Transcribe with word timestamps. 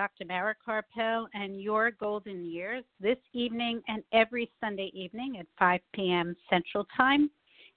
Dr. 0.00 0.24
Mara 0.24 0.54
Karpel 0.66 1.26
and 1.34 1.60
Your 1.60 1.90
Golden 1.90 2.42
Years 2.42 2.84
this 3.00 3.18
evening 3.34 3.82
and 3.86 4.02
every 4.14 4.50
Sunday 4.58 4.90
evening 4.94 5.36
at 5.38 5.44
5 5.58 5.78
p.m. 5.92 6.34
Central 6.48 6.86
Time 6.96 7.28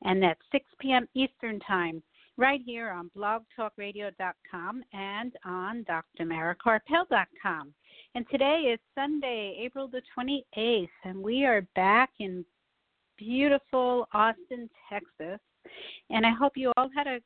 and 0.06 0.24
at 0.24 0.38
6 0.54 0.66
p.m. 0.80 1.06
Eastern 1.16 1.60
Time 1.60 2.02
right 2.38 2.62
here 2.66 2.92
on 2.92 3.12
blogtalkradio.com 3.14 4.84
and 4.94 5.34
on 5.44 5.86
drmarakarpel.com. 6.18 7.74
And 8.16 8.26
today 8.32 8.72
is 8.74 8.80
Sunday, 8.96 9.58
April 9.60 9.90
the 9.90 10.02
28th, 10.18 10.88
and 11.04 11.22
we 11.22 11.44
are 11.44 11.68
back 11.76 12.10
in 12.22 12.46
beautiful 13.18 14.08
Austin, 14.14 14.70
Texas. 14.90 15.42
And 16.10 16.26
I 16.26 16.32
hope 16.32 16.54
you 16.56 16.72
all 16.78 16.88
had 16.96 17.08
a 17.08 17.20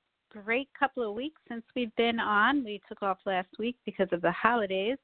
great 0.44 0.70
couple 0.78 1.08
of 1.08 1.16
weeks 1.16 1.42
since 1.48 1.64
we've 1.76 1.96
been 1.96 2.20
on. 2.20 2.64
We 2.64 2.82
took 2.88 3.04
off 3.04 3.18
last 3.26 3.50
week 3.60 3.76
because 3.86 4.08
of 4.12 4.22
the 4.22 4.32
holidays, 4.32 4.98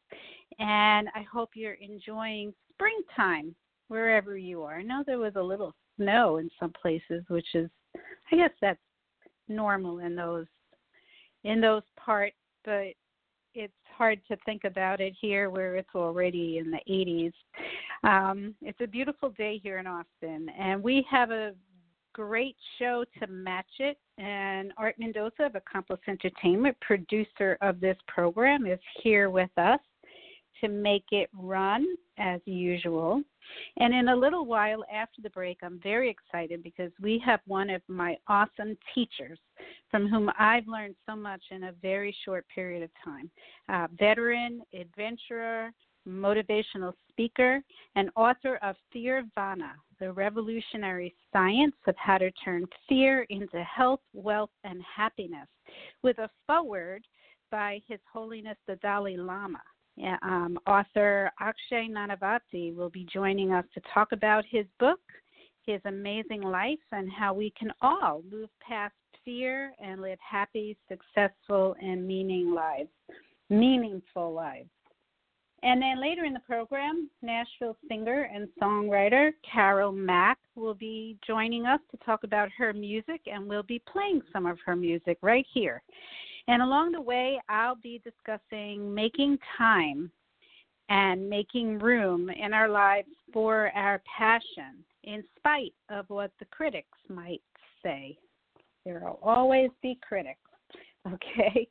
and 0.59 1.07
I 1.15 1.25
hope 1.31 1.51
you're 1.55 1.73
enjoying 1.73 2.53
springtime 2.73 3.55
wherever 3.87 4.37
you 4.37 4.63
are. 4.63 4.79
I 4.79 4.83
know 4.83 5.03
there 5.05 5.19
was 5.19 5.33
a 5.35 5.41
little 5.41 5.73
snow 5.97 6.37
in 6.37 6.49
some 6.59 6.73
places, 6.79 7.23
which 7.27 7.47
is, 7.53 7.69
I 8.31 8.35
guess 8.35 8.51
that's 8.61 8.79
normal 9.47 9.99
in 9.99 10.15
those 10.15 10.45
in 11.43 11.59
those 11.59 11.83
parts, 11.97 12.37
but 12.63 12.93
it's 13.53 13.73
hard 13.97 14.21
to 14.29 14.37
think 14.45 14.63
about 14.63 15.01
it 15.01 15.13
here 15.19 15.49
where 15.49 15.75
it's 15.75 15.93
already 15.93 16.57
in 16.57 16.71
the 16.71 16.79
80s. 16.89 17.33
Um, 18.03 18.55
it's 18.61 18.79
a 18.81 18.87
beautiful 18.87 19.29
day 19.31 19.59
here 19.61 19.77
in 19.77 19.87
Austin, 19.87 20.47
and 20.57 20.81
we 20.81 21.05
have 21.09 21.31
a 21.31 21.53
great 22.13 22.55
show 22.79 23.03
to 23.19 23.27
match 23.27 23.65
it. 23.79 23.97
And 24.17 24.71
Art 24.77 24.95
Mendoza 24.97 25.43
of 25.43 25.55
Accomplice 25.55 25.99
Entertainment, 26.07 26.77
producer 26.81 27.57
of 27.61 27.79
this 27.79 27.97
program, 28.07 28.65
is 28.65 28.79
here 29.01 29.29
with 29.29 29.49
us 29.57 29.79
to 30.61 30.69
make 30.69 31.05
it 31.11 31.29
run 31.33 31.85
as 32.17 32.39
usual. 32.45 33.21
And 33.77 33.93
in 33.93 34.09
a 34.09 34.15
little 34.15 34.45
while 34.45 34.85
after 34.93 35.21
the 35.21 35.29
break, 35.31 35.57
I'm 35.61 35.79
very 35.81 36.09
excited 36.09 36.63
because 36.63 36.91
we 37.01 37.21
have 37.25 37.41
one 37.45 37.69
of 37.69 37.81
my 37.87 38.15
awesome 38.27 38.77
teachers 38.95 39.39
from 39.91 40.07
whom 40.07 40.31
I've 40.39 40.67
learned 40.67 40.95
so 41.07 41.15
much 41.15 41.43
in 41.51 41.65
a 41.65 41.73
very 41.81 42.15
short 42.23 42.45
period 42.53 42.83
of 42.83 42.89
time. 43.03 43.29
Uh, 43.67 43.87
veteran, 43.97 44.61
adventurer, 44.79 45.71
motivational 46.07 46.93
speaker, 47.09 47.61
and 47.95 48.09
author 48.15 48.57
of 48.61 48.75
Fearvana, 48.93 49.71
the 49.99 50.11
revolutionary 50.11 51.13
science 51.31 51.75
of 51.87 51.95
how 51.97 52.17
to 52.17 52.31
turn 52.43 52.65
fear 52.89 53.25
into 53.29 53.63
health, 53.63 54.01
wealth, 54.13 54.49
and 54.63 54.81
happiness, 54.83 55.47
with 56.01 56.17
a 56.19 56.29
foreword 56.47 57.05
by 57.51 57.81
His 57.87 57.99
Holiness 58.11 58.57
the 58.67 58.75
Dalai 58.77 59.17
Lama. 59.17 59.61
Um, 60.23 60.57
author 60.65 61.31
Akshay 61.39 61.87
Nanavati 61.87 62.75
will 62.75 62.89
be 62.89 63.05
joining 63.13 63.51
us 63.51 63.65
to 63.75 63.81
talk 63.93 64.11
about 64.11 64.43
his 64.49 64.65
book, 64.79 64.99
his 65.65 65.79
amazing 65.85 66.41
life, 66.41 66.79
and 66.91 67.11
how 67.11 67.33
we 67.33 67.53
can 67.57 67.71
all 67.81 68.23
move 68.29 68.49
past 68.67 68.95
fear 69.23 69.71
and 69.79 70.01
live 70.01 70.17
happy, 70.19 70.75
successful, 70.89 71.75
and 71.81 72.07
meaning 72.07 72.53
lives, 72.53 72.89
meaningful 73.49 74.33
lives. 74.33 74.69
And 75.63 75.81
then 75.81 76.01
later 76.01 76.25
in 76.25 76.33
the 76.33 76.41
program, 76.41 77.09
Nashville 77.21 77.77
singer 77.87 78.29
and 78.33 78.49
songwriter 78.61 79.31
Caryl 79.49 79.93
Mack 79.93 80.37
will 80.55 80.73
be 80.73 81.17
joining 81.25 81.65
us 81.65 81.79
to 81.91 81.97
talk 82.05 82.25
about 82.25 82.49
her 82.57 82.73
music, 82.73 83.21
and 83.27 83.47
we'll 83.47 83.63
be 83.63 83.81
playing 83.91 84.21
some 84.33 84.45
of 84.45 84.57
her 84.65 84.75
music 84.75 85.17
right 85.21 85.45
here. 85.53 85.81
And 86.49 86.61
along 86.61 86.91
the 86.91 87.01
way, 87.01 87.39
I'll 87.47 87.77
be 87.77 88.01
discussing 88.03 88.93
making 88.93 89.37
time 89.57 90.11
and 90.89 91.29
making 91.29 91.79
room 91.79 92.29
in 92.29 92.53
our 92.53 92.67
lives 92.67 93.07
for 93.31 93.71
our 93.73 94.01
passion, 94.17 94.83
in 95.05 95.23
spite 95.37 95.73
of 95.89 96.09
what 96.09 96.31
the 96.39 96.45
critics 96.45 96.97
might 97.07 97.41
say. 97.81 98.17
There 98.85 98.99
will 98.99 99.19
always 99.23 99.69
be 99.81 99.97
critics, 100.05 100.39
okay? 101.07 101.69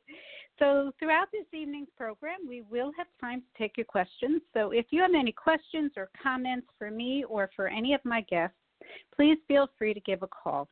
So, 0.59 0.91
throughout 0.99 1.29
this 1.31 1.45
evening's 1.51 1.89
program, 1.97 2.39
we 2.47 2.61
will 2.69 2.91
have 2.97 3.07
time 3.19 3.41
to 3.41 3.57
take 3.57 3.75
your 3.75 3.85
questions. 3.85 4.41
So, 4.53 4.71
if 4.71 4.85
you 4.91 5.01
have 5.01 5.13
any 5.17 5.31
questions 5.31 5.91
or 5.97 6.09
comments 6.21 6.67
for 6.77 6.91
me 6.91 7.23
or 7.27 7.49
for 7.55 7.67
any 7.67 7.93
of 7.93 8.01
my 8.03 8.21
guests, 8.21 8.55
please 9.15 9.37
feel 9.47 9.67
free 9.77 9.93
to 9.93 9.99
give 10.01 10.21
a 10.21 10.27
call. 10.27 10.67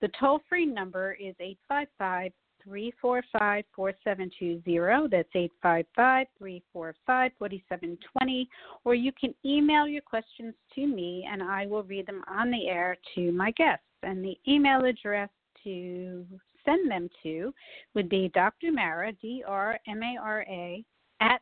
The 0.00 0.08
toll 0.20 0.40
free 0.48 0.66
number 0.66 1.14
is 1.14 1.34
855 1.40 2.32
345 2.64 3.64
4720. 3.74 5.08
That's 5.10 5.28
855 5.34 6.26
345 6.38 7.32
4720. 7.38 8.48
Or 8.84 8.94
you 8.94 9.12
can 9.12 9.34
email 9.44 9.86
your 9.86 10.02
questions 10.02 10.54
to 10.74 10.86
me 10.86 11.26
and 11.30 11.42
I 11.42 11.66
will 11.66 11.84
read 11.84 12.06
them 12.06 12.22
on 12.28 12.50
the 12.50 12.68
air 12.68 12.96
to 13.14 13.32
my 13.32 13.50
guests. 13.52 13.84
And 14.02 14.24
the 14.24 14.36
email 14.46 14.84
address 14.84 15.30
to 15.64 16.26
send 16.64 16.90
them 16.90 17.08
to 17.22 17.52
would 17.94 18.08
be 18.08 18.30
Dr. 18.34 18.72
Mara, 18.72 19.12
D 19.12 19.42
R 19.46 19.78
M 19.86 20.02
A 20.02 20.16
R 20.20 20.42
A, 20.48 20.84
at 21.20 21.40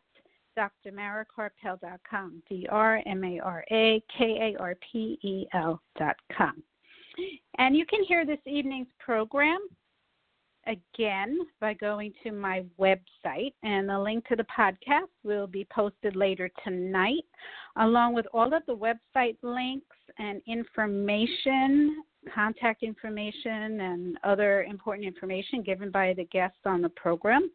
drmarakarpel.com, 0.59 2.43
D 2.49 2.67
R 2.71 3.03
M 3.07 3.25
A 3.25 3.41
R 3.41 3.65
A 3.71 4.03
K 4.17 4.55
A 4.55 4.61
R 4.61 4.77
P 4.91 5.19
E 5.23 5.47
L.com. 5.55 6.63
And 7.59 7.77
you 7.77 7.85
can 7.87 8.03
hear 8.05 8.25
this 8.25 8.39
evening's 8.47 8.89
program 8.99 9.59
again 10.67 11.39
by 11.61 11.75
going 11.75 12.13
to 12.23 12.33
my 12.33 12.65
website, 12.79 13.53
and 13.63 13.89
the 13.89 13.99
link 13.99 14.27
to 14.29 14.37
the 14.37 14.47
podcast 14.57 15.09
will 15.25 15.47
be 15.47 15.67
posted 15.71 16.17
later 16.17 16.51
tonight, 16.65 17.25
along 17.77 18.15
with 18.15 18.27
all 18.33 18.55
of 18.55 18.63
the 18.67 18.77
website 18.77 19.37
links 19.43 19.97
and 20.19 20.41
information 20.47 22.03
contact 22.35 22.83
information 22.83 23.81
and 23.81 24.19
other 24.25 24.63
important 24.65 25.07
information 25.07 25.63
given 25.63 25.91
by 25.91 26.15
the 26.15 26.25
guests 26.25 26.61
on 26.65 26.83
the 26.83 26.89
program. 26.91 27.51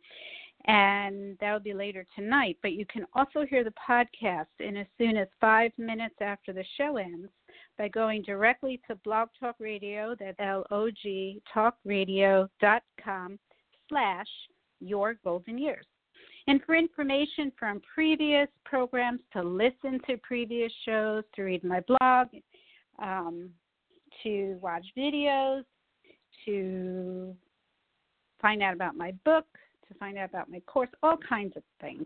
And 0.66 1.38
that'll 1.40 1.60
be 1.60 1.74
later 1.74 2.06
tonight. 2.16 2.58
But 2.62 2.74
you 2.74 2.86
can 2.86 3.06
also 3.14 3.46
hear 3.50 3.64
the 3.64 3.74
podcast 3.90 4.48
in 4.60 4.76
as 4.76 4.88
soon 4.98 5.16
as 5.16 5.28
five 5.40 5.72
minutes 5.78 6.16
after 6.20 6.52
the 6.52 6.66
show 6.78 6.98
ends 6.98 7.30
by 7.78 7.88
going 7.88 8.24
directly 8.24 8.82
to 8.88 8.96
Blog 8.96 9.30
Talk 9.40 9.56
Radio, 9.60 10.16
that's 10.20 10.38
L-O-G 10.40 11.42
talkradio.com 11.56 13.40
slash 13.88 14.28
your 14.80 15.16
golden 15.24 15.58
years. 15.58 15.86
And 16.48 16.62
for 16.66 16.76
information 16.76 17.52
from 17.60 17.82
previous 17.94 18.48
programs, 18.64 19.20
to 19.34 19.44
listen 19.44 20.00
to 20.08 20.18
previous 20.24 20.72
shows, 20.86 21.24
to 21.36 21.44
read 21.44 21.64
my 21.64 21.82
blog, 21.82 22.28
um, 23.00 23.50
to 24.24 24.58
watch 24.62 24.86
videos, 24.98 25.64
to 26.46 27.36
find 28.42 28.62
out 28.62 28.74
about 28.74 28.96
my 28.96 29.12
book, 29.26 29.46
to 29.88 29.94
find 29.96 30.18
out 30.18 30.30
about 30.30 30.50
my 30.50 30.60
course, 30.62 30.90
all 31.04 31.18
kinds 31.18 31.56
of 31.56 31.64
things. 31.82 32.06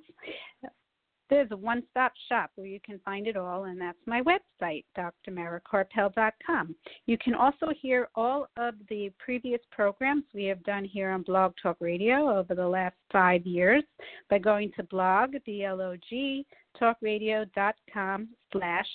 There's 1.29 1.51
a 1.51 1.57
one 1.57 1.81
stop 1.89 2.11
shop 2.27 2.51
where 2.55 2.67
you 2.67 2.81
can 2.85 2.99
find 3.05 3.25
it 3.25 3.37
all, 3.37 3.63
and 3.63 3.79
that's 3.79 3.97
my 4.05 4.21
website, 4.21 4.83
drmarakarpel.com. 4.97 6.75
You 7.05 7.17
can 7.17 7.33
also 7.33 7.67
hear 7.81 8.09
all 8.15 8.47
of 8.57 8.73
the 8.89 9.13
previous 9.17 9.61
programs 9.71 10.25
we 10.33 10.43
have 10.45 10.61
done 10.65 10.83
here 10.83 11.09
on 11.09 11.21
Blog 11.21 11.53
Talk 11.63 11.77
Radio 11.79 12.37
over 12.37 12.53
the 12.53 12.67
last 12.67 12.97
five 13.13 13.45
years 13.45 13.83
by 14.29 14.39
going 14.39 14.73
to 14.75 14.83
blog, 14.83 15.35
B-L-O-G, 15.45 16.45
talkradio.com 16.81 18.27
slash 18.51 18.87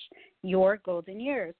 your 0.42 0.78
golden 0.84 1.18
years. 1.18 1.54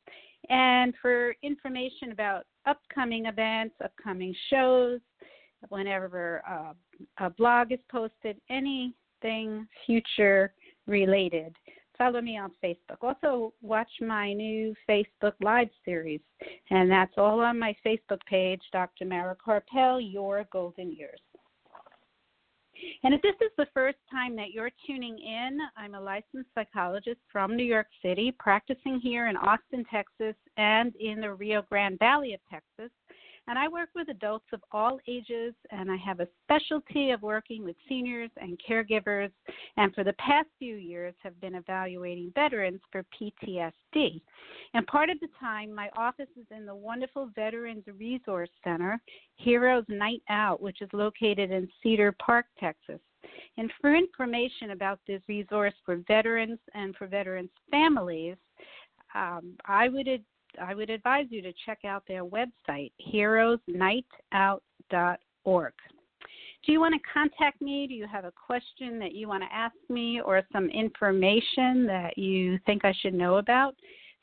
And 0.49 0.95
for 1.03 1.35
information 1.43 2.13
about 2.13 2.45
upcoming 2.67 3.27
events, 3.27 3.75
upcoming 3.83 4.35
shows, 4.51 5.01
whenever 5.69 6.43
uh, 6.49 6.73
a 7.25 7.31
blog 7.31 7.73
is 7.73 7.81
posted, 7.91 8.41
anything 8.51 9.67
future 9.87 10.53
related, 10.87 11.55
follow 11.99 12.21
me 12.21 12.39
on 12.39 12.53
Facebook. 12.63 12.99
Also, 13.03 13.53
watch 13.63 13.91
my 14.01 14.33
new 14.33 14.75
Facebook 14.89 15.33
Live 15.41 15.69
series, 15.85 16.21
and 16.71 16.91
that's 16.91 17.15
all 17.17 17.41
on 17.41 17.59
my 17.59 17.75
Facebook 17.85 18.21
page, 18.29 18.61
Dr. 18.73 19.05
Mara 19.05 19.37
Karpel, 19.37 20.01
Your 20.01 20.47
Golden 20.53 20.93
Years. 20.93 21.21
And 23.03 23.15
if 23.15 23.23
this 23.23 23.35
is 23.41 23.53
the 23.57 23.67
first 23.75 23.99
time 24.11 24.37
that 24.37 24.51
you're 24.53 24.71
tuning 24.87 25.19
in, 25.19 25.59
I'm 25.77 25.95
a 25.95 26.01
licensed 26.01 26.51
psychologist 26.55 27.21
from 27.31 27.57
New 27.57 27.65
York 27.65 27.89
City, 28.03 28.35
practicing 28.39 29.01
here 29.01 29.29
in 29.29 29.37
Austin, 29.37 29.85
Texas, 29.91 30.35
and 30.57 30.95
in 30.97 31.21
the 31.21 31.33
Rio 31.33 31.63
Grande 31.63 31.99
Valley 31.99 32.35
of 32.35 32.41
Texas. 32.51 32.91
And 33.49 33.59
I 33.59 33.69
work 33.69 33.91
with 33.95 34.09
adults 34.09 34.47
of 34.53 34.61
all 34.73 34.99
ages, 35.07 35.55
and 35.71 35.91
I 35.91 35.97
have 35.97 36.19
a 36.19 36.29
specialty 36.43 37.11
of 37.11 37.23
working 37.23 37.63
with 37.63 37.77
seniors 37.89 38.31
and 38.39 38.61
caregivers. 38.69 39.31
And 39.77 39.95
for 39.95 40.03
the 40.03 40.15
past 40.15 40.49
few 40.59 40.75
years, 40.75 41.15
have 41.23 41.41
been 41.41 41.55
evaluating 41.55 42.33
veterans 42.35 42.81
for 42.91 43.05
PTSD. 43.15 44.21
And 44.75 44.87
part 44.89 45.11
of 45.11 45.21
the 45.21 45.29
time, 45.39 45.73
my 45.73 45.91
office 45.97 46.29
is 46.37 46.47
in 46.51 46.67
the 46.67 46.75
wonderful 46.75 47.31
Veterans 47.37 47.85
Resource 47.99 48.51
Center, 48.65 49.01
Heroes 49.37 49.85
Night 49.89 50.23
Out, 50.29 50.61
which 50.61 50.83
is 50.83 50.89
located 50.93 51.53
in 51.53 51.69
Cedar 51.83 52.13
Park, 52.13 52.47
Texas. 52.59 53.01
And 53.59 53.71
for 53.81 53.95
information 53.95 54.73
about 54.73 54.99
this 55.07 55.23
resource 55.29 55.75
for 55.85 55.97
veterans 56.09 56.59
and 56.75 56.97
for 56.97 57.07
veterans' 57.07 57.51
families, 57.71 58.37
um, 59.15 59.55
I 59.67 59.89
would 59.89 60.09
I 60.61 60.75
would 60.75 60.91
advise 60.91 61.27
you 61.31 61.41
to 61.43 61.53
check 61.65 61.85
out 61.85 62.03
their 62.07 62.25
website, 62.25 62.93
heroesnightout.org. 63.13 65.73
Do 66.65 66.73
you 66.73 66.81
want 66.81 66.95
to 66.95 67.01
contact 67.13 67.61
me? 67.63 67.87
Do 67.87 67.95
you 67.95 68.09
have 68.09 68.25
a 68.25 68.33
question 68.33 68.99
that 68.99 69.15
you 69.15 69.29
want 69.29 69.45
to 69.45 69.55
ask 69.55 69.77
me 69.89 70.21
or 70.21 70.43
some 70.53 70.69
information 70.71 71.87
that 71.87 72.19
you 72.19 72.59
think 72.67 72.85
I 72.85 72.93
should 73.01 73.15
know 73.15 73.37
about? 73.37 73.77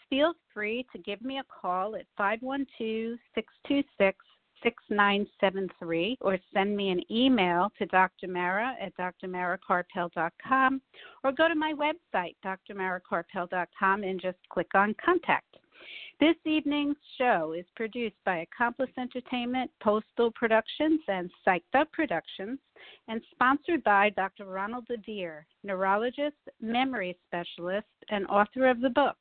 Feel 0.10 0.34
free 0.54 0.86
to 0.92 1.00
give 1.00 1.22
me 1.22 1.40
a 1.40 1.46
call 1.62 1.96
at 1.96 2.06
512 2.18 3.18
626 3.34 4.18
6973 4.62 6.18
or 6.22 6.38
send 6.54 6.76
me 6.76 6.90
an 6.90 7.02
email 7.12 7.70
to 7.78 7.86
Dr. 7.88 8.28
Mara 8.28 8.76
at 8.82 8.94
drmarakarpel.com 8.98 10.82
or 11.24 11.32
go 11.32 11.48
to 11.48 11.56
my 11.56 11.74
website, 11.74 12.36
drmarakarpel.com, 12.46 14.04
and 14.04 14.22
just 14.22 14.38
click 14.50 14.70
on 14.74 14.96
contact. 15.04 15.58
This 16.20 16.36
evening's 16.46 16.98
show 17.18 17.54
is 17.54 17.66
produced 17.76 18.16
by 18.26 18.38
Accomplice 18.38 18.92
Entertainment, 18.98 19.70
Postal 19.82 20.32
Productions, 20.32 21.02
and 21.08 21.30
Psyched 21.46 21.74
Up 21.74 21.92
Productions, 21.92 22.60
and 23.08 23.22
sponsored 23.32 23.84
by 23.84 24.10
Dr. 24.12 24.46
Ronald 24.46 24.88
DeVere, 24.88 25.46
neurologist, 25.64 26.38
memory 26.62 27.18
specialist, 27.28 27.88
and 28.10 28.26
author 28.28 28.70
of 28.70 28.80
the 28.80 28.90
book, 28.90 29.18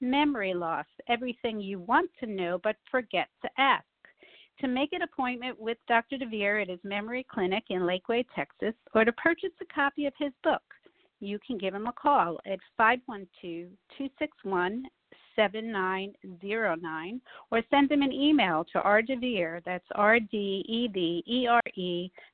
Memory 0.00 0.54
Loss 0.54 0.86
Everything 1.08 1.60
You 1.60 1.80
Want 1.80 2.10
to 2.20 2.26
Know 2.26 2.58
But 2.62 2.76
Forget 2.90 3.28
to 3.42 3.50
Ask. 3.58 3.84
To 4.60 4.68
make 4.68 4.92
an 4.92 5.02
appointment 5.02 5.58
with 5.58 5.78
Dr. 5.88 6.18
DeVere 6.18 6.62
at 6.62 6.68
his 6.68 6.80
memory 6.84 7.26
clinic 7.30 7.64
in 7.70 7.82
Lakeway, 7.82 8.26
Texas, 8.34 8.74
or 8.94 9.04
to 9.04 9.12
purchase 9.12 9.52
a 9.60 9.74
copy 9.74 10.06
of 10.06 10.12
his 10.18 10.32
book, 10.42 10.62
you 11.20 11.38
can 11.46 11.58
give 11.58 11.74
him 11.74 11.86
a 11.86 11.92
call 11.92 12.38
at 12.46 12.58
512 12.76 13.70
261 13.96 14.84
7909 15.40 17.20
or 17.50 17.62
send 17.70 17.88
them 17.88 18.02
an 18.02 18.12
email 18.12 18.66
to 18.72 18.80
rdevere, 18.80 19.62
that's 19.64 19.86
R-D-E-V-E-R-E, 19.94 20.52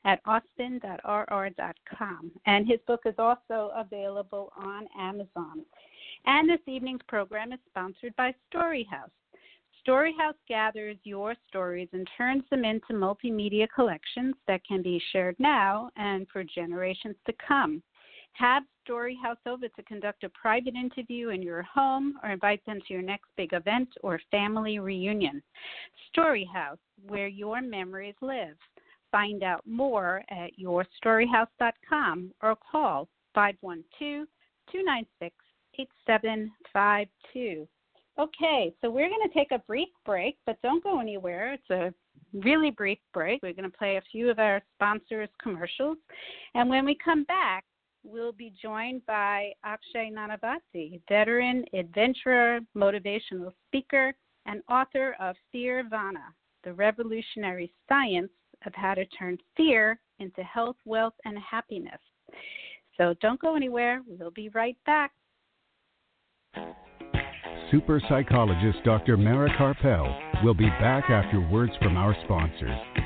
at 0.04 0.20
austin.rr.com. 0.26 2.30
And 2.46 2.66
his 2.66 2.80
book 2.86 3.02
is 3.04 3.14
also 3.18 3.70
available 3.76 4.52
on 4.56 4.88
Amazon. 4.98 5.64
And 6.24 6.48
this 6.50 6.58
evening's 6.66 7.02
program 7.06 7.52
is 7.52 7.60
sponsored 7.68 8.16
by 8.16 8.34
Storyhouse. 8.52 9.12
Storyhouse 9.86 10.34
gathers 10.48 10.96
your 11.04 11.36
stories 11.48 11.88
and 11.92 12.08
turns 12.18 12.42
them 12.50 12.64
into 12.64 12.92
multimedia 12.92 13.68
collections 13.72 14.34
that 14.48 14.66
can 14.66 14.82
be 14.82 15.00
shared 15.12 15.36
now 15.38 15.90
and 15.96 16.26
for 16.32 16.42
generations 16.42 17.14
to 17.26 17.32
come. 17.46 17.80
Have 18.38 18.64
Storyhouse 18.86 19.38
over 19.46 19.66
to 19.66 19.82
conduct 19.84 20.22
a 20.24 20.28
private 20.28 20.74
interview 20.74 21.30
in 21.30 21.42
your 21.42 21.62
home 21.62 22.18
or 22.22 22.30
invite 22.30 22.64
them 22.66 22.80
to 22.86 22.92
your 22.92 23.02
next 23.02 23.28
big 23.36 23.52
event 23.52 23.88
or 24.02 24.20
family 24.30 24.78
reunion. 24.78 25.42
Storyhouse, 26.14 26.78
where 27.08 27.28
your 27.28 27.62
memories 27.62 28.14
live. 28.20 28.56
Find 29.10 29.42
out 29.42 29.62
more 29.66 30.22
at 30.28 30.50
yourstoryhouse.com 30.58 32.32
or 32.42 32.56
call 32.70 33.08
512 33.34 34.26
296 34.70 35.34
8752. 35.78 37.68
Okay, 38.18 38.74
so 38.80 38.90
we're 38.90 39.08
going 39.08 39.28
to 39.28 39.34
take 39.34 39.50
a 39.50 39.62
brief 39.66 39.88
break, 40.04 40.36
but 40.46 40.60
don't 40.62 40.82
go 40.82 41.00
anywhere. 41.00 41.52
It's 41.54 41.70
a 41.70 41.92
really 42.38 42.70
brief 42.70 42.98
break. 43.12 43.42
We're 43.42 43.52
going 43.52 43.70
to 43.70 43.76
play 43.76 43.96
a 43.96 44.02
few 44.10 44.30
of 44.30 44.38
our 44.38 44.62
sponsors' 44.74 45.28
commercials. 45.42 45.98
And 46.54 46.68
when 46.68 46.84
we 46.86 46.96
come 47.02 47.24
back, 47.24 47.64
we'll 48.06 48.32
be 48.32 48.52
joined 48.62 49.04
by 49.06 49.52
Akshay 49.64 50.10
Nanavati, 50.10 51.00
veteran, 51.08 51.64
adventurer, 51.74 52.60
motivational 52.76 53.52
speaker, 53.66 54.14
and 54.46 54.62
author 54.68 55.16
of 55.20 55.36
Fearvana, 55.54 56.32
the 56.64 56.72
revolutionary 56.72 57.72
science 57.88 58.30
of 58.64 58.72
how 58.74 58.94
to 58.94 59.04
turn 59.06 59.36
fear 59.56 59.98
into 60.18 60.42
health, 60.42 60.76
wealth, 60.84 61.14
and 61.24 61.36
happiness. 61.38 62.00
So 62.96 63.14
don't 63.20 63.40
go 63.40 63.56
anywhere. 63.56 64.02
We'll 64.06 64.30
be 64.30 64.48
right 64.50 64.76
back. 64.86 65.12
Super 67.70 68.00
psychologist 68.08 68.78
Dr. 68.84 69.16
Mara 69.16 69.50
Karpel 69.58 70.44
will 70.44 70.54
be 70.54 70.68
back 70.80 71.10
after 71.10 71.40
words 71.50 71.72
from 71.82 71.96
our 71.96 72.16
sponsors. 72.24 73.05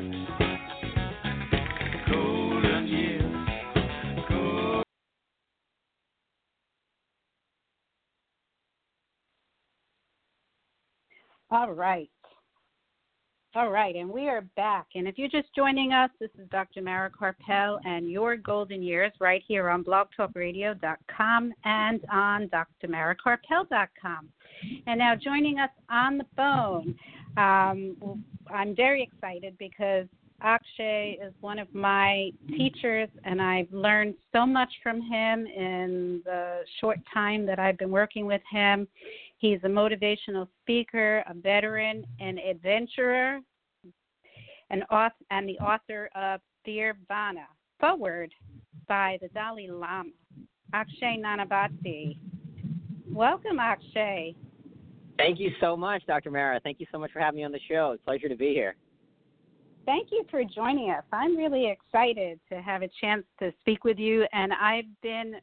All 11.51 11.73
right. 11.73 12.09
All 13.53 13.69
right, 13.69 13.97
and 13.97 14.09
we 14.09 14.29
are 14.29 14.43
back. 14.55 14.87
And 14.95 15.05
if 15.05 15.17
you're 15.17 15.27
just 15.27 15.53
joining 15.53 15.91
us, 15.91 16.09
this 16.21 16.29
is 16.39 16.47
Dr. 16.49 16.81
Mara 16.81 17.11
Karpel 17.11 17.79
and 17.83 18.09
Your 18.09 18.37
Golden 18.37 18.81
Years 18.81 19.11
right 19.19 19.43
here 19.45 19.67
on 19.67 19.83
blogtalkradio.com 19.83 21.53
and 21.65 22.05
on 22.09 22.49
drmarakarpel.com. 22.85 24.29
And 24.87 24.99
now 24.99 25.15
joining 25.15 25.59
us 25.59 25.69
on 25.89 26.17
the 26.17 26.25
phone, 26.37 26.95
um, 27.35 28.23
I'm 28.49 28.73
very 28.73 29.03
excited 29.03 29.57
because 29.59 30.07
Akshay 30.41 31.19
is 31.21 31.33
one 31.41 31.59
of 31.59 31.73
my 31.73 32.31
teachers, 32.47 33.09
and 33.25 33.41
I've 33.41 33.71
learned 33.71 34.15
so 34.31 34.45
much 34.45 34.71
from 34.81 35.01
him 35.01 35.45
in 35.45 36.21
the 36.23 36.61
short 36.79 36.99
time 37.13 37.45
that 37.45 37.59
I've 37.59 37.77
been 37.77 37.91
working 37.91 38.25
with 38.25 38.41
him. 38.49 38.87
He's 39.41 39.57
a 39.63 39.67
motivational 39.67 40.47
speaker, 40.61 41.23
a 41.27 41.33
veteran, 41.33 42.05
an 42.19 42.37
adventurer, 42.37 43.39
an 44.69 44.83
author, 44.83 45.15
and 45.31 45.49
the 45.49 45.57
author 45.57 46.11
of 46.13 46.41
Fear 46.63 46.95
Vana, 47.07 47.47
forward 47.79 48.31
by 48.87 49.17
the 49.19 49.29
Dalai 49.29 49.67
Lama, 49.67 50.11
Akshay 50.73 51.19
Nanavati. 51.19 52.19
Welcome, 53.09 53.59
Akshay. 53.59 54.35
Thank 55.17 55.39
you 55.39 55.49
so 55.59 55.75
much, 55.75 56.05
Dr. 56.05 56.29
Mara. 56.29 56.59
Thank 56.59 56.79
you 56.79 56.85
so 56.91 56.99
much 56.99 57.11
for 57.11 57.19
having 57.19 57.39
me 57.39 57.43
on 57.43 57.51
the 57.51 57.59
show. 57.67 57.93
It's 57.93 58.03
a 58.03 58.05
pleasure 58.05 58.29
to 58.29 58.35
be 58.35 58.53
here. 58.53 58.75
Thank 59.87 60.09
you 60.11 60.23
for 60.29 60.43
joining 60.43 60.91
us. 60.91 61.03
I'm 61.11 61.35
really 61.35 61.67
excited 61.67 62.39
to 62.49 62.61
have 62.61 62.83
a 62.83 62.89
chance 63.01 63.23
to 63.39 63.51
speak 63.59 63.85
with 63.85 63.97
you, 63.97 64.27
and 64.33 64.53
I've 64.53 64.85
been 65.01 65.37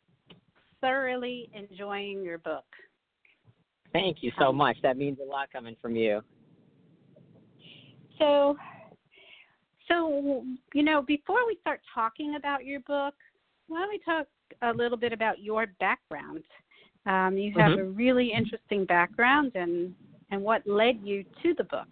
thoroughly 0.80 1.50
enjoying 1.52 2.22
your 2.22 2.38
book. 2.38 2.64
Thank 3.92 4.18
you 4.20 4.32
so 4.38 4.52
much. 4.52 4.76
That 4.82 4.96
means 4.96 5.18
a 5.22 5.28
lot 5.28 5.50
coming 5.52 5.76
from 5.80 5.96
you. 5.96 6.20
So, 8.18 8.56
so 9.88 10.44
you 10.74 10.82
know, 10.82 11.02
before 11.02 11.46
we 11.46 11.56
start 11.60 11.80
talking 11.94 12.34
about 12.36 12.64
your 12.64 12.80
book, 12.80 13.14
why 13.68 13.80
don't 13.80 13.88
we 13.88 14.00
talk 14.04 14.26
a 14.62 14.72
little 14.72 14.98
bit 14.98 15.12
about 15.12 15.40
your 15.40 15.66
background? 15.80 16.42
Um, 17.06 17.38
you 17.38 17.52
have 17.56 17.72
mm-hmm. 17.72 17.80
a 17.80 17.90
really 17.90 18.32
interesting 18.32 18.84
background, 18.84 19.52
and 19.54 19.94
and 20.30 20.42
what 20.42 20.66
led 20.66 21.00
you 21.02 21.24
to 21.42 21.54
the 21.56 21.64
book. 21.64 21.88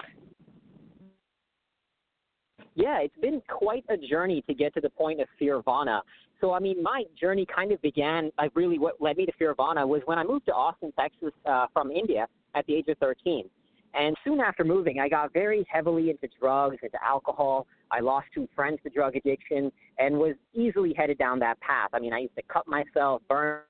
Yeah, 2.75 2.99
it's 3.01 3.17
been 3.23 3.41
quite 3.49 3.85
a 3.89 3.97
journey 3.97 4.43
to 4.43 4.55
get 4.55 4.75
to 4.75 4.83
the 4.83 4.91
point 4.91 5.21
of 5.21 5.29
Fearvana. 5.41 6.03
So, 6.41 6.53
I 6.53 6.61
mean, 6.61 6.83
my 6.83 7.05
journey 7.19 7.47
kind 7.47 7.73
of 7.73 7.81
began, 7.81 8.31
like, 8.39 8.55
really 8.55 8.79
what 8.79 9.01
led 9.01 9.17
me 9.17 9.27
to 9.27 9.33
Fearvana 9.33 9.87
was 9.87 10.03
when 10.05 10.19
I 10.19 10.25
moved 10.25 10.47
to 10.47 10.53
Austin, 10.53 10.93
Texas 10.99 11.33
uh, 11.47 11.67
from 11.73 11.91
India 11.91 12.27
at 12.55 12.67
the 12.67 12.75
age 12.75 12.89
of 12.89 12.99
13. 12.99 13.49
And 13.95 14.15
soon 14.25 14.41
after 14.41 14.63
moving, 14.63 15.01
I 15.01 15.09
got 15.09 15.33
very 15.33 15.67
heavily 15.71 16.11
into 16.11 16.29
drugs, 16.39 16.77
into 16.83 17.03
alcohol. 17.03 17.67
I 17.91 18.01
lost 18.01 18.27
two 18.35 18.47
friends 18.55 18.79
to 18.83 18.91
drug 18.91 19.17
addiction 19.17 19.73
and 19.99 20.19
was 20.19 20.35
easily 20.53 20.93
headed 20.95 21.17
down 21.17 21.39
that 21.39 21.59
path. 21.61 21.91
I 21.95 22.01
mean, 22.01 22.13
I 22.13 22.19
used 22.19 22.37
to 22.37 22.43
cut 22.53 22.69
myself, 22.69 23.23
burn 23.29 23.61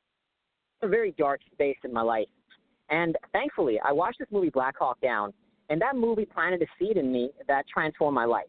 a 0.83 0.89
very 0.89 1.15
dark 1.17 1.41
space 1.53 1.77
in 1.85 1.93
my 1.93 2.03
life. 2.03 2.27
And 2.91 3.17
thankfully, 3.33 3.79
I 3.85 3.93
watched 3.93 4.19
this 4.19 4.29
movie, 4.31 4.51
Black 4.51 4.77
Hawk 4.79 5.01
Down, 5.01 5.33
and 5.71 5.81
that 5.81 5.97
movie 5.97 6.25
planted 6.25 6.63
a 6.63 6.67
seed 6.79 6.97
in 6.97 7.13
me 7.13 7.31
that 7.47 7.65
transformed 7.69 8.15
my 8.15 8.25
life. 8.25 8.45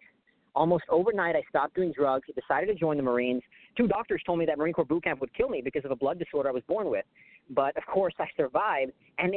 Almost 0.55 0.85
overnight, 0.89 1.35
I 1.35 1.43
stopped 1.49 1.75
doing 1.75 1.91
drugs, 1.95 2.27
decided 2.33 2.67
to 2.67 2.75
join 2.75 2.97
the 2.97 3.03
Marines. 3.03 3.43
Two 3.77 3.87
doctors 3.87 4.21
told 4.25 4.39
me 4.39 4.45
that 4.45 4.57
Marine 4.57 4.73
Corps 4.73 4.85
boot 4.85 5.03
camp 5.03 5.21
would 5.21 5.33
kill 5.33 5.49
me 5.49 5.61
because 5.63 5.85
of 5.85 5.91
a 5.91 5.95
blood 5.95 6.19
disorder 6.19 6.49
I 6.49 6.51
was 6.51 6.63
born 6.67 6.89
with. 6.89 7.05
But 7.49 7.77
of 7.77 7.85
course, 7.85 8.13
I 8.19 8.25
survived, 8.35 8.91
and 9.19 9.33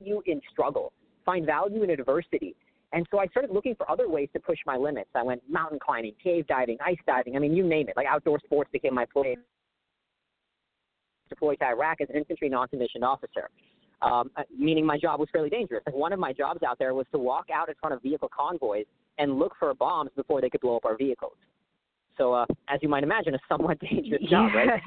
you 0.00 0.22
in 0.26 0.40
struggle, 0.50 0.92
find 1.24 1.44
value 1.44 1.82
in 1.82 1.90
adversity. 1.90 2.54
And 2.92 3.06
so 3.10 3.18
I 3.18 3.26
started 3.26 3.50
looking 3.50 3.74
for 3.74 3.90
other 3.90 4.08
ways 4.08 4.28
to 4.34 4.40
push 4.40 4.58
my 4.66 4.76
limits. 4.76 5.10
I 5.14 5.22
went 5.22 5.42
mountain 5.50 5.78
climbing, 5.84 6.12
cave 6.22 6.46
diving, 6.46 6.76
ice 6.84 6.98
diving. 7.06 7.36
I 7.36 7.38
mean, 7.38 7.54
you 7.54 7.66
name 7.66 7.88
it. 7.88 7.96
Like 7.96 8.06
outdoor 8.06 8.38
sports 8.44 8.70
became 8.72 8.94
my 8.94 9.06
play. 9.06 9.36
Deployed 11.30 11.58
to 11.60 11.66
Iraq 11.66 12.00
as 12.02 12.10
an 12.10 12.16
infantry 12.16 12.48
non-commissioned 12.48 13.02
officer 13.02 13.48
um, 14.02 14.30
uh, 14.36 14.42
meaning 14.56 14.84
my 14.84 14.98
job 14.98 15.20
was 15.20 15.28
fairly 15.32 15.48
dangerous. 15.48 15.82
Like 15.86 15.94
one 15.94 16.12
of 16.12 16.18
my 16.18 16.32
jobs 16.32 16.62
out 16.62 16.78
there 16.78 16.94
was 16.94 17.06
to 17.12 17.18
walk 17.18 17.46
out 17.54 17.68
in 17.68 17.74
front 17.80 17.94
of 17.94 18.02
vehicle 18.02 18.28
convoys 18.36 18.84
and 19.18 19.38
look 19.38 19.54
for 19.58 19.72
bombs 19.74 20.10
before 20.16 20.40
they 20.40 20.50
could 20.50 20.60
blow 20.60 20.76
up 20.76 20.84
our 20.84 20.96
vehicles. 20.96 21.36
So, 22.18 22.32
uh, 22.32 22.46
as 22.68 22.80
you 22.82 22.88
might 22.88 23.02
imagine, 23.02 23.34
a 23.34 23.38
somewhat 23.48 23.78
dangerous 23.90 24.22
job, 24.28 24.50
yeah. 24.54 24.60
right? 24.60 24.82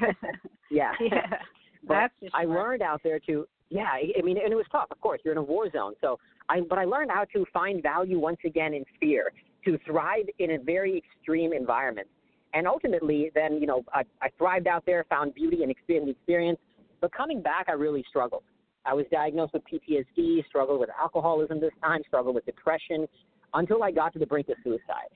yeah. 0.70 0.92
Yeah. 1.00 1.26
but 1.86 1.94
That's 1.94 2.32
I 2.34 2.44
learned 2.44 2.82
out 2.82 3.00
there 3.02 3.18
to, 3.20 3.46
yeah, 3.70 3.88
I 3.92 4.22
mean, 4.22 4.38
and 4.42 4.52
it 4.52 4.56
was 4.56 4.66
tough, 4.70 4.88
of 4.90 5.00
course. 5.00 5.20
You're 5.24 5.32
in 5.32 5.38
a 5.38 5.42
war 5.42 5.70
zone. 5.70 5.94
So, 6.00 6.18
I, 6.48 6.60
but 6.60 6.78
I 6.78 6.84
learned 6.84 7.10
how 7.10 7.24
to 7.32 7.44
find 7.52 7.82
value 7.82 8.18
once 8.18 8.38
again 8.44 8.74
in 8.74 8.84
fear, 9.00 9.32
to 9.64 9.78
thrive 9.84 10.26
in 10.38 10.52
a 10.52 10.58
very 10.58 10.96
extreme 10.98 11.52
environment. 11.52 12.06
And 12.54 12.66
ultimately, 12.66 13.30
then, 13.34 13.54
you 13.60 13.66
know, 13.66 13.82
I, 13.92 14.02
I 14.22 14.28
thrived 14.38 14.66
out 14.66 14.84
there, 14.86 15.04
found 15.10 15.34
beauty 15.34 15.62
and 15.62 15.70
experience. 15.70 16.58
But 17.00 17.12
coming 17.12 17.42
back, 17.42 17.66
I 17.68 17.72
really 17.72 18.04
struggled. 18.08 18.44
I 18.86 18.94
was 18.94 19.04
diagnosed 19.10 19.52
with 19.52 19.62
PTSD, 19.64 20.46
struggled 20.46 20.80
with 20.80 20.90
alcoholism 20.98 21.60
this 21.60 21.72
time, 21.82 22.02
struggled 22.06 22.36
with 22.36 22.46
depression, 22.46 23.06
until 23.54 23.82
I 23.82 23.90
got 23.90 24.12
to 24.12 24.18
the 24.18 24.26
brink 24.26 24.48
of 24.48 24.56
suicide. 24.62 25.10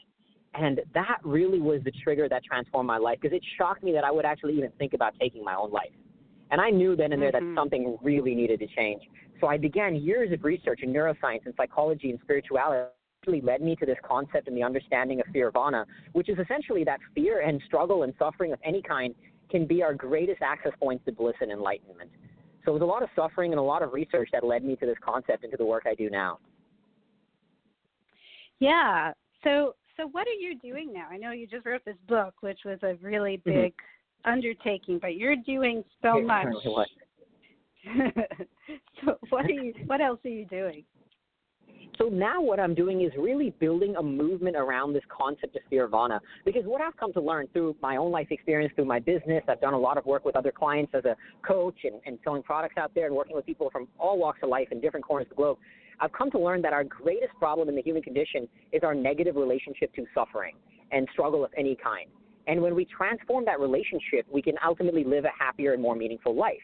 And 0.55 0.81
that 0.95 1.19
really 1.23 1.61
was 1.61 1.81
the 1.85 1.93
trigger 2.03 2.29
that 2.29 2.43
transformed 2.45 2.87
my 2.87 2.99
life 2.99 3.19
because 3.21 3.37
it 3.37 3.45
shocked 3.57 3.85
me 3.85 3.93
that 3.93 4.05
I 4.05 4.11
would 4.11 4.25
actually 4.25 4.57
even 4.59 4.71
think 4.79 4.95
about 4.95 5.15
taking 5.21 5.45
my 5.45 5.55
own 5.55 5.71
life. 5.71 5.93
And 6.51 6.61
I 6.61 6.71
knew 6.71 6.97
then 6.97 7.13
and 7.13 7.23
there 7.23 7.31
mm-hmm. 7.31 7.55
that 7.55 7.61
something 7.61 7.97
really 8.03 8.35
needed 8.35 8.59
to 8.61 8.67
change. 8.67 9.03
So 9.41 9.47
I 9.47 9.57
began 9.57 9.95
years 9.95 10.33
of 10.33 10.43
research 10.43 10.81
in 10.83 10.93
neuroscience 10.93 11.47
and 11.47 11.55
psychology 11.57 12.11
and 12.11 12.19
spirituality 12.23 12.91
actually 13.23 13.41
led 13.43 13.61
me 13.61 13.77
to 13.77 13.87
this 13.87 13.99
concept 14.03 14.49
and 14.49 14.57
the 14.57 14.63
understanding 14.63 15.21
of 15.21 15.27
fearvana, 15.27 15.85
which 16.13 16.29
is 16.29 16.39
essentially 16.39 16.85
that 16.85 16.99
fear 17.15 17.41
and 17.41 17.61
struggle 17.67 18.03
and 18.03 18.15
suffering 18.19 18.53
of 18.53 18.59
any 18.65 18.83
kind 18.83 19.15
can 19.51 19.67
be 19.67 19.83
our 19.83 19.93
greatest 19.93 20.41
access 20.43 20.73
points 20.81 21.05
to 21.05 21.13
bliss 21.13 21.35
and 21.41 21.51
enlightenment. 21.51 22.11
So 22.65 22.71
it 22.71 22.75
was 22.75 22.83
a 22.83 22.87
lot 22.87 23.03
of 23.03 23.09
suffering 23.15 23.53
and 23.53 23.59
a 23.59 23.63
lot 23.63 23.83
of 23.83 23.93
research 23.93 24.31
that 24.33 24.45
led 24.45 24.65
me 24.65 24.77
to 24.77 24.87
this 24.87 24.97
concept 25.05 25.45
and 25.45 25.51
to 25.51 25.57
the 25.57 25.65
work 25.65 25.85
I 25.87 25.95
do 25.95 26.09
now. 26.09 26.39
Yeah. 28.59 29.13
So 29.45 29.75
so 30.01 30.09
what 30.09 30.27
are 30.27 30.41
you 30.41 30.59
doing 30.59 30.93
now? 30.93 31.09
I 31.11 31.17
know 31.17 31.33
you 31.33 31.47
just 31.47 31.67
wrote 31.67 31.85
this 31.85 31.97
book, 32.09 32.35
which 32.41 32.61
was 32.65 32.79
a 32.83 32.95
really 33.03 33.39
Mm-hmm. 33.39 33.51
big 33.51 33.73
mm-hmm. 33.73 34.33
undertaking, 34.33 34.99
but 35.01 35.17
you're 35.17 35.37
doing 35.37 35.85
so 36.03 36.21
much. 36.21 36.47
so 39.05 39.17
what 39.31 39.47
are 39.47 39.51
you 39.51 39.73
what 39.87 40.01
else 40.01 40.19
are 40.25 40.31
you 40.31 40.45
doing? 40.47 40.85
So 41.99 42.07
now 42.07 42.41
what 42.41 42.59
I'm 42.59 42.75
doing 42.75 43.03
is 43.03 43.13
really 43.19 43.51
building 43.59 43.97
a 43.97 44.03
movement 44.03 44.57
around 44.57 44.95
this 44.95 45.03
concept 45.09 45.57
of 45.57 45.63
Fearvana. 45.71 46.21
Because 46.47 46.63
what 46.65 46.81
I've 46.81 46.97
come 46.97 47.13
to 47.13 47.21
learn 47.21 47.47
through 47.53 47.77
my 47.83 47.97
own 47.97 48.11
life 48.11 48.29
experience, 48.31 48.73
through 48.75 48.87
my 48.87 48.99
business, 48.99 49.43
I've 49.49 49.61
done 49.61 49.75
a 49.75 49.79
lot 49.79 49.99
of 49.99 50.07
work 50.07 50.25
with 50.25 50.35
other 50.35 50.51
clients 50.51 50.93
as 50.95 51.05
a 51.05 51.15
coach 51.47 51.77
and, 51.85 52.01
and 52.07 52.19
selling 52.25 52.43
products 52.43 52.77
out 52.79 52.93
there 52.95 53.07
and 53.07 53.15
working 53.15 53.37
with 53.37 53.45
people 53.45 53.69
from 53.71 53.87
all 53.99 54.19
walks 54.19 54.41
of 54.43 54.49
life 54.49 54.69
in 54.71 54.81
different 54.81 55.05
corners 55.05 55.27
of 55.27 55.31
the 55.31 55.35
globe. 55.37 55.59
I've 56.01 56.13
come 56.13 56.31
to 56.31 56.39
learn 56.39 56.63
that 56.63 56.73
our 56.73 56.85
greatest 56.85 57.33
problem 57.39 57.69
in 57.69 57.77
the 57.77 57.83
human 57.83 58.03
condition 58.03 58.49
is 58.73 58.83
our 58.83 58.95
negative 58.95 59.37
relationship 59.37 59.95
to 59.95 60.07
suffering 60.15 60.57
and 60.93 61.07
struggle 61.13 61.45
of 61.45 61.51
any 61.57 61.77
kind. 61.77 62.09
And 62.47 62.61
when 62.63 62.75
we 62.75 62.87
transform 62.87 63.45
that 63.45 63.61
relationship, 63.61 64.27
we 64.33 64.43
can 64.43 64.55
ultimately 64.65 65.05
live 65.05 65.25
a 65.25 65.31
happier 65.39 65.73
and 65.75 65.83
more 65.83 65.95
meaningful 65.95 66.35
life. 66.35 66.63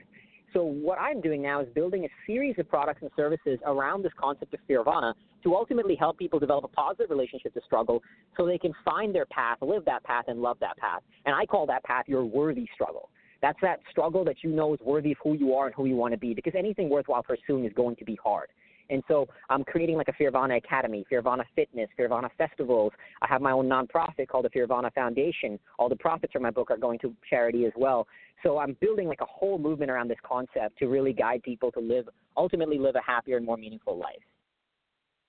So 0.53 0.65
what 0.65 0.99
I'm 0.99 1.21
doing 1.21 1.43
now 1.43 1.61
is 1.61 1.69
building 1.75 2.07
a 2.07 2.09
series 2.27 2.55
of 2.59 2.69
products 2.69 3.03
and 3.03 3.11
services 3.15 3.59
around 3.67 4.03
this 4.03 4.13
concept 4.19 4.55
of 4.55 4.61
Fearvana 4.69 5.13
to 5.45 5.55
ultimately 5.55 5.97
help 5.97 6.17
people 6.17 6.39
develop 6.39 6.65
a 6.65 6.69
positive 6.69 7.11
relationship 7.11 7.53
to 7.55 7.61
struggle 7.67 8.03
so 8.37 8.47
they 8.47 8.57
can 8.57 8.73
find 8.85 9.15
their 9.15 9.27
path, 9.27 9.59
live 9.61 9.85
that 9.85 10.03
path, 10.05 10.25
and 10.29 10.41
love 10.41 10.57
that 10.61 10.79
path. 10.79 11.03
And 11.27 11.35
I 11.35 11.45
call 11.45 11.67
that 11.67 11.85
path 11.85 12.05
your 12.09 12.25
worthy 12.25 12.67
struggle. 12.75 13.11
That's 13.43 13.59
that 13.61 13.81
struggle 13.91 14.25
that 14.25 14.37
you 14.43 14.51
know 14.51 14.73
is 14.73 14.81
worthy 14.81 15.13
of 15.13 15.19
who 15.23 15.35
you 15.35 15.53
are 15.53 15.67
and 15.67 15.75
who 15.75 15.85
you 15.85 15.95
want 15.95 16.13
to 16.15 16.19
be 16.19 16.33
because 16.33 16.55
anything 16.57 16.89
worthwhile 16.89 17.23
pursuing 17.23 17.67
is 17.67 17.73
going 17.75 17.97
to 17.97 18.05
be 18.05 18.19
hard. 18.23 18.49
And 18.91 19.03
so 19.09 19.27
I'm 19.51 19.65
creating 19.65 19.97
like 19.97 20.09
a 20.09 20.13
Fearvana 20.13 20.57
Academy, 20.57 21.05
Fearvana 21.11 21.45
Fitness, 21.55 21.89
Fearvana 21.99 22.29
Festivals. 22.39 22.93
I 23.23 23.27
have 23.29 23.43
my 23.43 23.53
own 23.53 23.69
nonprofit 23.69 24.29
called 24.29 24.45
the 24.45 24.51
Fearvana 24.51 24.93
Foundation. 24.95 25.59
All 25.79 25.89
the 25.89 25.97
profits 25.97 26.33
from 26.33 26.43
my 26.43 26.51
book 26.51 26.71
are 26.71 26.77
going 26.77 26.99
to 27.01 27.15
charity 27.29 27.67
as 27.67 27.73
well. 27.77 28.07
So 28.43 28.59
I'm 28.59 28.77
building 28.81 29.09
like 29.09 29.21
a 29.21 29.27
whole 29.27 29.59
movement 29.59 29.91
around 29.91 30.09
this 30.09 30.19
concept 30.25 30.79
to 30.79 30.87
really 30.87 31.13
guide 31.13 31.43
people 31.43 31.73
to 31.73 31.81
live, 31.81 32.09
ultimately 32.37 32.79
live 32.79 32.97
a 32.97 33.03
happier 33.03 33.37
and 33.37 33.47
more 33.47 33.57
meaningful 33.57 33.97
life. 33.97 34.23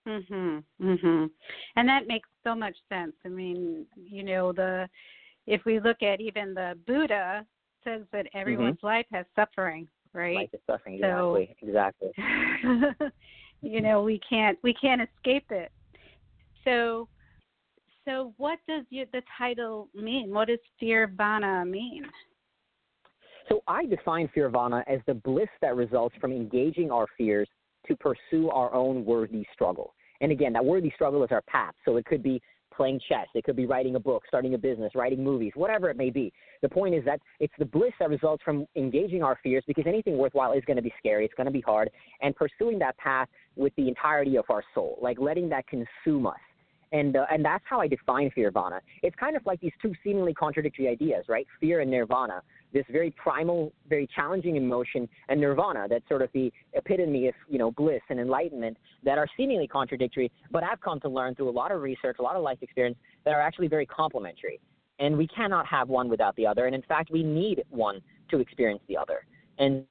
Mhm. 0.06 0.64
Mhm. 0.80 1.32
And 1.76 1.90
that 1.90 2.08
makes 2.08 2.30
so 2.44 2.56
much 2.56 2.78
sense. 2.88 3.14
I 3.26 3.30
mean, 3.30 3.86
you 3.96 4.24
know, 4.24 4.54
the 4.54 4.90
if 5.48 5.64
we 5.66 5.80
look 5.80 6.02
at 6.02 6.22
even 6.22 6.54
the 6.54 6.78
Buddha 6.86 7.46
says 7.84 8.04
that 8.12 8.28
everyone's 8.34 8.78
mm-hmm. 8.78 8.88
life 8.88 9.06
has 9.12 9.26
suffering, 9.36 9.88
right? 10.14 10.36
Life 10.36 10.50
is 10.54 10.60
suffering, 10.66 10.96
exactly. 10.96 11.56
Exactly. 11.62 12.12
you 13.62 13.82
know, 13.82 14.02
we 14.02 14.20
can't 14.28 14.58
we 14.64 14.74
can't 14.74 15.02
escape 15.02 15.52
it. 15.52 15.72
So 16.64 17.08
so 18.06 18.34
what 18.38 18.60
does 18.70 18.86
you, 18.90 19.06
the 19.12 19.22
title 19.38 19.90
mean? 19.94 20.32
What 20.34 20.48
does 20.48 20.60
Fearvana 20.82 21.70
mean? 21.70 22.06
So 23.50 23.62
I 23.68 23.86
define 23.86 24.30
Fearvana 24.36 24.84
as 24.88 25.00
the 25.08 25.14
bliss 25.14 25.50
that 25.62 25.76
results 25.76 26.16
from 26.22 26.32
engaging 26.32 26.90
our 26.90 27.06
fears 27.18 27.50
to 27.88 27.96
pursue 27.98 28.50
our 28.50 28.74
own 28.74 29.04
worthy 29.04 29.46
struggle. 29.54 29.94
And 30.22 30.32
again, 30.32 30.54
that 30.54 30.64
worthy 30.64 30.92
struggle 30.96 31.24
is 31.24 31.32
our 31.32 31.44
path. 31.44 31.74
So 31.86 31.98
it 31.98 32.06
could 32.06 32.24
be 32.24 32.42
playing 32.78 33.02
chess, 33.10 33.28
it 33.34 33.44
could 33.44 33.56
be 33.56 33.66
writing 33.66 33.96
a 33.96 34.00
book, 34.00 34.24
starting 34.28 34.54
a 34.54 34.58
business, 34.58 34.94
writing 34.96 35.24
movies, 35.24 35.52
whatever 35.56 35.90
it 35.90 35.98
may 35.98 36.10
be. 36.10 36.32
The 36.62 36.70
point 36.70 36.96
is 36.96 37.04
that 37.06 37.20
it's 37.40 37.54
the 37.60 37.66
bliss 37.66 37.92
that 38.00 38.10
results 38.10 38.44
from 38.44 38.68
engaging 38.76 39.24
our 39.24 39.38
fears 39.44 39.64
because 39.68 39.86
anything 39.88 40.18
worthwhile 40.18 40.54
is 40.54 40.64
going 40.66 40.78
to 40.78 40.84
be 40.84 40.94
scary, 41.00 41.26
it's 41.26 41.34
going 41.34 41.46
to 41.46 41.52
be 41.52 41.62
hard, 41.62 41.90
and 42.22 42.36
pursuing 42.36 42.80
that 42.80 42.96
path 42.98 43.28
with 43.56 43.74
the 43.76 43.88
entirety 43.88 44.38
of 44.38 44.46
our 44.50 44.64
soul, 44.74 44.98
like 45.02 45.20
letting 45.20 45.50
that 45.50 45.66
consume 45.68 46.28
us. 46.28 46.40
And 46.92 47.18
uh, 47.18 47.26
and 47.30 47.44
that's 47.44 47.64
how 47.70 47.82
I 47.82 47.88
define 47.88 48.32
fearvana. 48.36 48.80
It's 49.04 49.16
kind 49.18 49.36
of 49.36 49.46
like 49.46 49.60
these 49.60 49.74
two 49.82 49.94
seemingly 50.04 50.34
contradictory 50.34 50.88
ideas, 50.88 51.26
right? 51.28 51.46
Fear 51.60 51.82
and 51.82 51.92
nirvana. 51.92 52.42
This 52.74 52.86
very 52.90 53.12
primal, 53.12 53.74
very 53.90 54.08
challenging 54.16 54.56
emotion, 54.56 55.08
and 55.30 55.40
nirvana. 55.42 55.88
That's 55.90 56.08
sort 56.08 56.22
of 56.22 56.30
the 56.34 56.52
epitome 56.74 57.28
of 57.28 57.36
you 57.50 57.58
know 57.58 57.72
bliss 57.72 58.02
and 58.10 58.20
enlightenment 58.20 58.78
that 59.04 59.18
are 59.18 59.28
seemingly 59.36 59.68
contradictory, 59.68 60.32
but 60.52 60.64
I've 60.64 60.80
come 60.82 61.00
to 61.02 61.10
learn 61.10 61.36
through 61.36 61.50
a 61.50 61.52
lot 61.52 61.72
of 61.72 61.82
research, 61.82 62.18
a 62.20 62.22
lot 62.22 62.36
of 62.36 62.44
life 62.44 62.60
experience 62.62 62.98
that 63.26 63.34
are 63.34 63.42
actually 63.42 63.68
very 63.68 63.86
complementary. 63.86 64.60
And 65.00 65.18
we 65.18 65.28
cannot 65.28 65.68
have 65.68 65.90
one 65.90 66.10
without 66.10 66.36
the 66.38 66.48
other. 66.48 66.66
And 66.66 66.74
in 66.74 66.82
fact, 66.84 67.12
we 67.12 67.24
need 67.24 67.64
one 67.70 68.02
to 68.32 68.40
experience 68.40 68.82
the 68.88 68.98
other. 68.98 69.26
And 69.60 69.86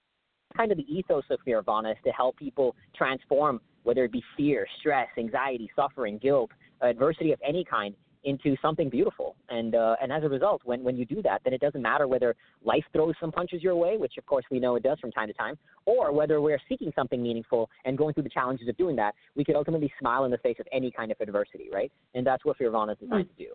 kind 0.56 0.72
of 0.72 0.78
the 0.78 0.92
ethos 0.92 1.24
of 1.30 1.38
Fearvana 1.46 1.92
is 1.92 1.98
to 2.04 2.10
help 2.10 2.36
people 2.36 2.74
transform, 2.96 3.60
whether 3.84 4.04
it 4.04 4.12
be 4.12 4.22
fear, 4.36 4.66
stress, 4.80 5.08
anxiety, 5.18 5.70
suffering, 5.76 6.18
guilt, 6.18 6.50
adversity 6.82 7.32
of 7.32 7.40
any 7.46 7.64
kind 7.64 7.94
into 8.26 8.56
something 8.60 8.90
beautiful. 8.90 9.36
And 9.48 9.74
uh, 9.74 9.96
and 10.02 10.12
as 10.12 10.24
a 10.24 10.28
result, 10.28 10.60
when 10.64 10.82
when 10.82 10.96
you 10.96 11.06
do 11.06 11.22
that, 11.22 11.40
then 11.44 11.54
it 11.54 11.60
doesn't 11.60 11.80
matter 11.80 12.06
whether 12.06 12.34
life 12.64 12.84
throws 12.92 13.14
some 13.20 13.32
punches 13.32 13.62
your 13.62 13.76
way, 13.76 13.96
which 13.96 14.14
of 14.18 14.26
course 14.26 14.44
we 14.50 14.58
know 14.58 14.76
it 14.76 14.82
does 14.82 14.98
from 15.00 15.12
time 15.12 15.28
to 15.28 15.34
time, 15.34 15.56
or 15.86 16.12
whether 16.12 16.40
we're 16.40 16.60
seeking 16.68 16.92
something 16.94 17.22
meaningful 17.22 17.70
and 17.84 17.96
going 17.96 18.12
through 18.12 18.24
the 18.24 18.28
challenges 18.28 18.68
of 18.68 18.76
doing 18.76 18.96
that. 18.96 19.14
We 19.36 19.44
could 19.44 19.54
ultimately 19.54 19.92
smile 19.98 20.24
in 20.24 20.30
the 20.30 20.38
face 20.38 20.56
of 20.60 20.66
any 20.72 20.90
kind 20.90 21.10
of 21.10 21.16
adversity, 21.20 21.68
right? 21.72 21.90
And 22.14 22.26
that's 22.26 22.44
what 22.44 22.58
Fearvana 22.58 22.92
is 22.92 22.98
designed 22.98 23.28
mm-hmm. 23.28 23.42
to 23.42 23.48
do. 23.48 23.52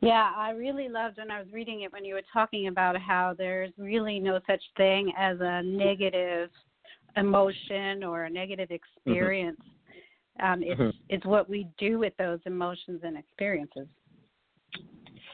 Yeah, 0.00 0.30
I 0.36 0.50
really 0.50 0.90
loved 0.90 1.16
when 1.16 1.30
I 1.30 1.38
was 1.38 1.48
reading 1.52 1.82
it 1.82 1.92
when 1.92 2.04
you 2.04 2.14
were 2.14 2.22
talking 2.30 2.66
about 2.66 3.00
how 3.00 3.34
there's 3.36 3.72
really 3.78 4.20
no 4.20 4.40
such 4.46 4.62
thing 4.76 5.10
as 5.16 5.38
a 5.40 5.62
negative 5.62 6.50
emotion 7.16 8.04
or 8.04 8.24
a 8.24 8.30
negative 8.30 8.68
mm-hmm. 8.68 9.10
experience. 9.10 9.58
Mm-hmm. 9.58 9.75
Um, 10.42 10.62
it's 10.62 10.80
mm-hmm. 10.80 10.96
it's 11.08 11.24
what 11.24 11.48
we 11.48 11.66
do 11.78 11.98
with 11.98 12.12
those 12.18 12.40
emotions 12.46 13.00
and 13.04 13.16
experiences. 13.16 13.86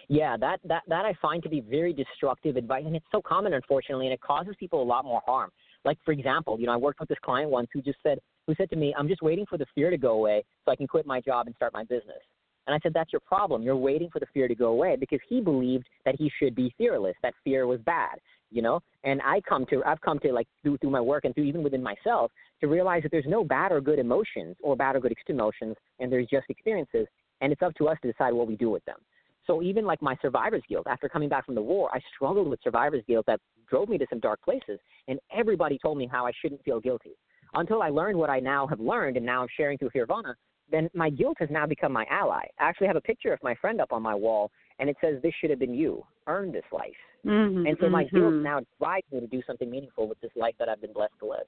Yeah, 0.09 0.37
that, 0.37 0.61
that 0.65 0.83
that 0.89 1.05
I 1.05 1.15
find 1.23 1.43
to 1.43 1.49
be 1.49 1.61
very 1.61 1.93
destructive 1.93 2.57
advice, 2.57 2.85
and 2.87 2.95
it's 2.95 3.07
so 3.11 3.23
common, 3.23 3.55
unfortunately, 3.55 4.07
and 4.07 4.13
it 4.13 4.21
causes 4.21 4.55
people 4.59 4.83
a 4.83 4.85
lot 4.85 5.05
more 5.05 5.23
harm. 5.25 5.51
Like 5.85 5.99
for 6.05 6.13
example, 6.13 6.59
you 6.61 6.67
know, 6.67 6.73
I 6.73 6.77
worked 6.77 7.01
with 7.01 7.09
this 7.09 7.19
client 7.25 7.51
once 7.51 7.69
who 7.73 7.83
just 7.83 7.99
said, 8.03 8.19
who 8.47 8.55
said 8.57 8.71
to 8.71 8.77
me, 8.77 8.95
"I'm 8.97 9.09
just 9.09 9.23
waiting 9.23 9.47
for 9.47 9.59
the 9.59 9.67
fear 9.75 9.91
to 9.91 9.97
go 9.97 10.13
away 10.13 10.45
so 10.65 10.73
I 10.73 10.77
can 10.77 10.87
quit 10.87 11.07
my 11.07 11.21
job 11.21 11.47
and 11.47 11.57
start 11.57 11.73
my 11.73 11.85
business." 11.85 12.23
And 12.67 12.75
I 12.75 12.79
said, 12.83 12.93
"That's 12.95 13.13
your 13.13 13.21
problem. 13.21 13.63
You're 13.63 13.77
waiting 13.77 14.11
for 14.11 14.21
the 14.21 14.27
fear 14.35 14.49
to 14.49 14.55
go 14.55 14.69
away 14.69 14.97
because 14.97 15.21
he 15.29 15.41
believed 15.41 15.89
that 16.05 16.15
he 16.17 16.31
should 16.39 16.55
be 16.55 16.73
fearless, 16.79 17.17
that 17.23 17.35
fear 17.43 17.67
was 17.67 17.81
bad, 17.81 18.19
you 18.53 18.63
know." 18.63 18.81
And 19.05 19.21
I 19.23 19.41
come 19.41 19.67
to, 19.67 19.83
I've 19.85 20.01
come 20.01 20.19
to 20.21 20.33
like 20.33 20.47
through 20.63 20.79
through 20.79 20.91
my 20.91 21.01
work 21.01 21.25
and 21.25 21.35
through 21.35 21.45
even 21.45 21.63
within 21.63 21.83
myself 21.83 22.31
to 22.61 22.69
realize 22.69 23.03
that 23.03 23.11
there's 23.11 23.27
no 23.27 23.43
bad 23.43 23.73
or 23.73 23.81
good 23.81 23.99
emotions 23.99 24.57
or 24.63 24.77
bad 24.77 24.95
or 24.97 25.01
good 25.01 25.15
emotions, 25.29 25.77
and 25.99 26.13
there's 26.13 26.29
just 26.29 26.47
experiences, 26.49 27.07
and 27.41 27.53
it's 27.53 27.63
up 27.63 27.75
to 27.75 27.89
us 27.89 27.99
to 28.03 28.13
decide 28.13 28.33
what 28.33 28.47
we 28.47 28.57
do 28.57 28.71
with 28.71 28.85
them. 28.85 28.99
So 29.47 29.63
even 29.63 29.85
like 29.85 30.01
my 30.01 30.17
survivor's 30.23 30.63
guilt, 30.69 30.87
after 30.89 31.09
coming 31.09 31.29
back 31.29 31.47
from 31.47 31.57
the 31.57 31.63
war, 31.63 31.91
I 31.93 32.01
struggled 32.15 32.49
with 32.49 32.61
survivor's 32.63 33.03
guilt 33.09 33.27
that 33.27 33.41
drove 33.69 33.89
me 33.89 33.99
to 33.99 34.07
some 34.09 34.21
dark 34.21 34.41
places, 34.43 34.79
and 35.09 35.19
everybody 35.35 35.79
told 35.79 35.99
me 35.99 36.07
how 36.07 36.27
I 36.27 36.33
shouldn't 36.41 36.63
feel 36.63 36.81
guilty. 36.81 37.17
Until 37.55 37.83
I 37.83 37.89
learned 37.89 38.17
what 38.17 38.31
I 38.31 38.39
now 38.39 38.67
have 38.69 38.81
learned, 38.81 39.17
and 39.17 39.27
now 39.27 39.43
I'm 39.43 39.49
sharing 39.57 39.79
through 39.79 39.91
Fearvana, 39.91 40.35
then 40.71 40.89
my 40.95 41.11
guilt 41.11 41.37
has 41.41 41.51
now 41.51 41.67
become 41.67 41.93
my 41.93 42.07
ally. 42.09 42.45
I 42.59 42.69
actually 42.69 42.87
have 42.87 42.97
a 42.97 43.01
picture 43.01 43.33
of 43.33 43.43
my 43.43 43.55
friend 43.57 43.81
up 43.81 43.93
on 43.93 44.01
my 44.01 44.15
wall, 44.15 44.51
and 44.83 44.91
it 44.91 44.97
says, 45.01 45.23
"This 45.23 45.33
should 45.41 45.51
have 45.51 45.61
been 45.61 45.75
you. 45.75 46.05
Earn 46.27 46.51
this 46.51 46.65
life." 46.73 46.91
Mm-hmm, 47.25 47.67
and 47.67 47.77
so 47.81 47.89
my 47.89 48.03
mm-hmm. 48.03 48.17
guilt 48.17 48.35
now 48.35 48.61
drives 48.81 49.07
me 49.13 49.21
to 49.21 49.29
do 49.29 49.41
something 49.47 49.71
meaningful 49.71 50.09
with 50.09 50.21
this 50.21 50.33
life 50.35 50.57
that 50.59 50.69
I've 50.69 50.81
been 50.81 50.93
blessed 50.93 51.15
to 51.21 51.27
live. 51.27 51.47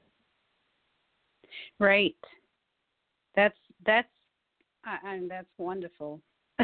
Right. 1.81 2.15
That's 3.35 3.59
that's 3.85 4.09
I, 4.85 5.15
and 5.15 5.29
that's 5.29 5.49
wonderful. 5.59 6.21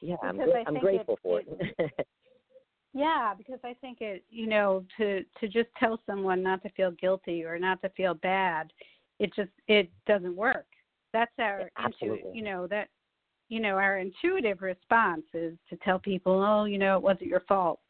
yeah, 0.00 0.16
I'm, 0.22 0.40
I'm 0.66 0.78
grateful 0.78 1.14
it, 1.14 1.20
for 1.22 1.40
it. 1.40 1.46
it 1.78 2.06
yeah, 2.94 3.34
because 3.36 3.58
I 3.62 3.74
think 3.74 3.98
it, 4.00 4.24
you 4.30 4.46
know, 4.46 4.86
to 4.96 5.24
to 5.40 5.48
just 5.48 5.68
tell 5.78 6.00
someone 6.06 6.42
not 6.42 6.62
to 6.62 6.70
feel 6.70 6.92
guilty 6.92 7.44
or 7.44 7.58
not 7.58 7.82
to 7.82 7.90
feel 7.90 8.14
bad, 8.14 8.72
it 9.18 9.34
just 9.36 9.50
it 9.66 9.90
doesn't 10.06 10.34
work. 10.34 10.66
That's 11.12 11.32
our 11.38 11.70
Absolutely. 11.76 12.30
you 12.32 12.42
know, 12.42 12.66
that 12.68 12.88
you 13.48 13.60
know, 13.60 13.76
our 13.76 13.98
intuitive 13.98 14.62
response 14.62 15.24
is 15.34 15.56
to 15.70 15.76
tell 15.78 15.98
people, 15.98 16.42
"Oh, 16.42 16.64
you 16.64 16.78
know, 16.78 16.96
it 16.96 17.02
wasn't 17.02 17.26
your 17.26 17.40
fault." 17.40 17.80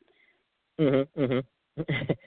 Mhm. 0.79 1.07
Mhm. 1.17 1.45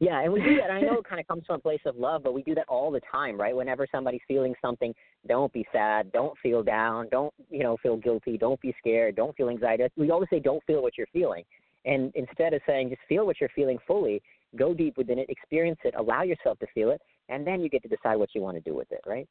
Yeah, 0.00 0.20
and 0.20 0.32
we 0.32 0.42
do 0.42 0.56
that. 0.56 0.70
I 0.70 0.80
know 0.80 0.98
it 0.98 1.04
kind 1.04 1.20
of 1.20 1.26
comes 1.28 1.46
from 1.46 1.56
a 1.56 1.58
place 1.60 1.80
of 1.86 1.96
love, 1.96 2.24
but 2.24 2.34
we 2.34 2.42
do 2.42 2.54
that 2.56 2.68
all 2.68 2.90
the 2.90 3.00
time, 3.10 3.40
right? 3.40 3.54
Whenever 3.54 3.86
somebody's 3.90 4.20
feeling 4.26 4.52
something, 4.60 4.92
don't 5.28 5.52
be 5.52 5.64
sad, 5.72 6.10
don't 6.12 6.36
feel 6.42 6.62
down, 6.64 7.08
don't 7.10 7.32
you 7.48 7.62
know 7.62 7.76
feel 7.76 7.96
guilty, 7.96 8.36
don't 8.36 8.60
be 8.60 8.74
scared, 8.78 9.14
don't 9.14 9.36
feel 9.36 9.48
anxiety. 9.48 9.84
We 9.96 10.10
always 10.10 10.28
say 10.30 10.40
don't 10.40 10.62
feel 10.64 10.82
what 10.82 10.98
you're 10.98 11.06
feeling, 11.12 11.44
and 11.84 12.12
instead 12.16 12.54
of 12.54 12.60
saying 12.66 12.90
just 12.90 13.02
feel 13.08 13.24
what 13.24 13.40
you're 13.40 13.50
feeling 13.54 13.78
fully, 13.86 14.20
go 14.56 14.74
deep 14.74 14.98
within 14.98 15.18
it, 15.18 15.30
experience 15.30 15.78
it, 15.84 15.94
allow 15.96 16.22
yourself 16.22 16.58
to 16.58 16.66
feel 16.74 16.90
it, 16.90 17.00
and 17.28 17.46
then 17.46 17.60
you 17.60 17.68
get 17.68 17.82
to 17.82 17.88
decide 17.88 18.16
what 18.16 18.34
you 18.34 18.42
want 18.42 18.56
to 18.56 18.60
do 18.68 18.74
with 18.74 18.90
it, 18.90 19.00
right? 19.06 19.28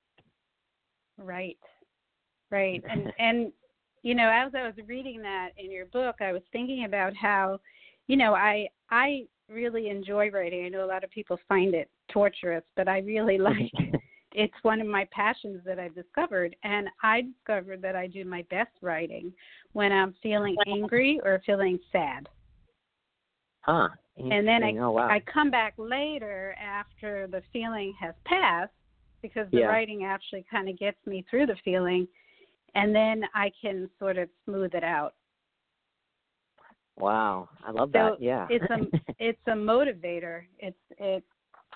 Right, 1.18 1.60
right, 2.54 2.84
and 2.90 3.12
and 3.20 3.52
you 4.04 4.16
know 4.16 4.30
as 4.30 4.54
I 4.56 4.64
was 4.64 4.76
reading 4.88 5.22
that 5.22 5.50
in 5.58 5.72
your 5.72 5.86
book, 5.88 6.16
I 6.22 6.32
was 6.32 6.42
thinking 6.52 6.86
about 6.86 7.16
how, 7.16 7.60
you 8.08 8.18
know, 8.18 8.34
I 8.34 8.68
I 8.90 9.24
really 9.50 9.90
enjoy 9.90 10.30
writing. 10.30 10.66
I 10.66 10.70
know 10.70 10.86
a 10.86 10.88
lot 10.88 11.04
of 11.04 11.12
people 11.12 11.38
find 11.48 11.74
it 11.74 11.90
torturous, 12.12 12.64
but 12.76 12.88
I 12.88 13.00
really 13.00 13.38
mm-hmm. 13.40 13.92
like 13.92 14.02
it's 14.34 14.54
one 14.64 14.82
of 14.82 14.88
my 14.88 15.08
passions 15.12 15.62
that 15.66 15.80
I've 15.80 15.96
discovered. 15.96 16.56
And 16.64 16.88
I 17.02 17.22
discovered 17.22 17.82
that 17.82 17.96
I 17.96 18.08
do 18.08 18.26
my 18.26 18.46
best 18.50 18.72
writing 18.82 19.32
when 19.74 19.92
I'm 19.92 20.16
feeling 20.24 20.56
angry 20.68 21.20
or 21.24 21.42
feeling 21.46 21.80
sad. 21.92 22.28
Huh. 23.62 23.90
And 24.18 24.48
then 24.48 24.64
I 24.64 24.76
oh, 24.78 24.92
wow. 24.92 25.08
I 25.08 25.22
come 25.22 25.50
back 25.50 25.74
later 25.78 26.56
after 26.62 27.28
the 27.28 27.42
feeling 27.52 27.94
has 28.00 28.14
passed 28.26 28.72
because 29.22 29.48
the 29.52 29.60
yeah. 29.60 29.66
writing 29.66 30.04
actually 30.04 30.46
kind 30.52 30.70
of 30.70 30.78
gets 30.78 30.98
me 31.08 31.26
through 31.30 31.48
the 31.48 31.56
feeling 31.66 32.08
and 32.76 32.96
then 32.96 33.24
I 33.34 33.52
can 33.62 33.90
sort 34.00 34.18
of 34.18 34.30
smooth 34.46 34.74
it 34.74 34.84
out. 34.84 35.14
Wow, 36.98 37.50
I 37.66 37.72
love 37.72 37.90
so 37.94 38.18
that. 38.20 38.22
Yeah, 38.22 38.48
it's 38.50 38.66
a 38.70 39.14
it's 39.20 39.42
a 39.48 39.52
motivator. 39.52 40.44
It's 40.60 40.78
it 40.98 41.24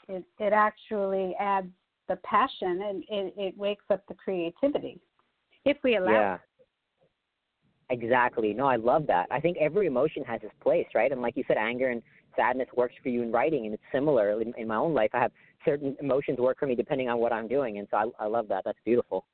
it 0.07 0.23
it 0.39 0.53
actually 0.53 1.35
adds 1.39 1.69
the 2.07 2.17
passion 2.17 2.81
and 2.83 3.03
it, 3.09 3.33
it 3.37 3.57
wakes 3.57 3.83
up 3.89 4.03
the 4.07 4.13
creativity 4.13 4.99
if 5.65 5.77
we 5.83 5.97
allow. 5.97 6.11
Yeah. 6.11 6.37
Exactly. 7.89 8.53
No, 8.53 8.65
I 8.65 8.75
love 8.75 9.07
that. 9.07 9.27
I 9.31 9.39
think 9.39 9.57
every 9.59 9.87
emotion 9.87 10.23
has 10.25 10.41
its 10.43 10.53
place, 10.61 10.87
right? 10.93 11.11
And 11.11 11.21
like 11.21 11.37
you 11.37 11.43
said, 11.47 11.55
anger 11.57 11.89
and 11.89 12.01
sadness 12.35 12.67
works 12.75 12.95
for 13.01 13.07
you 13.07 13.23
in 13.23 13.31
writing, 13.31 13.65
and 13.65 13.73
it's 13.73 13.83
similar 13.93 14.41
in, 14.41 14.53
in 14.57 14.67
my 14.67 14.75
own 14.75 14.93
life. 14.93 15.09
I 15.13 15.19
have 15.19 15.31
certain 15.63 15.95
emotions 16.01 16.37
work 16.37 16.59
for 16.59 16.67
me 16.67 16.75
depending 16.75 17.07
on 17.07 17.19
what 17.19 17.31
I'm 17.31 17.47
doing, 17.47 17.77
and 17.77 17.87
so 17.89 17.97
I, 18.19 18.25
I 18.25 18.27
love 18.27 18.49
that. 18.49 18.63
That's 18.65 18.77
beautiful. 18.83 19.25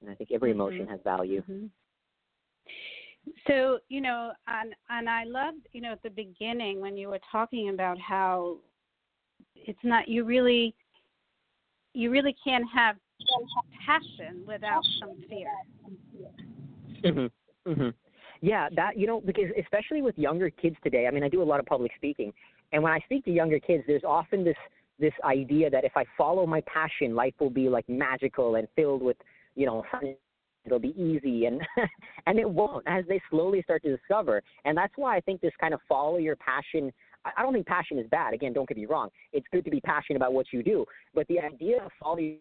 And 0.00 0.10
I 0.10 0.14
think 0.14 0.30
every 0.32 0.50
emotion 0.50 0.82
mm-hmm. 0.82 0.90
has 0.90 1.00
value. 1.04 1.42
Mm-hmm. 1.42 1.66
So, 3.46 3.78
you 3.88 4.00
know, 4.00 4.32
and 4.46 4.74
and 4.88 5.08
I 5.08 5.24
loved, 5.24 5.66
you 5.72 5.80
know, 5.80 5.92
at 5.92 6.02
the 6.02 6.10
beginning 6.10 6.80
when 6.80 6.96
you 6.96 7.08
were 7.08 7.20
talking 7.30 7.68
about 7.68 7.98
how 7.98 8.58
it's 9.54 9.78
not 9.82 10.08
you 10.08 10.24
really 10.24 10.74
you 11.92 12.10
really 12.10 12.34
can't 12.42 12.64
have 12.72 12.96
passion 13.84 14.42
without 14.46 14.82
some 14.98 15.16
fear. 15.28 15.50
Mhm. 17.02 17.30
Mhm. 17.66 17.94
Yeah, 18.40 18.68
that 18.72 18.96
you 18.96 19.06
know 19.06 19.20
because 19.20 19.50
especially 19.58 20.02
with 20.02 20.18
younger 20.18 20.50
kids 20.50 20.76
today. 20.82 21.06
I 21.06 21.10
mean, 21.10 21.22
I 21.22 21.28
do 21.28 21.42
a 21.42 21.44
lot 21.44 21.60
of 21.60 21.66
public 21.66 21.92
speaking, 21.96 22.32
and 22.72 22.82
when 22.82 22.92
I 22.92 23.00
speak 23.00 23.24
to 23.26 23.30
younger 23.30 23.58
kids, 23.58 23.84
there's 23.86 24.04
often 24.04 24.44
this 24.44 24.56
this 24.98 25.14
idea 25.24 25.70
that 25.70 25.84
if 25.84 25.96
I 25.96 26.04
follow 26.16 26.46
my 26.46 26.60
passion, 26.62 27.14
life 27.14 27.34
will 27.40 27.50
be 27.50 27.68
like 27.68 27.88
magical 27.88 28.56
and 28.56 28.68
filled 28.76 29.02
with 29.02 29.16
you 29.54 29.66
know 29.66 29.84
it'll 30.64 30.78
be 30.78 30.94
easy 31.00 31.46
and 31.46 31.60
and 32.26 32.38
it 32.38 32.48
won't 32.48 32.84
as 32.86 33.04
they 33.08 33.20
slowly 33.30 33.62
start 33.62 33.82
to 33.82 33.96
discover 33.96 34.42
and 34.64 34.76
that's 34.76 34.92
why 34.96 35.16
i 35.16 35.20
think 35.20 35.40
this 35.40 35.52
kind 35.60 35.74
of 35.74 35.80
follow 35.88 36.18
your 36.18 36.36
passion 36.36 36.92
i 37.24 37.42
don't 37.42 37.52
think 37.52 37.66
passion 37.66 37.98
is 37.98 38.06
bad 38.10 38.34
again 38.34 38.52
don't 38.52 38.68
get 38.68 38.76
me 38.76 38.86
wrong 38.86 39.08
it's 39.32 39.46
good 39.52 39.64
to 39.64 39.70
be 39.70 39.80
passionate 39.80 40.16
about 40.16 40.32
what 40.32 40.46
you 40.52 40.62
do 40.62 40.84
but 41.14 41.26
the 41.28 41.38
idea 41.38 41.82
of 41.84 41.90
following 42.02 42.38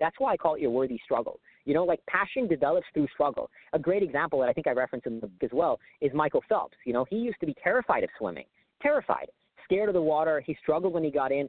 that's 0.00 0.16
why 0.18 0.32
I 0.32 0.36
call 0.36 0.54
it 0.56 0.60
your 0.60 0.70
worthy 0.70 1.00
struggle. 1.04 1.40
You 1.64 1.74
know, 1.74 1.84
like 1.84 2.00
passion 2.06 2.46
develops 2.46 2.86
through 2.94 3.08
struggle. 3.12 3.50
A 3.72 3.78
great 3.78 4.02
example 4.02 4.38
that 4.40 4.48
I 4.48 4.52
think 4.52 4.66
I 4.66 4.72
referenced 4.72 5.06
in 5.06 5.20
the 5.20 5.26
book 5.26 5.42
as 5.42 5.50
well 5.52 5.80
is 6.00 6.12
Michael 6.14 6.42
Phelps. 6.48 6.76
You 6.84 6.92
know, 6.92 7.06
he 7.08 7.16
used 7.16 7.40
to 7.40 7.46
be 7.46 7.54
terrified 7.62 8.04
of 8.04 8.10
swimming, 8.18 8.44
terrified, 8.82 9.28
scared 9.64 9.88
of 9.88 9.94
the 9.94 10.02
water. 10.02 10.42
He 10.44 10.56
struggled 10.62 10.92
when 10.92 11.04
he 11.04 11.10
got 11.10 11.32
in 11.32 11.48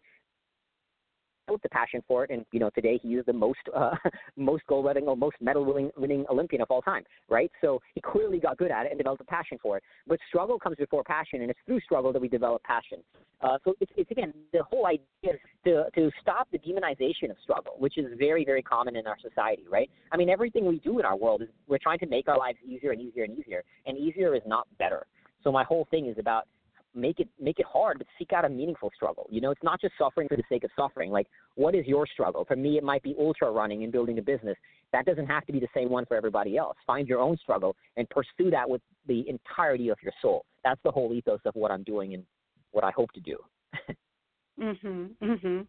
built 1.48 1.62
the 1.64 1.70
passion 1.70 2.04
for 2.08 2.24
it, 2.24 2.30
and 2.30 2.46
you 2.52 2.60
know 2.60 2.70
today 2.70 3.00
he 3.02 3.16
is 3.16 3.26
the 3.26 3.34
most 3.34 3.60
uh, 3.76 3.96
most 4.36 4.64
gold 4.68 4.86
winning 4.86 5.06
or 5.06 5.18
most 5.18 5.38
medal 5.42 5.66
winning 5.66 5.92
winning 5.98 6.26
Olympian 6.30 6.62
of 6.62 6.70
all 6.70 6.82
time, 6.82 7.04
right? 7.30 7.52
So 7.62 7.82
he 7.96 8.02
clearly 8.02 8.40
got 8.40 8.58
good 8.58 8.72
at 8.72 8.86
it 8.86 8.92
and 8.92 8.98
developed 8.98 9.22
a 9.22 9.26
passion 9.26 9.58
for 9.62 9.78
it. 9.78 9.84
But 10.06 10.20
struggle 10.28 10.60
comes 10.60 10.78
before 10.78 11.04
passion, 11.04 11.42
and 11.42 11.50
it's 11.50 11.60
through 11.66 11.80
struggle 11.82 12.14
that 12.14 12.22
we 12.22 12.28
develop 12.28 12.64
passion. 12.64 13.00
Uh, 13.42 13.58
so 13.64 13.74
it's, 13.80 13.92
it's 13.96 14.12
again 14.12 14.34
the 14.54 14.64
whole 14.64 14.86
idea 14.86 15.04
is 15.24 15.40
to 15.66 15.86
to 15.96 16.12
stop 16.22 16.48
the 16.52 16.60
demonization 16.60 17.30
of 17.30 17.38
struggle, 17.44 17.74
which 17.78 17.98
is 17.98 18.06
very 18.18 18.46
very 18.46 18.62
common 18.62 18.96
in 18.96 19.08
our 19.08 19.18
society, 19.20 19.66
right? 19.70 19.90
I 20.12 20.18
mean 20.18 20.30
everything 20.30 20.66
we 20.66 20.80
do 20.80 21.00
in 21.00 21.06
our 21.06 21.16
world 21.16 21.42
is 21.42 21.50
we're 21.68 21.78
trying 21.78 22.00
to 22.00 22.08
make 22.08 22.28
our 22.28 22.38
lives 22.38 22.58
easier 22.66 22.92
and 22.92 23.02
easier 23.02 23.24
and 23.24 23.38
easier, 23.38 23.64
and 23.86 23.98
easier 23.98 24.36
is 24.36 24.42
not 24.46 24.68
better. 24.78 25.06
So 25.44 25.52
my 25.52 25.64
whole 25.64 25.88
thing 25.90 26.08
is 26.08 26.18
about 26.18 26.48
make 26.96 27.20
it 27.20 27.28
make 27.40 27.60
it 27.60 27.66
hard, 27.72 27.98
but 27.98 28.08
seek 28.18 28.34
out 28.34 28.46
a 28.46 28.50
meaningful 28.50 28.92
struggle. 28.96 29.28
You 29.30 29.42
know, 29.42 29.52
it's 29.52 29.64
not 29.64 29.80
just 29.80 29.94
suffering 29.98 30.28
for 30.28 30.36
the 30.36 30.44
sake 30.50 30.64
of 30.64 30.72
suffering. 30.76 31.12
Like, 31.12 31.28
what 31.56 31.76
is 31.76 31.86
your 31.86 32.08
struggle? 32.08 32.46
For 32.46 32.56
me, 32.56 32.78
it 32.78 32.84
might 32.84 33.04
be 33.04 33.16
ultra 33.20 33.52
running 33.52 33.84
and 33.84 33.92
building 33.92 34.18
a 34.20 34.22
business. 34.22 34.58
That 34.94 35.06
doesn't 35.06 35.28
have 35.28 35.46
to 35.46 35.54
be 35.54 35.60
the 35.60 35.68
same 35.74 35.90
one 35.90 36.06
for 36.06 36.16
everybody 36.16 36.58
else. 36.58 36.78
Find 36.86 37.08
your 37.08 37.20
own 37.20 37.38
struggle 37.38 37.76
and 37.98 38.10
pursue 38.10 38.50
that 38.52 38.70
with 38.70 38.82
the 39.08 39.28
entirety 39.28 39.90
of 39.90 39.98
your 40.02 40.14
soul. 40.22 40.46
That's 40.64 40.82
the 40.84 40.92
whole 40.92 41.14
ethos 41.14 41.40
of 41.46 41.56
what 41.56 41.72
I'm 41.72 41.84
doing 41.84 42.14
and 42.14 42.24
what 42.72 42.84
I 42.84 42.92
hope 42.92 43.12
to 43.14 43.20
do. 43.20 43.38
mhm. 44.60 45.12
Mhm. 45.22 45.68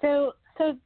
So 0.00 0.32
so 0.56 0.76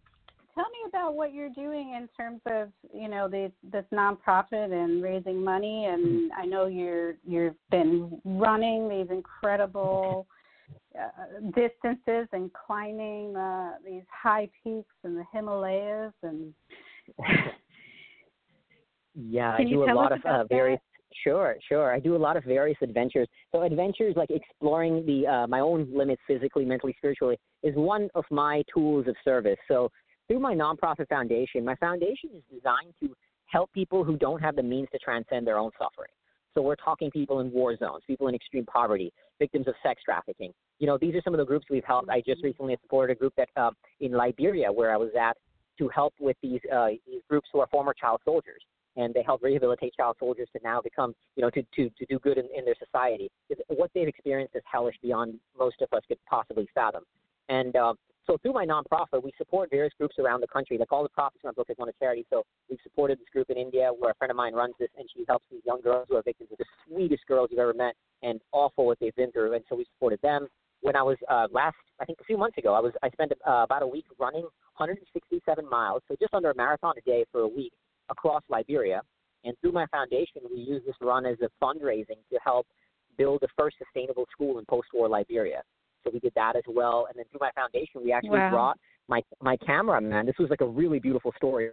tell 0.55 0.65
me 0.65 0.79
about 0.89 1.15
what 1.15 1.33
you're 1.33 1.51
doing 1.51 1.95
in 1.97 2.09
terms 2.17 2.41
of 2.47 2.69
you 2.95 3.09
know 3.09 3.29
the, 3.29 3.51
this 3.71 3.85
nonprofit 3.93 4.73
and 4.73 5.03
raising 5.03 5.43
money. 5.43 5.87
And 5.87 6.33
I 6.33 6.45
know 6.45 6.67
you're 6.67 7.15
you've 7.27 7.57
been 7.71 8.21
running 8.25 8.89
these 8.89 9.09
incredible 9.11 10.27
uh, 10.99 11.41
distances 11.55 12.29
and 12.33 12.51
climbing 12.53 13.37
uh, 13.37 13.73
these 13.85 14.05
high 14.11 14.49
peaks 14.63 14.95
in 15.05 15.15
the 15.15 15.25
Himalayas 15.33 16.13
and. 16.23 16.53
yeah, 19.15 19.57
I 19.59 19.65
do 19.65 19.85
a 19.85 19.93
lot 19.93 20.13
of 20.13 20.25
uh, 20.25 20.45
various. 20.49 20.81
Sure, 21.23 21.57
sure. 21.69 21.93
I 21.93 22.01
do 22.01 22.17
a 22.17 22.19
lot 22.19 22.39
of 22.39 22.45
various 22.45 22.79
adventures. 22.81 23.29
So 23.53 23.63
adventures 23.63 24.15
like 24.17 24.31
exploring 24.31 25.05
the 25.05 25.27
uh, 25.27 25.47
my 25.47 25.61
own 25.61 25.87
limits 25.95 26.23
physically, 26.27 26.65
mentally, 26.65 26.95
spiritually 26.97 27.39
is 27.63 27.75
one 27.77 28.09
of 28.15 28.25
my 28.31 28.63
tools 28.73 29.07
of 29.09 29.15
service. 29.23 29.59
So 29.69 29.91
through 30.33 30.41
my 30.41 30.55
nonprofit 30.55 31.07
foundation, 31.11 31.63
my 31.63 31.75
foundation 31.77 32.31
is 32.35 32.43
designed 32.51 32.95
to 33.01 33.15
help 33.45 33.71
people 33.75 34.03
who 34.03 34.17
don't 34.17 34.41
have 34.41 34.57
the 34.57 34.63
means 34.63 34.89
to 34.91 34.99
transcend 34.99 35.47
their 35.47 35.59
own 35.59 35.71
suffering. 35.79 36.09
So 36.55 36.63
we're 36.63 36.77
talking 36.77 37.11
people 37.11 37.41
in 37.41 37.53
war 37.53 37.77
zones, 37.77 38.03
people 38.07 38.29
in 38.29 38.35
extreme 38.35 38.65
poverty, 38.65 39.13
victims 39.39 39.69
of 39.69 39.75
sex 39.83 40.01
trafficking. 40.03 40.51
You 40.79 40.87
know, 40.87 40.97
these 40.97 41.15
are 41.15 41.21
some 41.23 41.35
of 41.35 41.39
the 41.39 41.45
groups 41.45 41.67
we've 41.69 41.85
helped. 41.85 42.09
I 42.09 42.23
just 42.27 42.43
recently 42.43 42.79
supported 42.81 43.13
a 43.13 43.19
group 43.19 43.35
that 43.37 43.51
uh, 43.59 43.73
in 44.01 44.13
Liberia 44.13 44.73
where 44.73 44.91
I 44.91 44.97
was 44.97 45.11
at 45.21 45.37
to 45.79 45.89
help 45.89 46.15
with 46.19 46.39
these 46.43 46.61
uh, 46.75 46.89
these 47.07 47.21
groups 47.29 47.49
who 47.53 47.61
are 47.61 47.67
former 47.67 47.93
child 47.93 48.23
soldiers 48.25 48.63
and 48.97 49.13
they 49.13 49.23
help 49.23 49.43
rehabilitate 49.43 49.93
child 49.95 50.17
soldiers 50.19 50.49
to 50.55 50.63
now 50.65 50.81
become, 50.81 51.15
you 51.37 51.43
know, 51.43 51.51
to, 51.51 51.63
to, 51.75 51.91
to 51.91 52.07
do 52.09 52.19
good 52.19 52.39
in, 52.39 52.47
in 52.57 52.65
their 52.65 52.75
society. 52.83 53.31
What 53.69 53.91
they've 53.95 54.09
experienced 54.09 54.57
is 54.57 54.63
hellish 54.71 54.97
beyond 55.03 55.35
most 55.59 55.83
of 55.83 55.89
us 55.93 56.03
could 56.09 56.19
possibly 56.29 56.67
fathom. 56.75 57.03
And 57.49 57.75
uh, 57.77 57.95
so 58.27 58.39
through 58.41 58.53
my 58.53 58.65
nonprofit, 58.65 59.23
we 59.23 59.33
support 59.37 59.71
various 59.71 59.93
groups 59.99 60.17
around 60.19 60.41
the 60.41 60.47
country. 60.47 60.79
Like 60.79 60.93
all 60.93 61.03
the 61.03 61.09
profits 61.09 61.41
in 61.43 61.49
my 61.49 61.53
book 61.53 61.69
is 61.71 61.77
on 61.81 61.89
a 61.89 61.93
charity. 61.99 62.25
So 62.31 62.45
we've 62.71 62.79
supported 62.83 63.19
this 63.19 63.29
group 63.33 63.51
in 63.51 63.57
India 63.57 63.91
where 63.99 64.13
a 64.13 64.15
friend 64.15 64.31
of 64.31 64.37
mine 64.37 64.55
runs 64.55 64.75
this, 64.79 64.91
and 64.97 65.09
she 65.15 65.25
helps 65.29 65.45
these 65.51 65.63
young 65.67 65.81
girls 65.81 66.07
who 66.09 66.17
are 66.17 66.23
victims 66.23 66.51
of 66.53 66.59
the 66.59 66.65
sweetest 66.87 67.27
girls 67.27 67.49
you've 67.51 67.61
ever 67.61 67.75
met, 67.75 67.95
and 68.23 68.41
awful 68.53 68.87
what 68.87 68.99
they've 69.01 69.15
been 69.17 69.33
through. 69.33 69.55
And 69.55 69.65
so 69.69 69.77
we 69.77 69.87
supported 69.95 70.21
them. 70.23 70.47
When 70.83 70.97
I 70.97 71.03
was 71.03 71.17
uh, 71.29 71.49
last, 71.53 71.77
I 72.01 72.05
think 72.05 72.21
a 72.21 72.25
few 72.25 72.37
months 72.37 72.59
ago, 72.59 72.75
I 72.75 72.81
was 72.81 72.93
I 73.03 73.11
spent 73.11 73.33
uh, 73.47 73.63
about 73.65 73.83
a 73.83 73.87
week 73.87 74.07
running 74.19 74.43
167 74.77 75.69
miles, 75.69 76.03
so 76.09 76.17
just 76.21 76.35
under 76.35 76.51
a 76.51 76.57
marathon 76.57 76.95
a 76.99 77.01
day 77.03 77.25
for 77.31 77.43
a 77.43 77.49
week 77.49 77.73
across 78.09 78.43
Liberia. 78.49 79.03
And 79.45 79.57
through 79.61 79.73
my 79.73 79.87
foundation, 79.87 80.43
we 80.51 80.61
use 80.61 80.83
this 80.87 80.95
run 81.01 81.27
as 81.27 81.37
a 81.41 81.65
fundraising 81.65 82.19
to 82.31 82.39
help 82.45 82.67
build 83.19 83.41
the 83.41 83.49
first 83.59 83.77
sustainable 83.79 84.27
school 84.33 84.59
in 84.59 84.65
post-war 84.67 85.09
Liberia. 85.09 85.63
So 86.05 86.11
we 86.13 86.21
did 86.21 86.33
that 86.35 86.57
as 86.57 86.65
well. 86.67 87.07
And 87.09 87.19
then 87.19 87.25
through 87.31 87.41
my 87.41 87.51
foundation, 87.53 88.03
we 88.05 88.13
actually 88.13 88.39
wow. 88.39 88.51
brought 88.51 88.79
my 89.09 89.23
my 89.41 89.57
cameraman. 89.59 90.27
This 90.27 90.37
was 90.39 90.51
like 90.51 90.61
a 90.61 90.67
really 90.67 90.99
beautiful 90.99 91.33
story. 91.37 91.71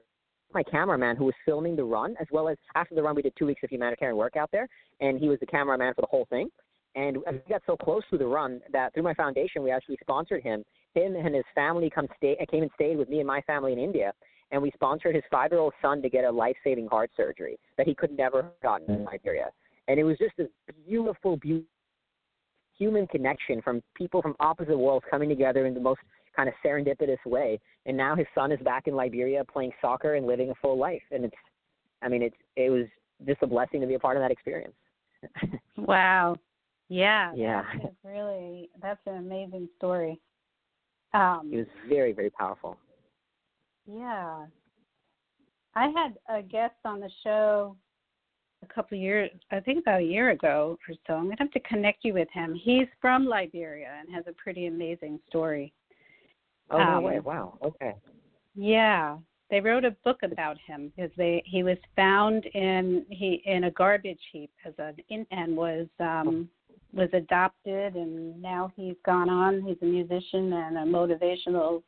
My 0.53 0.63
cameraman 0.63 1.15
who 1.15 1.25
was 1.25 1.35
filming 1.45 1.75
the 1.75 1.83
run, 1.83 2.15
as 2.19 2.27
well 2.31 2.49
as 2.49 2.57
after 2.75 2.95
the 2.95 3.03
run, 3.03 3.15
we 3.15 3.21
did 3.21 3.33
two 3.37 3.45
weeks 3.45 3.61
of 3.63 3.69
humanitarian 3.69 4.17
work 4.17 4.35
out 4.35 4.49
there, 4.51 4.67
and 4.99 5.19
he 5.19 5.29
was 5.29 5.39
the 5.39 5.45
cameraman 5.45 5.93
for 5.93 6.01
the 6.01 6.07
whole 6.07 6.25
thing. 6.29 6.49
And 6.95 7.17
we 7.17 7.39
got 7.47 7.61
so 7.67 7.77
close 7.77 8.01
to 8.09 8.17
the 8.17 8.25
run 8.25 8.61
that 8.73 8.93
through 8.93 9.03
my 9.03 9.13
foundation, 9.13 9.61
we 9.61 9.69
actually 9.69 9.97
sponsored 10.01 10.41
him. 10.41 10.63
Him 10.95 11.15
and 11.15 11.35
his 11.35 11.43
family 11.53 11.89
come 11.89 12.07
stay, 12.17 12.35
uh, 12.41 12.45
came 12.49 12.63
and 12.63 12.71
stayed 12.73 12.97
with 12.97 13.09
me 13.09 13.19
and 13.19 13.27
my 13.27 13.41
family 13.41 13.73
in 13.73 13.79
India, 13.79 14.11
and 14.51 14.59
we 14.59 14.71
sponsored 14.71 15.13
his 15.13 15.23
five-year-old 15.29 15.73
son 15.83 16.01
to 16.01 16.09
get 16.09 16.25
a 16.25 16.31
life-saving 16.31 16.87
heart 16.87 17.11
surgery 17.15 17.59
that 17.77 17.85
he 17.85 17.93
could 17.93 18.17
never 18.17 18.41
have 18.41 18.59
gotten 18.63 18.89
in 18.89 19.01
mm. 19.01 19.11
Liberia. 19.11 19.49
And 19.87 19.99
it 19.99 20.03
was 20.03 20.17
just 20.17 20.35
this 20.35 20.47
beautiful, 20.87 21.37
beautiful 21.37 21.69
human 22.79 23.05
connection 23.07 23.61
from 23.61 23.83
people 23.95 24.21
from 24.21 24.35
opposite 24.39 24.77
worlds 24.77 25.05
coming 25.11 25.29
together 25.29 25.65
in 25.65 25.73
the 25.73 25.79
most 25.79 25.99
kind 26.35 26.49
of 26.49 26.55
serendipitous 26.65 27.23
way. 27.25 27.59
And 27.85 27.95
now 27.95 28.15
his 28.15 28.25
son 28.33 28.51
is 28.51 28.59
back 28.61 28.87
in 28.87 28.95
Liberia 28.95 29.43
playing 29.43 29.71
soccer 29.81 30.15
and 30.15 30.25
living 30.25 30.49
a 30.49 30.55
full 30.55 30.77
life. 30.77 31.01
And 31.11 31.25
it's, 31.25 31.35
I 32.01 32.07
mean, 32.07 32.23
it's 32.23 32.35
it 32.55 32.69
was 32.69 32.85
just 33.27 33.43
a 33.43 33.47
blessing 33.47 33.81
to 33.81 33.87
be 33.87 33.95
a 33.95 33.99
part 33.99 34.15
of 34.15 34.23
that 34.23 34.31
experience. 34.31 34.73
wow. 35.77 36.37
Yeah. 36.87 37.33
Yeah. 37.35 37.63
That's 37.83 37.95
really 38.03 38.69
that's 38.81 39.01
an 39.05 39.17
amazing 39.17 39.67
story. 39.77 40.19
Um, 41.13 41.49
it 41.51 41.57
was 41.57 41.67
very 41.87 42.13
very 42.13 42.29
powerful. 42.29 42.77
Yeah. 43.85 44.45
I 45.75 45.89
had 45.89 46.17
a 46.33 46.41
guest 46.41 46.75
on 46.85 46.99
the 46.99 47.09
show 47.23 47.75
a 48.63 48.73
couple 48.73 48.97
of 48.97 49.01
years, 49.01 49.29
I 49.51 49.59
think 49.59 49.79
about 49.79 50.01
a 50.01 50.05
year 50.05 50.31
ago 50.31 50.77
or 50.87 50.95
so. 51.07 51.13
I'm 51.13 51.25
going 51.25 51.37
to 51.37 51.43
have 51.43 51.51
to 51.51 51.59
connect 51.61 52.03
you 52.03 52.13
with 52.13 52.27
him. 52.33 52.55
He's 52.55 52.87
from 52.99 53.25
Liberia 53.25 53.91
and 53.99 54.13
has 54.13 54.25
a 54.27 54.33
pretty 54.33 54.67
amazing 54.67 55.19
story. 55.27 55.73
Oh, 56.71 56.79
um, 56.79 56.95
no 56.95 57.01
way. 57.01 57.19
Wow. 57.19 57.57
Okay. 57.63 57.95
Yeah. 58.55 59.17
They 59.49 59.61
wrote 59.61 59.83
a 59.83 59.95
book 60.03 60.19
about 60.21 60.57
him 60.59 60.91
because 60.95 61.11
they 61.17 61.41
he 61.45 61.63
was 61.63 61.77
found 61.95 62.45
in 62.53 63.03
he 63.09 63.41
in 63.45 63.63
a 63.63 63.71
garbage 63.71 64.19
heap 64.31 64.51
as 64.63 64.73
an 64.77 65.25
and 65.31 65.57
was 65.57 65.87
um 65.99 66.47
was 66.93 67.09
adopted 67.13 67.95
and 67.95 68.39
now 68.39 68.71
he's 68.75 68.95
gone 69.05 69.27
on 69.27 69.63
he's 69.63 69.77
a 69.81 69.85
musician 69.85 70.53
and 70.53 70.77
a 70.77 70.81
motivational 70.81 71.81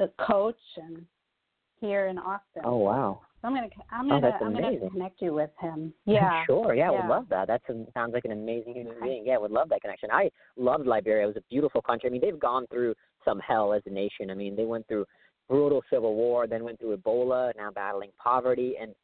uh, 0.00 0.06
coach 0.18 0.58
and 0.76 1.04
here 1.80 2.08
in 2.08 2.18
Austin. 2.18 2.62
Oh 2.64 2.78
wow. 2.78 3.20
I'm 3.44 3.54
gonna 3.54 3.68
oh, 3.78 3.82
I'm 3.92 4.08
gonna 4.08 4.32
oh, 4.40 4.44
I'm 4.44 4.56
amazing. 4.56 4.78
gonna 4.80 4.90
connect 4.90 5.22
you 5.22 5.34
with 5.34 5.50
him. 5.60 5.92
Yeah. 6.06 6.44
sure. 6.46 6.74
Yeah, 6.74 6.90
yeah. 6.90 7.00
would 7.00 7.08
love 7.08 7.26
that. 7.30 7.46
That 7.46 7.62
sounds 7.94 8.12
like 8.12 8.24
an 8.24 8.32
amazing 8.32 8.74
human 8.74 8.94
being. 9.02 9.24
Yeah, 9.26 9.38
would 9.38 9.50
love 9.50 9.68
that 9.68 9.80
connection. 9.80 10.10
I 10.12 10.30
loved 10.56 10.86
Liberia. 10.86 11.24
It 11.24 11.26
was 11.28 11.36
a 11.36 11.44
beautiful 11.48 11.80
country. 11.80 12.08
I 12.08 12.12
mean, 12.12 12.20
they've 12.20 12.38
gone 12.38 12.66
through 12.70 12.94
some 13.24 13.38
hell 13.40 13.72
as 13.72 13.82
a 13.86 13.90
nation. 13.90 14.30
I 14.30 14.34
mean, 14.34 14.56
they 14.56 14.64
went 14.64 14.88
through 14.88 15.04
brutal 15.48 15.82
civil 15.90 16.14
war, 16.14 16.46
then 16.46 16.64
went 16.64 16.80
through 16.80 16.96
Ebola, 16.96 17.52
now 17.56 17.70
battling 17.70 18.10
poverty, 18.22 18.74
and 18.80 18.94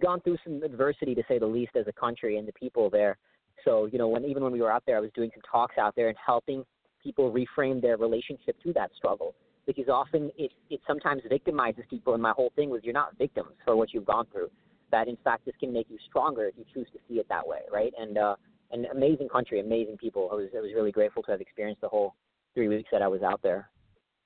gone 0.00 0.20
through 0.22 0.38
some 0.44 0.62
adversity 0.62 1.14
to 1.14 1.22
say 1.28 1.38
the 1.38 1.46
least 1.46 1.76
as 1.76 1.86
a 1.86 1.92
country 1.92 2.38
and 2.38 2.48
the 2.48 2.52
people 2.52 2.88
there. 2.88 3.18
So, 3.64 3.86
you 3.86 3.98
know, 3.98 4.08
when 4.08 4.24
even 4.24 4.42
when 4.42 4.52
we 4.52 4.60
were 4.60 4.72
out 4.72 4.84
there, 4.86 4.96
I 4.96 5.00
was 5.00 5.10
doing 5.14 5.30
some 5.34 5.42
talks 5.50 5.76
out 5.78 5.94
there 5.96 6.08
and 6.08 6.16
helping 6.24 6.64
people 7.02 7.32
reframe 7.32 7.80
their 7.80 7.96
relationship 7.96 8.56
to 8.62 8.72
that 8.72 8.90
struggle 8.96 9.34
because 9.66 9.88
often 9.88 10.30
it, 10.38 10.52
it 10.70 10.80
sometimes 10.86 11.22
victimizes 11.30 11.88
people. 11.90 12.14
And 12.14 12.22
my 12.22 12.32
whole 12.32 12.52
thing 12.56 12.70
was 12.70 12.80
you're 12.84 12.94
not 12.94 13.16
victims 13.18 13.50
for 13.64 13.76
what 13.76 13.92
you've 13.92 14.04
gone 14.04 14.26
through. 14.32 14.50
That 14.92 15.08
in 15.08 15.16
fact 15.24 15.44
this 15.44 15.54
can 15.58 15.72
make 15.72 15.88
you 15.90 15.98
stronger 16.08 16.44
if 16.46 16.54
you 16.56 16.64
choose 16.72 16.86
to 16.92 16.98
see 17.08 17.14
it 17.14 17.26
that 17.28 17.46
way, 17.46 17.60
right? 17.72 17.92
And 17.98 18.16
uh, 18.16 18.36
an 18.70 18.86
amazing 18.92 19.28
country, 19.28 19.60
amazing 19.60 19.96
people. 19.96 20.28
I 20.32 20.36
was 20.36 20.48
I 20.56 20.60
was 20.60 20.70
really 20.74 20.92
grateful 20.92 21.22
to 21.24 21.32
have 21.32 21.40
experienced 21.40 21.80
the 21.80 21.88
whole 21.88 22.14
three 22.54 22.68
weeks 22.68 22.88
that 22.92 23.02
I 23.02 23.08
was 23.08 23.22
out 23.22 23.40
there. 23.42 23.68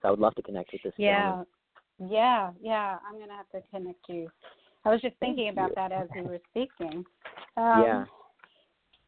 So 0.03 0.09
I 0.09 0.11
would 0.11 0.21
love 0.21 0.35
to 0.35 0.43
connect 0.43 0.71
with 0.73 0.83
this. 0.83 0.93
Yeah, 0.97 1.23
gentleman. 1.23 1.47
yeah, 2.11 2.51
yeah. 2.61 2.99
I'm 3.09 3.19
gonna 3.19 3.37
have 3.37 3.51
to 3.51 3.63
connect 3.71 4.09
you. 4.09 4.31
I 4.85 4.91
was 4.91 5.01
just 5.01 5.17
thinking 5.21 5.49
about 5.49 5.75
that 5.75 5.93
as 5.93 6.09
we 6.15 6.23
were 6.23 6.41
speaking. 6.51 7.05
Um, 7.57 7.83
yeah. 7.85 8.05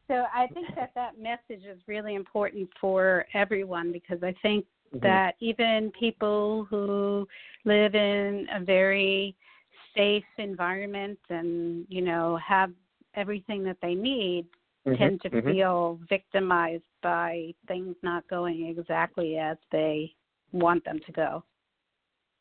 So 0.07 0.25
I 0.33 0.47
think 0.53 0.67
that 0.75 0.91
that 0.95 1.17
message 1.17 1.65
is 1.65 1.79
really 1.87 2.15
important 2.15 2.69
for 2.79 3.25
everyone 3.33 3.91
because 3.91 4.21
I 4.21 4.35
think 4.41 4.65
Mm-hmm. 4.93 5.07
that 5.07 5.35
even 5.39 5.91
people 5.99 6.67
who 6.69 7.27
live 7.65 7.95
in 7.95 8.45
a 8.53 8.63
very 8.63 9.35
safe 9.97 10.23
environment 10.37 11.17
and 11.29 11.87
you 11.89 12.01
know 12.01 12.37
have 12.37 12.71
everything 13.15 13.63
that 13.63 13.77
they 13.81 13.95
need 13.95 14.45
mm-hmm. 14.85 14.95
tend 14.95 15.21
to 15.21 15.31
mm-hmm. 15.31 15.49
feel 15.49 15.99
victimized 16.07 16.83
by 17.01 17.53
things 17.67 17.95
not 18.03 18.27
going 18.29 18.67
exactly 18.67 19.37
as 19.37 19.57
they 19.71 20.13
want 20.51 20.85
them 20.85 20.99
to 21.07 21.11
go. 21.11 21.43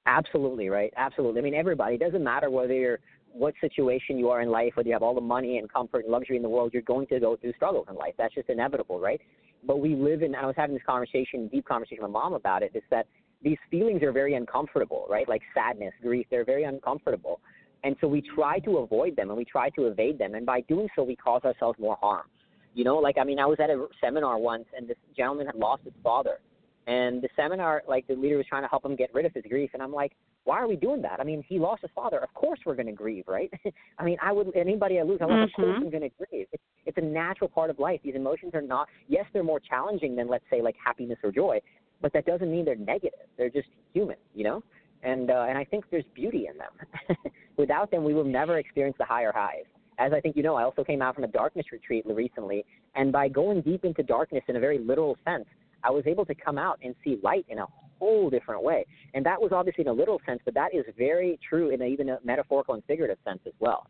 Absolutely 0.05 0.69
right. 0.69 0.93
Absolutely. 0.97 1.41
I 1.41 1.45
mean, 1.45 1.55
everybody. 1.55 1.95
It 1.95 2.01
doesn't 2.01 2.25
matter 2.25 2.51
whether 2.51 2.75
you're 2.75 2.99
what 3.33 3.55
situation 3.63 4.19
you 4.19 4.29
are 4.29 4.43
in 4.43 4.51
life, 4.51 4.73
whether 4.75 4.89
you 4.89 4.93
have 4.93 5.03
all 5.03 5.15
the 5.15 5.21
money 5.23 5.57
and 5.57 5.73
comfort 5.73 6.05
and 6.05 6.13
luxury 6.13 6.37
in 6.37 6.43
the 6.43 6.49
world, 6.51 6.71
you're 6.75 6.83
going 6.83 7.07
to 7.07 7.19
go 7.19 7.35
through 7.37 7.55
struggles 7.55 7.87
in 7.89 7.97
life. 7.97 8.13
That's 8.19 8.35
just 8.35 8.51
inevitable, 8.51 9.01
right? 9.01 9.23
But 9.65 9.81
we 9.81 9.95
live 9.95 10.23
in. 10.23 10.35
And 10.35 10.37
I 10.37 10.47
was 10.47 10.57
having 10.57 10.75
this 10.75 10.85
conversation, 10.87 11.49
deep 11.49 11.67
conversation 11.67 12.03
with 12.03 12.13
my 12.13 12.21
mom 12.21 12.35
about 12.35 12.63
it. 12.63 12.73
Is 12.75 12.83
that 12.91 13.07
these 13.43 13.59
feelings 13.71 14.03
are 14.03 14.13
very 14.13 14.35
uncomfortable, 14.35 15.07
right? 15.09 15.29
Like 15.29 15.43
sadness, 15.55 15.93
grief, 16.03 16.27
they're 16.31 16.45
very 16.45 16.65
uncomfortable. 16.65 17.41
And 17.85 17.97
so 18.01 18.07
we 18.07 18.23
try 18.35 18.61
to 18.61 18.79
avoid 18.79 19.17
them 19.17 19.29
and 19.31 19.37
we 19.37 19.45
try 19.45 19.69
to 19.71 19.87
evade 19.87 20.19
them. 20.19 20.35
And 20.35 20.47
by 20.47 20.61
doing 20.63 20.89
so, 20.95 21.03
we 21.03 21.17
cause 21.17 21.43
ourselves 21.45 21.79
more 21.81 21.97
harm. 22.01 22.27
You 22.75 22.85
know, 22.85 22.97
like, 22.97 23.19
I 23.19 23.25
mean, 23.25 23.39
I 23.39 23.47
was 23.47 23.59
at 23.61 23.71
a 23.71 23.87
seminar 24.01 24.39
once 24.39 24.65
and 24.77 24.89
this 24.89 24.97
gentleman 25.17 25.47
had 25.47 25.57
lost 25.57 25.83
his 25.85 25.93
father. 26.03 26.39
And 26.87 27.23
the 27.23 27.29
seminar, 27.37 27.83
like, 27.87 28.07
the 28.09 28.15
leader 28.15 28.37
was 28.37 28.47
trying 28.47 28.63
to 28.63 28.69
help 28.69 28.85
him 28.85 28.97
get 28.97 29.15
rid 29.15 29.25
of 29.25 29.33
his 29.33 29.45
grief. 29.49 29.71
And 29.73 29.83
I'm 29.83 29.93
like, 29.93 30.13
why 30.45 30.59
are 30.59 30.67
we 30.67 30.75
doing 30.75 31.01
that? 31.03 31.21
I 31.21 31.25
mean, 31.25 31.45
he 31.49 31.59
lost 31.59 31.83
his 31.83 31.91
father. 31.95 32.19
Of 32.19 32.35
course 32.35 32.59
we're 32.67 32.75
going 32.75 32.87
to 32.87 32.93
grieve, 32.93 33.25
right? 33.29 33.51
I 33.99 34.05
mean, 34.05 34.19
I 34.21 34.33
would 34.33 34.55
anybody 34.57 34.99
I 34.99 35.03
lose, 35.03 35.19
I'm 35.21 35.29
like, 35.31 35.49
of 35.49 35.53
course 35.55 35.77
Mhm. 35.77 35.83
I'm 35.83 35.91
going 35.91 36.03
to 36.03 36.11
grieve. 36.19 36.49
It's, 36.53 36.63
it's 36.87 36.99
a 36.99 37.03
natural 37.03 37.49
part 37.49 37.71
of 37.71 37.79
life. 37.79 38.01
These 38.03 38.17
emotions 38.17 38.53
are 38.55 38.63
not. 38.63 38.89
Yes, 39.07 39.25
they're 39.33 39.45
more 39.45 39.61
challenging 39.61 40.17
than 40.17 40.27
let's 40.29 40.45
say 40.51 40.61
like 40.61 40.75
happiness 40.85 41.19
or 41.23 41.31
joy, 41.31 41.61
but 42.01 42.13
that 42.15 42.27
doesn't 42.27 42.51
mean 42.51 42.65
they're 42.65 42.75
negative. 42.75 43.29
They're 43.39 43.51
just 43.51 43.69
human, 43.93 44.17
you 44.35 44.43
know. 44.43 44.65
And 45.05 45.31
uh, 45.31 45.47
and 45.49 45.57
I 45.57 45.65
think 45.65 45.85
there's 45.91 46.05
beauty 46.15 46.49
in 46.51 46.59
them. 46.59 47.17
Without 47.57 47.91
them, 47.93 48.03
we 48.03 48.15
will 48.15 48.25
never 48.25 48.59
experience 48.59 48.97
the 48.99 49.05
higher 49.05 49.33
highs. 49.33 49.65
As 49.99 50.13
I 50.13 50.21
think 50.21 50.37
you 50.37 50.43
know, 50.43 50.57
I 50.57 50.65
also 50.65 50.83
came 50.83 51.03
out 51.03 51.15
from 51.15 51.25
a 51.25 51.29
darkness 51.29 51.67
retreat 51.71 52.05
recently, 52.07 52.65
and 52.97 53.13
by 53.13 53.29
going 53.29 53.61
deep 53.61 53.85
into 53.85 54.03
darkness 54.03 54.43
in 54.49 54.57
a 54.57 54.61
very 54.61 54.79
literal 54.79 55.17
sense, 55.25 55.45
I 55.85 55.91
was 55.91 56.05
able 56.07 56.25
to 56.27 56.35
come 56.35 56.59
out 56.59 56.79
and 56.83 56.95
see 57.05 57.19
light 57.23 57.47
in 57.49 57.59
a 57.59 57.67
whole 57.99 58.31
different 58.31 58.63
way. 58.63 58.85
And 59.15 59.25
that 59.27 59.41
was 59.41 59.53
obviously 59.53 59.83
in 59.83 59.89
a 59.89 59.93
literal 59.93 60.21
sense, 60.27 60.41
but 60.45 60.55
that 60.55 60.75
is 60.75 60.85
very 60.97 61.39
true 61.49 61.71
in 61.71 61.83
a, 61.83 61.85
even 61.85 62.09
a 62.09 62.19
metaphorical 62.25 62.75
and 62.75 62.83
figurative 62.85 63.19
sense 63.25 63.41
as 63.47 63.53
well. 63.61 63.87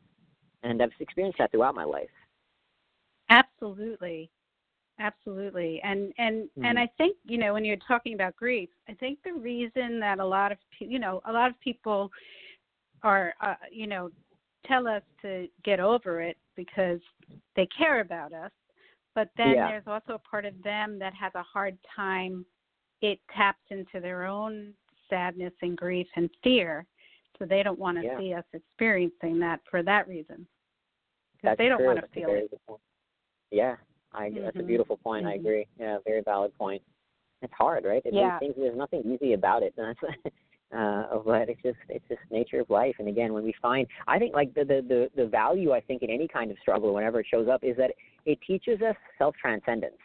And 0.63 0.83
I've 0.83 0.91
experienced 1.01 1.39
that 1.39 1.51
throughout 1.51 1.75
my 1.75 1.85
life. 1.85 2.11
Absolutely. 3.31 4.31
Absolutely. 4.99 5.81
And 5.83 6.13
and 6.19 6.45
mm-hmm. 6.45 6.65
and 6.65 6.79
I 6.79 6.89
think, 6.99 7.17
you 7.25 7.39
know, 7.39 7.55
when 7.55 7.65
you're 7.65 7.77
talking 7.89 8.15
about 8.15 8.37
grief, 8.37 8.69
I 8.89 8.95
think 8.95 9.19
the 9.25 9.33
reason 9.33 9.99
that 10.01 10.19
a 10.21 10.25
lot 10.25 10.53
of 10.53 10.59
you 10.79 10.99
know, 10.99 11.23
a 11.25 11.33
lot 11.33 11.51
of 11.51 11.59
people 11.61 12.11
are 13.03 13.35
uh, 13.41 13.55
you 13.71 13.87
know, 13.87 14.11
tell 14.67 14.87
us 14.87 15.03
to 15.23 15.49
get 15.65 15.81
over 15.81 16.21
it 16.21 16.37
because 16.57 17.01
they 17.57 17.67
care 17.77 18.01
about 18.01 18.33
us. 18.33 18.51
But 19.15 19.29
then 19.37 19.53
yeah. 19.55 19.69
there's 19.69 19.87
also 19.87 20.15
a 20.15 20.19
part 20.19 20.45
of 20.45 20.55
them 20.63 20.99
that 20.99 21.13
has 21.15 21.33
a 21.35 21.43
hard 21.43 21.77
time 21.95 22.47
it 23.03 23.19
taps 23.35 23.63
into 23.71 24.01
their 24.01 24.25
own 24.25 24.73
sadness 25.11 25.53
and 25.61 25.77
grief 25.77 26.07
and 26.17 26.31
fear. 26.43 26.87
So 27.39 27.45
they 27.45 27.63
don't 27.63 27.79
want 27.79 27.99
to 27.99 28.05
yeah. 28.05 28.19
see 28.19 28.35
us 28.35 28.45
experiencing 28.53 29.39
that 29.41 29.61
for 29.71 29.83
that 29.83 30.07
reason. 30.09 30.47
Because 31.41 31.57
they 31.59 31.69
don't 31.69 31.79
true. 31.79 31.89
want 31.89 32.01
to 32.01 32.07
feel 32.15 32.29
it. 32.31 32.51
Yeah, 33.51 33.77
I, 34.13 34.29
mm-hmm. 34.29 34.45
that's 34.45 34.57
a 34.59 34.63
beautiful 34.63 34.97
point. 34.97 35.25
Mm-hmm. 35.25 35.33
I 35.33 35.37
agree. 35.37 35.67
Yeah, 35.79 35.99
very 36.07 36.23
valid 36.23 36.57
point. 36.57 36.83
It's 37.43 37.53
hard, 37.53 37.85
right? 37.85 38.03
It 38.05 38.15
yeah. 38.15 38.39
Things, 38.39 38.55
there's 38.57 38.77
nothing 38.77 39.03
easy 39.05 39.33
about 39.33 39.63
it. 39.65 39.75
Uh, 40.77 41.19
but 41.25 41.51
it's 41.51 41.61
just 41.63 41.77
it's 41.91 42.05
just 42.09 42.21
nature 42.31 42.61
of 42.61 42.71
life. 42.71 42.95
And 42.99 43.07
again, 43.07 43.35
when 43.35 43.45
we 43.45 43.55
find, 43.61 43.87
I 44.07 44.19
think 44.19 44.35
like 44.35 44.55
the, 44.55 44.65
the 44.65 44.83
the 44.89 45.23
the 45.23 45.27
value 45.29 45.73
I 45.73 45.81
think 45.81 46.03
in 46.03 46.11
any 46.11 46.27
kind 46.27 46.51
of 46.51 46.57
struggle, 46.63 46.95
whenever 46.95 47.21
it 47.21 47.27
shows 47.31 47.47
up, 47.49 47.63
is 47.63 47.77
that 47.77 47.91
it 48.25 48.39
teaches 48.47 48.81
us 48.81 48.97
self 49.19 49.35
transcendence. 49.37 49.97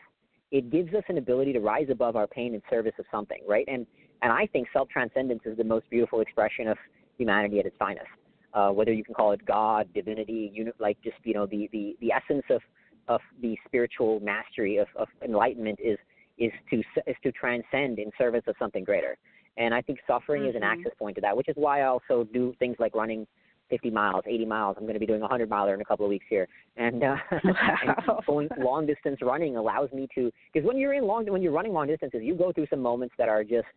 It 0.51 0.69
gives 0.69 0.93
us 0.93 1.03
an 1.07 1.17
ability 1.17 1.53
to 1.53 1.59
rise 1.59 1.87
above 1.89 2.15
our 2.15 2.27
pain 2.27 2.53
in 2.53 2.61
service 2.69 2.93
of 2.99 3.05
something, 3.11 3.39
right? 3.47 3.65
And 3.67 3.85
and 4.21 4.31
I 4.31 4.47
think 4.47 4.67
self 4.73 4.89
transcendence 4.89 5.41
is 5.45 5.57
the 5.57 5.63
most 5.63 5.89
beautiful 5.89 6.19
expression 6.19 6.67
of 6.67 6.77
humanity 7.17 7.59
at 7.59 7.65
its 7.65 7.75
finest. 7.79 8.07
Uh, 8.53 8.69
whether 8.69 8.91
you 8.91 9.03
can 9.03 9.13
call 9.13 9.31
it 9.31 9.45
God, 9.45 9.87
divinity, 9.93 10.51
uni- 10.53 10.71
like 10.79 10.97
just 11.01 11.17
you 11.23 11.33
know 11.33 11.45
the 11.45 11.69
the 11.71 11.95
the 12.01 12.11
essence 12.11 12.43
of 12.49 12.61
of 13.07 13.21
the 13.41 13.57
spiritual 13.65 14.19
mastery 14.19 14.77
of, 14.77 14.87
of 14.97 15.07
enlightenment 15.23 15.79
is 15.81 15.97
is 16.37 16.51
to 16.69 16.79
is 17.05 17.15
to 17.23 17.31
transcend 17.31 17.99
in 17.99 18.11
service 18.17 18.43
of 18.47 18.55
something 18.59 18.83
greater. 18.83 19.17
And 19.57 19.73
I 19.73 19.81
think 19.81 19.99
suffering 20.07 20.43
mm-hmm. 20.43 20.49
is 20.51 20.55
an 20.55 20.63
access 20.63 20.91
point 20.99 21.15
to 21.15 21.21
that, 21.21 21.35
which 21.35 21.49
is 21.49 21.55
why 21.57 21.81
I 21.81 21.87
also 21.87 22.27
do 22.31 22.53
things 22.59 22.75
like 22.79 22.95
running 22.95 23.25
50 23.69 23.89
miles, 23.89 24.23
80 24.27 24.45
miles. 24.45 24.75
I'm 24.77 24.83
going 24.83 24.93
to 24.93 24.99
be 24.99 25.05
doing 25.05 25.19
a 25.19 25.23
100 25.23 25.49
miler 25.49 25.73
in 25.73 25.81
a 25.81 25.85
couple 25.85 26.05
of 26.05 26.09
weeks 26.09 26.25
here, 26.29 26.47
and, 26.77 27.03
uh, 27.03 27.15
wow. 27.43 27.77
and 27.83 28.25
going 28.25 28.49
long 28.59 28.85
distance 28.85 29.17
running 29.21 29.57
allows 29.57 29.91
me 29.91 30.07
to 30.15 30.31
because 30.53 30.65
when 30.65 30.77
you're 30.77 30.93
in 30.93 31.05
long 31.05 31.25
when 31.25 31.41
you're 31.41 31.51
running 31.51 31.73
long 31.73 31.87
distances, 31.87 32.21
you 32.23 32.35
go 32.35 32.53
through 32.53 32.67
some 32.69 32.81
moments 32.81 33.13
that 33.17 33.29
are 33.29 33.43
just 33.43 33.67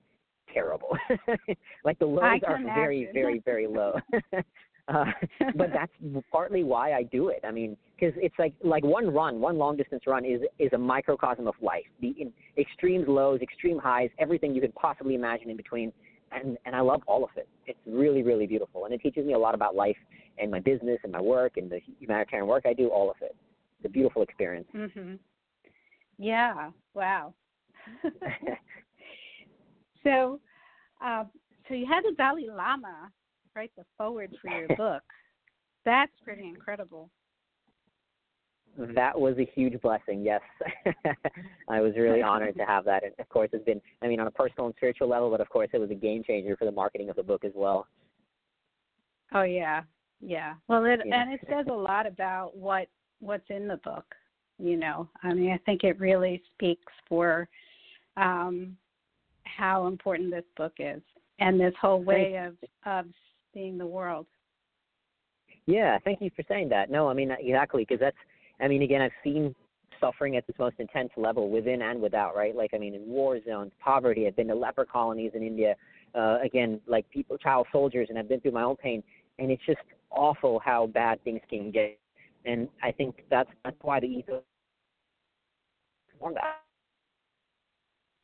terrible. 0.52 0.96
like 1.84 1.98
the 1.98 2.06
lows 2.06 2.40
are 2.46 2.56
imagine. 2.56 2.74
very, 2.74 3.08
very, 3.12 3.42
very 3.44 3.66
low. 3.66 3.94
uh, 4.88 5.04
but 5.56 5.70
that's 5.72 5.92
partly 6.30 6.64
why 6.64 6.92
I 6.92 7.02
do 7.04 7.28
it. 7.28 7.40
I 7.46 7.50
mean, 7.50 7.76
because 7.98 8.14
it's 8.16 8.34
like 8.38 8.54
like 8.62 8.84
one 8.84 9.12
run, 9.12 9.40
one 9.40 9.58
long 9.58 9.76
distance 9.76 10.02
run 10.06 10.24
is 10.24 10.40
is 10.58 10.72
a 10.72 10.78
microcosm 10.78 11.46
of 11.46 11.54
life. 11.60 11.84
The 12.00 12.14
in, 12.18 12.32
extremes, 12.58 13.06
lows, 13.08 13.40
extreme 13.40 13.78
highs, 13.78 14.10
everything 14.18 14.54
you 14.54 14.60
could 14.60 14.74
possibly 14.74 15.14
imagine 15.14 15.50
in 15.50 15.56
between, 15.56 15.92
and 16.32 16.56
and 16.64 16.74
I 16.74 16.80
love 16.80 17.02
all 17.06 17.24
of 17.24 17.30
it. 17.36 17.48
It's 17.66 17.78
really 17.86 18.22
really 18.22 18.46
beautiful, 18.46 18.84
and 18.84 18.94
it 18.94 19.00
teaches 19.00 19.26
me 19.26 19.34
a 19.34 19.38
lot 19.38 19.54
about 19.54 19.74
life 19.74 19.96
and 20.38 20.50
my 20.50 20.60
business 20.60 20.98
and 21.02 21.12
my 21.12 21.20
work 21.20 21.56
and 21.56 21.70
the 21.70 21.80
humanitarian 21.98 22.48
work 22.48 22.64
I 22.66 22.72
do. 22.72 22.88
All 22.88 23.10
of 23.10 23.16
it. 23.20 23.36
It's 23.78 23.86
a 23.86 23.88
beautiful 23.88 24.22
experience. 24.22 24.68
Mhm. 24.74 25.18
Yeah. 26.18 26.70
Wow. 26.94 27.34
so, 30.04 30.40
uh, 31.02 31.24
so 31.68 31.74
you 31.74 31.86
had 31.86 32.02
the 32.04 32.14
Dalai 32.16 32.46
Lama 32.48 33.10
write 33.60 33.72
the 33.76 33.84
forward 33.98 34.34
for 34.40 34.58
your 34.58 34.68
book. 34.68 35.02
That's 35.84 36.12
pretty 36.24 36.48
incredible. 36.48 37.10
That 38.78 39.18
was 39.18 39.36
a 39.38 39.46
huge 39.54 39.78
blessing. 39.82 40.22
Yes, 40.22 40.40
I 41.68 41.80
was 41.80 41.92
really 41.94 42.22
honored 42.22 42.56
to 42.56 42.64
have 42.64 42.86
that. 42.86 43.04
And 43.04 43.12
of 43.18 43.28
course, 43.28 43.50
it's 43.52 43.64
been, 43.66 43.82
I 44.00 44.06
mean, 44.06 44.18
on 44.18 44.28
a 44.28 44.30
personal 44.30 44.64
and 44.66 44.74
spiritual 44.76 45.08
level, 45.08 45.30
but 45.30 45.42
of 45.42 45.50
course, 45.50 45.68
it 45.74 45.78
was 45.78 45.90
a 45.90 45.94
game 45.94 46.22
changer 46.26 46.56
for 46.56 46.64
the 46.64 46.72
marketing 46.72 47.10
of 47.10 47.16
the 47.16 47.22
book 47.22 47.44
as 47.44 47.52
well. 47.54 47.86
Oh 49.34 49.42
yeah, 49.42 49.82
yeah. 50.22 50.54
Well, 50.68 50.82
it 50.86 51.00
Yeah. 51.04 51.20
and 51.20 51.34
it 51.34 51.40
says 51.46 51.66
a 51.68 51.74
lot 51.74 52.06
about 52.06 52.56
what 52.56 52.88
what's 53.20 53.48
in 53.50 53.68
the 53.68 53.76
book. 53.78 54.06
You 54.58 54.78
know, 54.78 55.06
I 55.22 55.34
mean, 55.34 55.52
I 55.52 55.58
think 55.66 55.84
it 55.84 56.00
really 56.00 56.42
speaks 56.54 56.92
for 57.06 57.46
um, 58.16 58.76
how 59.44 59.86
important 59.86 60.30
this 60.30 60.44
book 60.56 60.72
is 60.78 61.02
and 61.40 61.60
this 61.60 61.74
whole 61.78 62.02
way 62.02 62.36
of 62.36 62.56
of 62.86 63.06
seeing 63.54 63.78
the 63.78 63.86
world. 63.86 64.26
Yeah, 65.66 65.98
thank 66.04 66.20
you 66.20 66.30
for 66.34 66.42
saying 66.48 66.68
that. 66.70 66.90
No, 66.90 67.08
I 67.08 67.14
mean 67.14 67.30
exactly 67.38 67.84
because 67.88 68.00
that's. 68.00 68.16
I 68.60 68.68
mean, 68.68 68.82
again, 68.82 69.00
I've 69.00 69.10
seen 69.24 69.54
suffering 70.00 70.36
at 70.36 70.44
its 70.48 70.58
most 70.58 70.76
intense 70.78 71.10
level 71.16 71.50
within 71.50 71.82
and 71.82 72.00
without, 72.00 72.34
right? 72.34 72.54
Like, 72.54 72.72
I 72.74 72.78
mean, 72.78 72.94
in 72.94 73.06
war 73.06 73.38
zones, 73.46 73.72
poverty. 73.78 74.26
I've 74.26 74.36
been 74.36 74.48
to 74.48 74.54
leper 74.54 74.84
colonies 74.84 75.32
in 75.34 75.42
India. 75.42 75.76
Uh, 76.14 76.38
again, 76.42 76.80
like 76.86 77.08
people, 77.10 77.38
child 77.38 77.66
soldiers, 77.70 78.08
and 78.10 78.18
I've 78.18 78.28
been 78.28 78.40
through 78.40 78.52
my 78.52 78.62
own 78.62 78.76
pain, 78.76 79.02
and 79.38 79.50
it's 79.50 79.64
just 79.64 79.78
awful 80.10 80.60
how 80.64 80.88
bad 80.88 81.22
things 81.22 81.40
can 81.48 81.70
get. 81.70 81.98
And 82.44 82.68
I 82.82 82.90
think 82.90 83.24
that's 83.30 83.50
that's 83.64 83.76
why 83.82 84.00
the 84.00 84.06
ethos. 84.06 84.42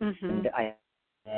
Mm-hmm. 0.03 0.27
And 0.27 0.49
I, 0.49 0.75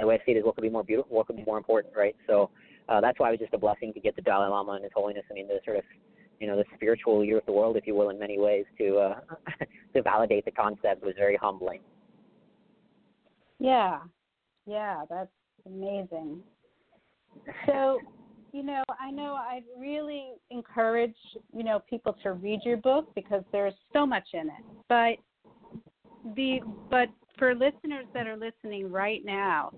the 0.00 0.06
way 0.06 0.18
I 0.20 0.24
see 0.24 0.32
it 0.32 0.38
is, 0.38 0.44
what 0.44 0.54
could 0.54 0.62
be 0.62 0.70
more 0.70 0.84
beautiful? 0.84 1.16
What 1.16 1.26
could 1.26 1.36
be 1.36 1.44
more 1.44 1.58
important, 1.58 1.94
right? 1.96 2.16
So 2.26 2.50
uh, 2.88 3.00
that's 3.00 3.18
why 3.18 3.28
it 3.28 3.32
was 3.32 3.40
just 3.40 3.54
a 3.54 3.58
blessing 3.58 3.92
to 3.92 4.00
get 4.00 4.16
the 4.16 4.22
Dalai 4.22 4.48
Lama 4.48 4.72
and 4.72 4.84
His 4.84 4.92
Holiness. 4.94 5.24
I 5.30 5.34
mean, 5.34 5.46
the 5.46 5.60
sort 5.64 5.76
of, 5.76 5.84
you 6.40 6.46
know, 6.46 6.56
the 6.56 6.64
spiritual 6.74 7.20
leader 7.20 7.38
of 7.38 7.46
the 7.46 7.52
world, 7.52 7.76
if 7.76 7.86
you 7.86 7.94
will, 7.94 8.10
in 8.10 8.18
many 8.18 8.38
ways, 8.38 8.64
to 8.78 8.96
uh, 8.98 9.20
to 9.94 10.02
validate 10.02 10.44
the 10.44 10.50
concept 10.50 11.02
was 11.02 11.14
very 11.16 11.36
humbling. 11.36 11.80
Yeah, 13.58 14.00
yeah, 14.66 15.02
that's 15.10 15.30
amazing. 15.66 16.40
So, 17.66 17.98
you 18.52 18.62
know, 18.62 18.82
I 19.00 19.10
know 19.10 19.34
I 19.34 19.60
really 19.78 20.32
encourage 20.50 21.16
you 21.54 21.64
know 21.64 21.80
people 21.90 22.16
to 22.22 22.32
read 22.32 22.60
your 22.64 22.78
book 22.78 23.14
because 23.14 23.42
there's 23.52 23.74
so 23.92 24.06
much 24.06 24.28
in 24.32 24.48
it. 24.48 24.64
But 24.88 25.16
the 26.36 26.60
but 26.90 27.08
for 27.38 27.54
listeners 27.54 28.06
that 28.14 28.26
are 28.26 28.36
listening 28.36 28.90
right 28.90 29.20
now, 29.24 29.72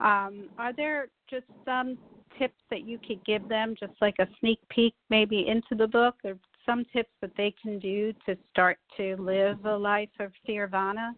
um, 0.00 0.48
are 0.58 0.72
there 0.74 1.08
just 1.30 1.46
some 1.64 1.98
tips 2.38 2.60
that 2.70 2.86
you 2.86 2.98
could 2.98 3.24
give 3.24 3.48
them, 3.48 3.74
just 3.78 3.92
like 4.00 4.16
a 4.18 4.26
sneak 4.40 4.60
peek 4.68 4.94
maybe 5.10 5.46
into 5.48 5.74
the 5.74 5.86
book, 5.86 6.16
or 6.24 6.38
some 6.64 6.84
tips 6.92 7.10
that 7.20 7.32
they 7.36 7.54
can 7.62 7.78
do 7.78 8.12
to 8.26 8.36
start 8.50 8.78
to 8.96 9.16
live 9.16 9.64
a 9.64 9.76
life 9.76 10.10
of 10.20 10.32
Fearvana? 10.46 11.14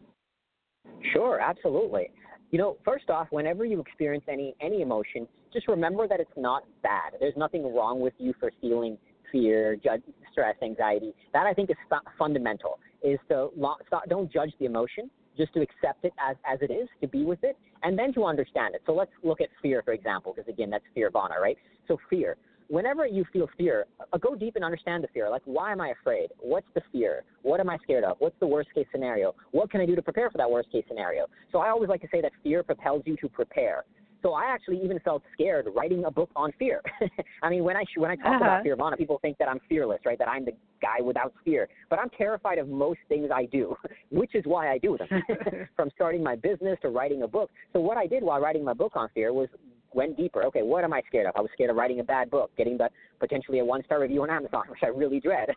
Sure, 1.13 1.41
absolutely. 1.41 2.11
You 2.51 2.59
know, 2.59 2.77
first 2.85 3.11
off, 3.11 3.29
whenever 3.31 3.65
you 3.65 3.81
experience 3.81 4.25
any 4.29 4.55
any 4.61 4.83
emotion, 4.83 5.27
just 5.53 5.69
remember 5.69 6.09
that 6.09 6.21
it's 6.21 6.31
not 6.37 6.65
bad. 6.83 7.13
There's 7.21 7.37
nothing 7.37 7.75
wrong 7.75 8.01
with 8.01 8.15
you 8.19 8.35
for 8.41 8.51
feeling 8.61 8.99
fear, 9.31 9.77
judge, 9.77 10.03
stress, 10.33 10.57
anxiety. 10.63 11.13
That 11.33 11.47
I 11.47 11.55
think 11.55 11.71
is 11.71 11.77
fu- 11.89 12.11
fundamental. 12.19 12.79
Is 13.03 13.19
to 13.29 13.51
lo- 13.57 13.77
stop, 13.87 14.09
don't 14.09 14.31
judge 14.31 14.53
the 14.59 14.67
emotion, 14.67 15.11
just 15.41 15.55
to 15.55 15.61
accept 15.63 16.05
it 16.05 16.13
as 16.21 16.37
as 16.45 16.59
it 16.61 16.71
is, 16.71 16.89
to 17.01 17.09
be 17.09 17.25
with 17.25 17.43
it, 17.43 17.57
and 17.83 17.99
then 17.99 18.13
to 18.13 18.25
understand 18.25 18.75
it. 18.75 18.83
So 18.87 18.93
let's 18.93 19.11
look 19.23 19.41
at 19.41 19.49
fear, 19.63 19.83
for 19.83 19.93
example, 19.93 20.35
because 20.35 20.49
again, 20.53 20.71
that's 20.71 20.85
Fearvana, 20.97 21.41
right? 21.41 21.57
So 21.89 21.99
fear. 22.11 22.37
Whenever 22.69 23.05
you 23.05 23.25
feel 23.33 23.49
fear, 23.59 23.87
uh, 24.13 24.19
go 24.19 24.37
deep 24.37 24.55
and 24.55 24.65
understand 24.65 25.03
the 25.03 25.09
fear. 25.09 25.29
Like, 25.29 25.43
why 25.45 25.73
am 25.73 25.81
I 25.81 25.89
afraid? 25.89 26.29
What's 26.39 26.69
the 26.75 26.83
fear? 26.93 27.25
What 27.43 27.59
am 27.59 27.69
I 27.69 27.79
scared 27.83 28.05
of? 28.05 28.17
What's 28.21 28.39
the 28.39 28.47
worst 28.47 28.69
case 28.73 28.87
scenario? 28.93 29.35
What 29.51 29.73
can 29.73 29.81
I 29.81 29.87
do 29.87 29.97
to 29.97 30.03
prepare 30.03 30.31
for 30.31 30.39
that 30.39 30.49
worst 30.49 30.71
case 30.71 30.85
scenario? 30.87 31.27
So 31.51 31.59
I 31.59 31.71
always 31.71 31.89
like 31.89 32.01
to 32.03 32.09
say 32.13 32.21
that 32.21 32.31
fear 32.45 32.63
propels 32.63 33.03
you 33.07 33.17
to 33.17 33.29
prepare. 33.29 33.85
So 34.23 34.35
I 34.35 34.45
actually 34.45 34.81
even 34.83 34.99
felt 35.01 35.23
scared 35.33 35.67
writing 35.75 36.05
a 36.05 36.11
book 36.11 36.31
on 36.37 36.53
fear. 36.59 36.83
I 37.43 37.51
mean, 37.51 37.65
when 37.65 37.77
I 37.77 37.85
when 37.97 38.11
I 38.11 38.17
talk 38.17 38.27
Uh-huh. 38.27 38.45
about 38.45 38.65
Fearvana, 38.65 38.97
people 38.99 39.19
think 39.23 39.39
that 39.39 39.49
I'm 39.49 39.61
fearless, 39.69 40.01
right? 40.05 40.19
That 40.19 40.29
I'm 40.29 40.45
the 40.45 40.53
guy 40.83 41.01
without 41.03 41.33
fear. 41.45 41.69
But 41.89 41.99
I'm 41.99 42.11
terrified 42.11 42.59
of 42.59 42.69
most 42.69 43.01
things 43.09 43.31
I 43.35 43.47
do, 43.47 43.77
which 44.11 44.35
is 44.35 44.45
why 44.47 44.71
I 44.71 44.79
do 44.79 44.99
them. 44.99 45.09
From 45.77 45.91
starting 45.95 46.23
my 46.23 46.37
business 46.37 46.79
to 46.83 46.89
writing 46.89 47.23
a 47.23 47.29
book. 47.29 47.51
So 47.73 47.81
what 47.81 47.97
I 47.97 48.07
did 48.07 48.23
while 48.23 48.41
writing 48.41 48.65
my 48.65 48.75
book 48.75 48.93
on 48.95 49.09
fear 49.15 49.33
was 49.33 49.49
went 49.93 50.17
deeper. 50.17 50.45
Okay, 50.45 50.63
what 50.63 50.85
am 50.85 50.93
I 50.93 51.03
scared 51.09 51.27
of? 51.27 51.35
I 51.37 51.41
was 51.41 51.51
scared 51.53 51.71
of 51.71 51.77
writing 51.77 52.01
a 52.01 52.05
bad 52.05 52.31
book, 52.31 52.51
getting 52.57 52.77
the 52.79 52.89
potentially 53.19 53.59
a 53.59 53.65
one 53.65 53.83
star 53.85 54.01
review 54.01 54.23
on 54.23 54.31
Amazon, 54.31 54.65
which 54.69 54.81
I 54.83 54.89
really 54.89 55.21
dread. 55.21 55.49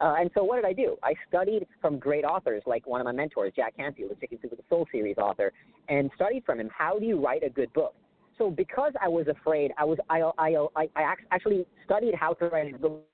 Uh, 0.00 0.14
and 0.18 0.30
so 0.34 0.42
what 0.42 0.56
did 0.56 0.64
I 0.64 0.72
do? 0.72 0.96
I 1.02 1.14
studied 1.28 1.66
from 1.80 1.98
great 1.98 2.24
authors 2.24 2.62
like 2.66 2.86
one 2.86 3.00
of 3.00 3.04
my 3.04 3.12
mentors, 3.12 3.52
Jack 3.54 3.76
Canfield, 3.76 4.10
the 4.10 4.14
Chicken 4.16 4.38
Soup 4.40 4.50
with 4.50 4.60
the 4.60 4.66
Soul 4.68 4.86
series 4.90 5.18
author, 5.18 5.52
and 5.88 6.10
studied 6.14 6.44
from 6.44 6.60
him 6.60 6.70
how 6.76 6.98
do 6.98 7.04
you 7.04 7.22
write 7.22 7.42
a 7.42 7.50
good 7.50 7.72
book. 7.72 7.94
So 8.38 8.50
because 8.50 8.92
I 9.02 9.08
was 9.08 9.26
afraid, 9.28 9.72
I 9.76 9.84
was 9.84 9.98
I 10.08 10.22
I 10.38 10.66
I, 10.74 10.88
I 10.96 11.14
actually 11.30 11.66
studied 11.84 12.14
how 12.14 12.32
to 12.34 12.46
write 12.46 12.68
a 12.68 12.70
good 12.72 12.80
book. 12.80 13.04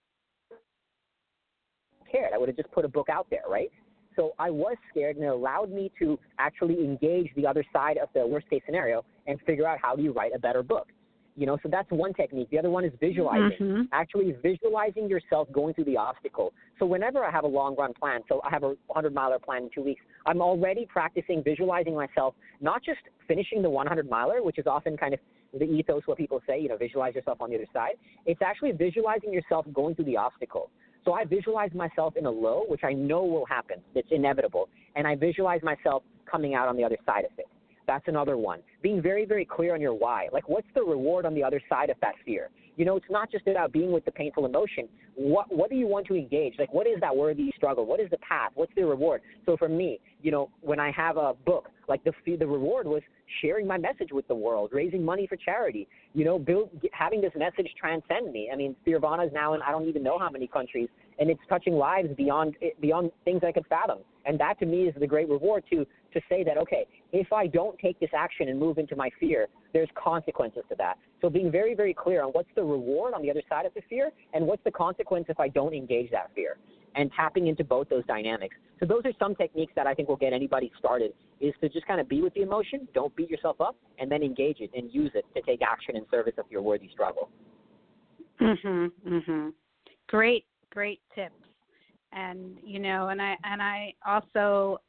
Cared, 2.11 2.33
I 2.33 2.39
would 2.39 2.49
have 2.49 2.57
just 2.57 2.71
put 2.71 2.85
a 2.85 2.89
book 2.89 3.09
out 3.11 3.27
there, 3.31 3.43
right? 3.49 3.71
So 4.15 4.33
I 4.39 4.51
was 4.51 4.77
scared, 4.91 5.17
and 5.17 5.25
it 5.25 5.29
allowed 5.29 5.71
me 5.71 5.91
to 5.99 6.19
actually 6.39 6.85
engage 6.85 7.29
the 7.35 7.47
other 7.47 7.65
side 7.73 7.99
of 7.99 8.09
the 8.15 8.25
worst 8.27 8.49
case 8.49 8.63
scenario 8.65 9.05
and 9.27 9.41
figure 9.43 9.67
out 9.67 9.79
how 9.83 9.97
do 9.97 10.03
you 10.03 10.13
write 10.13 10.33
a 10.35 10.39
better 10.39 10.63
book. 10.63 10.87
You 11.37 11.47
know, 11.47 11.59
so 11.63 11.69
that's 11.71 11.91
one 11.91 12.15
technique. 12.15 12.49
The 12.51 12.59
other 12.59 12.71
one 12.71 12.85
is 12.85 12.93
visualizing. 12.99 13.59
Mm-hmm. 13.61 13.83
Actually 13.93 14.35
visualizing 14.43 15.09
yourself 15.09 15.49
going 15.53 15.75
through 15.75 15.85
the 15.85 15.97
obstacle. 15.97 16.55
So 16.79 16.87
whenever 16.87 17.25
I 17.25 17.31
have 17.31 17.45
a 17.45 17.49
long 17.49 17.77
run 17.77 17.93
plan, 17.93 18.23
so 18.29 18.41
I 18.43 18.51
have 18.51 18.63
a 18.63 18.75
100 18.87 19.13
miler 19.13 19.39
plan 19.39 19.65
in 19.65 19.71
two 19.75 19.83
weeks, 19.83 20.01
I'm 20.25 20.41
already 20.41 20.87
practicing 20.87 21.43
visualizing 21.43 21.95
myself, 21.95 22.35
not 22.61 22.83
just 22.83 23.01
finishing 23.29 23.61
the 23.61 23.71
100 23.71 24.09
miler, 24.09 24.43
which 24.43 24.59
is 24.59 24.67
often 24.67 24.97
kind 24.97 25.13
of 25.13 25.21
the 25.53 25.65
ethos 25.65 26.03
what 26.07 26.19
people 26.19 26.41
say, 26.47 26.59
you 26.59 26.69
know, 26.69 26.77
visualize 26.77 27.15
yourself 27.15 27.41
on 27.41 27.51
the 27.51 27.57
other 27.57 27.67
side. 27.73 27.95
It's 28.25 28.43
actually 28.43 28.73
visualizing 28.73 29.33
yourself 29.33 29.67
going 29.73 29.95
through 29.95 30.07
the 30.07 30.17
obstacle. 30.17 30.71
So 31.05 31.13
I 31.13 31.25
visualize 31.25 31.73
myself 31.73 32.17
in 32.17 32.27
a 32.27 32.31
low, 32.31 32.65
which 32.69 32.83
I 32.83 32.93
know 32.93 33.25
will 33.25 33.47
happen. 33.47 33.77
It's 33.95 34.09
inevitable. 34.11 34.69
And 34.97 35.07
I 35.07 35.15
visualize 35.15 35.63
myself 35.63 36.03
coming 36.31 36.55
out 36.55 36.69
on 36.69 36.77
the 36.77 36.85
other 36.85 36.97
side 37.07 37.25
of 37.25 37.31
it. 37.39 37.47
That's 37.87 38.07
another 38.09 38.37
one. 38.37 38.61
Being 38.83 39.01
very, 39.01 39.25
very 39.25 39.45
clear 39.45 39.75
on 39.75 39.81
your 39.81 39.95
why. 39.95 40.29
Like, 40.33 40.49
what's 40.49 40.67
the 40.75 40.83
reward 40.83 41.25
on 41.25 41.35
the 41.35 41.43
other 41.43 41.61
side 41.69 41.91
of 41.91 41.97
that 42.01 42.15
fear? 42.25 42.51
You 42.77 42.85
know, 42.85 42.97
it's 42.97 43.07
not 43.09 43.31
just 43.33 43.47
about 43.47 43.73
being 43.73 43.91
with 43.91 44.05
the 44.05 44.11
painful 44.11 44.45
emotion. 44.45 44.89
What 45.15 45.51
What 45.51 45.71
do 45.71 45.77
you 45.77 45.87
want 45.87 46.07
to 46.09 46.15
engage? 46.15 46.55
Like, 46.59 46.75
what 46.75 46.87
is 46.87 47.01
that 47.01 47.17
worthy 47.17 47.51
struggle? 47.57 47.87
What 47.87 48.01
is 48.01 48.11
the 48.11 48.19
path? 48.19 48.53
What's 48.55 48.73
the 48.77 48.85
reward? 48.85 49.23
So 49.47 49.57
for 49.57 49.69
me, 49.69 49.99
you 50.21 50.31
know, 50.31 50.51
when 50.61 50.79
I 50.79 50.91
have 50.91 51.17
a 51.17 51.33
book, 51.47 51.71
like 51.89 52.05
the 52.05 52.13
the 52.37 52.47
reward 52.47 52.87
was 52.87 53.03
sharing 53.41 53.67
my 53.67 53.79
message 53.79 54.11
with 54.13 54.29
the 54.29 54.35
world, 54.35 54.71
raising 54.73 55.03
money 55.03 55.27
for 55.27 55.37
charity. 55.37 55.89
You 56.13 56.25
know, 56.27 56.39
build 56.39 56.69
having 56.93 57.23
this 57.23 57.33
message 57.35 57.69
transcend 57.81 58.31
me. 58.31 58.51
I 58.53 58.57
mean, 58.57 58.77
Fearvana 58.87 59.27
is 59.27 59.33
now 59.33 59.55
in 59.55 59.63
I 59.63 59.71
don't 59.71 59.89
even 59.89 60.03
know 60.03 60.19
how 60.19 60.29
many 60.29 60.47
countries, 60.47 60.89
and 61.19 61.31
it's 61.31 61.41
touching 61.49 61.75
lives 61.75 62.09
beyond 62.15 62.57
beyond 62.81 63.11
things 63.25 63.41
I 63.43 63.53
could 63.53 63.67
fathom. 63.69 64.01
And 64.27 64.39
that 64.41 64.59
to 64.59 64.67
me 64.67 64.83
is 64.89 64.95
the 64.99 65.07
great 65.07 65.29
reward 65.29 65.65
to 65.71 65.87
to 66.13 66.21
say 66.29 66.43
that 66.45 66.57
okay, 66.59 66.87
if 67.13 67.33
I 67.33 67.47
don't 67.47 67.79
take 67.79 67.99
this 68.01 68.11
action 68.17 68.49
and 68.49 68.59
move 68.59 68.79
into 68.79 68.97
my 68.97 69.11
fear, 69.21 69.47
there's 69.73 69.89
consequences 69.95 70.63
to 70.71 70.75
that. 70.77 70.99
So 71.21 71.31
being 71.31 71.51
very 71.51 71.75
very 71.75 71.95
clear 71.95 72.23
on 72.23 72.31
what's 72.31 72.49
the 72.55 72.65
reward 72.65 73.15
on 73.15 73.23
the 73.23 73.31
other 73.31 73.43
side 73.49 73.67
of 73.67 73.75
the 73.75 73.83
fear 73.89 74.11
and 74.35 74.47
what's 74.47 74.65
the 74.65 74.71
consequence 74.71 75.27
if 75.29 75.39
I 75.39 75.49
don't 75.49 75.75
engage 75.75 76.11
that 76.11 76.31
fear 76.35 76.59
and 76.97 77.11
tapping 77.15 77.47
into 77.47 77.63
both 77.63 77.89
those 77.89 78.05
dynamics. 78.07 78.57
So 78.81 78.87
those 78.87 79.03
are 79.05 79.13
some 79.19 79.35
techniques 79.35 79.73
that 79.77 79.87
I 79.87 79.95
think 79.95 80.09
will 80.09 80.17
get 80.17 80.33
anybody 80.33 80.73
started 80.79 81.13
is 81.41 81.55
to 81.61 81.69
just 81.69 81.87
kind 81.87 82.01
of 82.01 82.09
be 82.09 82.23
with 82.23 82.35
the 82.35 82.43
emotion, 82.43 82.89
don't 82.95 83.15
beat 83.15 83.31
yourself 83.31 83.61
up, 83.61 83.77
and 83.99 84.11
then 84.11 84.23
engage 84.23 84.61
it 84.61 84.71
and 84.75 84.93
use 84.93 85.11
it 85.15 85.25
to 85.35 85.43
take 85.43 85.61
action 85.63 85.97
in 85.97 86.07
service 86.11 86.35
of 86.39 86.47
your 86.51 86.63
worthy 86.63 86.89
struggle. 86.89 87.29
Mhm. 88.41 88.91
Mhm. 89.05 89.55
Great, 90.09 90.47
great 90.71 91.01
tips. 91.15 91.46
And 92.17 92.57
you 92.65 92.79
know, 92.79 93.09
and 93.09 93.21
I 93.21 93.37
and 93.45 93.63
I 93.63 93.93
also, 94.07 94.81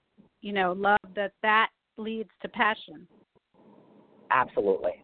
you 0.42 0.54
know, 0.54 0.72
love 0.72 0.98
that 1.16 1.34
that 1.44 1.70
leads 1.98 2.30
to 2.42 2.48
passion. 2.48 3.06
Absolutely. 4.32 5.04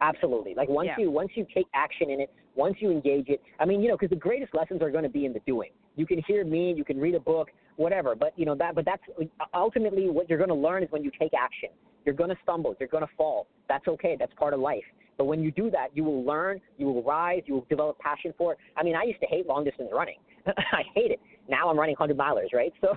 Absolutely. 0.00 0.54
Like 0.54 0.70
once 0.70 0.88
Yeah. 0.88 1.04
you 1.04 1.10
once 1.10 1.30
you 1.34 1.46
take 1.54 1.66
action 1.74 2.08
in 2.08 2.20
it, 2.20 2.32
once 2.54 2.76
you 2.80 2.90
engage 2.90 3.28
it, 3.28 3.42
I 3.58 3.66
mean, 3.66 3.82
you 3.82 3.88
know, 3.88 3.96
because 3.96 4.10
the 4.10 4.16
greatest 4.16 4.54
lessons 4.54 4.80
are 4.80 4.90
going 4.90 5.04
to 5.04 5.10
be 5.10 5.26
in 5.26 5.32
the 5.34 5.40
doing. 5.40 5.70
You 5.96 6.06
can 6.06 6.22
hear 6.26 6.44
me, 6.44 6.72
you 6.72 6.84
can 6.84 6.98
read 6.98 7.14
a 7.14 7.20
book, 7.20 7.50
whatever, 7.76 8.14
but 8.14 8.32
you 8.36 8.46
know 8.46 8.54
that. 8.54 8.74
But 8.74 8.86
that's 8.86 9.02
ultimately 9.52 10.08
what 10.08 10.28
you're 10.30 10.38
going 10.38 10.48
to 10.48 10.54
learn 10.54 10.82
is 10.82 10.90
when 10.90 11.04
you 11.04 11.10
take 11.18 11.32
action. 11.34 11.68
You're 12.06 12.14
going 12.14 12.30
to 12.30 12.36
stumble, 12.42 12.74
you're 12.80 12.88
going 12.88 13.06
to 13.06 13.14
fall. 13.18 13.46
That's 13.68 13.86
okay. 13.86 14.16
That's 14.18 14.32
part 14.34 14.54
of 14.54 14.60
life. 14.60 14.84
But 15.18 15.26
when 15.26 15.42
you 15.42 15.50
do 15.50 15.70
that, 15.70 15.88
you 15.92 16.02
will 16.02 16.24
learn, 16.24 16.62
you 16.78 16.86
will 16.86 17.02
rise, 17.02 17.42
you 17.44 17.52
will 17.52 17.66
develop 17.68 17.98
passion 17.98 18.32
for 18.38 18.52
it. 18.52 18.58
I 18.78 18.82
mean, 18.82 18.96
I 18.96 19.02
used 19.02 19.20
to 19.20 19.26
hate 19.26 19.46
long 19.46 19.64
distance 19.64 19.90
running. 19.92 20.16
I 20.72 20.82
hate 20.94 21.10
it. 21.10 21.20
Now 21.48 21.68
I'm 21.68 21.78
running 21.78 21.96
100 21.98 22.16
milers, 22.16 22.52
right? 22.54 22.72
So 22.80 22.96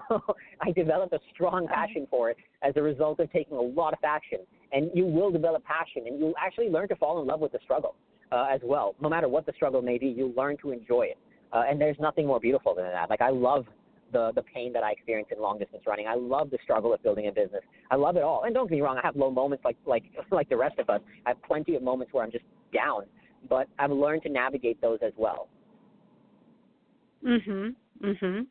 I 0.61 0.71
developed 0.71 1.13
a 1.13 1.19
strong 1.33 1.67
passion 1.67 2.07
for 2.09 2.29
it 2.29 2.37
as 2.61 2.73
a 2.75 2.81
result 2.81 3.19
of 3.19 3.31
taking 3.31 3.57
a 3.57 3.61
lot 3.61 3.93
of 3.93 3.99
action. 4.03 4.39
And 4.71 4.89
you 4.93 5.05
will 5.05 5.31
develop 5.31 5.63
passion, 5.65 6.03
and 6.07 6.19
you'll 6.19 6.33
actually 6.43 6.69
learn 6.69 6.87
to 6.89 6.95
fall 6.95 7.21
in 7.21 7.27
love 7.27 7.39
with 7.39 7.51
the 7.51 7.59
struggle 7.63 7.95
uh, 8.31 8.47
as 8.51 8.61
well. 8.63 8.95
No 9.01 9.09
matter 9.09 9.27
what 9.27 9.45
the 9.45 9.53
struggle 9.55 9.81
may 9.81 9.97
be, 9.97 10.07
you'll 10.07 10.33
learn 10.33 10.57
to 10.61 10.71
enjoy 10.71 11.03
it. 11.03 11.17
Uh, 11.51 11.63
and 11.69 11.79
there's 11.79 11.97
nothing 11.99 12.25
more 12.25 12.39
beautiful 12.39 12.73
than 12.73 12.85
that. 12.85 13.09
Like 13.09 13.21
I 13.21 13.29
love 13.29 13.65
the 14.11 14.31
the 14.35 14.43
pain 14.43 14.71
that 14.73 14.83
I 14.83 14.91
experience 14.91 15.29
in 15.35 15.41
long 15.41 15.59
distance 15.59 15.83
running. 15.85 16.07
I 16.07 16.15
love 16.15 16.49
the 16.49 16.57
struggle 16.63 16.93
of 16.93 17.03
building 17.03 17.27
a 17.27 17.31
business. 17.31 17.61
I 17.91 17.95
love 17.95 18.15
it 18.15 18.23
all. 18.23 18.43
And 18.43 18.53
don't 18.53 18.69
get 18.69 18.75
me 18.75 18.81
wrong, 18.81 18.97
I 18.97 19.05
have 19.05 19.15
low 19.15 19.29
moments 19.29 19.65
like 19.65 19.77
like 19.85 20.03
like 20.31 20.49
the 20.49 20.57
rest 20.57 20.79
of 20.79 20.89
us. 20.89 21.01
I 21.25 21.29
have 21.29 21.43
plenty 21.43 21.75
of 21.75 21.83
moments 21.83 22.13
where 22.13 22.23
I'm 22.23 22.31
just 22.31 22.45
down, 22.73 23.03
but 23.49 23.67
I've 23.77 23.91
learned 23.91 24.23
to 24.23 24.29
navigate 24.29 24.79
those 24.81 24.99
as 25.05 25.13
well. 25.17 25.47
Mhm. 27.23 27.75
Mhm. 28.01 28.47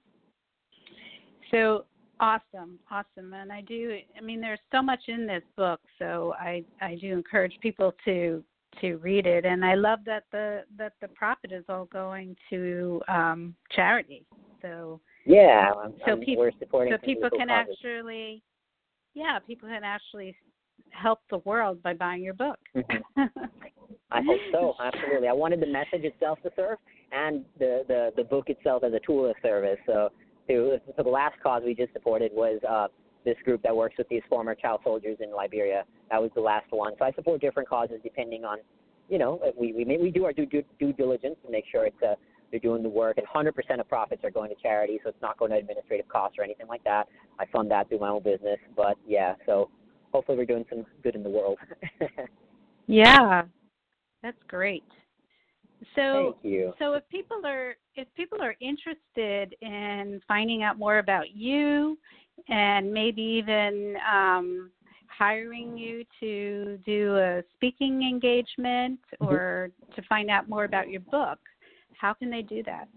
So 1.51 1.85
awesome, 2.21 2.79
awesome. 2.91 3.35
And 3.35 3.53
I 3.53 3.61
do 3.61 3.99
I 4.17 4.21
mean 4.21 4.41
there's 4.41 4.61
so 4.71 4.83
much 4.83 5.09
in 5.09 5.27
this 5.27 5.43
book, 5.57 5.81
so 5.99 6.35
I 6.39 6.65
I 6.81 6.97
do 6.97 7.13
encourage 7.13 7.59
people 7.61 7.95
to 8.05 8.43
to 8.81 8.97
read 8.97 9.27
it 9.27 9.45
and 9.45 9.63
I 9.65 9.75
love 9.75 10.01
that 10.07 10.25
the 10.33 10.65
that 10.79 10.95
the 11.03 11.09
profit 11.09 11.53
is 11.53 11.65
all 11.69 11.85
going 11.87 12.35
to 12.51 13.03
um 13.09 13.55
charity. 13.71 14.25
So 14.63 15.01
Yeah, 15.27 15.73
I'm, 15.77 15.93
So 16.07 16.13
I'm, 16.13 16.21
peop- 16.21 16.39
we're 16.39 16.53
supporting 16.59 16.95
so 16.95 16.99
people 16.99 17.29
can 17.31 17.49
causes. 17.49 17.77
actually 17.77 18.43
yeah, 19.15 19.39
people 19.41 19.69
can 19.69 19.85
actually 19.85 20.35
help 20.91 21.21
the 21.29 21.39
world 21.39 21.83
by 21.83 21.93
buying 21.93 22.23
your 22.23 22.35
book. 22.35 22.59
Mhm. 22.75 23.03
I 24.11 24.21
hope 24.23 24.41
so. 24.51 24.75
Absolutely. 24.79 25.29
I 25.29 25.33
wanted 25.33 25.61
the 25.61 25.67
message 25.67 26.05
itself 26.05 26.39
to 26.43 26.53
serve 26.55 26.79
and 27.13 27.45
the, 27.59 27.85
the, 27.89 28.11
the 28.17 28.25
book 28.25 28.49
itself 28.49 28.85
as 28.85 28.93
a 28.93 29.01
tool 29.01 29.29
of 29.29 29.37
service. 29.43 29.79
So, 29.87 30.11
to, 30.49 30.79
so 30.97 31.03
the 31.03 31.09
last 31.09 31.37
cause 31.43 31.63
we 31.65 31.75
just 31.75 31.93
supported 31.93 32.33
was 32.35 32.61
uh, 32.69 32.89
this 33.25 33.37
group 33.45 33.63
that 33.63 33.75
works 33.75 33.95
with 33.99 34.09
these 34.09 34.23
former 34.29 34.55
child 34.55 34.81
soldiers 34.83 35.19
in 35.21 35.35
Liberia. 35.35 35.85
That 36.11 36.21
was 36.21 36.31
the 36.35 36.41
last 36.41 36.67
one. 36.71 36.95
So 36.99 37.05
I 37.05 37.13
support 37.13 37.41
different 37.41 37.69
causes 37.69 38.01
depending 38.03 38.45
on, 38.45 38.59
you 39.09 39.19
know, 39.19 39.41
we 39.59 39.73
we, 39.73 39.85
we 39.97 40.11
do 40.11 40.25
our 40.25 40.33
due, 40.33 40.47
due, 40.47 40.65
due 40.79 40.93
diligence 40.93 41.37
to 41.45 41.51
make 41.51 41.65
sure 41.71 41.87
it's 41.87 42.03
uh, 42.03 42.15
they're 42.51 42.61
doing 42.61 42.83
the 42.83 42.89
work, 42.89 43.17
and 43.17 43.27
100% 43.27 43.81
of 43.81 43.89
profits 43.89 44.23
are 44.25 44.31
going 44.31 44.51
to 44.51 44.57
charity, 44.63 45.01
so 45.03 45.09
it's 45.09 45.23
not 45.23 45.39
going 45.39 45.51
to 45.53 45.57
administrative 45.57 46.07
costs 46.09 46.37
or 46.39 46.45
anything 46.45 46.67
like 46.67 46.85
that. 46.85 47.09
I 47.39 47.47
fund 47.47 47.71
that 47.71 47.89
through 47.89 48.01
my 48.01 48.11
own 48.11 48.23
business, 48.23 48.59
but 48.77 48.99
yeah, 49.07 49.37
so 49.47 49.71
hopefully 50.13 50.37
we're 50.37 50.45
doing 50.45 50.67
some 50.69 50.85
good 51.03 51.15
in 51.15 51.23
the 51.23 51.31
world. 51.31 51.57
Yeah. 52.87 53.43
That's 54.23 54.43
great. 54.49 54.85
So 55.95 56.37
so 56.79 56.95
if 56.95 57.09
people 57.09 57.45
are 57.45 57.77
if 57.95 58.09
people 58.15 58.41
are 58.41 58.55
interested 58.61 59.55
in 59.61 60.21
finding 60.27 60.63
out 60.63 60.79
more 60.79 60.99
about 60.99 61.35
you 61.35 61.99
and 62.49 62.93
maybe 62.93 63.23
even 63.23 63.97
um 64.11 64.71
hiring 65.09 65.77
you 65.77 66.05
to 66.21 66.79
do 66.87 67.17
a 67.19 67.43
speaking 67.55 68.03
engagement 68.03 68.99
Mhm. 69.21 69.27
or 69.29 69.71
to 69.95 70.03
find 70.03 70.31
out 70.31 70.49
more 70.49 70.65
about 70.65 70.89
your 70.89 71.03
book, 71.03 71.39
how 71.95 72.13
can 72.15 72.31
they 72.31 72.43
do 72.43 72.63
that? 72.63 72.89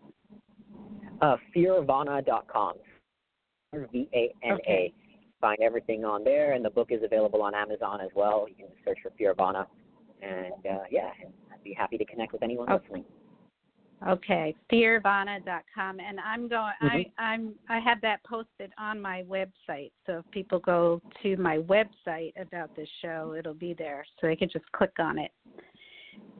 Uh, 1.21 1.37
fearvana.com. 1.53 2.77
V 3.73 4.09
A 4.13 4.33
N 4.43 4.59
A. 4.67 4.93
Find 5.41 5.59
everything 5.61 6.05
on 6.05 6.23
there, 6.23 6.53
and 6.53 6.63
the 6.63 6.69
book 6.69 6.91
is 6.91 7.03
available 7.03 7.41
on 7.41 7.53
Amazon 7.53 7.99
as 8.01 8.09
well. 8.15 8.47
You 8.47 8.55
can 8.55 8.67
search 8.85 8.99
for 9.01 9.11
Fearvana, 9.11 9.67
and 10.25 10.65
uh, 10.65 10.83
yeah, 10.89 11.11
I'd 11.51 11.63
be 11.63 11.73
happy 11.73 11.97
to 11.97 12.05
connect 12.05 12.33
with 12.33 12.43
anyone 12.43 12.69
Okay. 12.69 12.83
listening. 12.83 13.05
Okay, 14.07 14.53
fearvana.com, 14.71 15.99
and 15.99 16.19
I'm 16.19 16.47
going. 16.47 16.73
I 16.81 16.97
Mhm. 16.97 17.11
I'm 17.17 17.55
I 17.69 17.79
have 17.79 18.01
that 18.01 18.21
posted 18.23 18.73
on 18.77 19.01
my 19.01 19.23
website. 19.23 19.91
So 20.05 20.19
if 20.19 20.29
people 20.31 20.59
go 20.59 21.01
to 21.23 21.37
my 21.37 21.59
website 21.59 22.33
about 22.39 22.75
this 22.75 22.89
show, 23.01 23.33
it'll 23.33 23.53
be 23.53 23.73
there, 23.73 24.05
so 24.19 24.27
they 24.27 24.35
can 24.35 24.49
just 24.49 24.69
click 24.73 24.99
on 24.99 25.17
it. 25.17 25.31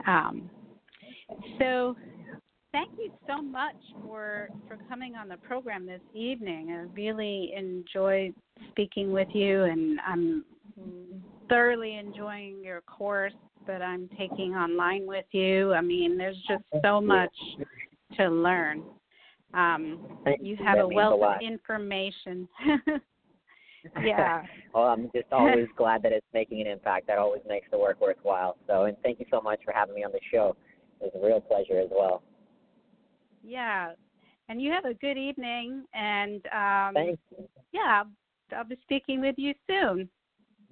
Um, 0.05 0.49
so 1.57 1.95
thank 2.73 2.89
you 2.99 3.09
so 3.25 3.41
much 3.41 3.77
for 4.03 4.49
for 4.67 4.77
coming 4.89 5.15
on 5.15 5.29
the 5.29 5.37
program 5.37 5.85
this 5.85 6.01
evening. 6.13 6.71
I 6.71 6.87
really 6.93 7.53
enjoyed 7.55 8.35
speaking 8.69 9.13
with 9.13 9.33
you, 9.33 9.63
and 9.63 9.99
I'm 10.01 10.45
thoroughly 11.47 11.95
enjoying 11.95 12.61
your 12.63 12.81
course 12.81 13.33
that 13.67 13.81
I'm 13.81 14.09
taking 14.17 14.55
online 14.55 15.05
with 15.05 15.25
you. 15.31 15.73
I 15.73 15.81
mean, 15.81 16.17
there's 16.17 16.41
just 16.47 16.63
so 16.83 17.01
much 17.01 17.33
to 18.17 18.29
learn. 18.29 18.83
Um, 19.53 19.99
you 20.41 20.57
have 20.57 20.77
a 20.79 20.87
means 20.87 20.91
a 20.91 20.95
wealth 20.95 21.21
of 21.23 21.41
information. 21.41 22.47
yeah. 24.03 24.43
well, 24.73 24.85
I'm 24.85 25.09
just 25.15 25.31
always 25.31 25.67
glad 25.77 26.03
that 26.03 26.11
it's 26.11 26.25
making 26.33 26.61
an 26.61 26.67
impact. 26.67 27.07
That 27.07 27.17
always 27.17 27.41
makes 27.47 27.67
the 27.71 27.77
work 27.77 28.01
worthwhile. 28.01 28.57
So, 28.67 28.83
and 28.83 28.97
thank 29.03 29.19
you 29.19 29.25
so 29.31 29.39
much 29.41 29.59
for 29.63 29.71
having 29.71 29.95
me 29.95 30.03
on 30.03 30.11
the 30.11 30.19
show. 30.31 30.55
It 31.01 31.11
was 31.13 31.21
a 31.21 31.25
real 31.25 31.41
pleasure 31.41 31.79
as 31.79 31.89
well. 31.91 32.21
Yeah. 33.43 33.93
And 34.49 34.61
you 34.61 34.71
have 34.71 34.85
a 34.85 34.93
good 34.93 35.17
evening 35.17 35.85
and 35.93 36.45
um 36.47 37.17
yeah, 37.71 38.03
I'll 38.55 38.63
be 38.63 38.77
speaking 38.83 39.21
with 39.21 39.35
you 39.37 39.53
soon. 39.67 40.09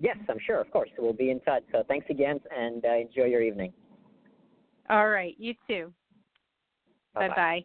Yes, 0.03 0.17
I'm 0.29 0.37
sure. 0.45 0.59
Of 0.59 0.69
course, 0.69 0.89
we'll 0.99 1.13
be 1.13 1.31
in 1.31 1.39
touch. 1.39 1.63
So, 1.71 1.83
thanks 1.87 2.05
again, 2.09 2.39
and 2.55 2.85
uh, 2.85 2.95
enjoy 2.95 3.25
your 3.25 3.41
evening. 3.41 3.73
All 4.89 5.09
right, 5.09 5.33
you 5.39 5.55
too. 5.67 5.91
Bye-bye. 7.15 7.27
Bye 7.29 7.35
bye. 7.35 7.63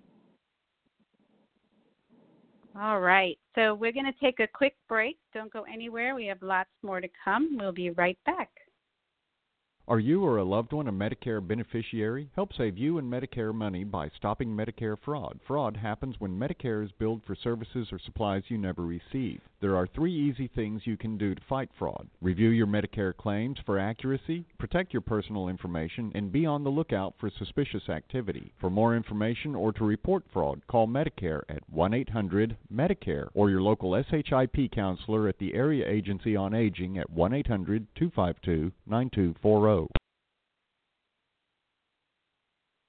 All 2.81 3.01
right. 3.01 3.37
So 3.55 3.59
So 3.59 3.75
we're 3.75 3.91
going 3.91 4.07
to 4.07 4.21
take 4.21 4.39
a 4.39 4.47
quick 4.47 4.77
break. 4.89 5.19
Don't 5.35 5.53
go 5.53 5.65
anywhere. 5.65 6.15
We 6.15 6.27
have 6.27 6.41
lots 6.43 6.71
more 6.85 7.01
to 7.01 7.09
come. 7.25 7.57
We'll 7.59 7.73
be 7.73 7.91
right 7.91 8.17
back. 8.25 8.51
Are 9.89 9.99
you 9.99 10.23
or 10.23 10.37
a 10.37 10.45
loved 10.45 10.73
one 10.73 10.87
a 10.87 10.93
Medicare 10.93 11.45
beneficiary? 11.45 12.31
Help 12.37 12.53
save 12.57 12.79
you 12.79 12.99
and 12.99 13.13
Medicare 13.13 13.53
money 13.53 13.83
by 13.83 14.11
stopping 14.17 14.51
Medicare 14.51 14.97
fraud. 15.05 15.41
Fraud 15.45 15.77
happens 15.77 16.15
when 16.21 16.39
Medicare 16.39 16.85
is 16.85 16.93
billed 17.01 17.23
for 17.27 17.35
services 17.35 17.89
or 17.91 17.99
supplies 17.99 18.45
you 18.47 18.59
never 18.59 18.83
receive. 18.83 19.41
There 19.61 19.77
are 19.77 19.89
three 19.89 20.15
easy 20.15 20.47
things 20.47 20.87
you 20.87 20.97
can 20.97 21.19
do 21.19 21.35
to 21.35 21.43
fight 21.49 21.69
fraud. 21.77 22.07
Review 22.21 22.51
your 22.51 22.69
Medicare 22.69 23.17
claims 23.17 23.59
for 23.67 23.77
accuracy, 23.77 24.45
protect 24.57 24.93
your 24.93 25.01
personal 25.01 25.49
information, 25.49 26.13
and 26.15 26.31
be 26.31 26.47
on 26.47 26.63
the 26.63 26.71
lookout 26.71 27.15
for 27.19 27.29
suspicious 27.29 27.89
activity. 27.89 28.53
For 28.61 28.71
more 28.71 28.97
information 28.97 29.57
or 29.57 29.73
to 29.73 29.85
report 29.85 30.23
fraud, 30.33 30.65
call 30.69 30.87
Medicare 30.87 31.43
at 31.49 31.69
1-800-MEDICARE 31.75 33.31
or 33.35 33.51
your 33.51 33.63
local 33.63 34.01
SHIP 34.01 34.71
counselor 34.71 35.27
at 35.27 35.39
the 35.39 35.55
Area 35.55 35.89
Agency 35.89 36.37
on 36.37 36.55
Aging 36.55 36.97
at 36.97 37.11
1-800-252-9240. 37.11 39.89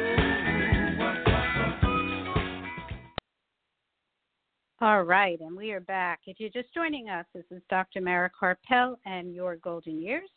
All 4.81 5.03
right, 5.03 5.39
and 5.39 5.55
we 5.55 5.71
are 5.71 5.81
back. 5.81 6.21
If 6.25 6.39
you're 6.39 6.49
just 6.49 6.73
joining 6.73 7.09
us, 7.09 7.27
this 7.35 7.43
is 7.51 7.61
Dr. 7.69 8.01
Mara 8.01 8.31
Karpel 8.41 8.95
and 9.05 9.35
Your 9.35 9.57
Golden 9.57 10.01
Years 10.01 10.27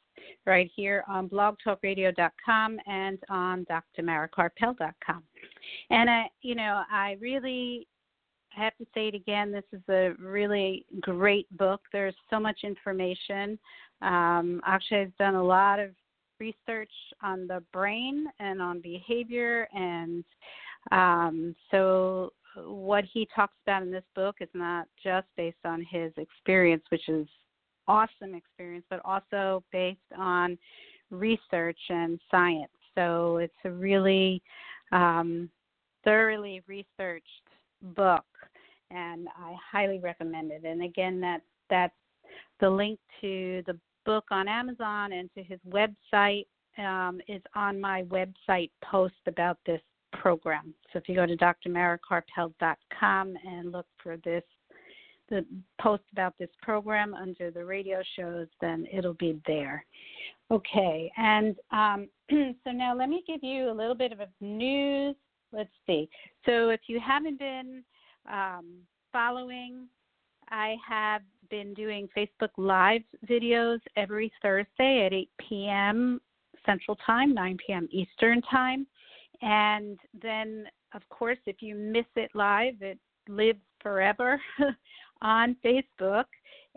right 0.45 0.71
here 0.77 1.05
on 1.09 1.27
blogtalkradio.com 1.27 2.79
and 2.87 3.19
on 3.31 3.65
drmarakarpel.com. 3.65 5.23
And 5.89 6.11
I, 6.11 6.25
you 6.43 6.55
know, 6.55 6.83
I 6.93 7.17
really 7.19 7.87
have 8.55 8.77
to 8.79 8.87
say 8.95 9.09
it 9.09 9.15
again. 9.15 9.53
This 9.53 9.65
is 9.73 9.83
a 9.89 10.13
really 10.19 10.85
great 11.01 11.47
book. 11.57 11.81
There's 11.93 12.15
so 12.31 12.39
much 12.39 12.61
information. 12.65 13.59
Um, 14.01 14.61
Akshay 14.67 15.01
has 15.01 15.11
done 15.19 15.35
a 15.35 15.45
lot 15.45 15.79
of 15.79 15.91
research 16.39 16.91
on 17.23 17.47
the 17.47 17.63
brain 17.73 18.27
and 18.41 18.61
on 18.61 18.81
behavior, 18.81 19.69
and 19.73 20.25
um, 20.91 21.55
so 21.71 22.33
what 22.57 23.05
he 23.13 23.29
talks 23.35 23.55
about 23.67 23.83
in 23.83 23.91
this 23.91 24.05
book 24.15 24.37
is 24.41 24.49
not 24.55 24.87
just 25.03 25.27
based 25.37 25.65
on 25.65 25.87
his 25.91 26.13
experience, 26.17 26.83
which 26.91 27.09
is 27.09 27.27
awesome 27.89 28.35
experience, 28.35 28.85
but 28.91 29.01
also 29.05 29.63
based 29.73 29.99
on 30.17 30.59
research 31.11 31.79
and 31.89 32.21
science. 32.31 32.71
So 32.95 33.39
it's 33.39 33.55
a 33.65 33.71
really 33.71 34.43
um, 34.93 35.49
thoroughly 36.05 36.63
researched 36.67 37.27
book, 37.83 38.25
and 38.91 39.29
I 39.37 39.55
highly 39.71 39.99
recommend 39.99 40.51
it. 40.53 40.65
And 40.65 40.83
again, 40.83 41.21
that 41.21 41.43
that's 41.71 41.95
the 42.61 42.71
link 42.71 42.99
to 43.21 43.63
the 43.67 43.79
book 44.05 44.25
on 44.31 44.49
Amazon 44.49 45.13
and 45.13 45.31
to 45.35 45.43
his 45.43 45.61
website 45.69 46.47
um, 46.79 47.21
is 47.29 47.43
on 47.55 47.81
my 47.81 48.03
website 48.05 48.71
post 48.83 49.15
about 49.27 49.59
this 49.67 49.81
program. 50.13 50.75
So 50.93 50.99
if 50.99 51.09
you 51.09 51.15
go 51.15 51.27
to 51.27 51.37
drmarakarpel.com 51.37 53.35
and 53.45 53.73
look 53.73 53.87
for 54.03 54.17
this, 54.19 54.43
the 55.29 55.45
post 55.81 56.03
about 56.13 56.35
this 56.39 56.51
program 56.63 57.15
under 57.15 57.51
the 57.51 57.65
radio 57.65 58.03
shows, 58.17 58.49
then 58.61 58.87
it'll 58.93 59.15
be 59.15 59.41
there. 59.47 59.85
Okay, 60.51 61.11
and 61.17 61.57
um, 61.71 62.09
so 62.31 62.71
now 62.71 62.95
let 62.95 63.09
me 63.09 63.23
give 63.27 63.43
you 63.43 63.71
a 63.71 63.73
little 63.73 63.95
bit 63.95 64.13
of 64.13 64.21
news. 64.41 65.17
Let's 65.53 65.71
see. 65.87 66.09
So 66.47 66.71
if 66.71 66.81
you 66.87 66.99
haven't 67.01 67.39
been 67.39 67.83
um, 68.31 68.79
following, 69.13 69.87
I 70.51 70.77
have 70.87 71.23
been 71.51 71.75
doing 71.75 72.09
Facebook 72.17 72.51
Live 72.57 73.03
videos 73.29 73.79
every 73.97 74.33
Thursday 74.41 75.07
at 75.07 75.13
8 75.13 75.31
p.m. 75.49 76.21
Central 76.65 76.97
Time, 77.05 77.35
9 77.35 77.57
p.m. 77.67 77.89
Eastern 77.91 78.41
Time. 78.43 78.87
And 79.41 79.99
then, 80.21 80.67
of 80.95 81.03
course, 81.09 81.39
if 81.47 81.57
you 81.61 81.75
miss 81.75 82.07
it 82.17 82.31
live, 82.35 82.75
it 82.81 82.99
lives 83.29 83.61
forever 83.81 84.41
on 85.23 85.57
Facebook. 85.65 86.25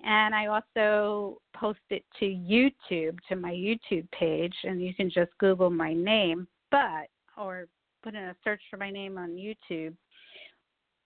And 0.03 0.35
I 0.35 0.47
also 0.47 1.41
post 1.55 1.79
it 1.89 2.03
to 2.19 2.25
YouTube, 2.25 3.17
to 3.29 3.35
my 3.35 3.51
YouTube 3.51 4.09
page, 4.11 4.53
and 4.63 4.81
you 4.81 4.93
can 4.93 5.09
just 5.09 5.31
Google 5.39 5.69
my 5.69 5.93
name, 5.93 6.47
but, 6.71 7.07
or 7.37 7.67
put 8.05 8.13
in 8.13 8.23
a 8.23 8.35
search 8.43 8.61
for 8.69 8.77
my 8.77 8.91
name 8.91 9.17
on 9.17 9.31
YouTube. 9.31 9.95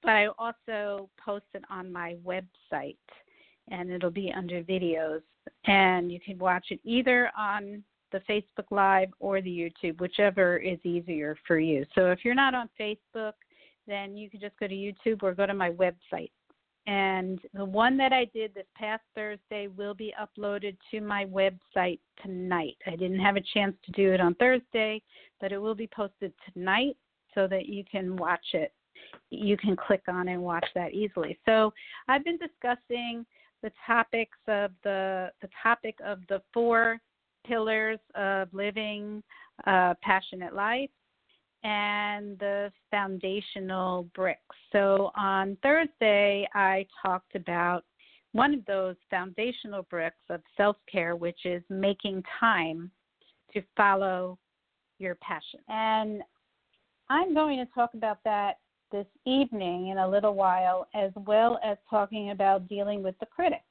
But 0.03 0.11
I 0.11 0.27
also 0.37 1.09
post 1.23 1.45
it 1.53 1.63
on 1.69 1.91
my 1.91 2.17
website 2.25 2.97
and 3.71 3.89
it'll 3.89 4.11
be 4.11 4.33
under 4.35 4.61
videos. 4.63 5.21
And 5.65 6.11
you 6.11 6.19
can 6.19 6.37
watch 6.37 6.67
it 6.71 6.79
either 6.83 7.31
on 7.37 7.83
the 8.11 8.19
Facebook 8.29 8.65
Live 8.71 9.09
or 9.19 9.41
the 9.41 9.49
YouTube, 9.49 9.99
whichever 10.01 10.57
is 10.57 10.79
easier 10.83 11.37
for 11.47 11.59
you. 11.59 11.85
So 11.95 12.11
if 12.11 12.19
you're 12.25 12.35
not 12.35 12.53
on 12.53 12.69
Facebook, 12.79 13.33
then 13.87 14.17
you 14.17 14.29
can 14.29 14.39
just 14.39 14.57
go 14.59 14.67
to 14.67 14.73
YouTube 14.73 15.23
or 15.23 15.33
go 15.33 15.45
to 15.45 15.53
my 15.53 15.71
website. 15.71 16.31
And 16.89 17.39
the 17.53 17.65
one 17.65 17.97
that 17.97 18.13
I 18.13 18.25
did 18.33 18.55
this 18.55 18.65
past 18.75 19.03
Thursday 19.13 19.67
will 19.67 19.93
be 19.93 20.11
uploaded 20.19 20.75
to 20.89 21.01
my 21.01 21.25
website 21.25 21.99
tonight. 22.23 22.77
I 22.87 22.95
didn't 22.95 23.19
have 23.19 23.35
a 23.35 23.43
chance 23.53 23.75
to 23.85 23.91
do 23.91 24.11
it 24.11 24.19
on 24.19 24.33
Thursday, 24.35 25.03
but 25.39 25.51
it 25.51 25.59
will 25.59 25.75
be 25.75 25.85
posted 25.85 26.33
tonight 26.51 26.97
so 27.35 27.45
that 27.45 27.67
you 27.67 27.83
can 27.89 28.17
watch 28.17 28.43
it. 28.53 28.73
You 29.29 29.55
can 29.55 29.75
click 29.75 30.01
on 30.07 30.29
and 30.29 30.41
watch 30.41 30.65
that 30.73 30.95
easily. 30.95 31.37
So 31.45 31.71
I've 32.07 32.23
been 32.23 32.39
discussing 32.39 33.23
the 33.61 33.71
topics 33.85 34.39
of 34.47 34.71
the 34.83 35.29
the 35.43 35.49
topic 35.61 35.95
of 36.03 36.21
the 36.27 36.41
four 36.51 36.99
pillars 37.45 37.99
of 38.15 38.51
living 38.51 39.21
a 39.67 39.95
passionate 40.01 40.55
life 40.55 40.89
and 41.63 42.37
the 42.39 42.71
foundational 42.89 44.07
bricks. 44.15 44.55
So 44.71 45.11
on 45.15 45.57
Thursday, 45.61 46.47
I 46.53 46.85
talked 47.03 47.35
about 47.35 47.83
one 48.31 48.53
of 48.53 48.65
those 48.65 48.95
foundational 49.09 49.83
bricks 49.83 50.23
of 50.29 50.41
self 50.55 50.77
care, 50.91 51.15
which 51.15 51.45
is 51.45 51.63
making 51.69 52.23
time 52.39 52.91
to 53.53 53.61
follow 53.75 54.37
your 54.99 55.15
passion. 55.15 55.59
And 55.67 56.21
I'm 57.09 57.33
going 57.33 57.57
to 57.57 57.65
talk 57.73 57.93
about 57.93 58.19
that 58.23 58.57
this 58.91 59.07
evening 59.25 59.87
in 59.87 59.97
a 59.97 60.07
little 60.07 60.35
while, 60.35 60.87
as 60.93 61.11
well 61.15 61.59
as 61.63 61.77
talking 61.89 62.31
about 62.31 62.67
dealing 62.67 63.03
with 63.03 63.17
the 63.19 63.25
critics. 63.25 63.63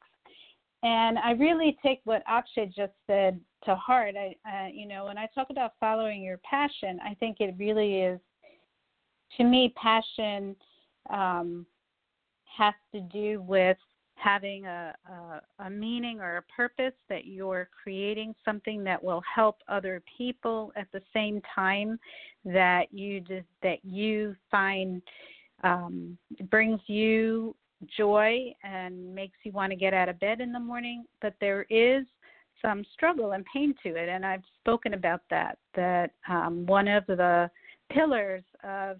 And 0.82 1.18
I 1.18 1.32
really 1.32 1.76
take 1.82 2.00
what 2.04 2.22
Akshay 2.28 2.66
just 2.66 2.92
said 3.06 3.40
to 3.64 3.74
heart. 3.74 4.14
I, 4.16 4.36
uh, 4.48 4.68
you 4.72 4.86
know, 4.86 5.06
when 5.06 5.18
I 5.18 5.26
talk 5.34 5.48
about 5.50 5.72
following 5.80 6.22
your 6.22 6.38
passion, 6.38 7.00
I 7.04 7.14
think 7.14 7.38
it 7.40 7.54
really 7.58 7.96
is, 7.96 8.20
to 9.36 9.44
me, 9.44 9.74
passion 9.76 10.54
um, 11.10 11.66
has 12.56 12.74
to 12.92 13.00
do 13.00 13.42
with 13.42 13.76
having 14.14 14.66
a, 14.66 14.94
a, 15.08 15.64
a 15.64 15.70
meaning 15.70 16.20
or 16.20 16.38
a 16.38 16.42
purpose 16.42 16.94
that 17.08 17.26
you're 17.26 17.68
creating 17.82 18.34
something 18.44 18.82
that 18.84 19.02
will 19.02 19.22
help 19.32 19.58
other 19.68 20.02
people 20.16 20.72
at 20.76 20.88
the 20.92 21.02
same 21.12 21.40
time 21.54 21.98
that 22.44 22.86
you 22.92 23.20
just, 23.20 23.46
that 23.62 23.78
you 23.84 24.34
find 24.50 25.02
um, 25.62 26.16
brings 26.50 26.80
you 26.86 27.54
joy 27.96 28.52
and 28.62 29.14
makes 29.14 29.38
you 29.44 29.52
want 29.52 29.70
to 29.70 29.76
get 29.76 29.94
out 29.94 30.08
of 30.08 30.18
bed 30.20 30.40
in 30.40 30.52
the 30.52 30.60
morning 30.60 31.04
but 31.22 31.34
there 31.40 31.64
is 31.70 32.04
some 32.60 32.84
struggle 32.92 33.32
and 33.32 33.44
pain 33.52 33.74
to 33.82 33.90
it 33.90 34.08
and 34.08 34.26
i've 34.26 34.42
spoken 34.60 34.94
about 34.94 35.20
that 35.30 35.58
that 35.74 36.10
um, 36.28 36.66
one 36.66 36.88
of 36.88 37.06
the 37.06 37.48
pillars 37.90 38.42
of 38.64 38.98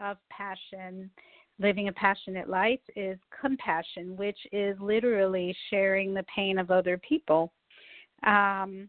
of 0.00 0.16
passion 0.30 1.10
living 1.58 1.88
a 1.88 1.92
passionate 1.92 2.48
life 2.48 2.80
is 2.94 3.18
compassion, 3.40 4.16
which 4.16 4.38
is 4.52 4.76
literally 4.80 5.56
sharing 5.70 6.12
the 6.12 6.24
pain 6.34 6.58
of 6.58 6.70
other 6.70 6.98
people, 6.98 7.52
um, 8.26 8.88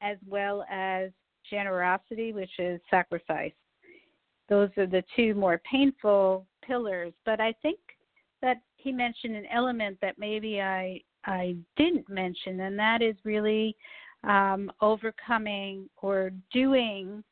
as 0.00 0.16
well 0.26 0.64
as 0.70 1.10
generosity, 1.50 2.32
which 2.32 2.50
is 2.58 2.80
sacrifice. 2.90 3.52
Those 4.48 4.70
are 4.76 4.86
the 4.86 5.04
two 5.16 5.34
more 5.34 5.60
painful 5.70 6.46
pillars, 6.66 7.12
but 7.24 7.40
I 7.40 7.52
think 7.62 7.78
that 8.40 8.58
he 8.76 8.92
mentioned 8.92 9.36
an 9.36 9.46
element 9.52 9.98
that 10.02 10.18
maybe 10.18 10.60
I 10.60 11.00
I 11.24 11.56
didn't 11.76 12.08
mention, 12.08 12.60
and 12.60 12.78
that 12.78 13.00
is 13.00 13.14
really 13.24 13.76
um, 14.24 14.70
overcoming 14.80 15.88
or 16.00 16.30
doing 16.52 17.22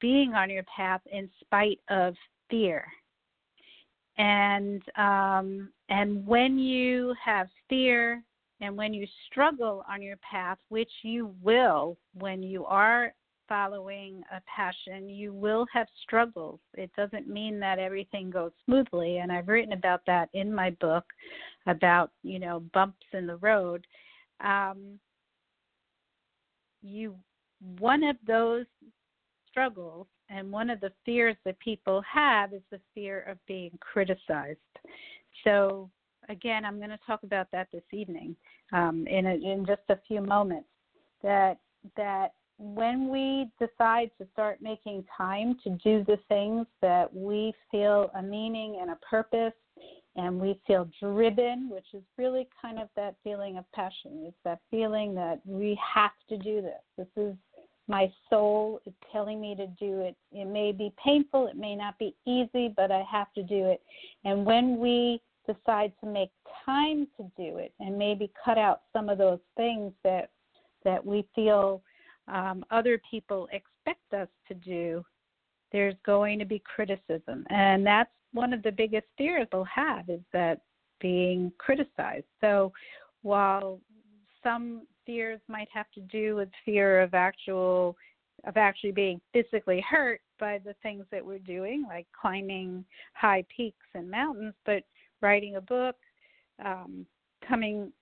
being 0.00 0.34
on 0.34 0.48
your 0.48 0.62
path 0.64 1.02
in 1.12 1.28
spite 1.40 1.80
of 1.88 2.14
fear. 2.48 2.86
And 4.18 4.82
um, 4.96 5.70
and 5.88 6.26
when 6.26 6.58
you 6.58 7.14
have 7.22 7.48
fear 7.68 8.22
and 8.60 8.76
when 8.76 8.92
you 8.92 9.06
struggle 9.26 9.84
on 9.88 10.02
your 10.02 10.18
path, 10.18 10.58
which 10.68 10.90
you 11.02 11.34
will 11.42 11.96
when 12.14 12.42
you 12.42 12.64
are 12.66 13.14
following 13.50 14.22
a 14.32 14.40
passion, 14.46 15.08
you 15.08 15.34
will 15.34 15.66
have 15.74 15.88
struggles. 16.04 16.60
It 16.74 16.88
doesn't 16.96 17.28
mean 17.28 17.58
that 17.58 17.80
everything 17.80 18.30
goes 18.30 18.52
smoothly, 18.64 19.18
and 19.18 19.32
I've 19.32 19.48
written 19.48 19.72
about 19.72 20.02
that 20.06 20.28
in 20.32 20.54
my 20.54 20.70
book 20.80 21.04
about 21.66 22.12
you 22.22 22.38
know 22.38 22.60
bumps 22.72 23.06
in 23.12 23.26
the 23.26 23.36
road. 23.36 23.84
Um, 24.40 25.00
you 26.80 27.16
one 27.78 28.04
of 28.04 28.16
those 28.24 28.66
struggles 29.50 30.06
and 30.28 30.52
one 30.52 30.70
of 30.70 30.80
the 30.80 30.92
fears 31.04 31.36
that 31.44 31.58
people 31.58 32.02
have 32.02 32.52
is 32.52 32.62
the 32.70 32.80
fear 32.94 33.22
of 33.22 33.36
being 33.46 33.76
criticized. 33.80 34.58
So 35.42 35.90
again, 36.28 36.64
I'm 36.64 36.78
going 36.78 36.90
to 36.90 36.98
talk 37.04 37.24
about 37.24 37.48
that 37.50 37.66
this 37.72 37.82
evening 37.92 38.36
um, 38.72 39.06
in 39.08 39.26
a, 39.26 39.34
in 39.34 39.64
just 39.66 39.82
a 39.88 39.98
few 40.06 40.20
moments. 40.20 40.68
That 41.22 41.58
that 41.96 42.34
when 42.60 43.08
we 43.08 43.48
decide 43.58 44.10
to 44.18 44.26
start 44.34 44.58
making 44.60 45.02
time 45.16 45.56
to 45.64 45.70
do 45.82 46.04
the 46.04 46.18
things 46.28 46.66
that 46.82 47.12
we 47.12 47.54
feel 47.70 48.10
a 48.14 48.22
meaning 48.22 48.78
and 48.82 48.90
a 48.90 48.96
purpose 48.96 49.54
and 50.16 50.38
we 50.38 50.60
feel 50.66 50.86
driven, 51.00 51.70
which 51.70 51.86
is 51.94 52.02
really 52.18 52.46
kind 52.60 52.78
of 52.78 52.88
that 52.96 53.14
feeling 53.24 53.56
of 53.56 53.64
passion. 53.72 54.24
It's 54.26 54.36
that 54.44 54.60
feeling 54.70 55.14
that 55.14 55.40
we 55.46 55.78
have 55.94 56.10
to 56.28 56.36
do 56.36 56.60
this. 56.60 56.82
This 56.98 57.06
is 57.16 57.34
my 57.88 58.12
soul 58.28 58.80
is 58.84 58.92
telling 59.10 59.40
me 59.40 59.54
to 59.54 59.66
do 59.66 60.00
it. 60.00 60.14
It 60.30 60.46
may 60.46 60.72
be 60.72 60.92
painful, 61.02 61.46
it 61.46 61.56
may 61.56 61.74
not 61.74 61.98
be 61.98 62.14
easy, 62.26 62.72
but 62.76 62.92
I 62.92 63.02
have 63.10 63.32
to 63.32 63.42
do 63.42 63.66
it. 63.68 63.80
And 64.24 64.44
when 64.44 64.78
we 64.78 65.22
decide 65.46 65.92
to 66.00 66.06
make 66.06 66.30
time 66.66 67.08
to 67.16 67.22
do 67.38 67.56
it 67.56 67.72
and 67.80 67.98
maybe 67.98 68.30
cut 68.44 68.58
out 68.58 68.82
some 68.92 69.08
of 69.08 69.16
those 69.16 69.40
things 69.56 69.92
that 70.04 70.30
that 70.84 71.04
we 71.04 71.26
feel 71.34 71.82
um, 72.32 72.64
other 72.70 73.00
people 73.10 73.48
expect 73.52 74.12
us 74.14 74.28
to 74.48 74.54
do, 74.54 75.04
there's 75.72 75.94
going 76.04 76.38
to 76.38 76.44
be 76.44 76.60
criticism. 76.60 77.44
And 77.50 77.86
that's 77.86 78.10
one 78.32 78.52
of 78.52 78.62
the 78.62 78.72
biggest 78.72 79.06
fears 79.18 79.46
they'll 79.50 79.64
have 79.64 80.08
is 80.08 80.20
that 80.32 80.60
being 81.00 81.52
criticized. 81.58 82.26
So 82.40 82.72
while 83.22 83.80
some 84.42 84.86
fears 85.06 85.40
might 85.48 85.68
have 85.72 85.90
to 85.92 86.00
do 86.00 86.36
with 86.36 86.48
fear 86.64 87.00
of 87.00 87.14
actual 87.14 87.96
of 88.44 88.56
actually 88.56 88.92
being 88.92 89.20
physically 89.34 89.84
hurt 89.86 90.22
by 90.38 90.58
the 90.64 90.74
things 90.82 91.04
that 91.10 91.24
we're 91.24 91.38
doing, 91.40 91.84
like 91.86 92.06
climbing 92.18 92.82
high 93.12 93.44
peaks 93.54 93.86
and 93.94 94.10
mountains, 94.10 94.54
but 94.64 94.82
writing 95.20 95.56
a 95.56 95.60
book, 95.60 95.96
um, 96.64 97.04
coming 97.46 97.92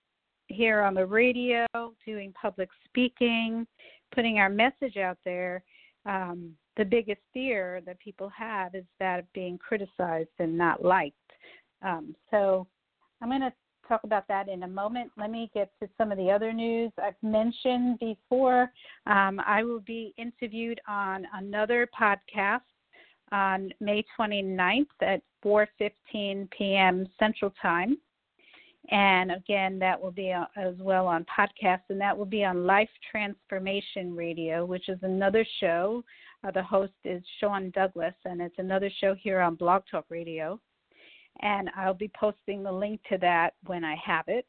here 0.49 0.83
on 0.83 0.95
the 0.95 1.07
radio, 1.07 1.67
doing 2.05 2.33
public 2.41 2.69
speaking, 2.85 3.67
putting 4.15 4.39
our 4.39 4.49
message 4.49 4.97
out 4.97 5.19
there, 5.25 5.63
um, 6.07 6.53
the 6.77 6.85
biggest 6.85 7.21
fear 7.33 7.81
that 7.85 7.99
people 7.99 8.31
have 8.37 8.75
is 8.75 8.85
that 9.01 9.19
of 9.19 9.33
being 9.33 9.59
criticized 9.59 10.29
and 10.39 10.57
not 10.57 10.85
liked. 10.85 11.17
Um, 11.83 12.15
so 12.31 12.67
I'm 13.21 13.29
going 13.29 13.41
to 13.41 13.53
talk 13.89 14.05
about 14.05 14.29
that 14.29 14.49
in 14.49 14.63
a 14.63 14.69
moment. 14.69 15.11
Let 15.17 15.31
me 15.31 15.51
get 15.55 15.71
to 15.83 15.89
some 15.99 16.13
of 16.13 16.19
the 16.19 16.31
other 16.31 16.53
news 16.53 16.93
I've 17.03 17.15
mentioned 17.23 17.99
before. 17.99 18.71
Um, 19.07 19.41
I 19.45 19.63
will 19.65 19.81
be 19.81 20.15
interviewed 20.17 20.81
on 20.87 21.27
another 21.35 21.89
podcast 21.99 22.61
on 23.33 23.71
May 23.81 24.05
29th 24.19 24.87
at 25.03 25.23
4:15 25.45 26.51
p.m. 26.51 27.07
Central 27.19 27.53
Time. 27.61 27.99
And 28.91 29.33
again, 29.33 29.79
that 29.81 30.01
will 30.01 30.11
be 30.11 30.31
as 30.31 30.75
well 30.81 31.07
on 31.07 31.27
podcast, 31.27 31.83
and 31.91 32.01
that 32.01 32.17
will 32.17 32.25
be 32.25 32.45
on 32.45 32.65
Life 32.65 32.89
Transformation 33.11 34.17
Radio, 34.17 34.65
which 34.65 34.89
is 34.89 34.99
another 35.03 35.45
show. 35.61 36.03
Uh, 36.43 36.51
the 36.53 36.63
host 36.63 36.95
is 37.05 37.23
Sean 37.39 37.71
Douglas, 37.71 38.15
and 38.25 38.41
it's 38.41 38.59
another 38.59 38.91
show 39.01 39.15
here 39.15 39.41
on 39.41 39.57
Blog 39.57 39.83
Talk 39.91 40.07
Radio. 40.09 40.59
And 41.41 41.71
I'll 41.77 41.95
be 41.95 42.11
posting 42.19 42.63
the 42.63 42.73
link 42.73 43.01
to 43.11 43.19
that 43.19 43.55
when 43.67 43.85
I 43.85 43.95
have 44.05 44.25
it. 44.27 44.47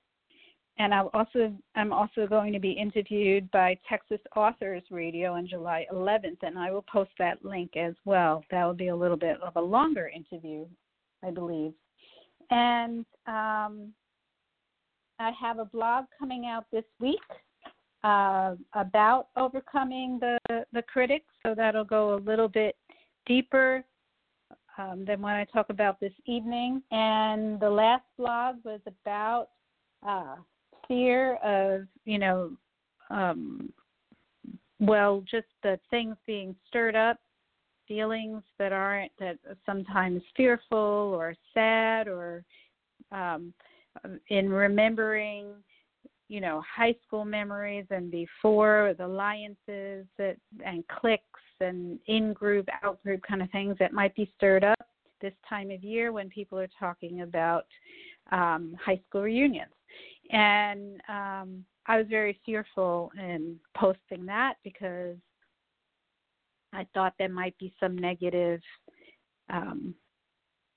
And 0.78 0.94
I'll 0.94 1.12
also, 1.14 1.54
I'm 1.76 1.92
also 1.92 2.26
going 2.26 2.54
to 2.54 2.60
be 2.60 2.72
interviewed 2.72 3.52
by 3.52 3.78
Texas 3.90 4.22
Authors 4.38 4.84
Radio 4.90 5.34
on 5.34 5.46
July 5.46 5.86
11th, 5.92 6.38
and 6.44 6.58
I 6.58 6.72
will 6.72 6.86
post 6.90 7.12
that 7.20 7.44
link 7.44 7.76
as 7.76 7.94
well. 8.06 8.46
That 8.50 8.64
will 8.64 8.74
be 8.74 8.88
a 8.88 8.96
little 8.96 9.18
bit 9.18 9.42
of 9.42 9.58
a 9.58 9.62
longer 9.62 10.10
interview, 10.16 10.66
I 11.22 11.32
believe. 11.32 11.74
And 12.50 13.06
um, 13.28 13.94
I 15.20 15.32
have 15.32 15.60
a 15.60 15.66
blog 15.66 16.06
coming 16.18 16.46
out 16.46 16.66
this 16.72 16.86
week 17.00 17.20
uh, 18.04 18.56
about 18.74 19.28
overcoming 19.36 20.20
the, 20.20 20.40
the 20.72 20.82
critics, 20.82 21.28
so 21.44 21.54
that'll 21.54 21.84
go 21.84 22.16
a 22.16 22.20
little 22.20 22.48
bit 22.48 22.76
deeper 23.26 23.84
um, 24.78 25.04
than 25.06 25.22
what 25.22 25.34
I 25.34 25.46
talk 25.46 25.70
about 25.70 26.00
this 26.00 26.14
evening. 26.26 26.82
And 26.92 27.60
the 27.60 27.70
last 27.70 28.06
blog 28.18 28.56
was 28.64 28.80
about 28.88 29.50
uh, 30.08 30.36
fear 30.88 31.36
of, 31.36 31.88
you 32.06 32.18
know, 32.18 32.52
um, 33.10 33.74
well, 34.80 35.22
just 35.30 35.48
the 35.64 35.78
things 35.90 36.16
being 36.26 36.56
stirred 36.70 36.96
up, 36.96 37.18
feelings 37.88 38.44
that 38.58 38.72
aren't 38.72 39.12
that 39.20 39.38
sometimes 39.66 40.22
fearful 40.38 40.78
or 40.78 41.36
sad 41.54 42.08
or 42.08 42.46
um, 43.12 43.54
in 44.30 44.50
remembering 44.50 45.54
you 46.28 46.40
know 46.40 46.62
high 46.76 46.96
school 47.06 47.26
memories 47.26 47.86
and 47.90 48.12
before 48.12 48.94
the 48.98 49.06
alliances 49.06 50.06
that, 50.18 50.38
and 50.66 50.88
cliques 50.88 51.24
and 51.60 52.00
in 52.08 52.34
group 52.34 52.68
out 52.84 53.02
group 53.04 53.22
kind 53.28 53.42
of 53.42 53.50
things 53.52 53.76
that 53.80 53.94
might 53.94 54.16
be 54.16 54.32
stirred 54.38 54.64
up 54.64 54.88
this 55.22 55.34
time 55.48 55.70
of 55.72 55.84
year 55.84 56.12
when 56.12 56.30
people 56.30 56.58
are 56.58 56.70
talking 56.80 57.22
about 57.22 57.66
um, 58.32 58.74
high 58.84 59.02
school 59.08 59.24
reunions. 59.24 59.72
And 60.32 61.02
um, 61.10 61.66
i 61.88 61.98
was 61.98 62.06
very 62.08 62.40
fearful 62.46 63.12
in 63.18 63.58
posting 63.76 64.26
that 64.26 64.54
because 64.64 65.18
i 66.72 66.86
thought 66.94 67.14
there 67.18 67.30
might 67.30 67.58
be 67.58 67.74
some 67.80 67.98
negative 67.98 68.62
um, 69.50 69.96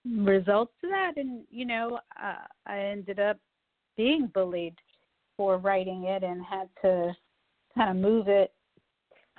results 0.04 0.72
to 0.80 0.88
that. 0.88 1.12
And 1.16 1.44
you 1.50 1.64
know 1.64 1.98
uh, 2.22 2.46
i 2.66 2.78
ended 2.78 3.20
up 3.20 3.38
being 3.96 4.30
bullied 4.34 4.74
for 5.36 5.58
writing 5.58 6.04
it 6.04 6.22
and 6.22 6.44
had 6.44 6.68
to 6.82 7.12
kind 7.74 7.90
of 7.90 7.96
move 7.96 8.28
it 8.28 8.52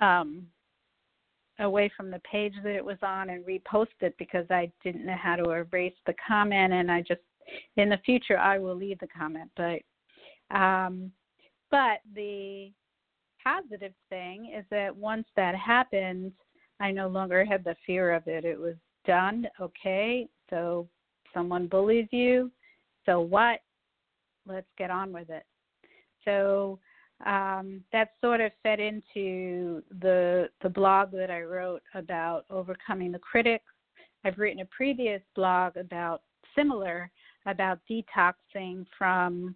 um 0.00 0.46
away 1.60 1.90
from 1.96 2.10
the 2.10 2.20
page 2.20 2.54
that 2.64 2.74
it 2.74 2.84
was 2.84 2.98
on 3.02 3.30
and 3.30 3.44
repost 3.44 3.86
it 4.00 4.14
because 4.18 4.46
i 4.50 4.70
didn't 4.82 5.06
know 5.06 5.16
how 5.20 5.36
to 5.36 5.50
erase 5.50 5.94
the 6.06 6.14
comment. 6.26 6.72
And 6.72 6.90
i 6.90 7.00
just 7.00 7.20
in 7.76 7.88
the 7.88 8.00
future 8.04 8.38
i 8.38 8.58
will 8.58 8.74
leave 8.74 8.98
the 9.00 9.08
comment. 9.08 9.50
But 9.56 10.56
um 10.56 11.12
but 11.70 11.98
the 12.14 12.72
positive 13.42 13.92
thing 14.08 14.52
is 14.56 14.64
that 14.70 14.94
once 14.96 15.26
that 15.36 15.54
happened 15.54 16.32
i 16.80 16.90
no 16.90 17.08
longer 17.08 17.44
had 17.44 17.64
the 17.64 17.76
fear 17.86 18.12
of 18.14 18.26
it. 18.26 18.44
It 18.44 18.58
was 18.58 18.76
done. 19.06 19.46
Okay 19.60 20.28
so 20.50 20.88
someone 21.32 21.66
bullies 21.66 22.08
you. 22.10 22.50
So 23.06 23.20
what? 23.20 23.60
Let's 24.46 24.66
get 24.76 24.90
on 24.90 25.12
with 25.12 25.30
it. 25.30 25.44
So 26.24 26.78
um, 27.24 27.82
that 27.92 28.10
sort 28.20 28.40
of 28.40 28.52
fed 28.62 28.80
into 28.80 29.82
the 30.00 30.48
the 30.62 30.68
blog 30.68 31.12
that 31.12 31.30
I 31.30 31.42
wrote 31.42 31.82
about 31.94 32.44
overcoming 32.50 33.12
the 33.12 33.18
critics. 33.18 33.64
I've 34.24 34.38
written 34.38 34.60
a 34.60 34.66
previous 34.66 35.22
blog 35.34 35.76
about 35.76 36.22
similar 36.56 37.10
about 37.46 37.78
detoxing 37.90 38.86
from 38.96 39.54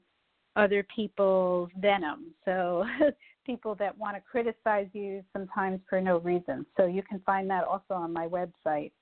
other 0.56 0.84
people's 0.94 1.70
venom. 1.80 2.34
So 2.44 2.84
people 3.46 3.74
that 3.76 3.96
want 3.96 4.16
to 4.16 4.22
criticize 4.22 4.88
you 4.92 5.22
sometimes 5.32 5.80
for 5.88 6.00
no 6.00 6.18
reason. 6.18 6.66
So 6.76 6.86
you 6.86 7.02
can 7.02 7.20
find 7.20 7.48
that 7.50 7.64
also 7.64 7.94
on 7.94 8.12
my 8.12 8.26
website. 8.26 8.92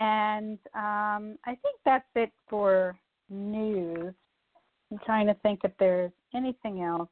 And 0.00 0.58
um, 0.74 1.38
I 1.44 1.56
think 1.62 1.76
that's 1.84 2.06
it 2.14 2.32
for 2.48 2.98
news. 3.28 4.14
I'm 4.90 4.98
trying 5.04 5.26
to 5.26 5.34
think 5.34 5.60
if 5.62 5.72
there's 5.78 6.10
anything 6.34 6.82
else. 6.82 7.08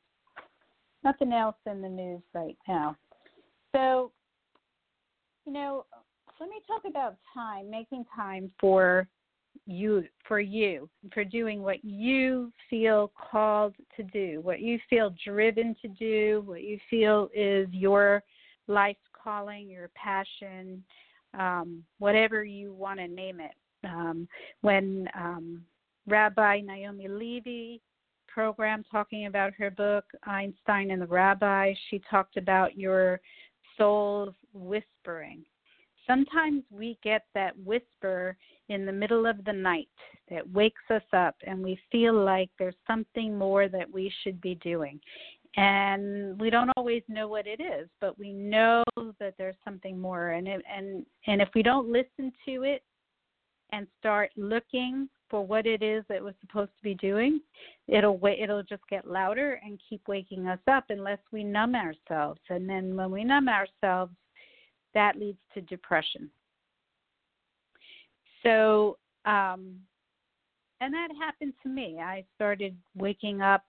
Nothing 1.05 1.33
else 1.33 1.57
in 1.71 1.81
the 1.81 1.89
news 1.89 2.23
right 2.35 2.57
now. 2.67 2.97
So, 3.75 4.11
you 5.47 5.53
know, 5.53 5.85
let 6.41 6.49
me 6.49 6.57
talk 6.67 6.83
about 6.89 7.17
time, 7.35 7.71
making 7.71 8.05
time 8.17 8.51
for 8.61 9.07
you 9.67 10.05
for 10.27 10.41
you 10.41 10.89
for 11.13 11.25
doing 11.25 11.63
what 11.63 11.85
you 11.85 12.53
feel 12.71 13.13
called 13.31 13.75
to 13.97 14.03
do 14.05 14.41
what 14.43 14.61
you 14.61 14.79
feel 14.89 15.13
driven 15.25 15.75
to 15.83 15.89
do 15.89 16.43
what 16.47 16.63
you 16.63 16.79
feel 16.89 17.29
is 17.35 17.67
your 17.71 18.23
life's 18.67 19.01
calling 19.13 19.69
your 19.69 19.91
passion 19.95 20.83
um, 21.35 21.83
whatever 21.99 22.45
you 22.45 22.73
want 22.73 22.99
to 22.99 23.09
name 23.09 23.41
it 23.41 23.55
um, 23.85 24.29
when 24.61 25.09
um, 25.15 25.63
rabbi 26.07 26.61
naomi 26.61 27.09
levy 27.09 27.81
program 28.27 28.85
talking 28.91 29.27
about 29.27 29.53
her 29.55 29.71
book 29.71 30.05
einstein 30.25 30.91
and 30.91 31.03
the 31.03 31.07
rabbi 31.07 31.73
she 31.91 32.01
talked 32.11 32.37
about 32.37 32.77
your 32.77 33.21
soul's 33.77 34.35
whispering 34.53 35.45
sometimes 36.09 36.63
we 36.71 36.99
get 37.05 37.27
that 37.35 37.53
whisper 37.65 38.37
in 38.69 38.85
the 38.85 38.93
middle 38.93 39.27
of 39.27 39.45
the 39.45 39.53
night 39.53 39.89
that 40.31 40.49
wakes 40.51 40.83
us 40.91 41.03
up 41.13 41.37
and 41.47 41.63
we 41.63 41.79
feel 41.93 42.15
like 42.15 42.51
there's 42.59 42.75
something 42.87 43.37
more 43.37 43.69
that 43.69 43.91
we 43.91 44.13
should 44.23 44.41
be 44.41 44.57
doing. 44.57 45.01
And 45.57 46.39
we 46.41 46.51
don't 46.51 46.71
always 46.77 47.03
know 47.09 47.27
what 47.27 47.47
it 47.47 47.61
is, 47.61 47.89
but 48.01 48.19
we 48.19 48.33
know 48.33 48.85
that 49.19 49.35
there's 49.39 49.57
something 49.65 49.99
more 49.99 50.31
and 50.31 50.47
it, 50.47 50.63
and 50.73 51.05
and 51.27 51.41
if 51.41 51.49
we 51.55 51.63
don't 51.63 51.91
listen 51.91 52.33
to 52.45 52.63
it 52.63 52.83
and 53.73 53.87
start 53.99 54.31
looking 54.37 55.09
for 55.29 55.45
what 55.45 55.67
it 55.67 55.83
is 55.83 56.05
that 56.09 56.23
we're 56.23 56.35
supposed 56.41 56.71
to 56.77 56.83
be 56.83 56.95
doing, 56.95 57.41
it'll 57.87 58.21
it'll 58.39 58.63
just 58.63 58.87
get 58.89 59.11
louder 59.11 59.61
and 59.65 59.81
keep 59.89 60.03
waking 60.07 60.47
us 60.47 60.61
up 60.71 60.85
unless 60.91 61.19
we 61.33 61.43
numb 61.43 61.75
ourselves. 61.75 62.41
And 62.51 62.69
then 62.69 62.95
when 62.95 63.11
we 63.11 63.25
numb 63.25 63.49
ourselves, 63.49 64.13
that 64.95 65.19
leads 65.19 65.39
to 65.55 65.61
depression. 65.63 66.31
So, 68.43 68.99
um, 69.25 69.77
and 70.81 70.95
that 70.95 71.09
happened 71.21 71.55
to 71.63 71.69
me. 71.69 71.99
I 72.01 72.25
started 72.37 72.77
waking 72.95 73.43
up 73.43 73.65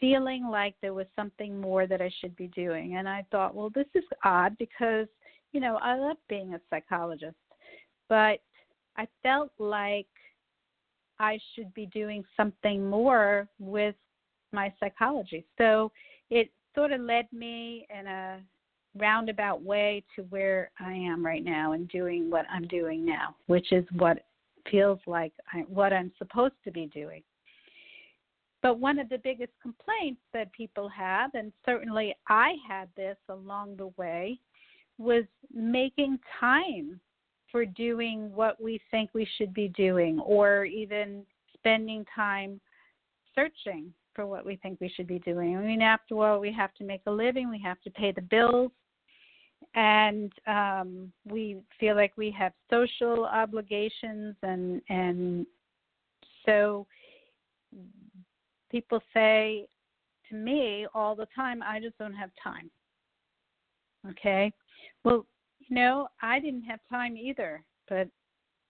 feeling 0.00 0.48
like 0.50 0.74
there 0.80 0.94
was 0.94 1.06
something 1.16 1.60
more 1.60 1.86
that 1.86 2.00
I 2.00 2.10
should 2.20 2.36
be 2.36 2.48
doing. 2.48 2.96
And 2.96 3.08
I 3.08 3.24
thought, 3.30 3.54
well, 3.54 3.70
this 3.70 3.86
is 3.94 4.04
odd 4.24 4.56
because, 4.58 5.06
you 5.52 5.60
know, 5.60 5.78
I 5.82 5.96
love 5.96 6.16
being 6.28 6.54
a 6.54 6.60
psychologist, 6.70 7.36
but 8.08 8.40
I 8.96 9.06
felt 9.22 9.50
like 9.58 10.06
I 11.18 11.38
should 11.54 11.72
be 11.74 11.86
doing 11.86 12.24
something 12.36 12.88
more 12.88 13.48
with 13.58 13.94
my 14.52 14.72
psychology. 14.78 15.44
So 15.58 15.92
it 16.30 16.50
sort 16.74 16.92
of 16.92 17.00
led 17.00 17.26
me 17.32 17.86
in 17.96 18.06
a 18.06 18.40
roundabout 18.96 19.62
way 19.62 20.04
to 20.14 20.22
where 20.24 20.70
I 20.80 20.92
am 20.92 21.24
right 21.24 21.44
now 21.44 21.72
and 21.72 21.88
doing 21.88 22.30
what 22.30 22.46
I'm 22.50 22.66
doing 22.68 23.04
now, 23.04 23.34
which 23.46 23.72
is 23.72 23.84
what 23.92 24.18
feels 24.70 24.98
like 25.06 25.32
I, 25.52 25.60
what 25.68 25.92
I'm 25.92 26.12
supposed 26.18 26.54
to 26.64 26.70
be 26.70 26.86
doing. 26.86 27.22
But 28.66 28.80
one 28.80 28.98
of 28.98 29.08
the 29.08 29.18
biggest 29.18 29.52
complaints 29.62 30.20
that 30.32 30.50
people 30.50 30.88
have, 30.88 31.30
and 31.34 31.52
certainly 31.64 32.16
I 32.26 32.54
had 32.68 32.88
this 32.96 33.16
along 33.28 33.76
the 33.76 33.92
way, 33.96 34.40
was 34.98 35.22
making 35.54 36.18
time 36.40 36.98
for 37.52 37.64
doing 37.64 38.34
what 38.34 38.60
we 38.60 38.80
think 38.90 39.10
we 39.14 39.24
should 39.38 39.54
be 39.54 39.68
doing, 39.68 40.18
or 40.18 40.64
even 40.64 41.22
spending 41.54 42.04
time 42.12 42.60
searching 43.36 43.92
for 44.14 44.26
what 44.26 44.44
we 44.44 44.56
think 44.56 44.80
we 44.80 44.88
should 44.88 45.06
be 45.06 45.20
doing. 45.20 45.56
I 45.56 45.60
mean, 45.60 45.80
after 45.80 46.20
all, 46.20 46.40
we 46.40 46.50
have 46.50 46.74
to 46.74 46.84
make 46.84 47.02
a 47.06 47.12
living, 47.12 47.48
we 47.48 47.60
have 47.60 47.80
to 47.82 47.90
pay 47.90 48.10
the 48.10 48.20
bills, 48.20 48.72
and 49.76 50.32
um, 50.48 51.12
we 51.24 51.58
feel 51.78 51.94
like 51.94 52.14
we 52.16 52.32
have 52.32 52.52
social 52.68 53.26
obligations 53.26 54.34
and 54.42 54.82
and 54.88 55.46
so 56.44 56.88
people 58.76 59.00
say 59.14 59.66
to 60.28 60.34
me 60.34 60.86
all 60.94 61.14
the 61.14 61.26
time 61.34 61.62
i 61.62 61.80
just 61.80 61.96
don't 61.98 62.12
have 62.12 62.30
time 62.42 62.70
okay 64.10 64.52
well 65.04 65.24
you 65.60 65.74
know 65.74 66.08
i 66.22 66.38
didn't 66.38 66.62
have 66.62 66.80
time 66.90 67.16
either 67.16 67.62
but 67.88 68.08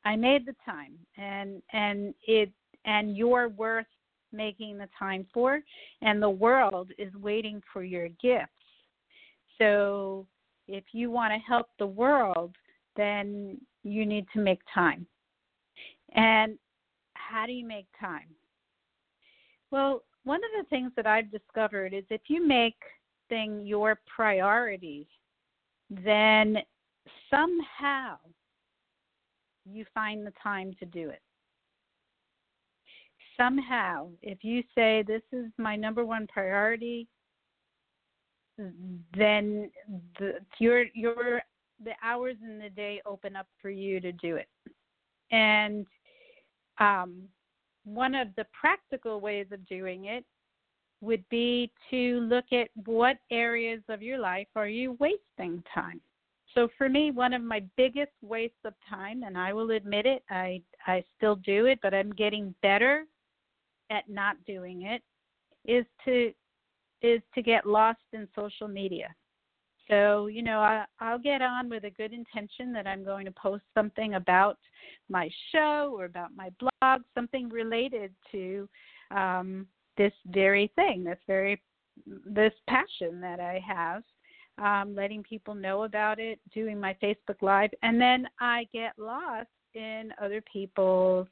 i 0.05 0.15
made 0.15 0.47
the 0.47 0.55
time 0.65 0.93
and 1.17 1.61
and 1.73 2.15
it 2.27 2.51
and 2.85 3.17
you're 3.17 3.49
worth 3.49 3.87
making 4.33 4.79
the 4.79 4.89
time 4.99 5.27
for 5.33 5.61
and 6.03 6.23
the 6.23 6.31
world 6.31 6.91
is 6.99 7.13
waiting 7.15 7.61
for 7.73 7.83
your 7.83 8.09
gifts 8.23 8.53
so 9.59 10.27
if 10.69 10.85
you 10.93 11.11
want 11.11 11.33
to 11.33 11.39
help 11.39 11.69
the 11.79 11.87
world, 11.87 12.55
then 12.97 13.59
you 13.83 14.05
need 14.05 14.27
to 14.33 14.41
make 14.41 14.61
time. 14.73 15.07
And 16.15 16.59
how 17.15 17.47
do 17.47 17.53
you 17.53 17.67
make 17.67 17.87
time? 18.01 18.29
Well, 19.71 20.03
one 20.25 20.41
of 20.41 20.51
the 20.65 20.69
things 20.69 20.93
that 20.97 21.07
I've 21.07 21.31
discovered 21.31 21.93
is 21.93 22.05
if 22.11 22.23
you 22.29 22.47
make 22.47 22.77
thing 23.29 23.67
your 23.67 24.01
priority, 24.07 25.07
then 25.91 26.59
somehow 27.31 28.17
you 29.65 29.85
find 29.95 30.27
the 30.27 30.33
time 30.43 30.75
to 30.79 30.87
do 30.87 31.11
it. 31.11 31.21
Somehow, 33.37 34.09
if 34.23 34.43
you 34.43 34.63
say, 34.75 35.05
This 35.07 35.23
is 35.33 35.47
my 35.59 35.77
number 35.77 36.05
one 36.05 36.27
priority, 36.27 37.07
then 38.59 39.71
the 40.19 40.39
your 40.59 40.85
your 40.95 41.43
the 41.85 41.93
hours 42.03 42.37
in 42.43 42.59
the 42.59 42.71
day 42.71 43.03
open 43.05 43.37
up 43.37 43.47
for 43.61 43.69
you 43.69 44.01
to 44.01 44.13
do 44.13 44.37
it. 44.37 44.49
And 45.31 45.87
um, 46.79 47.25
one 47.87 48.15
of 48.15 48.29
the 48.37 48.47
practical 48.59 49.21
ways 49.21 49.47
of 49.53 49.67
doing 49.67 50.07
it 50.07 50.25
would 51.01 51.25
be 51.29 51.71
to 51.91 52.21
look 52.21 52.47
at 52.53 52.69
what 52.85 53.19
areas 53.31 53.83
of 53.89 54.03
your 54.03 54.19
life 54.19 54.49
are 54.57 54.69
you 54.69 54.97
wasting 54.99 55.63
time. 55.73 56.01
So 56.55 56.69
for 56.79 56.89
me, 56.89 57.11
one 57.11 57.33
of 57.33 57.43
my 57.43 57.63
biggest 57.77 58.13
wastes 58.23 58.57
of 58.65 58.75
time, 58.89 59.23
and 59.23 59.37
I 59.37 59.53
will 59.53 59.71
admit 59.73 60.07
it, 60.07 60.23
I 60.31 60.63
I 60.87 61.05
still 61.17 61.37
do 61.37 61.67
it, 61.67 61.79
but 61.83 61.93
I'm 61.93 62.11
getting 62.13 62.55
better 62.63 63.05
at 63.91 64.09
not 64.09 64.37
doing 64.47 64.83
it, 64.83 65.03
is 65.67 65.85
to 66.07 66.33
is 67.03 67.21
to 67.35 67.43
get 67.43 67.67
lost 67.67 68.01
in 68.13 68.27
social 68.35 68.69
media. 68.69 69.15
So, 69.89 70.27
you 70.27 70.43
know, 70.43 70.59
I, 70.59 70.85
I'll 71.01 71.19
get 71.19 71.43
on 71.43 71.69
with 71.69 71.85
a 71.85 71.91
good 71.91 72.13
intention 72.13 72.73
that 72.73 72.87
I'm 72.87 73.05
going 73.05 73.25
to 73.27 73.33
post 73.33 73.63
something 73.75 74.15
about 74.15 74.59
my 75.09 75.31
show 75.53 75.95
or 75.97 76.07
about 76.07 76.31
my 76.35 76.51
blog, 76.59 77.03
something 77.15 77.49
related 77.49 78.13
to 78.33 78.69
um, 79.11 79.67
this 79.97 80.13
very 80.27 80.71
thing, 80.75 81.05
this 81.05 81.19
very 81.27 81.63
this 82.27 82.53
passion 82.69 83.21
that 83.21 83.41
I 83.41 83.59
have, 83.67 84.03
um, 84.59 84.95
letting 84.95 85.23
people 85.23 85.55
know 85.55 85.85
about 85.85 86.19
it, 86.19 86.39
doing 86.53 86.79
my 86.79 86.95
Facebook 87.03 87.41
Live, 87.41 87.71
and 87.83 88.01
then 88.01 88.27
I 88.41 88.67
get 88.73 88.93
lost 88.99 89.49
in 89.75 90.13
other 90.21 90.43
people's 90.53 91.29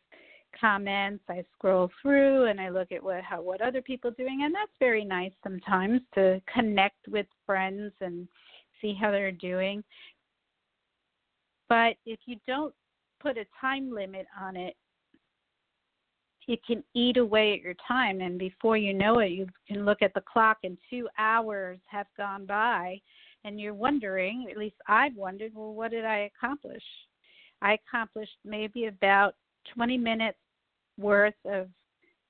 comments. 0.59 1.25
I 1.29 1.45
scroll 1.53 1.91
through 2.01 2.47
and 2.47 2.61
I 2.61 2.69
look 2.69 2.93
at 2.93 3.03
what 3.03 3.23
how 3.23 3.43
what 3.43 3.61
other 3.61 3.83
people 3.83 4.11
are 4.11 4.15
doing, 4.15 4.43
and 4.45 4.55
that's 4.55 4.73
very 4.79 5.05
nice 5.05 5.33
sometimes 5.43 6.01
to 6.15 6.41
connect 6.53 7.09
with 7.09 7.27
friends 7.45 7.93
and 8.01 8.29
see 8.85 8.95
how 8.99 9.11
they're 9.11 9.32
doing. 9.32 9.82
But 11.68 11.97
if 12.05 12.20
you 12.26 12.37
don't 12.47 12.74
put 13.20 13.39
a 13.39 13.47
time 13.59 13.91
limit 13.91 14.26
on 14.39 14.57
it, 14.57 14.76
it 16.47 16.61
can 16.66 16.85
eat 16.95 17.16
away 17.16 17.55
at 17.55 17.62
your 17.62 17.74
time, 17.89 18.20
and 18.20 18.39
before 18.39 18.76
you 18.76 18.93
know 18.93 19.20
it, 19.20 19.30
you 19.30 19.47
can 19.66 19.87
look 19.87 20.03
at 20.03 20.12
the 20.12 20.20
clock 20.20 20.59
and 20.62 20.76
two 20.91 21.09
hours 21.18 21.78
have 21.87 22.07
gone 22.18 22.45
by, 22.45 23.01
and 23.45 23.59
you're 23.59 23.72
wondering. 23.72 24.47
At 24.51 24.59
least 24.59 24.76
I've 24.87 25.16
wondered, 25.16 25.53
well, 25.55 25.72
what 25.72 25.91
did 25.91 26.05
I 26.05 26.30
accomplish? 26.37 26.82
I 27.62 27.78
accomplished 27.89 28.37
maybe 28.45 28.87
about 28.87 29.37
20 29.74 29.97
minutes 29.97 30.37
worth 30.99 31.35
of 31.47 31.68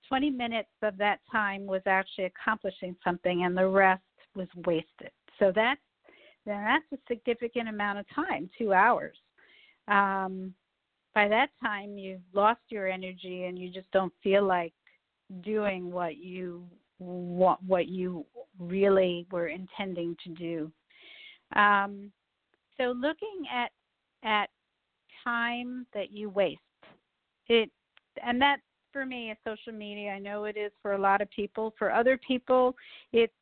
20 0.08 0.30
minutes 0.30 0.68
of 0.82 0.96
that 0.98 1.18
time 1.32 1.66
was 1.66 1.82
actually 1.86 2.26
accomplishing 2.26 2.94
something 3.02 3.44
and 3.44 3.56
the 3.56 3.66
rest 3.66 4.02
was 4.36 4.46
wasted. 4.64 5.10
So 5.40 5.50
that's 5.52 5.80
then 6.46 6.64
that's 6.64 6.84
a 6.92 6.98
significant 7.08 7.68
amount 7.68 7.98
of 7.98 8.06
time, 8.14 8.50
two 8.56 8.72
hours. 8.72 9.16
Um, 9.88 10.54
by 11.14 11.28
that 11.28 11.50
time, 11.62 11.96
you've 11.96 12.20
lost 12.32 12.60
your 12.68 12.88
energy 12.88 13.44
and 13.44 13.58
you 13.58 13.70
just 13.70 13.90
don't 13.92 14.12
feel 14.22 14.44
like 14.44 14.72
doing 15.42 15.90
what 15.90 16.16
you 16.16 16.64
want, 16.98 17.62
what 17.62 17.86
you 17.86 18.26
really 18.58 19.26
were 19.30 19.48
intending 19.48 20.16
to 20.24 20.30
do. 20.30 20.72
Um, 21.58 22.10
so 22.76 22.84
looking 22.84 23.44
at 23.52 23.70
at 24.24 24.48
time 25.22 25.86
that 25.94 26.10
you 26.10 26.30
waste, 26.30 26.60
it 27.48 27.70
and 28.24 28.40
that 28.40 28.58
for 28.92 29.06
me 29.06 29.30
is 29.30 29.38
social 29.44 29.72
media. 29.72 30.10
I 30.10 30.18
know 30.18 30.44
it 30.44 30.56
is 30.56 30.72
for 30.82 30.94
a 30.94 31.00
lot 31.00 31.20
of 31.20 31.30
people. 31.30 31.74
For 31.78 31.92
other 31.92 32.18
people, 32.26 32.74
it's 33.12 33.32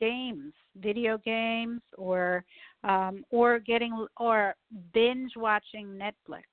games, 0.00 0.52
video 0.76 1.18
games, 1.18 1.80
or 1.96 2.44
um, 2.84 3.24
or 3.30 3.58
getting 3.58 4.06
or 4.18 4.54
binge 4.92 5.32
watching 5.36 5.98
Netflix. 5.98 6.44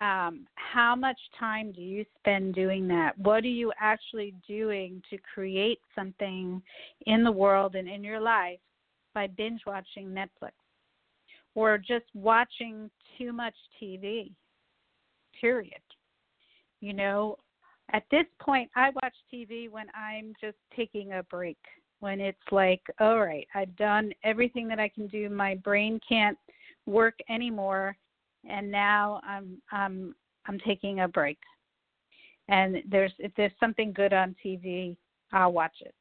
um, 0.00 0.46
how 0.56 0.94
much 0.94 1.18
time 1.38 1.72
do 1.72 1.80
you 1.80 2.04
spend 2.18 2.54
doing 2.54 2.86
that? 2.88 3.18
What 3.18 3.44
are 3.44 3.48
you 3.48 3.72
actually 3.80 4.34
doing 4.46 5.02
to 5.10 5.16
create 5.34 5.80
something 5.94 6.62
in 7.06 7.24
the 7.24 7.32
world 7.32 7.74
and 7.74 7.88
in 7.88 8.04
your 8.04 8.20
life 8.20 8.58
by 9.14 9.26
binge 9.26 9.62
watching 9.66 10.08
Netflix 10.08 10.52
or 11.54 11.78
just 11.78 12.04
watching 12.14 12.90
too 13.16 13.32
much 13.32 13.54
TV? 13.80 14.32
Period. 15.40 15.80
You 16.80 16.92
know, 16.92 17.38
at 17.92 18.04
this 18.10 18.26
point, 18.40 18.70
I 18.74 18.90
watch 19.02 19.14
TV 19.32 19.70
when 19.70 19.86
I'm 19.94 20.34
just 20.40 20.56
taking 20.74 21.12
a 21.12 21.22
break. 21.24 21.58
When 22.00 22.20
it's 22.20 22.38
like, 22.50 22.82
all 23.00 23.20
right, 23.20 23.46
I've 23.54 23.74
done 23.76 24.12
everything 24.22 24.68
that 24.68 24.78
I 24.78 24.88
can 24.88 25.06
do. 25.06 25.30
My 25.30 25.54
brain 25.54 25.98
can't 26.06 26.36
work 26.86 27.14
anymore 27.30 27.96
and 28.48 28.70
now 28.70 29.20
I'm 29.24 29.60
I'm 29.72 30.14
I'm 30.46 30.58
taking 30.60 31.00
a 31.00 31.08
break. 31.08 31.38
And 32.48 32.76
there's 32.88 33.12
if 33.18 33.32
there's 33.36 33.52
something 33.58 33.92
good 33.92 34.12
on 34.12 34.36
TV, 34.44 34.96
I'll 35.32 35.52
watch 35.52 35.76
it. 35.80 35.94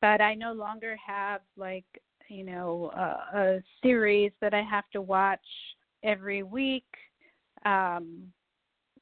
But 0.00 0.20
I 0.20 0.34
no 0.34 0.52
longer 0.52 0.96
have 1.04 1.40
like 1.56 1.84
you 2.28 2.44
know 2.44 2.90
a, 2.94 3.38
a 3.38 3.62
series 3.82 4.32
that 4.40 4.54
I 4.54 4.62
have 4.62 4.88
to 4.92 5.00
watch 5.00 5.40
every 6.02 6.42
week, 6.42 6.86
um, 7.64 8.32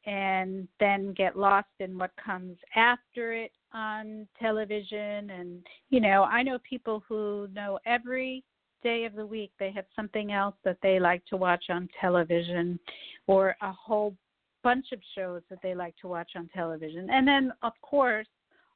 and 0.07 0.69
then 0.79 1.13
get 1.15 1.37
lost 1.37 1.69
in 1.81 1.99
what 1.99 2.13
comes 2.23 2.57
after 2.75 3.33
it 3.33 3.51
on 3.75 4.27
television. 4.41 5.31
And 5.31 5.67
you 5.91 6.01
know 6.01 6.25
I 6.25 6.43
know 6.43 6.59
people 6.69 7.03
who 7.09 7.49
know 7.53 7.79
every 7.87 8.45
day 8.83 9.05
of 9.05 9.15
the 9.15 9.27
week 9.27 9.51
they 9.59 9.73
have 9.73 9.87
something 9.95 10.33
else 10.33 10.55
that 10.65 10.79
they 10.83 11.01
like 11.01 11.25
to 11.27 11.37
watch 11.37 11.65
on 11.71 11.89
television 12.01 12.79
or 13.27 13.57
a 13.63 13.73
whole 13.73 14.15
bunch 14.63 14.87
of 14.93 15.01
shows 15.17 15.43
that 15.51 15.59
they 15.63 15.75
like 15.75 15.95
to 16.01 16.09
watch 16.09 16.31
on 16.37 16.49
television. 16.55 17.09
And 17.11 17.27
then 17.27 17.53
of 17.63 17.73
course 17.83 18.27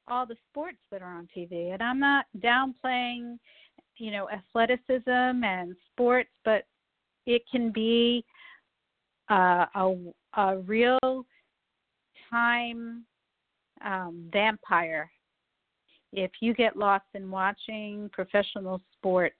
all 0.07 0.25
the 0.25 0.35
sports 0.49 0.77
that 0.91 1.01
are 1.01 1.17
on 1.17 1.27
TV. 1.35 1.73
And 1.73 1.81
I'm 1.81 1.99
not 1.99 2.25
downplaying, 2.39 3.37
you 3.97 4.11
know, 4.11 4.27
athleticism 4.29 5.43
and 5.43 5.75
sports, 5.91 6.29
but 6.43 6.65
it 7.25 7.43
can 7.51 7.71
be 7.71 8.25
uh, 9.31 9.65
a 9.75 9.95
a 10.37 10.57
real 10.59 11.25
time 12.29 13.05
um, 13.83 14.29
vampire. 14.31 15.09
If 16.13 16.31
you 16.41 16.53
get 16.53 16.75
lost 16.75 17.05
in 17.13 17.31
watching 17.31 18.09
professional 18.11 18.81
sports 18.93 19.35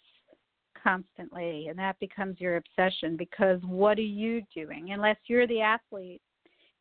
constantly 0.81 1.67
and 1.67 1.77
that 1.77 1.99
becomes 1.99 2.39
your 2.39 2.55
obsession 2.57 3.17
because 3.17 3.59
what 3.63 3.99
are 3.99 4.01
you 4.01 4.41
doing? 4.55 4.91
Unless 4.91 5.17
you're 5.27 5.47
the 5.47 5.61
athlete 5.61 6.21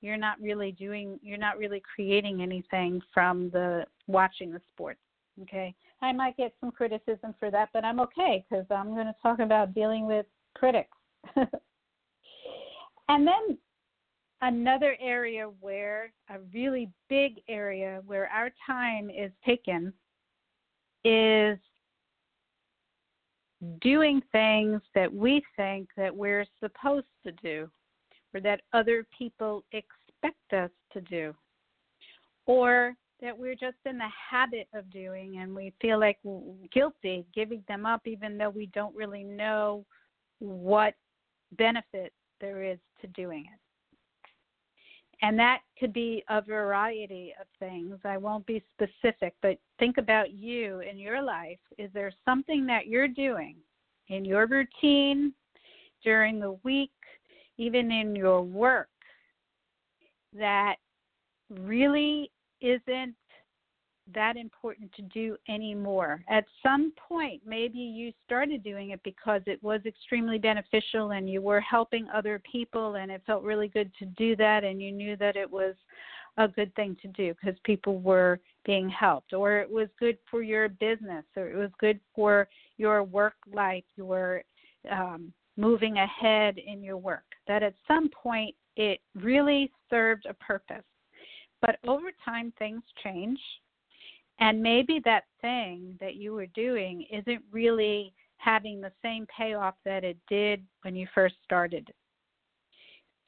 you're 0.01 0.17
not 0.17 0.41
really 0.41 0.73
doing 0.73 1.19
you're 1.23 1.39
not 1.39 1.59
really 1.59 1.83
creating 1.95 2.43
anything 2.43 3.01
from 3.13 3.51
the 3.51 3.85
watching 4.07 4.51
the 4.51 4.61
sports. 4.73 5.01
okay? 5.43 5.75
I 6.03 6.13
might 6.13 6.37
get 6.37 6.55
some 6.61 6.71
criticism 6.71 7.35
for 7.39 7.51
that 7.51 7.69
but 7.73 7.85
i'm 7.85 8.01
okay 8.01 8.45
because 8.49 8.65
i'm 8.71 8.95
going 8.95 9.07
to 9.07 9.15
talk 9.23 9.39
about 9.39 9.75
dealing 9.75 10.07
with 10.07 10.27
critics 10.55 10.97
and 13.11 13.27
then 13.27 13.59
another 14.41 14.97
area 15.01 15.51
where 15.61 16.13
a 16.31 16.39
really 16.55 16.89
big 17.09 17.41
area 17.49 18.01
where 18.07 18.29
our 18.29 18.51
time 18.65 19.11
is 19.11 19.33
taken 19.45 19.93
is 21.05 21.59
doing 23.81 24.23
things 24.31 24.81
that 24.95 25.13
we 25.13 25.43
think 25.57 25.89
that 25.97 26.15
we're 26.15 26.47
supposed 26.61 27.09
to 27.25 27.33
do 27.43 27.69
or 28.33 28.41
that 28.41 28.61
other 28.73 29.05
people 29.19 29.65
expect 29.73 30.53
us 30.53 30.71
to 30.93 31.01
do 31.03 31.35
or 32.47 32.95
that 33.21 33.37
we're 33.37 33.57
just 33.57 33.77
in 33.87 33.99
the 33.99 34.09
habit 34.31 34.69
of 34.73 34.89
doing 34.91 35.39
and 35.39 35.53
we 35.53 35.73
feel 35.83 35.99
like 35.99 36.19
guilty 36.73 37.27
giving 37.35 37.63
them 37.67 37.85
up 37.85 38.03
even 38.07 38.39
though 38.39 38.51
we 38.51 38.67
don't 38.67 38.95
really 38.95 39.25
know 39.25 39.85
what 40.39 40.95
benefit 41.59 42.13
there 42.41 42.63
is 42.63 42.79
to 43.01 43.07
doing 43.09 43.45
it 43.53 43.61
and 45.23 45.39
that 45.39 45.61
could 45.79 45.93
be 45.93 46.25
a 46.29 46.41
variety 46.41 47.35
of 47.41 47.47
things. 47.59 47.99
I 48.05 48.17
won't 48.17 48.47
be 48.47 48.63
specific, 48.73 49.35
but 49.43 49.59
think 49.79 49.99
about 49.99 50.33
you 50.33 50.81
in 50.81 50.99
your 50.99 51.23
life. 51.23 51.59
Is 51.79 51.91
there 51.93 52.13
something 52.25 52.67
that 52.67 52.87
you're 52.87 53.09
doing 53.09 53.57
in 54.09 54.25
your 54.25 54.47
routine 54.47 55.35
during 56.03 56.41
the 56.41 56.59
week, 56.65 56.91
even 57.59 57.93
in 57.93 58.17
your 58.17 58.43
work, 58.43 58.89
that 60.33 60.77
really 61.51 62.31
isn't 62.63 63.15
that 64.15 64.37
important 64.37 64.93
to 64.95 65.03
do 65.03 65.37
anymore. 65.49 66.23
At 66.29 66.45
some 66.63 66.93
point, 67.09 67.43
maybe 67.47 67.79
you 67.79 68.13
started 68.25 68.63
doing 68.63 68.91
it 68.91 69.01
because 69.05 69.43
it 69.47 69.63
was 69.63 69.81
extremely 69.87 70.39
beneficial 70.39 71.13
and 71.13 71.29
you 71.29 71.43
were 71.43 71.61
helping 71.61 72.09
other 72.09 72.41
people 72.51 72.97
and 72.97 73.11
it 73.11 73.23
felt 73.27 73.43
really 73.43 73.69
good 73.69 73.91
to 73.99 74.07
do 74.07 74.37
that 74.37 74.65
and 74.65 74.81
you 74.83 74.93
knew 74.93 75.17
that 75.17 75.37
it 75.37 75.51
was 75.51 75.75
a 76.37 76.49
good 76.49 76.75
thing 76.75 76.97
to 77.03 77.09
do 77.09 77.35
because 77.35 77.59
people 77.65 77.99
were 78.01 78.41
being 78.65 78.89
helped 78.89 79.33
or 79.33 79.59
it 79.59 79.71
was 79.71 79.89
good 79.99 80.17
for 80.31 80.43
your 80.43 80.69
business 80.69 81.25
or 81.37 81.49
it 81.49 81.57
was 81.57 81.71
good 81.79 81.99
for 82.15 82.49
your 82.77 83.03
work 83.03 83.35
life, 83.53 83.85
your 83.97 84.43
um, 84.91 85.33
moving 85.57 85.99
ahead 85.99 86.57
in 86.59 86.83
your 86.83 86.97
work. 86.97 87.25
That 87.49 87.63
at 87.63 87.75
some 87.87 88.09
point 88.09 88.55
it 88.77 89.01
really 89.15 89.71
served 89.91 90.27
a 90.27 90.35
purpose. 90.35 90.85
But 91.61 91.77
over 91.87 92.11
time, 92.25 92.53
things 92.59 92.83
change 93.05 93.39
and 94.41 94.63
maybe 94.63 95.01
that 95.05 95.25
thing 95.41 95.97
that 96.01 96.17
you 96.17 96.33
were 96.33 96.47
doing 96.47 97.07
isn't 97.13 97.43
really 97.53 98.13
having 98.39 98.81
the 98.81 98.93
same 99.03 99.27
payoff 99.27 99.75
that 99.85 100.03
it 100.03 100.17
did 100.29 100.65
when 100.83 100.97
you 100.97 101.07
first 101.15 101.35
started. 101.45 101.93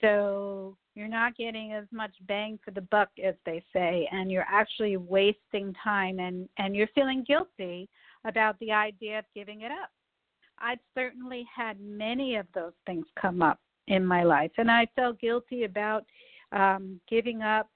So 0.00 0.76
you're 0.94 1.08
not 1.08 1.36
getting 1.36 1.72
as 1.72 1.84
much 1.92 2.12
bang 2.26 2.58
for 2.64 2.70
the 2.70 2.80
buck 2.80 3.10
as 3.22 3.34
they 3.46 3.62
say 3.72 4.08
and 4.10 4.30
you're 4.32 4.46
actually 4.50 4.96
wasting 4.96 5.74
time 5.82 6.18
and 6.18 6.48
and 6.58 6.74
you're 6.74 6.88
feeling 6.94 7.24
guilty 7.26 7.88
about 8.24 8.58
the 8.58 8.72
idea 8.72 9.20
of 9.20 9.24
giving 9.34 9.62
it 9.62 9.70
up. 9.70 9.90
I've 10.58 10.80
certainly 10.94 11.46
had 11.54 11.80
many 11.80 12.36
of 12.36 12.46
those 12.54 12.72
things 12.84 13.06
come 13.20 13.42
up 13.42 13.60
in 13.88 14.04
my 14.04 14.22
life 14.22 14.52
and 14.58 14.70
I 14.70 14.86
felt 14.96 15.20
guilty 15.20 15.64
about 15.64 16.04
um 16.52 17.00
giving 17.08 17.42
up 17.42 17.68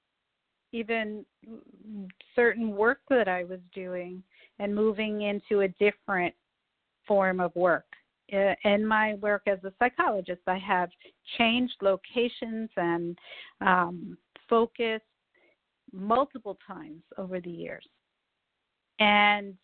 even 0.76 1.24
certain 2.34 2.76
work 2.76 3.00
that 3.08 3.28
I 3.28 3.44
was 3.44 3.60
doing 3.74 4.22
and 4.58 4.74
moving 4.74 5.22
into 5.22 5.60
a 5.60 5.68
different 5.68 6.34
form 7.06 7.40
of 7.40 7.54
work. 7.56 7.84
In 8.28 8.84
my 8.84 9.14
work 9.14 9.42
as 9.46 9.62
a 9.62 9.72
psychologist, 9.78 10.42
I 10.46 10.58
have 10.58 10.90
changed 11.38 11.76
locations 11.80 12.68
and 12.76 13.16
um, 13.60 14.18
focus 14.48 15.00
multiple 15.92 16.58
times 16.66 17.02
over 17.18 17.40
the 17.40 17.50
years. 17.50 17.86
And 18.98 19.54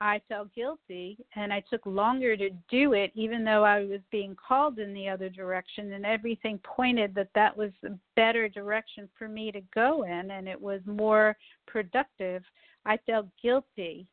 I 0.00 0.20
felt 0.28 0.54
guilty 0.54 1.18
and 1.34 1.52
I 1.52 1.60
took 1.68 1.84
longer 1.84 2.36
to 2.36 2.50
do 2.70 2.92
it, 2.92 3.10
even 3.14 3.44
though 3.44 3.64
I 3.64 3.80
was 3.80 4.00
being 4.10 4.36
called 4.36 4.78
in 4.78 4.94
the 4.94 5.08
other 5.08 5.28
direction, 5.28 5.92
and 5.92 6.06
everything 6.06 6.58
pointed 6.58 7.14
that 7.16 7.30
that 7.34 7.56
was 7.56 7.72
a 7.84 7.90
better 8.14 8.48
direction 8.48 9.08
for 9.18 9.28
me 9.28 9.50
to 9.52 9.60
go 9.74 10.04
in 10.04 10.30
and 10.30 10.48
it 10.48 10.60
was 10.60 10.80
more 10.86 11.36
productive. 11.66 12.42
I 12.86 12.96
felt 13.06 13.26
guilty 13.42 14.06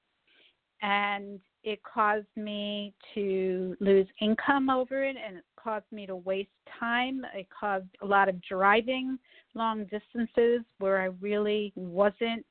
and 0.81 1.39
it 1.63 1.81
caused 1.83 2.27
me 2.36 2.93
to 3.13 3.75
lose 3.79 4.07
income 4.21 4.69
over 4.69 5.03
it 5.03 5.15
and 5.23 5.38
it 5.38 5.43
caused 5.55 5.91
me 5.91 6.05
to 6.07 6.15
waste 6.15 6.49
time. 6.79 7.25
It 7.33 7.47
caused 7.57 7.88
a 8.01 8.05
lot 8.05 8.29
of 8.29 8.41
driving 8.41 9.17
long 9.53 9.86
distances 9.86 10.61
where 10.79 11.01
I 11.01 11.05
really 11.21 11.73
wasn't 11.75 12.45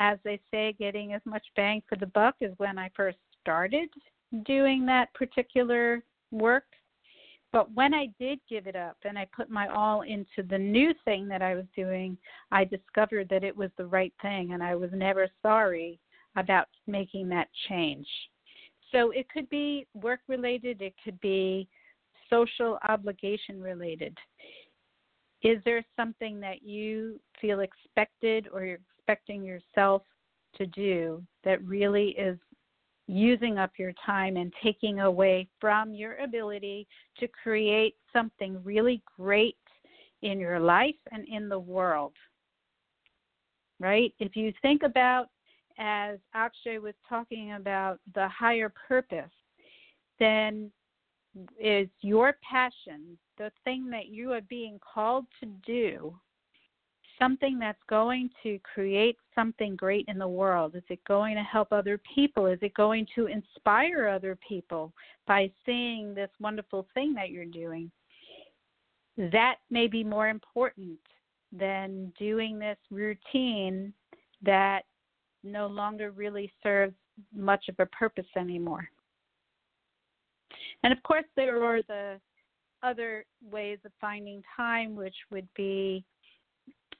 as 0.00 0.18
they 0.24 0.40
say, 0.50 0.74
getting 0.78 1.12
as 1.12 1.20
much 1.24 1.44
bang 1.54 1.82
for 1.88 1.96
the 1.96 2.06
buck 2.06 2.34
as 2.42 2.50
when 2.56 2.78
I 2.78 2.90
first 2.96 3.18
started 3.40 3.90
doing 4.44 4.86
that 4.86 5.12
particular 5.14 6.02
work. 6.30 6.64
But 7.52 7.72
when 7.74 7.92
I 7.92 8.06
did 8.18 8.40
give 8.48 8.66
it 8.66 8.76
up 8.76 8.96
and 9.04 9.18
I 9.18 9.26
put 9.36 9.50
my 9.50 9.68
all 9.68 10.02
into 10.02 10.42
the 10.48 10.58
new 10.58 10.94
thing 11.04 11.28
that 11.28 11.42
I 11.42 11.54
was 11.54 11.64
doing, 11.76 12.16
I 12.50 12.64
discovered 12.64 13.28
that 13.28 13.44
it 13.44 13.56
was 13.56 13.70
the 13.76 13.86
right 13.86 14.12
thing 14.22 14.52
and 14.52 14.62
I 14.62 14.74
was 14.74 14.90
never 14.92 15.28
sorry 15.42 15.98
about 16.36 16.68
making 16.86 17.28
that 17.30 17.48
change. 17.68 18.06
So 18.92 19.10
it 19.10 19.28
could 19.28 19.48
be 19.50 19.86
work 19.94 20.20
related, 20.28 20.80
it 20.80 20.94
could 21.04 21.20
be 21.20 21.68
social 22.30 22.78
obligation 22.88 23.60
related. 23.60 24.16
Is 25.42 25.58
there 25.64 25.84
something 25.96 26.38
that 26.40 26.62
you 26.62 27.18
feel 27.40 27.60
expected 27.60 28.46
or 28.52 28.64
you're 28.64 28.78
expecting 29.00 29.42
yourself 29.42 30.02
to 30.56 30.66
do 30.66 31.22
that 31.44 31.62
really 31.64 32.10
is 32.10 32.38
using 33.06 33.58
up 33.58 33.72
your 33.78 33.92
time 34.04 34.36
and 34.36 34.52
taking 34.62 35.00
away 35.00 35.48
from 35.60 35.94
your 35.94 36.16
ability 36.16 36.86
to 37.18 37.26
create 37.28 37.96
something 38.12 38.60
really 38.62 39.02
great 39.16 39.56
in 40.22 40.38
your 40.38 40.60
life 40.60 40.94
and 41.12 41.26
in 41.28 41.48
the 41.48 41.58
world. 41.58 42.12
Right? 43.80 44.12
If 44.20 44.36
you 44.36 44.52
think 44.60 44.82
about, 44.82 45.28
as 45.78 46.18
Akshay 46.34 46.78
was 46.78 46.94
talking 47.08 47.52
about, 47.52 47.98
the 48.14 48.28
higher 48.28 48.72
purpose, 48.88 49.30
then 50.18 50.70
is 51.58 51.88
your 52.02 52.36
passion, 52.48 53.16
the 53.38 53.50
thing 53.64 53.88
that 53.90 54.08
you 54.08 54.32
are 54.32 54.42
being 54.42 54.78
called 54.78 55.24
to 55.40 55.46
do, 55.64 56.14
something 57.20 57.58
that's 57.58 57.82
going 57.88 58.30
to 58.42 58.58
create 58.74 59.16
something 59.34 59.76
great 59.76 60.04
in 60.08 60.18
the 60.18 60.26
world? 60.26 60.74
Is 60.74 60.82
it 60.88 61.00
going 61.06 61.36
to 61.36 61.42
help 61.42 61.72
other 61.72 62.00
people? 62.14 62.46
Is 62.46 62.58
it 62.62 62.74
going 62.74 63.06
to 63.14 63.26
inspire 63.26 64.08
other 64.08 64.36
people 64.46 64.92
by 65.26 65.50
seeing 65.64 66.14
this 66.14 66.30
wonderful 66.40 66.86
thing 66.94 67.14
that 67.14 67.30
you're 67.30 67.44
doing? 67.44 67.90
That 69.16 69.56
may 69.70 69.86
be 69.86 70.02
more 70.02 70.28
important 70.28 70.98
than 71.52 72.12
doing 72.18 72.58
this 72.58 72.78
routine 72.90 73.92
that 74.42 74.82
no 75.42 75.66
longer 75.66 76.10
really 76.10 76.52
serves 76.62 76.94
much 77.34 77.68
of 77.68 77.74
a 77.78 77.86
purpose 77.86 78.26
anymore. 78.36 78.88
And 80.82 80.92
of 80.92 81.02
course, 81.02 81.24
there 81.36 81.62
are 81.62 81.82
the 81.82 82.18
other 82.82 83.26
ways 83.50 83.78
of 83.84 83.92
finding 84.00 84.42
time, 84.56 84.96
which 84.96 85.14
would 85.30 85.48
be 85.54 86.04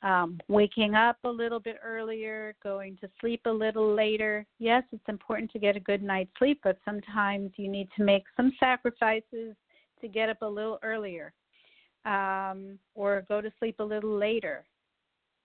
um, 0.02 0.40
waking 0.48 0.94
up 0.94 1.16
a 1.24 1.28
little 1.28 1.60
bit 1.60 1.78
earlier, 1.84 2.54
going 2.62 2.96
to 3.00 3.08
sleep 3.20 3.42
a 3.44 3.50
little 3.50 3.94
later. 3.94 4.46
Yes, 4.58 4.82
it's 4.92 5.08
important 5.08 5.50
to 5.52 5.58
get 5.58 5.76
a 5.76 5.80
good 5.80 6.02
night's 6.02 6.30
sleep, 6.38 6.60
but 6.64 6.78
sometimes 6.84 7.50
you 7.56 7.68
need 7.68 7.88
to 7.96 8.04
make 8.04 8.24
some 8.36 8.52
sacrifices 8.58 9.54
to 10.00 10.08
get 10.08 10.30
up 10.30 10.40
a 10.42 10.46
little 10.46 10.78
earlier 10.82 11.32
um, 12.06 12.78
or 12.94 13.24
go 13.28 13.40
to 13.40 13.52
sleep 13.58 13.76
a 13.78 13.84
little 13.84 14.16
later. 14.16 14.64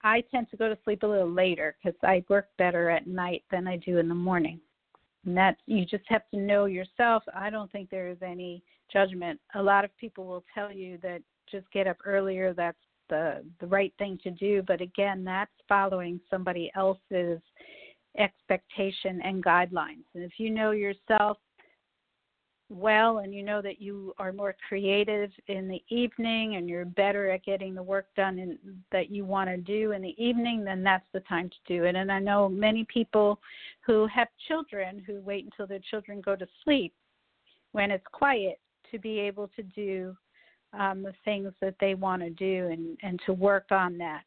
I 0.03 0.23
tend 0.31 0.49
to 0.51 0.57
go 0.57 0.69
to 0.69 0.77
sleep 0.83 1.03
a 1.03 1.07
little 1.07 1.31
later 1.31 1.75
because 1.83 1.97
I 2.03 2.23
work 2.29 2.47
better 2.57 2.89
at 2.89 3.07
night 3.07 3.43
than 3.51 3.67
I 3.67 3.77
do 3.77 3.97
in 3.97 4.07
the 4.07 4.15
morning. 4.15 4.59
And 5.25 5.35
that 5.35 5.57
you 5.65 5.85
just 5.85 6.03
have 6.07 6.21
to 6.31 6.39
know 6.39 6.65
yourself. 6.65 7.23
I 7.33 7.49
don't 7.49 7.71
think 7.71 7.89
there 7.89 8.09
is 8.09 8.17
any 8.21 8.63
judgment. 8.93 9.39
A 9.55 9.63
lot 9.63 9.83
of 9.83 9.97
people 9.97 10.25
will 10.25 10.43
tell 10.53 10.71
you 10.71 10.99
that 11.01 11.21
just 11.51 11.69
get 11.71 11.87
up 11.87 11.97
earlier. 12.05 12.53
That's 12.53 12.77
the 13.09 13.43
the 13.59 13.67
right 13.67 13.93
thing 13.97 14.19
to 14.23 14.31
do. 14.31 14.63
But 14.65 14.81
again 14.81 15.23
that's 15.23 15.51
following 15.67 16.19
somebody 16.29 16.71
else's 16.75 17.39
expectation 18.17 19.21
and 19.23 19.43
guidelines. 19.43 20.05
And 20.13 20.23
if 20.23 20.33
you 20.37 20.49
know 20.49 20.71
yourself 20.71 21.37
well 22.69 23.19
and 23.19 23.33
you 23.33 23.43
know 23.43 23.61
that 23.61 23.79
you 23.79 24.13
are 24.17 24.33
more 24.33 24.55
creative 24.67 25.29
in 25.47 25.67
the 25.67 25.83
evening 25.89 26.55
and 26.55 26.67
you're 26.67 26.85
better 26.85 27.29
at 27.29 27.43
getting 27.43 27.75
the 27.75 27.83
work 27.83 28.07
done 28.15 28.57
that 28.91 29.11
you 29.11 29.23
want 29.23 29.47
to 29.47 29.57
do 29.57 29.91
in 29.91 30.01
the 30.01 30.15
evening 30.17 30.63
then 30.63 30.81
that's 30.81 31.05
the 31.13 31.19
time 31.21 31.47
to 31.47 31.55
do 31.67 31.83
it. 31.83 31.95
And 31.95 32.11
i 32.11 32.17
know 32.17 32.49
many 32.49 32.83
people 32.91 33.39
who 33.81 34.07
have 34.07 34.27
children 34.47 35.03
who 35.05 35.21
wait 35.21 35.45
until 35.45 35.67
their 35.67 35.79
children 35.91 36.21
go 36.21 36.35
to 36.35 36.47
sleep 36.63 36.93
when 37.73 37.91
it's 37.91 38.05
quiet 38.11 38.59
to 38.91 38.97
be 38.97 39.19
able 39.19 39.47
to 39.55 39.61
do 39.61 40.17
um, 40.77 41.03
the 41.03 41.13
things 41.23 41.53
that 41.61 41.75
they 41.79 41.95
want 41.95 42.21
to 42.21 42.29
do 42.29 42.67
and, 42.71 42.97
and 43.03 43.19
to 43.25 43.33
work 43.33 43.65
on 43.71 43.97
that. 43.97 44.23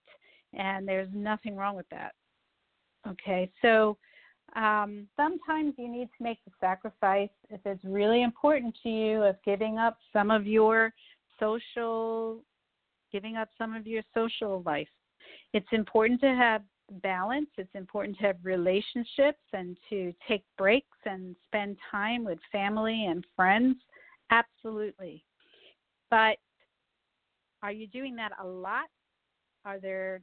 And 0.54 0.86
there's 0.86 1.08
nothing 1.12 1.56
wrong 1.56 1.76
with 1.76 1.88
that. 1.90 2.12
Okay, 3.06 3.50
so 3.62 3.96
um, 4.56 5.06
sometimes 5.16 5.74
you 5.76 5.88
need 5.88 6.08
to 6.16 6.24
make 6.24 6.38
the 6.44 6.52
sacrifice 6.60 7.28
if 7.50 7.60
it's 7.64 7.84
really 7.84 8.22
important 8.22 8.76
to 8.82 8.88
you 8.88 9.22
of 9.22 9.36
giving 9.44 9.78
up 9.78 9.98
some 10.12 10.30
of 10.30 10.46
your 10.46 10.92
social, 11.38 12.40
giving 13.12 13.36
up 13.36 13.48
some 13.58 13.74
of 13.74 13.86
your 13.86 14.02
social 14.14 14.62
life. 14.64 14.88
It's 15.52 15.68
important 15.72 16.20
to 16.22 16.34
have 16.34 16.62
balance. 17.02 17.50
It's 17.58 17.74
important 17.74 18.16
to 18.18 18.24
have 18.24 18.36
relationships 18.42 19.42
and 19.52 19.76
to 19.90 20.12
take 20.26 20.44
breaks 20.56 20.98
and 21.04 21.36
spend 21.46 21.76
time 21.90 22.24
with 22.24 22.38
family 22.50 23.06
and 23.06 23.24
friends. 23.36 23.76
Absolutely. 24.30 25.24
But 26.10 26.36
are 27.62 27.72
you 27.72 27.86
doing 27.86 28.16
that 28.16 28.32
a 28.40 28.46
lot? 28.46 28.86
Are 29.64 29.78
there 29.78 30.22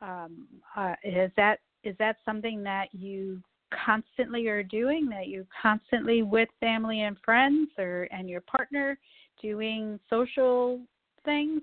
um, 0.00 0.46
uh, 0.76 0.94
is 1.02 1.30
that 1.36 1.58
is 1.84 1.96
that 1.98 2.16
something 2.24 2.62
that 2.62 2.88
you 2.92 3.42
constantly 3.84 4.46
are 4.48 4.62
doing 4.62 5.08
that 5.08 5.28
you 5.28 5.46
constantly 5.60 6.22
with 6.22 6.48
family 6.60 7.02
and 7.02 7.16
friends 7.24 7.68
or 7.78 8.08
and 8.10 8.28
your 8.28 8.40
partner 8.42 8.98
doing 9.42 9.98
social 10.08 10.80
things? 11.24 11.62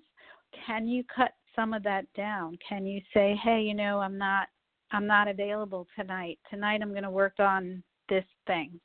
Can 0.66 0.88
you 0.88 1.04
cut 1.14 1.32
some 1.56 1.74
of 1.74 1.84
that 1.84 2.06
down? 2.14 2.58
Can 2.68 2.86
you 2.86 3.02
say 3.14 3.40
hey 3.44 3.62
you 3.62 3.74
know 3.74 4.00
i'm 4.00 4.18
not 4.18 4.48
i'm 4.92 5.08
not 5.08 5.28
available 5.28 5.88
tonight. 5.98 6.40
Tonight 6.50 6.82
i'm 6.82 6.92
going 6.92 7.04
to 7.04 7.10
work 7.10 7.40
on 7.40 7.82
this 8.10 8.26
thing. 8.48 8.80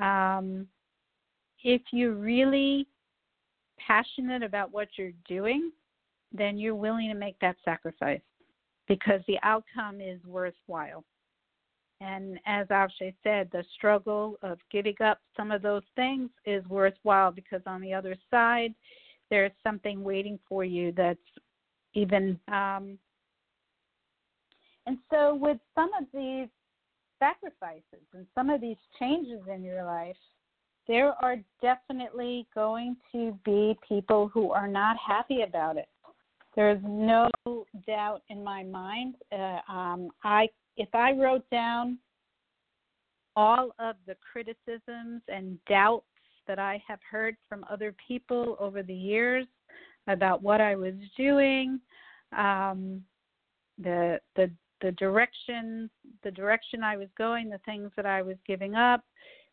Um, 0.00 0.66
if 1.62 1.82
you 1.92 2.12
really 2.12 2.86
passionate 3.86 4.42
about 4.42 4.72
what 4.72 4.88
you're 4.96 5.12
doing, 5.28 5.70
then 6.32 6.58
you're 6.58 6.74
willing 6.74 7.08
to 7.08 7.14
make 7.14 7.38
that 7.40 7.56
sacrifice 7.64 8.20
because 8.88 9.20
the 9.26 9.38
outcome 9.42 10.00
is 10.00 10.18
worthwhile. 10.24 11.04
And 12.00 12.38
as 12.46 12.66
Akshay 12.70 13.14
said, 13.22 13.50
the 13.52 13.64
struggle 13.74 14.36
of 14.42 14.58
giving 14.72 14.96
up 15.04 15.20
some 15.36 15.50
of 15.50 15.60
those 15.60 15.82
things 15.96 16.30
is 16.46 16.64
worthwhile 16.66 17.30
because 17.30 17.60
on 17.66 17.80
the 17.80 17.92
other 17.92 18.16
side, 18.30 18.74
there's 19.28 19.52
something 19.62 20.02
waiting 20.02 20.38
for 20.48 20.64
you 20.64 20.92
that's 20.96 21.18
even. 21.94 22.38
Um, 22.48 22.98
and 24.86 24.98
so, 25.10 25.34
with 25.34 25.58
some 25.74 25.90
of 25.98 26.06
these 26.12 26.48
sacrifices 27.18 28.06
and 28.14 28.26
some 28.34 28.48
of 28.48 28.60
these 28.60 28.78
changes 28.98 29.40
in 29.52 29.62
your 29.62 29.84
life, 29.84 30.16
there 30.90 31.14
are 31.22 31.36
definitely 31.62 32.48
going 32.52 32.96
to 33.12 33.38
be 33.44 33.78
people 33.88 34.28
who 34.34 34.50
are 34.50 34.66
not 34.66 34.96
happy 34.96 35.42
about 35.42 35.76
it. 35.76 35.88
There's 36.56 36.82
no 36.84 37.30
doubt 37.86 38.22
in 38.28 38.42
my 38.42 38.64
mind. 38.64 39.14
Uh, 39.30 39.60
um, 39.72 40.10
I 40.24 40.48
if 40.76 40.88
I 40.92 41.12
wrote 41.12 41.48
down 41.48 41.96
all 43.36 43.70
of 43.78 43.94
the 44.08 44.16
criticisms 44.32 45.22
and 45.28 45.64
doubts 45.68 46.06
that 46.48 46.58
I 46.58 46.82
have 46.88 46.98
heard 47.08 47.36
from 47.48 47.64
other 47.70 47.94
people 48.08 48.56
over 48.58 48.82
the 48.82 48.92
years 48.92 49.46
about 50.08 50.42
what 50.42 50.60
I 50.60 50.74
was 50.74 50.94
doing, 51.16 51.78
um, 52.36 53.00
the 53.78 54.18
the 54.34 54.50
the 54.80 54.90
direction 54.92 55.88
the 56.24 56.32
direction 56.32 56.82
I 56.82 56.96
was 56.96 57.08
going, 57.16 57.48
the 57.48 57.60
things 57.64 57.92
that 57.94 58.06
I 58.06 58.22
was 58.22 58.36
giving 58.44 58.74
up, 58.74 59.04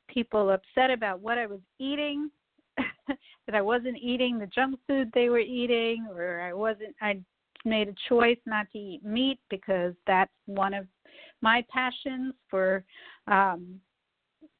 people 0.07 0.49
upset 0.51 0.91
about 0.91 1.19
what 1.19 1.37
I 1.37 1.45
was 1.45 1.59
eating, 1.79 2.29
that 2.77 3.55
I 3.55 3.61
wasn't 3.61 3.97
eating 3.97 4.37
the 4.37 4.47
junk 4.47 4.79
food 4.87 5.11
they 5.13 5.29
were 5.29 5.39
eating, 5.39 6.07
or 6.11 6.41
I 6.41 6.53
wasn't, 6.53 6.95
I 7.01 7.19
made 7.65 7.89
a 7.89 7.95
choice 8.09 8.37
not 8.45 8.67
to 8.71 8.77
eat 8.77 9.03
meat 9.03 9.39
because 9.49 9.93
that's 10.05 10.31
one 10.45 10.73
of 10.73 10.85
my 11.41 11.63
passions 11.71 12.33
for, 12.49 12.83
um, 13.27 13.79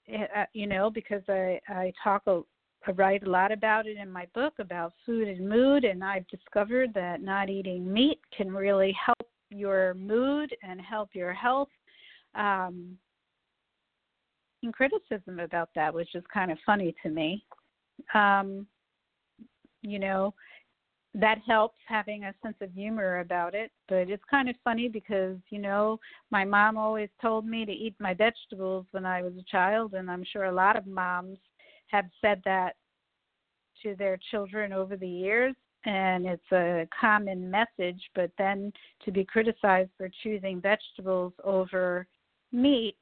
eh, 0.08 0.26
uh, 0.36 0.46
you 0.54 0.68
know, 0.68 0.90
because 0.90 1.24
I, 1.28 1.60
I 1.68 1.94
talk 2.04 2.24
a, 2.28 2.42
I 2.88 2.92
write 2.92 3.24
a 3.24 3.30
lot 3.30 3.52
about 3.52 3.86
it 3.88 3.98
in 3.98 4.10
my 4.10 4.28
book 4.34 4.54
about 4.60 4.94
food 5.06 5.28
and 5.28 5.48
mood, 5.48 5.84
and 5.84 6.04
I've 6.04 6.28
discovered 6.28 6.94
that 6.94 7.22
not 7.22 7.50
eating 7.50 7.92
meat 7.92 8.20
can 8.36 8.52
really 8.52 8.96
help 9.04 9.30
your 9.50 9.94
mood 9.94 10.56
and 10.64 10.80
help 10.80 11.10
your 11.14 11.34
health. 11.34 11.70
Um, 12.36 12.98
criticism 14.72 15.40
about 15.40 15.70
that, 15.76 15.94
which 15.94 16.16
is 16.16 16.24
kind 16.34 16.52
of 16.52 16.58
funny 16.66 16.96
to 17.04 17.10
me. 17.10 17.44
Um, 18.14 18.68
you 19.82 20.00
know, 20.00 20.34
that 21.14 21.40
helps 21.48 21.78
having 21.88 22.26
a 22.26 22.34
sense 22.44 22.58
of 22.62 22.72
humor 22.74 23.20
about 23.20 23.56
it, 23.56 23.72
but 23.88 24.10
it's 24.10 24.24
kind 24.30 24.50
of 24.50 24.56
funny 24.64 24.88
because, 24.88 25.38
you 25.50 25.60
know, 25.60 26.00
my 26.32 26.46
mom 26.46 26.78
always 26.78 27.10
told 27.22 27.46
me 27.46 27.66
to 27.66 27.72
eat 27.72 27.96
my 28.00 28.14
vegetables 28.14 28.86
when 28.92 29.06
I 29.06 29.22
was 29.22 29.34
a 29.40 29.52
child, 29.52 29.94
and 29.94 30.12
I'm 30.12 30.24
sure 30.24 30.46
a 30.46 30.52
lot 30.52 30.76
of 30.76 30.86
moms 30.86 31.40
have 31.88 32.06
said 32.22 32.42
that 32.46 32.76
to 33.84 33.96
their 33.96 34.20
children 34.32 34.74
over 34.74 34.98
the 34.98 35.08
years 35.08 35.56
and 35.86 36.26
it's 36.26 36.52
a 36.52 36.88
common 37.00 37.50
message 37.50 38.02
but 38.16 38.32
then 38.38 38.74
to 39.06 39.12
be 39.12 39.24
criticized 39.24 39.92
for 39.98 40.10
choosing 40.24 40.60
vegetables 40.60 41.34
over 41.44 42.08
meat 42.52 42.96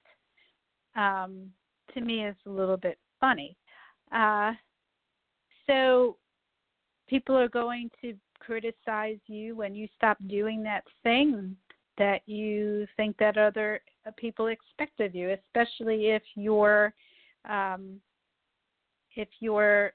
um, 0.96 1.52
to 1.94 2.02
me 2.02 2.26
is 2.26 2.36
a 2.46 2.50
little 2.50 2.78
bit 2.78 2.98
funny. 3.20 3.56
Uh, 4.12 4.54
so 5.68 6.18
people 7.08 7.36
are 7.36 7.50
going 7.50 7.90
to 8.02 8.14
criticize 8.40 9.18
you 9.28 9.56
when 9.56 9.76
you 9.76 9.88
stop 9.96 10.18
doing 10.28 10.62
that 10.64 10.84
thing 11.04 11.56
that 11.98 12.22
you 12.26 12.86
think 12.98 13.16
that 13.18 13.38
other 13.38 13.82
people 14.18 14.48
expect 14.48 15.00
of 15.00 15.16
you, 15.16 15.32
especially 15.32 16.08
if 16.08 16.22
your 16.36 16.94
um, 17.50 18.00
if 19.16 19.30
your 19.40 19.94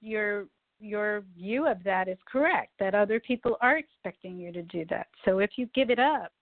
your 0.00 0.46
your 0.78 1.24
view 1.36 1.66
of 1.66 1.82
that 1.84 2.08
is 2.08 2.18
correct, 2.30 2.72
that 2.78 2.94
other 2.94 3.20
people 3.20 3.56
are 3.60 3.76
expecting 3.76 4.38
you 4.38 4.52
to 4.52 4.62
do 4.62 4.84
that. 4.88 5.08
So 5.24 5.40
if 5.40 5.50
you 5.56 5.68
give 5.74 5.90
it 5.90 5.98
up, 5.98 6.32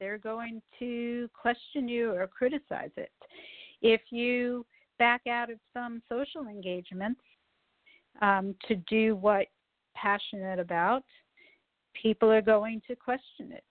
they're 0.00 0.18
going 0.18 0.62
to 0.78 1.28
question 1.40 1.88
you 1.88 2.12
or 2.12 2.26
criticize 2.26 2.90
it. 2.96 3.10
If 3.82 4.00
you 4.10 4.64
back 4.98 5.22
out 5.26 5.50
of 5.50 5.58
some 5.72 6.02
social 6.08 6.48
engagements 6.48 7.20
um, 8.20 8.54
to 8.66 8.76
do 8.88 9.16
what 9.16 9.46
passionate 9.94 10.58
about, 10.58 11.04
people 12.00 12.30
are 12.30 12.42
going 12.42 12.82
to 12.88 12.96
question 12.96 13.52
it. 13.52 13.64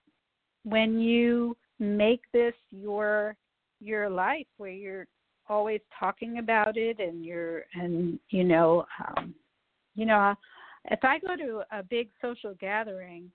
When 0.64 0.98
you 0.98 1.56
make 1.78 2.22
this 2.32 2.54
your 2.70 3.36
your 3.80 4.10
life 4.10 4.46
where 4.56 4.70
you're 4.70 5.06
always 5.48 5.80
talking 5.98 6.38
about 6.38 6.76
it 6.76 6.98
and 6.98 7.24
you're 7.24 7.64
and 7.74 8.18
you 8.30 8.44
know 8.44 8.84
um 9.06 9.34
you 9.94 10.04
know 10.04 10.34
if 10.86 10.98
i 11.04 11.18
go 11.20 11.36
to 11.36 11.62
a 11.70 11.82
big 11.82 12.08
social 12.20 12.54
gathering 12.60 13.30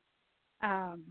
um 0.62 1.02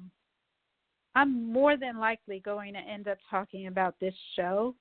i'm 1.15 1.53
more 1.53 1.77
than 1.77 1.99
likely 1.99 2.41
going 2.41 2.73
to 2.73 2.81
end 2.81 3.09
up 3.09 3.19
talking 3.31 3.67
about 3.67 3.95
this 4.01 4.15
show 4.37 4.75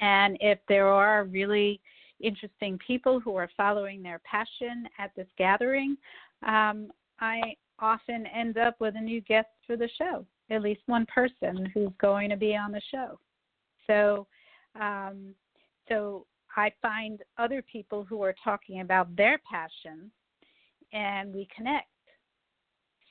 and 0.00 0.36
if 0.40 0.58
there 0.68 0.86
are 0.86 1.24
really 1.24 1.80
interesting 2.20 2.78
people 2.84 3.20
who 3.20 3.36
are 3.36 3.48
following 3.56 4.02
their 4.02 4.20
passion 4.24 4.88
at 4.98 5.10
this 5.16 5.28
gathering 5.36 5.96
um 6.46 6.90
i 7.20 7.40
often 7.80 8.26
end 8.26 8.58
up 8.58 8.74
with 8.80 8.94
a 8.96 9.00
new 9.00 9.20
guest 9.20 9.48
for 9.66 9.76
the 9.76 9.88
show 9.96 10.24
at 10.50 10.62
least 10.62 10.80
one 10.86 11.06
person 11.06 11.70
who's 11.74 11.92
going 12.00 12.30
to 12.30 12.36
be 12.36 12.56
on 12.56 12.72
the 12.72 12.80
show. 12.90 13.18
So, 13.86 14.26
um, 14.80 15.34
so 15.88 16.26
I 16.56 16.72
find 16.80 17.20
other 17.38 17.62
people 17.62 18.04
who 18.04 18.22
are 18.22 18.34
talking 18.42 18.80
about 18.80 19.14
their 19.16 19.40
passion, 19.50 20.10
and 20.92 21.34
we 21.34 21.48
connect. 21.54 21.86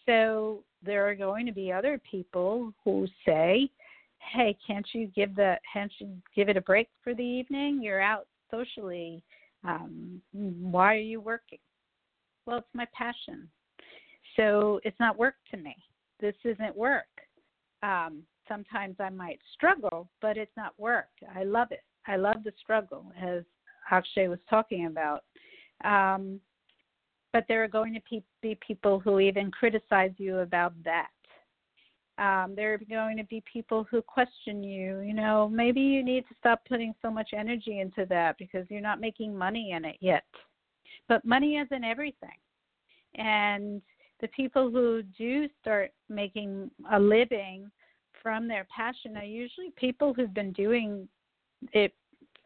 So 0.06 0.64
there 0.84 1.10
are 1.10 1.16
going 1.16 1.46
to 1.46 1.52
be 1.52 1.72
other 1.72 2.00
people 2.10 2.74
who 2.84 3.08
say, 3.26 3.70
"Hey, 4.20 4.58
can't 4.66 4.88
you 4.94 5.08
give 5.08 5.36
the 5.36 5.58
can't 5.72 5.92
you 6.00 6.10
give 6.36 6.50
it 6.50 6.58
a 6.58 6.62
break 6.62 6.90
for 7.04 7.14
the 7.14 7.24
evening? 7.24 7.82
You're 7.82 8.02
out 8.02 8.28
socially. 8.52 9.24
Um, 9.64 10.22
why 10.34 10.96
are 10.96 11.00
you 11.00 11.22
working?" 11.22 11.60
Well, 12.46 12.60
it's 12.60 12.68
my 12.74 12.88
passion. 12.94 13.50
So 14.36 14.80
it's 14.84 15.00
not 15.00 15.18
work 15.18 15.36
to 15.52 15.58
me. 15.58 15.76
This 16.20 16.36
isn't 16.46 16.76
work 16.76 17.08
um, 17.84 18.24
sometimes 18.48 18.96
I 19.00 19.10
might 19.10 19.40
struggle, 19.54 20.10
but 20.22 20.38
it's 20.38 20.56
not 20.58 20.74
work. 20.78 21.10
I 21.36 21.44
love 21.44 21.70
it. 21.72 21.84
I 22.08 22.16
love 22.16 22.44
the 22.44 22.54
struggle, 22.60 23.12
as 23.22 23.44
Akshay 23.92 24.28
was 24.28 24.40
talking 24.50 24.86
about. 24.86 25.24
Um, 25.84 26.40
but 27.38 27.46
there 27.48 27.64
are 27.64 27.68
going 27.68 27.94
to 27.94 28.02
be 28.42 28.58
people 28.66 29.00
who 29.00 29.20
even 29.20 29.52
criticize 29.52 30.10
you 30.18 30.40
about 30.40 30.74
that. 30.84 31.10
Um, 32.18 32.56
there 32.56 32.74
are 32.74 32.80
going 32.80 33.16
to 33.18 33.24
be 33.26 33.44
people 33.54 33.86
who 33.92 34.02
question 34.02 34.64
you. 34.64 35.02
You 35.02 35.14
know, 35.14 35.48
maybe 35.48 35.80
you 35.80 36.04
need 36.04 36.28
to 36.30 36.36
stop 36.40 36.62
putting 36.68 36.96
so 37.00 37.12
much 37.12 37.30
energy 37.38 37.80
into 37.80 38.08
that 38.08 38.40
because 38.40 38.66
you're 38.72 38.82
not 38.82 39.00
making 39.00 39.38
money 39.38 39.74
in 39.74 39.86
it 39.86 39.98
yet. 40.00 40.24
But 41.08 41.24
money 41.26 41.58
isn't 41.58 41.84
everything. 41.84 42.40
And 43.14 43.84
the 44.20 44.30
people 44.30 44.72
who 44.72 45.04
do 45.16 45.48
start 45.62 45.92
making 46.10 46.72
a 46.92 47.00
living 47.00 47.70
from 48.24 48.48
their 48.48 48.66
passion 48.76 49.16
are 49.16 49.24
usually 49.24 49.72
people 49.76 50.12
who've 50.12 50.34
been 50.34 50.54
doing 50.54 51.08
it 51.72 51.94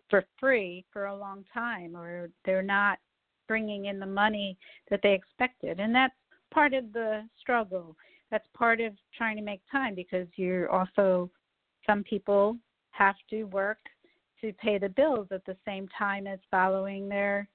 for 0.10 0.26
free 0.38 0.84
for 0.92 1.06
a 1.06 1.18
long 1.18 1.46
time 1.54 1.96
or 1.96 2.30
they're 2.44 2.62
not 2.62 3.00
bringing 3.52 3.88
in 3.88 4.00
the 4.00 4.06
money 4.06 4.58
that 4.90 5.02
they 5.04 5.14
expected 5.14 5.82
and 5.82 5.94
that's 5.94 6.14
part 6.54 6.74
of 6.74 6.94
the 6.94 7.22
struggle 7.38 7.98
that's 8.30 8.48
part 8.58 8.80
of 8.80 8.94
trying 9.18 9.36
to 9.36 9.44
make 9.44 9.60
time 9.70 9.94
because 9.94 10.26
you're 10.38 10.70
also 10.70 11.30
some 11.86 12.02
people 12.02 12.56
have 12.92 13.16
to 13.30 13.44
work 13.44 13.80
to 14.40 14.54
pay 14.54 14.78
the 14.78 14.88
bills 14.88 15.28
at 15.32 15.46
the 15.46 15.58
same 15.66 15.86
time 16.00 16.28
as 16.28 16.40
following 16.50 17.10
their 17.10 17.46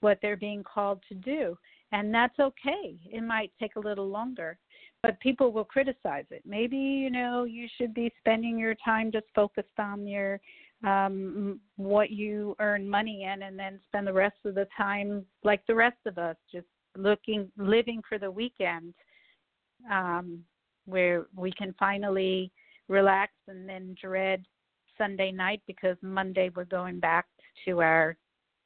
what 0.00 0.18
they're 0.20 0.36
being 0.36 0.64
called 0.64 0.98
to 1.08 1.14
do 1.14 1.56
and 1.92 2.14
that's 2.14 2.38
okay. 2.38 2.96
It 3.10 3.22
might 3.22 3.52
take 3.58 3.76
a 3.76 3.80
little 3.80 4.08
longer, 4.08 4.58
but 5.02 5.18
people 5.20 5.52
will 5.52 5.64
criticize 5.64 6.24
it. 6.30 6.42
Maybe 6.46 6.76
you 6.76 7.10
know 7.10 7.44
you 7.44 7.66
should 7.76 7.94
be 7.94 8.12
spending 8.18 8.58
your 8.58 8.76
time 8.84 9.10
just 9.10 9.26
focused 9.34 9.78
on 9.78 10.06
your 10.06 10.40
um 10.86 11.60
what 11.76 12.10
you 12.10 12.56
earn 12.58 12.88
money 12.88 13.24
in 13.24 13.42
and 13.42 13.58
then 13.58 13.78
spend 13.88 14.06
the 14.06 14.12
rest 14.12 14.36
of 14.44 14.54
the 14.54 14.66
time 14.76 15.24
like 15.44 15.60
the 15.66 15.74
rest 15.74 15.98
of 16.06 16.16
us 16.18 16.36
just 16.50 16.66
looking 16.96 17.50
living 17.58 18.00
for 18.08 18.18
the 18.18 18.30
weekend 18.30 18.94
um 19.90 20.40
where 20.86 21.26
we 21.36 21.52
can 21.52 21.74
finally 21.78 22.50
relax 22.88 23.32
and 23.46 23.68
then 23.68 23.94
dread 24.00 24.44
Sunday 24.98 25.30
night 25.30 25.62
because 25.66 25.96
Monday 26.02 26.50
we're 26.54 26.64
going 26.64 26.98
back 26.98 27.26
to 27.64 27.80
our 27.80 28.16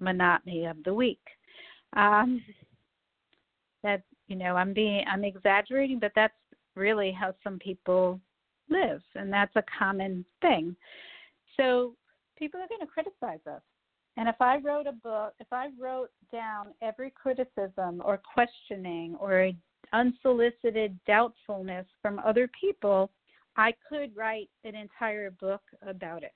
monotony 0.01 0.65
of 0.65 0.77
the 0.85 0.95
week. 0.95 1.21
Um 1.97 2.41
that 3.85 4.03
you 4.27 4.35
know 4.35 4.57
i'm 4.57 4.73
being 4.73 5.05
i'm 5.09 5.23
exaggerating 5.23 6.01
but 6.01 6.11
that's 6.17 6.35
really 6.75 7.13
how 7.13 7.33
some 7.45 7.59
people 7.61 8.19
live 8.69 9.01
and 9.15 9.33
that's 9.33 9.55
a 9.55 9.63
common 9.79 10.25
thing 10.41 10.75
so 11.57 11.95
people 12.39 12.61
are 12.61 12.69
going 12.69 12.81
to 12.81 12.87
criticize 12.87 13.45
us. 13.47 13.63
And 14.17 14.29
if 14.29 14.37
i 14.41 14.59
wrote 14.59 14.87
a 14.87 14.93
book 14.93 15.35
if 15.41 15.49
i 15.53 15.69
wrote 15.79 16.11
down 16.33 16.69
every 16.83 17.11
criticism 17.11 18.01
or 18.05 18.21
questioning 18.33 19.17
or 19.19 19.51
unsolicited 19.93 20.99
doubtfulness 21.07 21.87
from 22.01 22.21
other 22.21 22.49
people 22.61 23.11
i 23.57 23.73
could 23.89 24.17
write 24.17 24.51
an 24.65 24.75
entire 24.75 25.31
book 25.31 25.63
about 25.87 26.23
it. 26.23 26.35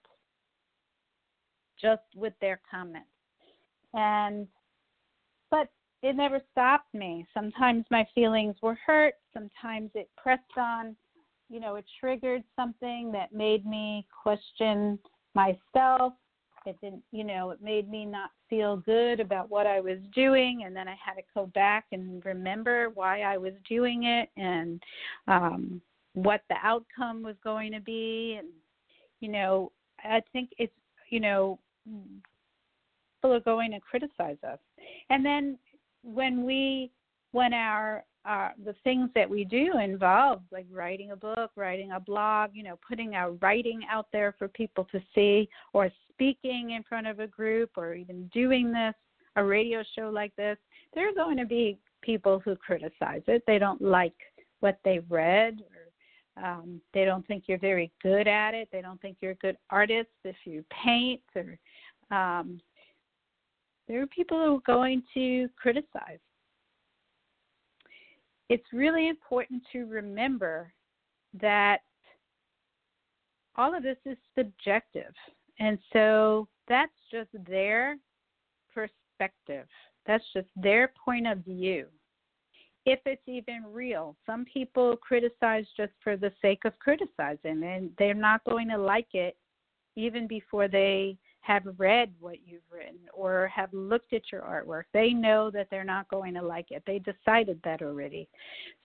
Just 1.81 2.03
with 2.17 2.33
their 2.41 2.61
comments. 2.71 3.09
And 3.95 4.47
but 5.51 5.69
it 6.03 6.15
never 6.15 6.41
stopped 6.53 6.93
me. 6.95 7.27
Sometimes 7.35 7.85
my 7.91 8.07
feelings 8.15 8.57
were 8.63 8.79
hurt, 8.87 9.15
sometimes 9.33 9.91
it 9.95 10.09
pressed 10.17 10.57
on, 10.57 10.95
you 11.49 11.61
know, 11.61 11.77
it 11.77 11.85
triggered 11.99 12.45
something 12.55 13.11
that 13.13 13.33
made 13.33 13.65
me 13.65 14.07
question 14.23 14.99
myself. 15.39 16.15
It 16.67 16.77
didn't, 16.83 17.03
you 17.13 17.25
know, 17.25 17.51
it 17.51 17.63
made 17.63 17.89
me 17.89 18.05
not 18.05 18.31
feel 18.51 18.77
good 18.79 19.21
about 19.21 19.49
what 19.49 19.67
I 19.67 19.81
was 19.81 19.99
doing 20.15 20.65
and 20.67 20.75
then 20.75 20.89
I 20.89 20.97
had 21.03 21.15
to 21.15 21.23
go 21.35 21.47
back 21.55 21.87
and 21.93 22.25
remember 22.25 22.91
why 22.95 23.21
I 23.21 23.39
was 23.39 23.53
doing 23.69 24.05
it 24.05 24.29
and 24.37 24.83
um 25.29 25.81
what 26.15 26.41
the 26.49 26.57
outcome 26.63 27.23
was 27.23 27.37
going 27.45 27.73
to 27.73 27.81
be 27.81 28.37
and 28.39 28.49
you 29.21 29.29
know, 29.29 29.73
I 30.05 30.21
think 30.33 30.51
it's, 30.59 30.73
you 31.11 31.21
know, 31.21 31.59
people 31.85 33.35
are 33.37 33.41
going 33.41 33.71
to 33.73 33.81
criticize 33.81 34.37
us. 34.47 34.59
And 35.11 35.25
then 35.25 35.59
when 36.03 36.45
we 36.45 36.91
when 37.33 37.53
our 37.53 38.05
uh, 38.25 38.51
the 38.65 38.75
things 38.85 39.09
that 39.15 39.29
we 39.29 39.45
do 39.45 39.79
involve 39.79 40.43
like 40.53 40.67
writing 40.71 41.13
a 41.13 41.17
book, 41.17 41.51
writing 41.57 41.93
a 41.93 42.01
blog, 42.01 42.51
you 42.53 42.63
know, 42.63 42.79
putting 42.87 43.15
our 43.15 43.33
writing 43.33 43.81
out 43.91 44.07
there 44.13 44.35
for 44.39 44.49
people 44.49 44.87
to 44.93 45.01
see, 45.15 45.49
or 45.73 45.91
speaking 46.11 46.73
in 46.73 46.83
front 46.83 47.07
of 47.07 47.21
a 47.21 47.27
group, 47.27 47.71
or 47.77 47.95
even 47.95 48.27
doing 48.29 48.73
this 48.73 48.95
a 49.37 49.45
radio 49.45 49.83
show 49.97 50.11
like 50.11 50.35
this, 50.37 50.57
there 50.95 51.09
are 51.09 51.15
going 51.15 51.37
to 51.37 51.47
be 51.47 51.79
people 52.03 52.41
who 52.45 52.57
criticize 52.57 53.23
it. 53.29 53.43
They 53.47 53.59
don't 53.59 53.81
like 53.81 54.15
what 54.61 54.79
they've 54.85 55.09
read, 55.09 55.63
or 56.37 56.45
um, 56.45 56.81
they 56.93 57.05
don't 57.05 57.27
think 57.27 57.45
you're 57.47 57.59
very 57.59 57.91
good 58.03 58.27
at 58.27 58.55
it. 58.55 58.69
They 58.73 58.83
don't 58.83 59.01
think 59.01 59.19
you're 59.21 59.33
a 59.33 59.37
good 59.37 59.57
artist 59.71 60.11
if 60.25 60.37
you 60.45 60.65
paint, 60.85 61.23
or 61.35 61.59
um, 62.17 62.61
there 63.87 64.03
are 64.03 64.07
people 64.09 64.39
who 64.39 64.57
are 64.57 64.75
going 64.75 65.03
to 65.15 65.49
criticize. 65.57 66.19
It's 68.49 68.73
really 68.73 69.09
important 69.09 69.63
to 69.73 69.85
remember 69.85 70.73
that 71.41 71.81
all 73.57 73.77
of 73.77 73.83
this 73.83 73.99
is 74.07 74.17
subjective. 74.37 75.13
And 75.59 75.79
so 75.93 76.49
that's 76.69 76.93
just 77.11 77.31
their 77.47 77.97
perspective. 78.73 79.67
That's 80.07 80.25
just 80.33 80.49
their 80.57 80.93
point 81.05 81.27
of 81.27 81.39
view. 81.39 81.87
If 82.87 83.01
it's 83.05 83.27
even 83.27 83.65
real, 83.71 84.17
some 84.25 84.47
people 84.47 84.97
criticize 84.97 85.67
just 85.77 85.93
for 86.03 86.17
the 86.17 86.33
sake 86.41 86.65
of 86.65 86.79
criticizing, 86.79 87.63
and 87.63 87.91
they're 87.99 88.15
not 88.15 88.43
going 88.45 88.69
to 88.69 88.79
like 88.79 89.13
it 89.13 89.37
even 89.97 90.27
before 90.27 90.69
they 90.69 91.19
have 91.49 91.63
read 91.79 92.13
what 92.21 92.37
you've 92.45 92.61
written 92.71 92.99
or 93.15 93.49
have 93.49 93.73
looked 93.73 94.13
at 94.13 94.31
your 94.31 94.43
artwork. 94.43 94.83
They 94.93 95.15
know 95.15 95.51
that 95.51 95.69
they're 95.71 95.83
not 95.83 96.07
going 96.09 96.35
to 96.35 96.43
like 96.43 96.67
it. 96.71 96.83
They 96.87 96.99
decided 96.99 97.59
that 97.65 97.81
already. 97.81 98.29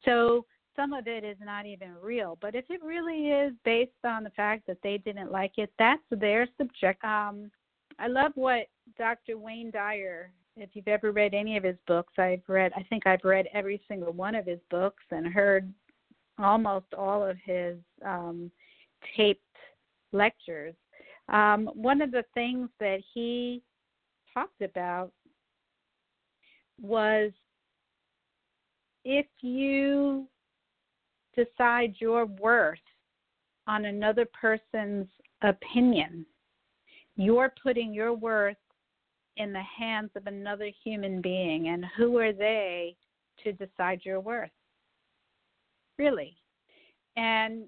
So 0.05 0.45
some 0.74 0.93
of 0.93 1.05
it 1.05 1.26
is 1.26 1.36
not 1.43 1.66
even 1.66 1.89
real. 2.01 2.38
But 2.41 2.55
if 2.55 2.64
it 2.70 2.82
really 2.82 3.32
is 3.32 3.51
based 3.66 3.91
on 4.05 4.24
the 4.24 4.30
fact 4.30 4.66
that 4.68 4.78
they 4.82 4.97
didn't 4.97 5.30
like 5.30 5.57
it, 5.57 5.74
that's 5.78 6.01
their 6.09 6.47
subject. 6.57 7.03
Um, 7.03 7.51
I 7.99 8.07
love 8.07 8.32
what 8.36 8.68
Dr. 8.97 9.38
Wayne 9.38 9.70
Dyer. 9.70 10.32
If 10.55 10.70
you've 10.74 10.88
ever 10.88 11.11
read 11.11 11.34
any 11.34 11.57
of 11.57 11.66
his 11.66 11.78
books, 11.86 12.14
I've 12.18 12.43
read. 12.47 12.72
I 12.78 12.84
think 12.84 13.05
I've 13.05 13.26
read 13.26 13.47
every 13.53 13.82
single 13.89 14.14
one 14.14 14.36
of 14.36 14.45
his 14.45 14.59
books 14.72 15.03
and 15.11 15.28
heard 15.28 15.72
almost 16.39 16.93
all 16.97 17.28
of 17.28 17.36
his 17.43 17.76
um, 18.05 18.49
taped 19.18 19.41
lectures. 20.14 20.76
Um, 21.30 21.70
one 21.74 22.02
of 22.02 22.12
the 22.12 22.26
things 22.34 22.70
that 22.80 23.02
he 23.14 23.62
talked 24.34 24.62
about 24.62 25.12
was 26.82 27.32
if 29.06 29.26
you 29.42 30.28
decide 31.36 31.96
your 32.00 32.26
worth 32.26 32.78
on 33.68 33.86
another 33.86 34.26
person's 34.40 35.08
opinion, 35.42 36.26
you're 37.16 37.54
putting 37.62 37.94
your 37.94 38.14
worth 38.14 38.58
in 39.38 39.54
the 39.54 39.62
hands 39.62 40.12
of 40.16 40.28
another 40.28 40.70
human 40.84 41.22
being. 41.22 41.70
And 41.70 41.86
who 41.98 42.18
are 42.18 42.34
they 42.34 42.96
to 43.44 43.54
decide 43.54 44.02
your 44.04 44.20
worth? 44.20 44.52
Really. 45.98 46.36
And 47.16 47.66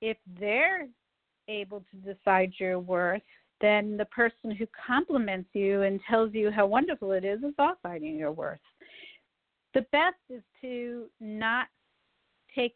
if 0.00 0.16
they're 0.38 0.88
able 1.50 1.84
to 1.90 2.14
decide 2.14 2.52
your 2.58 2.78
worth, 2.78 3.22
then 3.60 3.96
the 3.96 4.06
person 4.06 4.50
who 4.50 4.66
compliments 4.86 5.50
you 5.52 5.82
and 5.82 6.00
tells 6.08 6.32
you 6.32 6.50
how 6.50 6.66
wonderful 6.66 7.12
it 7.12 7.24
is 7.24 7.40
is 7.42 7.54
deciding 7.82 8.16
your 8.16 8.32
worth. 8.32 8.60
The 9.74 9.82
best 9.92 10.16
is 10.28 10.42
to 10.62 11.06
not 11.20 11.66
take 12.54 12.74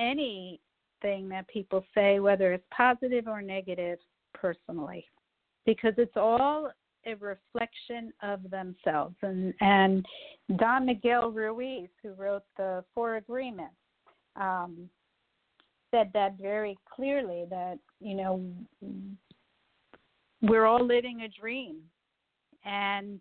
anything 0.00 1.28
that 1.28 1.46
people 1.48 1.84
say, 1.94 2.20
whether 2.20 2.52
it's 2.52 2.64
positive 2.76 3.28
or 3.28 3.42
negative, 3.42 3.98
personally, 4.34 5.04
because 5.64 5.94
it's 5.98 6.16
all 6.16 6.70
a 7.06 7.14
reflection 7.14 8.12
of 8.22 8.50
themselves. 8.50 9.14
And 9.22 9.54
and 9.60 10.04
Don 10.56 10.86
Miguel 10.86 11.30
Ruiz, 11.30 11.88
who 12.02 12.12
wrote 12.14 12.42
the 12.56 12.84
Four 12.94 13.16
Agreements, 13.16 13.74
um, 14.34 14.88
said 15.90 16.10
that 16.14 16.36
very 16.40 16.76
clearly. 16.94 17.44
That 17.50 17.78
you 18.00 18.14
know 18.14 18.42
we're 20.42 20.66
all 20.66 20.84
living 20.84 21.22
a 21.22 21.40
dream, 21.40 21.78
and 22.64 23.20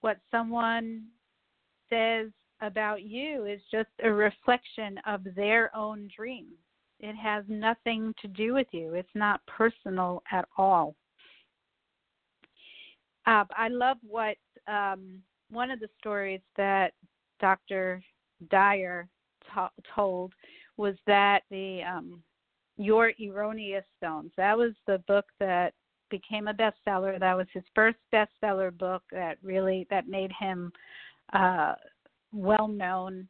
what 0.00 0.18
someone 0.30 1.04
says 1.90 2.28
about 2.60 3.02
you 3.02 3.44
is 3.44 3.60
just 3.70 3.88
a 4.02 4.10
reflection 4.10 4.98
of 5.06 5.22
their 5.36 5.74
own 5.76 6.08
dream. 6.14 6.46
It 7.00 7.14
has 7.16 7.44
nothing 7.48 8.14
to 8.22 8.28
do 8.28 8.54
with 8.54 8.68
you. 8.72 8.94
It's 8.94 9.08
not 9.14 9.44
personal 9.46 10.22
at 10.32 10.46
all. 10.56 10.94
Uh, 13.26 13.44
I 13.56 13.68
love 13.68 13.98
what 14.06 14.36
um, 14.68 15.20
one 15.50 15.70
of 15.70 15.80
the 15.80 15.88
stories 15.98 16.40
that 16.56 16.92
Dr. 17.40 18.02
Dyer 18.50 19.08
t- 19.42 19.82
told 19.94 20.32
was 20.76 20.94
that 21.06 21.40
the 21.50 21.82
um, 21.82 22.22
Your 22.76 23.12
Erroneous 23.20 23.84
Zones. 24.02 24.32
That 24.36 24.56
was 24.56 24.72
the 24.86 25.02
book 25.06 25.26
that 25.40 25.74
became 26.10 26.48
a 26.48 26.54
bestseller. 26.54 27.18
That 27.18 27.36
was 27.36 27.46
his 27.52 27.64
first 27.74 27.98
bestseller 28.12 28.76
book 28.76 29.02
that 29.12 29.38
really 29.42 29.86
that 29.90 30.08
made 30.08 30.32
him 30.38 30.72
uh, 31.32 31.74
well 32.32 32.68
known 32.68 33.28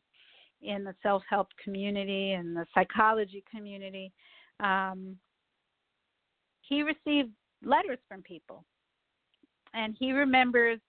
in 0.63 0.85
the 0.85 0.95
self 1.03 1.23
help 1.29 1.49
community 1.63 2.33
and 2.33 2.57
the 2.57 2.67
psychology 2.75 3.45
community. 3.51 4.13
Um, 4.61 5.17
he 6.63 6.83
received 6.83 7.31
letters 7.63 7.99
from 8.09 8.23
people, 8.23 8.65
and 9.75 9.95
he 9.99 10.13
remembers 10.13 10.81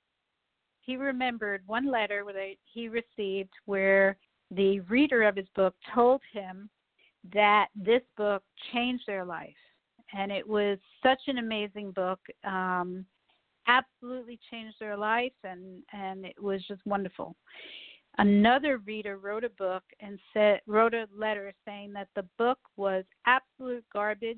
he 0.82 0.97
remembered 0.97 1.64
one 1.66 1.91
letter 1.91 2.24
that 2.26 2.53
he 2.72 2.88
received 2.88 3.49
where 3.66 4.18
the 4.51 4.79
reader 4.81 5.23
of 5.23 5.35
his 5.35 5.47
book 5.55 5.75
told 5.93 6.21
him 6.31 6.69
that 7.33 7.67
this 7.75 8.01
book 8.17 8.43
changed 8.73 9.03
their 9.07 9.25
life, 9.25 9.55
and 10.13 10.31
it 10.31 10.47
was 10.47 10.77
such 11.03 11.21
an 11.27 11.37
amazing 11.37 11.91
book. 11.91 12.19
Um, 12.43 13.05
absolutely 13.67 14.39
changed 14.51 14.75
their 14.79 14.95
life 14.95 15.33
and 15.43 15.81
and 15.91 16.23
it 16.23 16.39
was 16.39 16.63
just 16.67 16.79
wonderful 16.85 17.35
Another 18.17 18.77
reader 18.77 19.17
wrote 19.17 19.43
a 19.43 19.49
book 19.49 19.83
and 19.99 20.17
said 20.33 20.61
wrote 20.67 20.93
a 20.93 21.07
letter 21.15 21.53
saying 21.65 21.91
that 21.93 22.07
the 22.15 22.25
book 22.37 22.59
was 22.77 23.03
absolute 23.25 23.83
garbage 23.91 24.37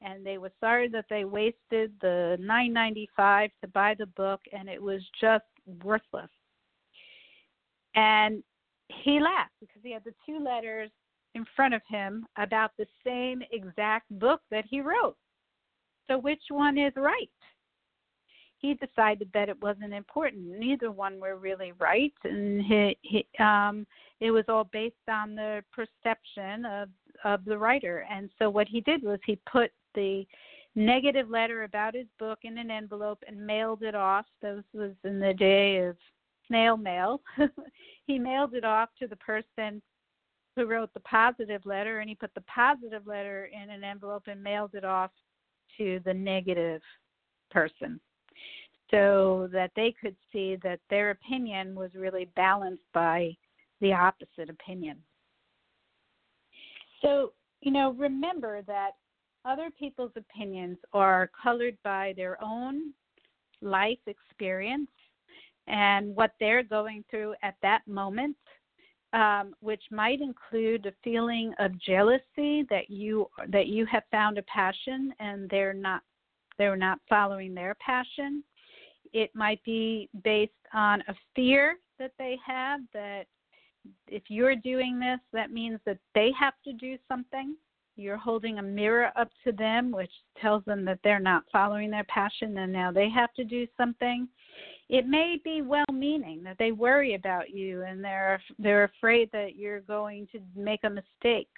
and 0.00 0.24
they 0.24 0.38
were 0.38 0.52
sorry 0.58 0.88
that 0.88 1.04
they 1.10 1.24
wasted 1.24 1.92
the 2.00 2.38
9.95 2.40 3.50
to 3.60 3.68
buy 3.68 3.94
the 3.98 4.06
book 4.06 4.40
and 4.52 4.70
it 4.70 4.80
was 4.80 5.02
just 5.20 5.44
worthless. 5.84 6.30
And 7.94 8.42
he 9.02 9.20
laughed 9.20 9.54
because 9.60 9.82
he 9.82 9.92
had 9.92 10.04
the 10.04 10.14
two 10.26 10.42
letters 10.42 10.90
in 11.34 11.44
front 11.54 11.74
of 11.74 11.82
him 11.88 12.26
about 12.36 12.72
the 12.76 12.86
same 13.04 13.42
exact 13.52 14.10
book 14.18 14.40
that 14.50 14.64
he 14.68 14.80
wrote. 14.80 15.16
So 16.08 16.18
which 16.18 16.42
one 16.48 16.76
is 16.76 16.92
right? 16.96 17.30
he 18.60 18.74
decided 18.74 19.30
that 19.32 19.48
it 19.48 19.60
wasn't 19.62 19.94
important. 19.94 20.58
Neither 20.58 20.90
one 20.90 21.18
were 21.18 21.36
really 21.36 21.72
right, 21.78 22.12
and 22.24 22.62
he, 22.62 22.96
he, 23.02 23.26
um, 23.42 23.86
it 24.20 24.30
was 24.30 24.44
all 24.48 24.64
based 24.64 24.94
on 25.08 25.34
the 25.34 25.64
perception 25.72 26.64
of 26.66 26.88
of 27.24 27.44
the 27.44 27.58
writer. 27.58 28.06
And 28.10 28.30
so 28.38 28.48
what 28.48 28.68
he 28.68 28.80
did 28.80 29.02
was 29.02 29.18
he 29.26 29.38
put 29.50 29.70
the 29.94 30.26
negative 30.74 31.28
letter 31.28 31.64
about 31.64 31.94
his 31.94 32.06
book 32.18 32.38
in 32.44 32.56
an 32.56 32.70
envelope 32.70 33.22
and 33.26 33.46
mailed 33.46 33.82
it 33.82 33.94
off. 33.94 34.24
This 34.40 34.64
was 34.72 34.92
in 35.04 35.20
the 35.20 35.34
day 35.34 35.78
of 35.78 35.96
snail 36.50 36.76
mail. 36.76 37.22
he 38.06 38.18
mailed 38.18 38.54
it 38.54 38.64
off 38.64 38.90
to 38.98 39.06
the 39.06 39.16
person 39.16 39.80
who 40.56 40.66
wrote 40.66 40.92
the 40.92 41.00
positive 41.00 41.64
letter, 41.64 42.00
and 42.00 42.08
he 42.08 42.14
put 42.14 42.34
the 42.34 42.42
positive 42.42 43.06
letter 43.06 43.48
in 43.52 43.70
an 43.70 43.84
envelope 43.84 44.24
and 44.26 44.42
mailed 44.42 44.74
it 44.74 44.84
off 44.84 45.10
to 45.78 46.00
the 46.04 46.12
negative 46.12 46.82
person 47.50 48.00
so 48.90 49.48
that 49.52 49.70
they 49.76 49.94
could 50.00 50.16
see 50.32 50.56
that 50.62 50.80
their 50.90 51.10
opinion 51.10 51.74
was 51.76 51.90
really 51.94 52.28
balanced 52.34 52.82
by 52.92 53.34
the 53.80 53.92
opposite 53.92 54.50
opinion. 54.50 54.98
So, 57.00 57.32
you 57.60 57.70
know, 57.70 57.92
remember 57.92 58.62
that 58.62 58.92
other 59.44 59.70
people's 59.70 60.12
opinions 60.16 60.76
are 60.92 61.30
colored 61.40 61.78
by 61.84 62.14
their 62.16 62.36
own 62.42 62.92
life 63.62 63.98
experience 64.06 64.90
and 65.66 66.14
what 66.14 66.32
they're 66.40 66.62
going 66.62 67.04
through 67.10 67.34
at 67.42 67.54
that 67.62 67.80
moment, 67.86 68.36
um, 69.12 69.54
which 69.60 69.82
might 69.90 70.20
include 70.20 70.86
a 70.86 70.92
feeling 71.02 71.52
of 71.58 71.78
jealousy 71.80 72.64
that 72.70 72.88
you 72.88 73.28
that 73.48 73.66
you 73.66 73.86
have 73.86 74.04
found 74.10 74.38
a 74.38 74.42
passion 74.42 75.12
and 75.18 75.48
they're 75.50 75.74
not 75.74 76.02
they're 76.58 76.76
not 76.76 76.98
following 77.08 77.54
their 77.54 77.74
passion 77.80 78.44
it 79.12 79.30
might 79.34 79.62
be 79.64 80.08
based 80.22 80.52
on 80.72 81.02
a 81.08 81.14
fear 81.34 81.76
that 81.98 82.12
they 82.18 82.36
have 82.46 82.80
that 82.92 83.24
if 84.08 84.24
you're 84.28 84.56
doing 84.56 84.98
this, 84.98 85.20
that 85.32 85.50
means 85.50 85.80
that 85.86 85.98
they 86.14 86.30
have 86.38 86.54
to 86.64 86.72
do 86.72 86.96
something. 87.08 87.56
You're 88.00 88.16
holding 88.16 88.58
a 88.58 88.62
mirror 88.62 89.10
up 89.16 89.30
to 89.44 89.52
them, 89.52 89.92
which 89.92 90.10
tells 90.40 90.64
them 90.64 90.84
that 90.86 90.98
they're 91.04 91.20
not 91.20 91.44
following 91.52 91.90
their 91.90 92.04
passion 92.04 92.56
and 92.58 92.72
now 92.72 92.90
they 92.90 93.10
have 93.10 93.32
to 93.34 93.44
do 93.44 93.66
something. 93.76 94.26
It 94.88 95.06
may 95.06 95.38
be 95.44 95.62
well 95.62 95.84
meaning 95.92 96.42
that 96.44 96.56
they 96.58 96.72
worry 96.72 97.14
about 97.14 97.50
you 97.50 97.82
and 97.82 98.02
they're 98.02 98.42
they're 98.58 98.84
afraid 98.84 99.30
that 99.32 99.56
you're 99.56 99.80
going 99.80 100.26
to 100.32 100.40
make 100.56 100.80
a 100.84 100.90
mistake. 100.90 101.48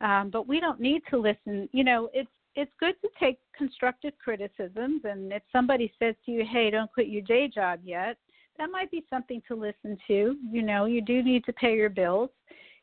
Um, 0.00 0.30
but 0.30 0.48
we 0.48 0.60
don't 0.60 0.80
need 0.80 1.02
to 1.10 1.18
listen. 1.18 1.68
You 1.72 1.84
know, 1.84 2.10
it's 2.12 2.30
it's 2.56 2.72
good 2.80 2.94
to 3.00 3.08
take 3.18 3.38
constructive 3.56 4.12
criticisms 4.22 5.02
and 5.04 5.32
if 5.32 5.42
somebody 5.52 5.92
says 5.98 6.14
to 6.26 6.32
you 6.32 6.44
hey 6.50 6.70
don't 6.70 6.92
quit 6.92 7.08
your 7.08 7.22
day 7.22 7.48
job 7.48 7.78
yet 7.84 8.16
that 8.58 8.70
might 8.70 8.90
be 8.90 9.04
something 9.08 9.40
to 9.46 9.54
listen 9.54 9.96
to 10.06 10.36
you 10.50 10.62
know 10.62 10.84
you 10.84 11.00
do 11.00 11.22
need 11.22 11.44
to 11.44 11.52
pay 11.52 11.76
your 11.76 11.88
bills 11.88 12.30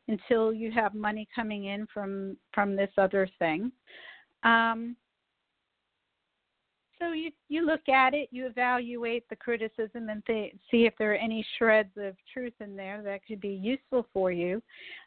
until 0.08 0.52
you 0.52 0.70
have 0.70 0.94
money 0.94 1.28
coming 1.34 1.66
in 1.66 1.86
from 1.92 2.36
from 2.52 2.74
this 2.74 2.90
other 2.98 3.28
thing 3.38 3.70
um, 4.42 4.96
so 6.98 7.12
you 7.12 7.30
you 7.48 7.64
look 7.64 7.88
at 7.88 8.14
it 8.14 8.28
you 8.30 8.46
evaluate 8.46 9.28
the 9.28 9.36
criticism 9.36 10.08
and 10.08 10.24
th- 10.26 10.54
see 10.70 10.86
if 10.86 10.94
there 10.98 11.12
are 11.12 11.16
any 11.16 11.46
shreds 11.56 11.96
of 11.96 12.14
truth 12.32 12.54
in 12.60 12.76
there 12.76 13.02
that 13.02 13.24
could 13.26 13.40
be 13.40 13.48
useful 13.48 14.06
for 14.12 14.32
you 14.32 14.62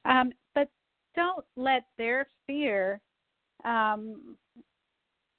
um, 0.05 0.31
but 0.55 0.69
don't 1.15 1.45
let 1.55 1.83
their 1.97 2.27
fear 2.47 3.01
um, 3.65 4.35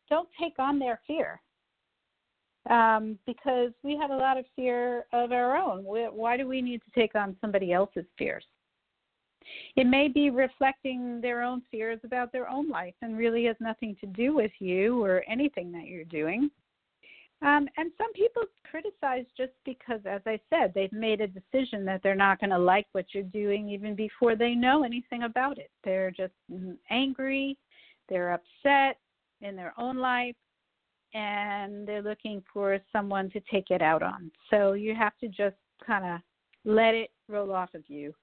don't 0.08 0.28
take 0.38 0.58
on 0.58 0.78
their 0.78 1.00
fear 1.06 1.40
um, 2.70 3.18
because 3.26 3.72
we 3.82 3.96
have 3.96 4.10
a 4.10 4.16
lot 4.16 4.38
of 4.38 4.44
fear 4.54 5.06
of 5.12 5.32
our 5.32 5.56
own. 5.56 5.82
Why 5.84 6.36
do 6.36 6.46
we 6.46 6.62
need 6.62 6.82
to 6.82 7.00
take 7.00 7.14
on 7.14 7.36
somebody 7.40 7.72
else's 7.72 8.04
fears? 8.18 8.44
It 9.76 9.86
may 9.86 10.08
be 10.08 10.30
reflecting 10.30 11.20
their 11.20 11.42
own 11.42 11.62
fears 11.70 12.00
about 12.04 12.32
their 12.32 12.48
own 12.48 12.68
life 12.68 12.94
and 13.02 13.16
really 13.16 13.44
has 13.44 13.56
nothing 13.60 13.96
to 14.00 14.06
do 14.06 14.34
with 14.34 14.52
you 14.58 15.02
or 15.02 15.24
anything 15.28 15.72
that 15.72 15.86
you're 15.86 16.04
doing. 16.04 16.50
Um, 17.42 17.68
and 17.76 17.90
some 17.98 18.12
people 18.12 18.42
criticize 18.70 19.24
just 19.36 19.52
because, 19.64 20.00
as 20.06 20.20
I 20.26 20.38
said, 20.48 20.72
they've 20.74 20.92
made 20.92 21.20
a 21.20 21.26
decision 21.26 21.84
that 21.86 22.00
they're 22.02 22.14
not 22.14 22.38
going 22.38 22.50
to 22.50 22.58
like 22.58 22.86
what 22.92 23.06
you're 23.12 23.24
doing 23.24 23.68
even 23.68 23.96
before 23.96 24.36
they 24.36 24.54
know 24.54 24.84
anything 24.84 25.24
about 25.24 25.58
it. 25.58 25.70
They're 25.82 26.12
just 26.12 26.34
angry, 26.88 27.58
they're 28.08 28.32
upset 28.32 28.98
in 29.40 29.56
their 29.56 29.74
own 29.76 29.96
life, 29.96 30.36
and 31.14 31.86
they're 31.86 32.02
looking 32.02 32.44
for 32.52 32.78
someone 32.92 33.28
to 33.30 33.40
take 33.50 33.70
it 33.70 33.82
out 33.82 34.04
on. 34.04 34.30
So 34.48 34.74
you 34.74 34.94
have 34.94 35.18
to 35.18 35.28
just 35.28 35.56
kind 35.84 36.04
of 36.04 36.20
let 36.64 36.94
it 36.94 37.10
roll 37.28 37.52
off 37.52 37.74
of 37.74 37.82
you. 37.88 38.14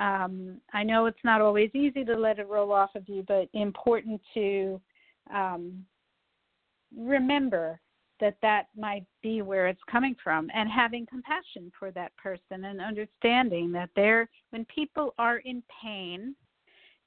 Um, 0.00 0.60
I 0.72 0.82
know 0.82 1.06
it's 1.06 1.24
not 1.24 1.40
always 1.40 1.70
easy 1.74 2.04
to 2.04 2.16
let 2.16 2.38
it 2.38 2.48
roll 2.48 2.72
off 2.72 2.90
of 2.94 3.08
you, 3.08 3.22
but 3.28 3.48
important 3.52 4.20
to 4.34 4.80
um, 5.32 5.84
remember 6.96 7.78
that 8.18 8.36
that 8.42 8.66
might 8.76 9.04
be 9.22 9.42
where 9.42 9.68
it's 9.68 9.80
coming 9.90 10.16
from 10.22 10.50
and 10.54 10.68
having 10.70 11.06
compassion 11.06 11.70
for 11.78 11.90
that 11.92 12.16
person 12.16 12.64
and 12.64 12.80
understanding 12.80 13.72
that 13.72 13.90
they're 13.94 14.28
when 14.50 14.64
people 14.66 15.14
are 15.18 15.38
in 15.38 15.62
pain 15.82 16.34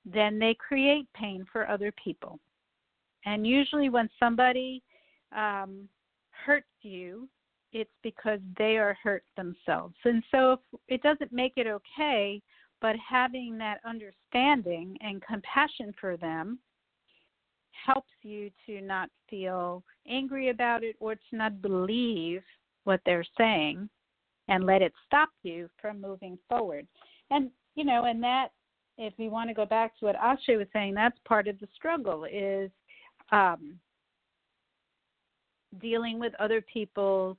then 0.05 0.37
they 0.37 0.55
create 0.55 1.07
pain 1.13 1.45
for 1.51 1.69
other 1.69 1.93
people. 2.03 2.39
And 3.25 3.47
usually 3.47 3.89
when 3.89 4.09
somebody 4.19 4.83
um, 5.35 5.87
hurts 6.45 6.67
you 6.81 7.29
it's 7.71 7.89
because 8.03 8.39
they 8.57 8.77
are 8.77 8.95
hurt 9.01 9.23
themselves. 9.35 9.95
And 10.05 10.21
so 10.29 10.53
if 10.53 10.59
it 10.87 11.01
doesn't 11.01 11.33
make 11.33 11.53
it 11.55 11.65
okay 11.65 12.39
but 12.83 12.97
having 12.97 13.57
that 13.57 13.79
understanding 13.85 14.97
and 14.99 15.23
compassion 15.25 15.93
for 16.01 16.17
them 16.17 16.59
helps 17.85 18.11
you 18.23 18.51
to 18.65 18.81
not 18.81 19.09
feel 19.29 19.81
angry 20.05 20.49
about 20.49 20.83
it 20.83 20.97
or 20.99 21.15
to 21.15 21.21
not 21.31 21.61
believe 21.61 22.43
what 22.83 22.99
they're 23.05 23.25
saying 23.37 23.89
and 24.49 24.65
let 24.65 24.81
it 24.81 24.91
stop 25.05 25.29
you 25.43 25.69
from 25.81 26.01
moving 26.01 26.37
forward. 26.49 26.85
And 27.31 27.49
you 27.75 27.85
know, 27.85 28.03
and 28.03 28.21
that 28.21 28.49
if 28.97 29.13
you 29.15 29.31
want 29.31 29.49
to 29.49 29.55
go 29.55 29.65
back 29.65 29.97
to 29.99 30.05
what 30.05 30.17
Akshay 30.17 30.57
was 30.57 30.67
saying, 30.73 30.93
that's 30.93 31.17
part 31.25 31.47
of 31.47 31.57
the 31.59 31.67
struggle 31.73 32.25
is 32.25 32.69
um, 33.31 33.79
dealing 35.79 36.19
with 36.19 36.33
other 36.37 36.61
people's 36.61 37.37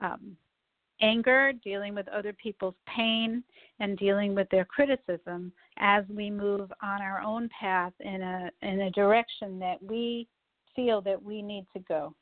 um, 0.00 0.36
anger, 1.02 1.52
dealing 1.64 1.94
with 1.94 2.08
other 2.08 2.32
people's 2.32 2.74
pain, 2.86 3.42
and 3.80 3.98
dealing 3.98 4.34
with 4.34 4.48
their 4.50 4.64
criticism 4.64 5.52
as 5.78 6.04
we 6.08 6.30
move 6.30 6.72
on 6.82 7.02
our 7.02 7.20
own 7.20 7.48
path 7.58 7.92
in 8.00 8.22
a 8.22 8.50
in 8.62 8.82
a 8.82 8.90
direction 8.92 9.58
that 9.58 9.82
we 9.82 10.28
feel 10.74 11.00
that 11.02 11.22
we 11.22 11.42
need 11.42 11.66
to 11.74 11.80
go. 11.80 12.14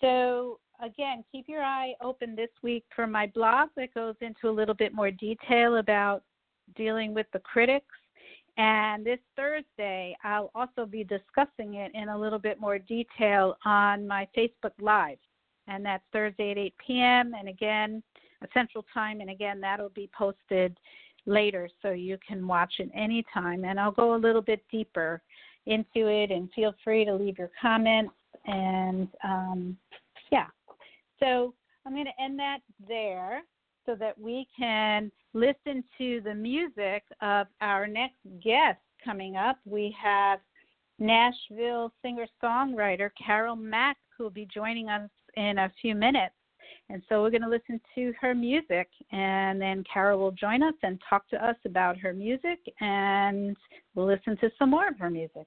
So 0.00 0.58
again, 0.82 1.24
keep 1.30 1.48
your 1.48 1.62
eye 1.62 1.94
open 2.02 2.36
this 2.36 2.50
week 2.62 2.84
for 2.94 3.06
my 3.06 3.26
blog 3.28 3.70
that 3.76 3.94
goes 3.94 4.14
into 4.20 4.48
a 4.48 4.50
little 4.50 4.74
bit 4.74 4.94
more 4.94 5.10
detail 5.10 5.76
about 5.76 6.22
dealing 6.76 7.14
with 7.14 7.26
the 7.32 7.40
critics. 7.40 7.86
And 8.56 9.06
this 9.06 9.20
Thursday, 9.36 10.16
I'll 10.24 10.50
also 10.54 10.84
be 10.84 11.04
discussing 11.04 11.74
it 11.74 11.92
in 11.94 12.08
a 12.08 12.18
little 12.18 12.40
bit 12.40 12.60
more 12.60 12.78
detail 12.78 13.56
on 13.64 14.06
my 14.06 14.26
Facebook 14.36 14.72
Live 14.80 15.18
and 15.68 15.84
that's 15.84 16.02
Thursday 16.12 16.50
at 16.50 16.58
8 16.58 16.74
p.m. 16.84 17.32
And 17.38 17.48
again, 17.48 18.02
Central 18.54 18.84
Time, 18.92 19.20
and 19.20 19.30
again, 19.30 19.60
that'll 19.60 19.90
be 19.90 20.10
posted 20.16 20.76
later 21.26 21.68
so 21.82 21.90
you 21.90 22.18
can 22.26 22.46
watch 22.46 22.74
it 22.78 22.90
anytime. 22.94 23.64
And 23.64 23.78
I'll 23.78 23.92
go 23.92 24.14
a 24.14 24.16
little 24.16 24.42
bit 24.42 24.64
deeper 24.70 25.22
into 25.66 26.08
it, 26.08 26.30
and 26.30 26.48
feel 26.54 26.74
free 26.82 27.04
to 27.04 27.14
leave 27.14 27.38
your 27.38 27.50
comments. 27.60 28.14
And 28.46 29.08
um, 29.22 29.76
yeah, 30.32 30.46
so 31.20 31.52
I'm 31.84 31.92
going 31.92 32.06
to 32.06 32.22
end 32.22 32.38
that 32.38 32.58
there 32.86 33.42
so 33.84 33.94
that 33.96 34.18
we 34.18 34.46
can 34.58 35.10
listen 35.34 35.84
to 35.98 36.20
the 36.24 36.34
music 36.34 37.02
of 37.20 37.46
our 37.60 37.86
next 37.86 38.18
guest 38.42 38.78
coming 39.04 39.36
up. 39.36 39.58
We 39.64 39.94
have 40.02 40.40
Nashville 40.98 41.92
singer 42.02 42.26
songwriter 42.42 43.10
Caryl 43.22 43.56
Mack, 43.56 43.96
who 44.16 44.24
will 44.24 44.30
be 44.30 44.48
joining 44.52 44.88
us 44.88 45.08
in 45.38 45.58
a 45.58 45.72
few 45.80 45.94
minutes. 45.94 46.34
And 46.90 47.02
so 47.08 47.22
we're 47.22 47.30
going 47.30 47.42
to 47.42 47.48
listen 47.48 47.80
to 47.94 48.12
her 48.20 48.34
music, 48.34 48.88
and 49.12 49.60
then 49.60 49.84
Caryl 49.92 50.18
will 50.18 50.32
join 50.32 50.62
us 50.62 50.74
and 50.82 50.98
talk 51.08 51.28
to 51.28 51.46
us 51.46 51.56
about 51.66 51.98
her 51.98 52.14
music, 52.14 52.58
and 52.80 53.56
we'll 53.94 54.06
listen 54.06 54.38
to 54.38 54.50
some 54.58 54.70
more 54.70 54.88
of 54.88 54.98
her 54.98 55.10
music. 55.10 55.46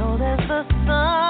Heart 0.00 0.66
like 0.86 1.29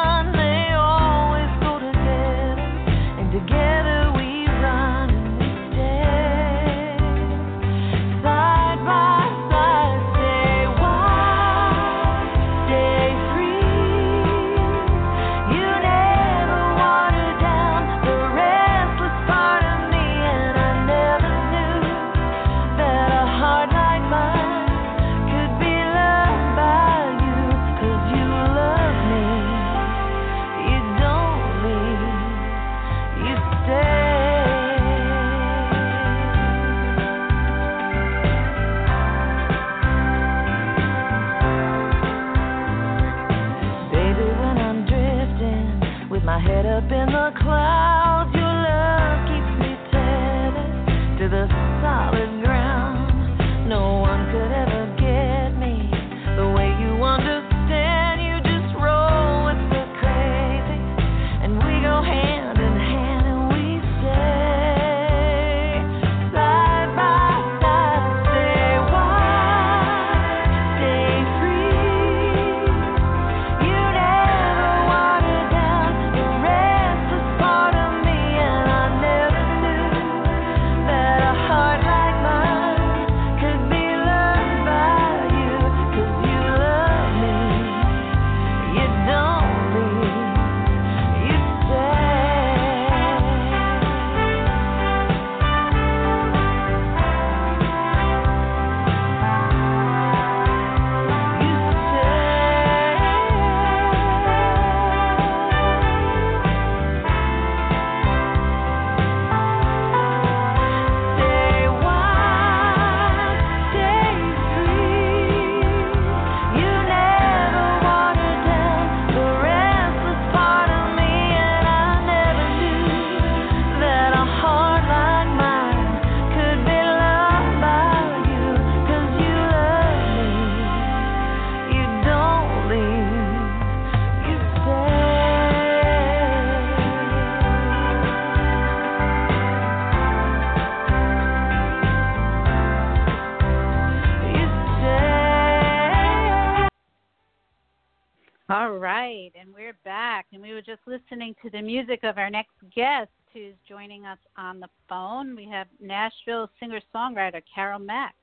music 151.80 152.04
of 152.04 152.18
our 152.18 152.28
next 152.28 152.52
guest 152.76 153.08
who's 153.32 153.54
joining 153.66 154.04
us 154.04 154.18
on 154.36 154.60
the 154.60 154.68
phone. 154.86 155.34
We 155.34 155.48
have 155.48 155.66
Nashville 155.80 156.50
singer 156.60 156.80
songwriter 156.94 157.40
Caryl 157.54 157.78
Mack. 157.78 158.14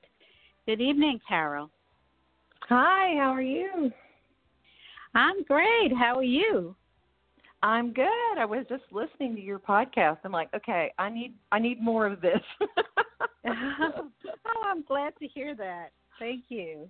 Good 0.64 0.80
evening, 0.80 1.18
Caryl. 1.28 1.68
Hi, 2.68 3.16
how 3.16 3.30
are 3.30 3.42
you? 3.42 3.90
I'm 5.16 5.42
great. 5.42 5.92
How 5.92 6.14
are 6.14 6.22
you? 6.22 6.76
I'm 7.64 7.92
good. 7.92 8.38
I 8.38 8.44
was 8.44 8.64
just 8.68 8.84
listening 8.92 9.34
to 9.34 9.42
your 9.42 9.58
podcast. 9.58 10.18
I'm 10.22 10.30
like, 10.30 10.50
okay, 10.54 10.92
I 10.96 11.10
need 11.10 11.34
I 11.50 11.58
need 11.58 11.82
more 11.82 12.06
of 12.06 12.20
this. 12.20 12.40
oh, 13.44 14.62
I'm 14.64 14.82
glad 14.82 15.14
to 15.18 15.26
hear 15.26 15.56
that. 15.56 15.88
Thank 16.20 16.44
you. 16.48 16.88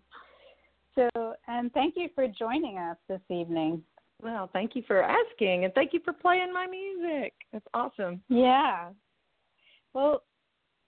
So, 0.94 1.08
and 1.46 1.72
thank 1.72 1.94
you 1.96 2.10
for 2.14 2.26
joining 2.28 2.76
us 2.76 2.98
this 3.08 3.22
evening. 3.30 3.82
Well, 4.22 4.50
thank 4.52 4.74
you 4.74 4.82
for 4.86 5.02
asking, 5.02 5.64
and 5.64 5.72
thank 5.74 5.92
you 5.92 6.00
for 6.04 6.12
playing 6.12 6.52
my 6.52 6.66
music. 6.66 7.34
That's 7.52 7.66
awesome. 7.72 8.20
Yeah. 8.28 8.90
Well, 9.94 10.22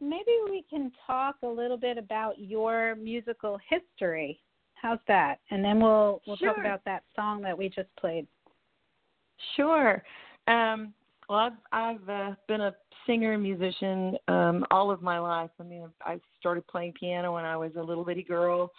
maybe 0.00 0.32
we 0.48 0.64
can 0.68 0.90
talk 1.06 1.36
a 1.42 1.46
little 1.46 1.76
bit 1.76 1.96
about 1.96 2.38
your 2.38 2.96
musical 2.96 3.58
history. 3.68 4.40
How's 4.74 4.98
that? 5.08 5.40
And 5.50 5.64
then 5.64 5.80
we'll 5.80 6.22
we'll 6.26 6.36
sure. 6.36 6.48
talk 6.48 6.58
about 6.58 6.84
that 6.86 7.04
song 7.14 7.42
that 7.42 7.56
we 7.56 7.68
just 7.68 7.88
played. 7.98 8.26
Sure. 9.56 10.02
Um, 10.48 10.92
well, 11.28 11.38
I've, 11.38 11.52
I've 11.72 12.08
uh, 12.08 12.34
been 12.48 12.62
a 12.62 12.74
singer 13.06 13.34
and 13.34 13.42
musician 13.42 14.16
um, 14.26 14.64
all 14.70 14.90
of 14.90 15.02
my 15.02 15.18
life. 15.18 15.50
I 15.60 15.62
mean, 15.62 15.88
I 16.04 16.18
started 16.38 16.66
playing 16.66 16.94
piano 16.98 17.34
when 17.34 17.44
I 17.44 17.56
was 17.56 17.72
a 17.76 17.82
little 17.82 18.04
bitty 18.04 18.24
girl, 18.24 18.72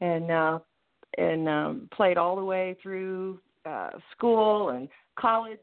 and 0.00 0.30
uh, 0.30 0.58
and 1.18 1.48
um, 1.48 1.88
played 1.94 2.16
all 2.16 2.34
the 2.34 2.44
way 2.44 2.76
through 2.82 3.38
uh, 3.64 3.90
school 4.16 4.70
and 4.70 4.88
college. 5.18 5.60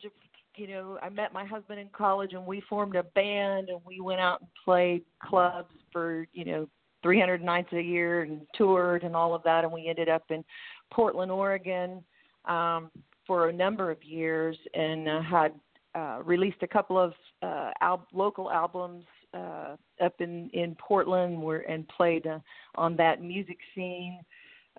You 0.55 0.67
know, 0.67 0.99
I 1.01 1.09
met 1.09 1.34
my 1.34 1.45
husband 1.45 1.80
in 1.80 1.88
college, 1.95 2.34
and 2.34 2.45
we 2.45 2.61
formed 2.69 2.95
a 2.95 3.03
band, 3.03 3.69
and 3.69 3.80
we 3.85 4.01
went 4.01 4.19
out 4.19 4.41
and 4.41 4.49
played 4.65 5.03
clubs 5.23 5.73
for 5.91 6.27
you 6.34 6.45
know 6.45 6.69
300 7.03 7.41
nights 7.41 7.69
a 7.73 7.81
year 7.81 8.23
and 8.23 8.41
toured 8.55 9.03
and 9.03 9.15
all 9.15 9.34
of 9.34 9.43
that, 9.43 9.63
and 9.63 9.71
we 9.71 9.88
ended 9.88 10.09
up 10.09 10.23
in 10.30 10.43
Portland, 10.91 11.31
Oregon. 11.31 12.03
Um, 12.45 12.89
for 13.30 13.49
a 13.49 13.53
number 13.53 13.91
of 13.91 14.03
years 14.03 14.57
and 14.73 15.07
uh, 15.07 15.21
had 15.21 15.51
uh, 15.93 16.19
released 16.26 16.63
a 16.63 16.67
couple 16.67 16.97
of 16.97 17.13
uh, 17.43 17.69
al- 17.80 18.07
local 18.11 18.49
albums 18.49 19.05
uh, 19.35 19.76
up 20.03 20.19
in 20.19 20.49
in 20.53 20.76
Portland, 20.76 21.39
where 21.39 21.59
and 21.69 21.88
played 21.89 22.26
uh, 22.26 22.39
on 22.73 22.95
that 22.95 23.21
music 23.21 23.57
scene, 23.76 24.19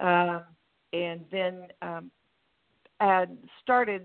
uh, 0.00 0.40
and 0.92 1.24
then 1.30 1.68
um, 1.80 2.10
started 3.62 4.02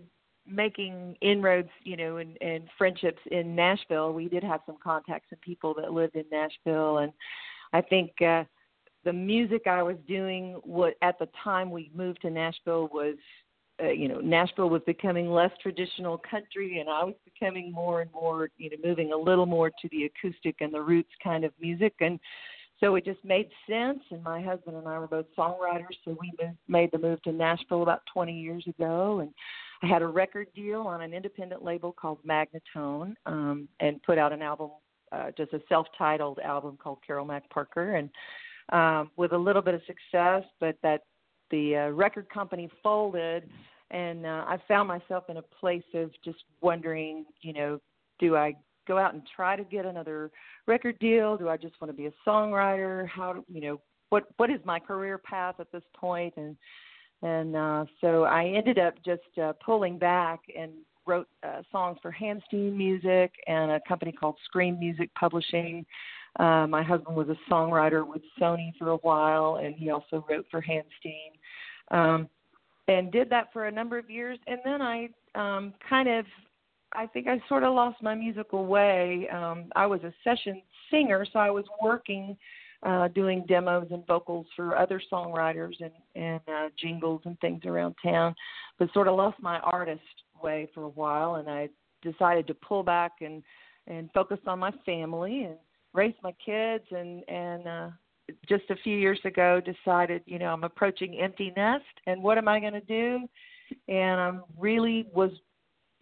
making 0.47 1.17
inroads, 1.21 1.69
you 1.83 1.97
know, 1.97 2.17
and, 2.17 2.37
and 2.41 2.67
friendships 2.77 3.19
in 3.31 3.55
Nashville. 3.55 4.13
We 4.13 4.27
did 4.27 4.43
have 4.43 4.61
some 4.65 4.77
contacts 4.83 5.27
and 5.31 5.41
people 5.41 5.73
that 5.75 5.91
lived 5.91 6.15
in 6.15 6.25
Nashville, 6.31 6.99
and 6.99 7.11
I 7.73 7.81
think. 7.81 8.11
Uh, 8.21 8.43
the 9.05 9.13
music 9.13 9.67
I 9.67 9.83
was 9.83 9.97
doing, 10.07 10.59
what 10.63 10.95
at 11.01 11.19
the 11.19 11.29
time 11.43 11.69
we 11.69 11.91
moved 11.95 12.23
to 12.23 12.31
Nashville 12.31 12.89
was 12.91 13.15
uh, 13.81 13.89
you 13.89 14.07
know 14.07 14.19
Nashville 14.19 14.69
was 14.69 14.81
becoming 14.85 15.29
less 15.29 15.51
traditional 15.61 16.17
country, 16.17 16.79
and 16.79 16.89
I 16.89 17.03
was 17.03 17.15
becoming 17.23 17.71
more 17.71 18.01
and 18.01 18.11
more 18.11 18.49
you 18.57 18.69
know 18.69 18.77
moving 18.83 19.13
a 19.13 19.17
little 19.17 19.45
more 19.45 19.69
to 19.69 19.89
the 19.91 20.05
acoustic 20.05 20.55
and 20.59 20.73
the 20.73 20.81
roots 20.81 21.11
kind 21.23 21.43
of 21.43 21.51
music, 21.59 21.93
and 21.99 22.19
so 22.79 22.95
it 22.95 23.05
just 23.05 23.23
made 23.23 23.49
sense. 23.69 23.99
And 24.11 24.23
my 24.23 24.41
husband 24.41 24.75
and 24.77 24.87
I 24.87 24.99
were 24.99 25.07
both 25.07 25.25
songwriters, 25.37 25.95
so 26.03 26.17
we 26.19 26.31
made 26.67 26.91
the 26.91 26.97
move 26.97 27.21
to 27.23 27.31
Nashville 27.31 27.83
about 27.83 28.01
20 28.13 28.37
years 28.37 28.65
ago, 28.67 29.19
and 29.19 29.31
I 29.81 29.87
had 29.87 30.01
a 30.01 30.07
record 30.07 30.47
deal 30.55 30.81
on 30.81 31.01
an 31.01 31.13
independent 31.13 31.63
label 31.63 31.91
called 31.91 32.19
Magnatone, 32.27 33.15
um, 33.25 33.67
and 33.79 34.01
put 34.03 34.17
out 34.17 34.33
an 34.33 34.41
album, 34.41 34.71
uh, 35.11 35.31
just 35.37 35.53
a 35.53 35.61
self-titled 35.69 36.39
album 36.39 36.77
called 36.81 36.99
Caryl 37.05 37.25
Mack 37.25 37.49
Parker, 37.49 37.95
and 37.95 38.09
um, 38.69 39.11
with 39.15 39.33
a 39.33 39.37
little 39.37 39.61
bit 39.61 39.75
of 39.75 39.81
success, 39.85 40.43
but 40.59 40.75
that 40.81 41.03
the 41.51 41.75
uh, 41.75 41.89
record 41.89 42.27
company 42.29 42.69
folded, 42.81 43.47
and 43.91 44.25
uh, 44.25 44.45
I 44.47 44.57
found 44.67 44.87
myself 44.87 45.25
in 45.29 45.37
a 45.37 45.41
place 45.41 45.83
of 45.93 46.09
just 46.23 46.43
wondering, 46.61 47.25
you 47.41 47.53
know, 47.53 47.79
do 48.19 48.35
I 48.35 48.55
go 48.87 48.97
out 48.97 49.13
and 49.13 49.23
try 49.35 49.55
to 49.55 49.63
get 49.63 49.85
another 49.85 50.31
record 50.67 50.97
deal? 50.99 51.37
Do 51.37 51.49
I 51.49 51.57
just 51.57 51.79
want 51.81 51.91
to 51.91 51.97
be 51.97 52.07
a 52.07 52.13
songwriter? 52.27 53.07
How 53.07 53.43
you 53.51 53.61
know 53.61 53.81
what 54.09 54.27
what 54.37 54.49
is 54.49 54.59
my 54.65 54.79
career 54.79 55.17
path 55.17 55.55
at 55.59 55.71
this 55.71 55.83
point? 55.95 56.33
And 56.37 56.55
and 57.21 57.55
uh, 57.55 57.85
so 58.01 58.23
I 58.23 58.45
ended 58.45 58.79
up 58.79 58.93
just 59.03 59.37
uh, 59.41 59.53
pulling 59.65 59.97
back 59.97 60.41
and 60.57 60.71
wrote 61.05 61.27
uh, 61.43 61.61
songs 61.71 61.97
for 62.01 62.11
Hamstein 62.11 62.75
Music 62.75 63.31
and 63.47 63.71
a 63.71 63.79
company 63.87 64.11
called 64.11 64.35
Scream 64.45 64.79
Music 64.79 65.13
Publishing. 65.15 65.85
Uh, 66.39 66.67
my 66.67 66.83
husband 66.83 67.15
was 67.15 67.29
a 67.29 67.51
songwriter 67.51 68.05
with 68.05 68.21
Sony 68.39 68.71
for 68.77 68.89
a 68.89 68.97
while, 68.97 69.61
and 69.63 69.75
he 69.75 69.89
also 69.89 70.25
wrote 70.29 70.45
for 70.51 70.61
Hamstein, 70.61 71.31
um, 71.91 72.27
and 72.87 73.11
did 73.11 73.29
that 73.29 73.53
for 73.53 73.67
a 73.67 73.71
number 73.71 73.97
of 73.97 74.09
years. 74.09 74.37
And 74.47 74.59
then 74.65 74.81
I 74.81 75.09
um, 75.35 75.73
kind 75.87 76.09
of, 76.09 76.25
I 76.97 77.07
think 77.07 77.27
I 77.27 77.41
sort 77.47 77.63
of 77.63 77.73
lost 77.73 78.01
my 78.01 78.15
musical 78.15 78.65
way. 78.65 79.27
Um, 79.31 79.65
I 79.75 79.85
was 79.85 80.01
a 80.03 80.13
session 80.23 80.61
singer, 80.91 81.25
so 81.31 81.39
I 81.39 81.49
was 81.49 81.65
working, 81.81 82.37
uh, 82.83 83.07
doing 83.09 83.43
demos 83.47 83.87
and 83.91 84.05
vocals 84.07 84.45
for 84.55 84.77
other 84.77 85.01
songwriters 85.11 85.73
and 85.81 85.91
and 86.15 86.41
uh, 86.47 86.69
jingles 86.79 87.21
and 87.25 87.39
things 87.39 87.65
around 87.65 87.95
town, 88.03 88.35
but 88.79 88.91
sort 88.93 89.07
of 89.07 89.15
lost 89.15 89.41
my 89.41 89.59
artist 89.59 90.01
way 90.41 90.69
for 90.73 90.83
a 90.83 90.89
while, 90.89 91.35
and 91.35 91.49
I 91.49 91.69
decided 92.01 92.47
to 92.47 92.53
pull 92.53 92.83
back 92.83 93.13
and 93.21 93.43
and 93.87 94.09
focus 94.13 94.39
on 94.47 94.59
my 94.59 94.71
family 94.85 95.43
and 95.43 95.55
raise 95.93 96.15
my 96.23 96.33
kids 96.43 96.83
and 96.91 97.27
and 97.29 97.67
uh 97.67 97.89
just 98.49 98.63
a 98.69 98.75
few 98.77 98.97
years 98.97 99.19
ago 99.23 99.61
decided 99.61 100.21
you 100.25 100.39
know 100.39 100.47
i'm 100.47 100.63
approaching 100.63 101.19
empty 101.19 101.53
nest 101.55 101.83
and 102.07 102.21
what 102.21 102.37
am 102.37 102.47
i 102.47 102.59
going 102.59 102.73
to 102.73 102.81
do 102.81 103.19
and 103.87 104.19
i'm 104.19 104.43
really 104.57 105.07
was 105.13 105.31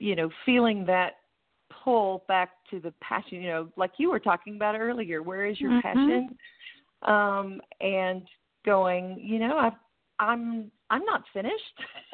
you 0.03 0.15
know 0.15 0.29
feeling 0.45 0.85
that 0.85 1.13
pull 1.83 2.23
back 2.27 2.51
to 2.69 2.79
the 2.79 2.93
passion 3.01 3.41
you 3.41 3.49
know 3.49 3.67
like 3.77 3.91
you 3.97 4.09
were 4.09 4.19
talking 4.19 4.55
about 4.55 4.75
earlier 4.75 5.23
where 5.23 5.45
is 5.45 5.59
your 5.59 5.71
mm-hmm. 5.71 5.81
passion 5.81 6.37
um 7.03 7.61
and 7.81 8.21
going 8.65 9.17
you 9.19 9.39
know 9.39 9.57
i 9.57 9.69
i'm 10.19 10.71
i'm 10.89 11.03
not 11.03 11.23
finished 11.33 11.79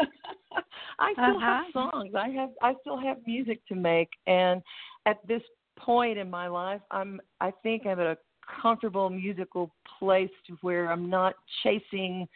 i 0.99 1.11
still 1.13 1.37
uh-huh. 1.37 1.39
have 1.39 1.65
songs 1.73 2.13
i 2.15 2.29
have 2.29 2.49
i 2.61 2.73
still 2.81 2.97
have 2.97 3.17
music 3.27 3.59
to 3.67 3.75
make 3.75 4.09
and 4.27 4.61
at 5.05 5.17
this 5.27 5.41
point 5.79 6.17
in 6.17 6.29
my 6.29 6.47
life, 6.47 6.81
I'm 6.91 7.19
I 7.41 7.51
think 7.63 7.85
I'm 7.85 7.99
at 7.99 8.05
a 8.05 8.17
comfortable 8.61 9.09
musical 9.09 9.73
place 9.97 10.29
to 10.47 10.57
where 10.61 10.91
I'm 10.91 11.09
not 11.09 11.35
chasing 11.63 12.27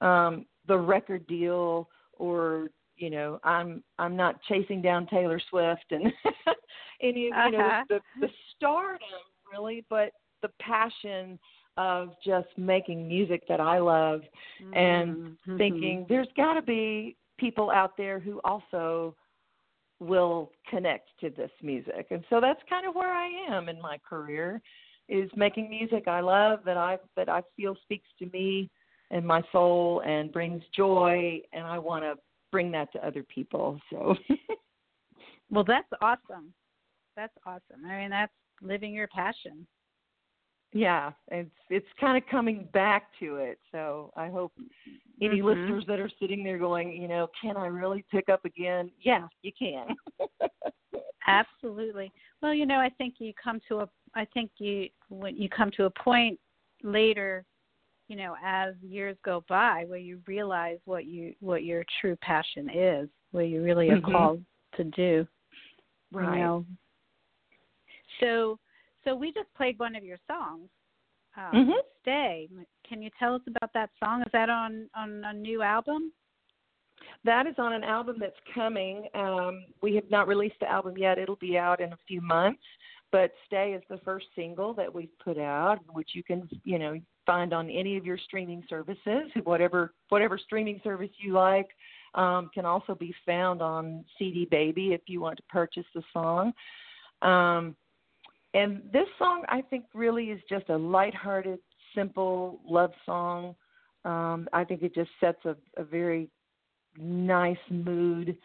um 0.00 0.46
the 0.66 0.76
record 0.76 1.26
deal 1.26 1.88
or 2.12 2.68
you 2.96 3.10
know 3.10 3.38
I'm 3.44 3.82
I'm 3.98 4.16
not 4.16 4.42
chasing 4.48 4.82
down 4.82 5.06
Taylor 5.06 5.40
Swift 5.50 5.84
and 5.90 6.12
any 7.02 7.28
of 7.28 7.32
you 7.46 7.58
know 7.58 7.64
uh-huh. 7.64 7.84
the 7.88 8.00
the 8.20 8.28
stardom 8.56 9.00
really, 9.52 9.84
but 9.88 10.12
the 10.42 10.50
passion 10.60 11.38
of 11.76 12.10
just 12.24 12.48
making 12.56 13.06
music 13.06 13.42
that 13.48 13.60
I 13.60 13.78
love 13.78 14.22
mm-hmm. 14.62 14.74
and 14.74 15.36
thinking 15.58 16.06
there's 16.08 16.28
got 16.36 16.54
to 16.54 16.62
be 16.62 17.16
people 17.38 17.70
out 17.70 17.96
there 17.96 18.18
who 18.18 18.40
also 18.44 19.14
will 20.00 20.50
connect 20.68 21.08
to 21.20 21.30
this 21.30 21.50
music. 21.62 22.08
And 22.10 22.24
so 22.30 22.40
that's 22.40 22.60
kind 22.68 22.86
of 22.86 22.94
where 22.94 23.12
I 23.12 23.28
am 23.50 23.68
in 23.68 23.80
my 23.80 23.98
career 24.08 24.60
is 25.08 25.30
making 25.36 25.70
music 25.70 26.08
I 26.08 26.20
love 26.20 26.60
that 26.64 26.76
I 26.76 26.98
that 27.16 27.28
I 27.28 27.42
feel 27.56 27.76
speaks 27.82 28.08
to 28.18 28.26
me 28.32 28.70
and 29.10 29.24
my 29.24 29.42
soul 29.52 30.02
and 30.04 30.32
brings 30.32 30.62
joy 30.74 31.40
and 31.52 31.64
I 31.64 31.78
want 31.78 32.02
to 32.02 32.14
bring 32.56 32.70
that 32.70 32.90
to 32.92 33.06
other 33.06 33.22
people. 33.22 33.78
So 33.90 34.16
Well, 35.50 35.64
that's 35.64 35.88
awesome. 36.00 36.52
That's 37.16 37.34
awesome. 37.46 37.84
I 37.86 37.98
mean, 38.00 38.10
that's 38.10 38.32
living 38.62 38.94
your 38.94 39.08
passion. 39.08 39.66
Yeah, 40.72 41.12
it's 41.28 41.50
it's 41.70 41.86
kind 42.00 42.16
of 42.16 42.28
coming 42.30 42.68
back 42.72 43.08
to 43.20 43.36
it. 43.36 43.58
So 43.72 44.10
I 44.16 44.28
hope 44.28 44.52
any 45.22 45.36
mm-hmm. 45.36 45.46
listeners 45.46 45.84
that 45.86 46.00
are 46.00 46.10
sitting 46.20 46.42
there 46.42 46.58
going, 46.58 46.92
you 46.92 47.08
know, 47.08 47.28
can 47.40 47.56
I 47.56 47.66
really 47.66 48.04
pick 48.10 48.28
up 48.28 48.44
again? 48.44 48.90
Yeah, 49.00 49.26
you 49.42 49.52
can. 49.58 49.86
Absolutely. 51.26 52.10
Well, 52.42 52.54
you 52.54 52.66
know, 52.66 52.78
I 52.78 52.90
think 52.98 53.14
you 53.18 53.32
come 53.42 53.60
to 53.68 53.80
a 53.80 53.88
I 54.14 54.26
think 54.34 54.50
you 54.58 54.88
when 55.08 55.36
you 55.36 55.48
come 55.48 55.70
to 55.76 55.84
a 55.84 55.90
point 55.90 56.38
later, 56.82 57.44
you 58.08 58.16
know, 58.16 58.36
as 58.44 58.74
years 58.82 59.16
go 59.24 59.44
by 59.48 59.84
where 59.86 59.98
you 59.98 60.20
realize 60.26 60.78
what 60.84 61.06
you 61.06 61.34
what 61.40 61.64
your 61.64 61.84
true 62.00 62.16
passion 62.22 62.70
is, 62.72 63.08
where 63.32 63.44
you 63.44 63.62
really 63.62 63.90
are 63.90 63.96
mm-hmm. 63.96 64.12
called 64.12 64.42
to 64.76 64.84
do. 64.84 65.26
Right. 66.12 66.36
You 66.36 66.44
know. 66.44 66.66
So 68.20 68.58
so 69.04 69.14
we 69.14 69.32
just 69.32 69.52
played 69.56 69.78
one 69.78 69.96
of 69.96 70.04
your 70.04 70.18
songs. 70.26 70.68
Um, 71.36 71.52
mm-hmm. 71.54 71.80
Stay. 72.02 72.48
Can 72.88 73.02
you 73.02 73.10
tell 73.18 73.34
us 73.34 73.42
about 73.46 73.72
that 73.74 73.90
song? 74.02 74.22
Is 74.22 74.32
that 74.32 74.48
on 74.48 74.88
on 74.94 75.22
a 75.24 75.32
new 75.32 75.62
album? 75.62 76.12
That 77.24 77.46
is 77.46 77.54
on 77.58 77.72
an 77.72 77.84
album 77.84 78.16
that's 78.18 78.36
coming. 78.54 79.08
Um, 79.14 79.64
we 79.82 79.94
have 79.96 80.10
not 80.10 80.28
released 80.28 80.56
the 80.60 80.70
album 80.70 80.96
yet. 80.96 81.18
It'll 81.18 81.36
be 81.36 81.58
out 81.58 81.80
in 81.80 81.92
a 81.92 81.98
few 82.06 82.20
months. 82.20 82.62
But 83.12 83.32
Stay 83.46 83.72
is 83.72 83.82
the 83.88 83.98
first 83.98 84.26
single 84.34 84.74
that 84.74 84.92
we've 84.92 85.16
put 85.22 85.38
out, 85.38 85.78
which 85.92 86.10
you 86.14 86.24
can, 86.24 86.48
you 86.64 86.78
know, 86.78 86.98
find 87.26 87.52
on 87.52 87.68
any 87.68 87.96
of 87.96 88.06
your 88.06 88.18
streaming 88.18 88.64
services, 88.68 89.30
whatever 89.44 89.92
whatever 90.08 90.38
streaming 90.38 90.80
service 90.82 91.10
you 91.18 91.32
like. 91.32 91.68
Um, 92.14 92.48
can 92.54 92.64
also 92.64 92.94
be 92.94 93.14
found 93.26 93.60
on 93.60 94.02
CD 94.18 94.46
Baby 94.50 94.94
if 94.94 95.02
you 95.06 95.20
want 95.20 95.36
to 95.36 95.42
purchase 95.50 95.84
the 95.94 96.02
song. 96.14 96.54
Um, 97.20 97.76
and 98.54 98.80
this 98.90 99.06
song, 99.18 99.42
I 99.50 99.60
think, 99.60 99.84
really 99.92 100.30
is 100.30 100.40
just 100.48 100.70
a 100.70 100.76
lighthearted, 100.76 101.58
simple 101.94 102.60
love 102.66 102.92
song. 103.04 103.54
Um, 104.06 104.48
I 104.54 104.64
think 104.64 104.82
it 104.82 104.94
just 104.94 105.10
sets 105.20 105.44
a, 105.44 105.56
a 105.76 105.84
very 105.84 106.30
nice 106.96 107.56
mood, 107.68 108.38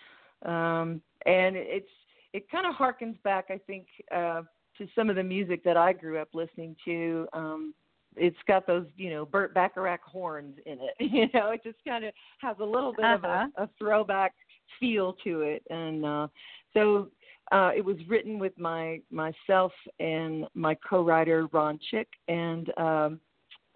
um, 0.45 1.01
and 1.25 1.55
it's 1.55 1.87
it 2.33 2.49
kind 2.49 2.65
of 2.65 2.75
harkens 2.75 3.21
back, 3.23 3.45
I 3.49 3.59
think, 3.67 3.85
uh, 4.13 4.41
to 4.77 4.87
some 4.95 5.09
of 5.09 5.15
the 5.15 5.23
music 5.23 5.63
that 5.63 5.77
I 5.77 5.93
grew 5.93 6.17
up 6.17 6.29
listening 6.33 6.75
to. 6.85 7.27
Um, 7.33 7.73
it's 8.15 8.37
got 8.47 8.67
those, 8.67 8.85
you 8.97 9.09
know, 9.09 9.25
Burt 9.25 9.53
Bacharach 9.53 10.01
horns 10.03 10.57
in 10.65 10.79
it. 10.79 10.95
You 11.11 11.27
know, 11.33 11.51
it 11.51 11.61
just 11.63 11.77
kind 11.85 12.05
of 12.05 12.13
has 12.39 12.55
a 12.59 12.65
little 12.65 12.93
bit 12.93 13.05
uh-huh. 13.05 13.15
of 13.15 13.23
a, 13.23 13.27
uh-huh. 13.27 13.63
a 13.63 13.69
throwback 13.77 14.33
feel 14.79 15.13
to 15.23 15.41
it, 15.41 15.63
and 15.69 16.05
uh, 16.05 16.27
so 16.73 17.09
uh, 17.51 17.71
it 17.75 17.83
was 17.83 17.97
written 18.07 18.39
with 18.39 18.57
my 18.57 19.01
myself 19.11 19.71
and 19.99 20.45
my 20.53 20.75
co-writer 20.87 21.47
Ron 21.51 21.79
Chick 21.89 22.07
and 22.27 22.71
um, 22.77 23.19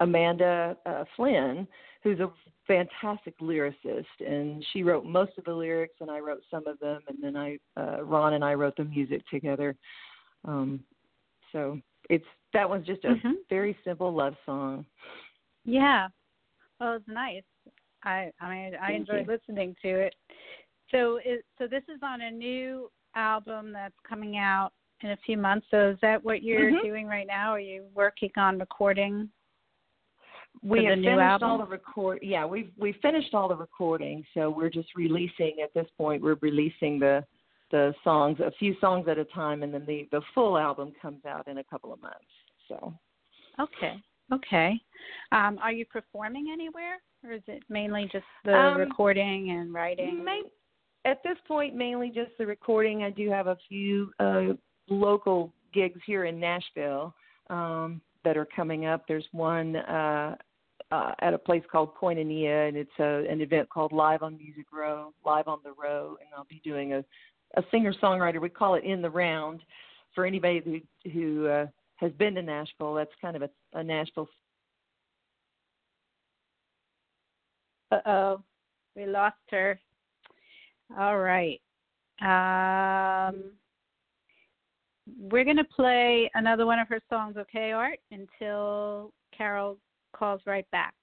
Amanda 0.00 0.76
uh, 0.86 1.04
Flynn, 1.14 1.68
who's 2.02 2.20
a 2.20 2.30
fantastic 2.66 3.38
lyricist, 3.40 4.04
and 4.26 4.64
she 4.72 4.82
wrote 4.82 5.04
most 5.04 5.32
of 5.38 5.44
the 5.44 5.52
lyrics, 5.52 5.94
and 6.00 6.10
I 6.10 6.20
wrote 6.20 6.42
some 6.50 6.66
of 6.66 6.78
them, 6.80 7.00
and 7.08 7.18
then 7.22 7.36
I 7.36 7.58
uh, 7.76 8.02
Ron 8.02 8.34
and 8.34 8.44
I 8.44 8.54
wrote 8.54 8.76
the 8.76 8.84
music 8.84 9.22
together. 9.30 9.76
Um, 10.44 10.80
so 11.52 11.78
it's 12.08 12.24
that 12.56 12.68
one's 12.68 12.86
just 12.86 13.04
a 13.04 13.08
mm-hmm. 13.08 13.32
very 13.50 13.76
simple 13.84 14.12
love 14.12 14.34
song. 14.46 14.86
Yeah, 15.64 16.08
well, 16.80 16.94
it's 16.94 17.08
nice. 17.08 17.42
I 18.02 18.30
I 18.40 18.50
mean 18.50 18.72
I 18.80 18.88
Thank 18.88 19.08
you. 19.08 19.24
listening 19.26 19.76
to 19.82 19.88
it. 19.88 20.14
So 20.90 21.18
is 21.18 21.42
so 21.58 21.66
this 21.66 21.82
is 21.84 22.00
on 22.02 22.22
a 22.22 22.30
new 22.30 22.90
album 23.14 23.72
that's 23.72 23.94
coming 24.08 24.38
out 24.38 24.70
in 25.02 25.10
a 25.10 25.16
few 25.26 25.36
months. 25.36 25.66
So 25.70 25.90
is 25.90 25.98
that 26.02 26.24
what 26.24 26.42
you're 26.42 26.70
mm-hmm. 26.70 26.86
doing 26.86 27.06
right 27.06 27.26
now? 27.26 27.52
Are 27.52 27.60
you 27.60 27.84
working 27.94 28.30
on 28.36 28.58
recording? 28.58 29.28
we 30.62 30.84
have 30.84 30.94
finished 30.94 31.20
album? 31.20 31.50
all 31.50 31.58
the 31.58 31.66
record. 31.66 32.20
Yeah, 32.22 32.46
we've 32.46 32.70
we 32.78 32.94
finished 33.02 33.34
all 33.34 33.48
the 33.48 33.56
recording, 33.56 34.24
so 34.34 34.50
we're 34.50 34.70
just 34.70 34.88
releasing 34.96 35.56
at 35.62 35.72
this 35.74 35.86
point. 35.96 36.22
We're 36.22 36.38
releasing 36.40 36.98
the 36.98 37.24
the 37.72 37.92
songs, 38.04 38.38
a 38.40 38.52
few 38.52 38.76
songs 38.80 39.08
at 39.08 39.18
a 39.18 39.24
time, 39.24 39.62
and 39.62 39.74
then 39.74 39.84
the 39.86 40.08
the 40.12 40.22
full 40.34 40.56
album 40.56 40.92
comes 41.00 41.24
out 41.26 41.48
in 41.48 41.58
a 41.58 41.64
couple 41.64 41.92
of 41.92 42.00
months. 42.00 42.24
So. 42.68 42.94
Okay. 43.60 44.02
Okay. 44.32 44.80
Um, 45.32 45.58
are 45.62 45.72
you 45.72 45.84
performing 45.84 46.48
anywhere, 46.52 46.98
or 47.24 47.32
is 47.32 47.42
it 47.46 47.62
mainly 47.68 48.08
just 48.12 48.24
the 48.44 48.54
um, 48.54 48.78
recording 48.78 49.50
and 49.50 49.72
writing? 49.72 50.24
Main, 50.24 50.44
at 51.04 51.22
this 51.22 51.36
point, 51.46 51.74
mainly 51.74 52.08
just 52.08 52.32
the 52.38 52.46
recording. 52.46 53.04
I 53.04 53.10
do 53.10 53.30
have 53.30 53.46
a 53.46 53.56
few 53.68 54.10
uh, 54.18 54.54
local 54.88 55.52
gigs 55.72 56.00
here 56.06 56.24
in 56.24 56.40
Nashville. 56.40 57.14
Um, 57.48 58.00
that 58.26 58.36
are 58.36 58.46
coming 58.56 58.86
up. 58.86 59.06
There's 59.06 59.26
one 59.30 59.76
uh, 59.76 60.34
uh, 60.90 61.12
at 61.20 61.32
a 61.32 61.38
place 61.38 61.62
called 61.70 61.94
Koinonia, 61.94 62.68
and 62.68 62.76
it's 62.76 62.90
a, 62.98 63.24
an 63.30 63.40
event 63.40 63.70
called 63.70 63.92
Live 63.92 64.22
on 64.22 64.36
Music 64.36 64.66
Row, 64.72 65.14
Live 65.24 65.46
on 65.46 65.60
the 65.62 65.72
Row, 65.80 66.16
and 66.20 66.28
I'll 66.36 66.46
be 66.50 66.60
doing 66.64 66.92
a, 66.92 67.04
a 67.56 67.62
singer 67.70 67.94
songwriter. 68.02 68.40
We 68.40 68.48
call 68.48 68.74
it 68.74 68.84
In 68.84 69.00
the 69.00 69.08
Round 69.08 69.62
for 70.12 70.26
anybody 70.26 70.60
who 71.04 71.10
who 71.10 71.46
uh, 71.46 71.66
has 71.96 72.12
been 72.12 72.34
to 72.34 72.42
Nashville. 72.42 72.94
That's 72.94 73.10
kind 73.20 73.36
of 73.36 73.42
a, 73.42 73.50
a 73.74 73.82
Nashville. 73.82 74.28
Uh 77.92 78.00
oh, 78.06 78.42
we 78.94 79.06
lost 79.06 79.36
her. 79.50 79.78
All 80.98 81.18
right. 81.18 81.60
Um, 82.20 83.52
we're 85.18 85.44
going 85.44 85.56
to 85.56 85.64
play 85.64 86.30
another 86.34 86.66
one 86.66 86.78
of 86.78 86.88
her 86.88 87.00
songs, 87.08 87.36
okay, 87.36 87.72
Art, 87.72 87.98
until 88.10 89.12
Caryl 89.36 89.78
calls 90.14 90.40
right 90.46 90.68
back. 90.72 90.94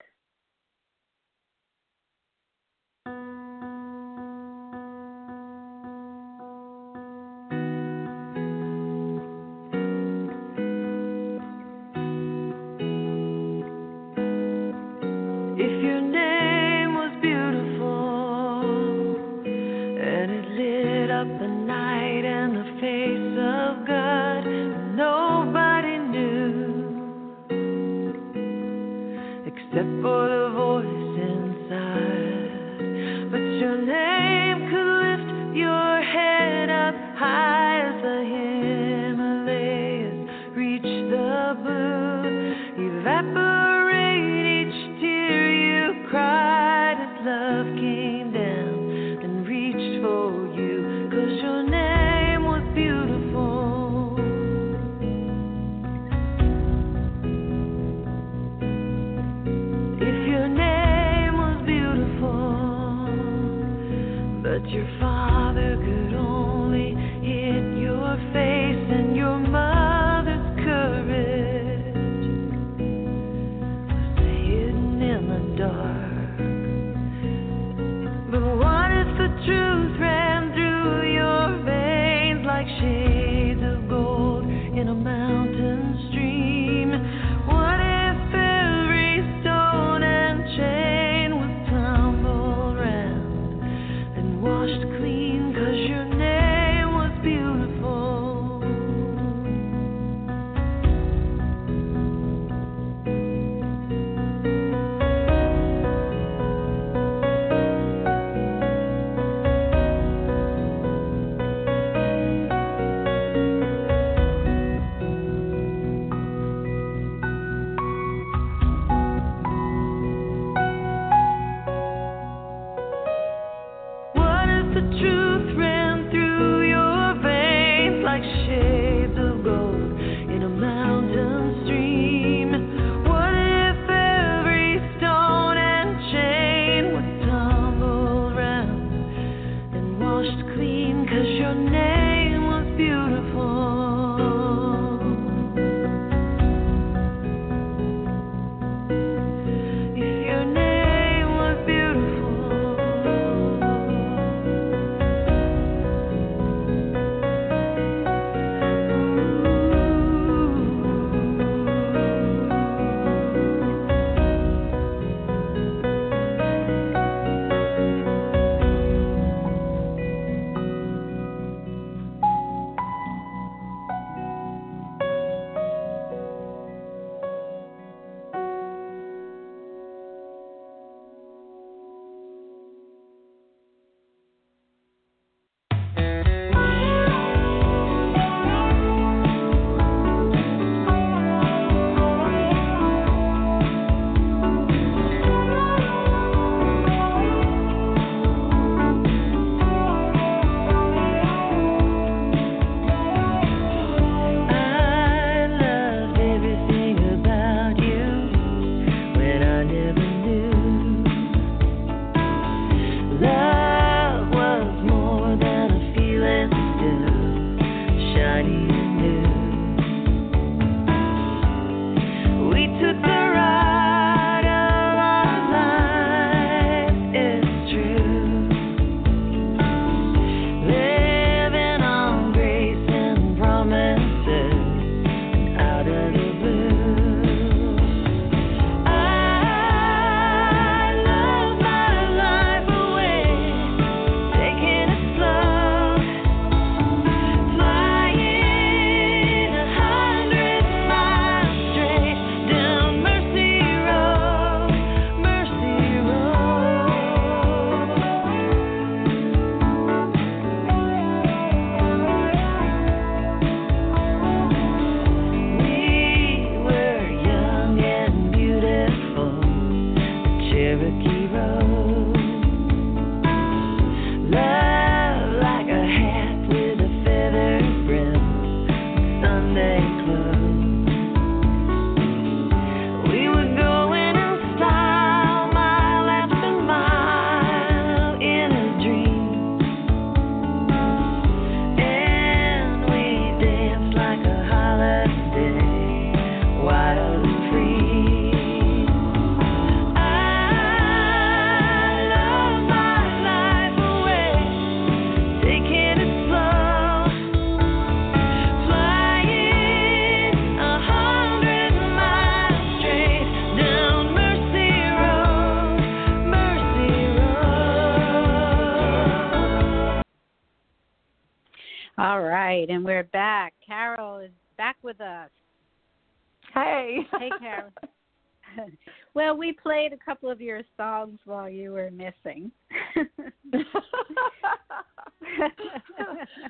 Well, 329.14 329.38
we 329.38 329.54
played 329.54 329.94
a 329.94 329.98
couple 329.98 330.30
of 330.30 330.42
your 330.42 330.62
songs 330.76 331.20
while 331.26 331.50
you 331.50 331.72
were 331.72 331.92
missing. 331.92 332.52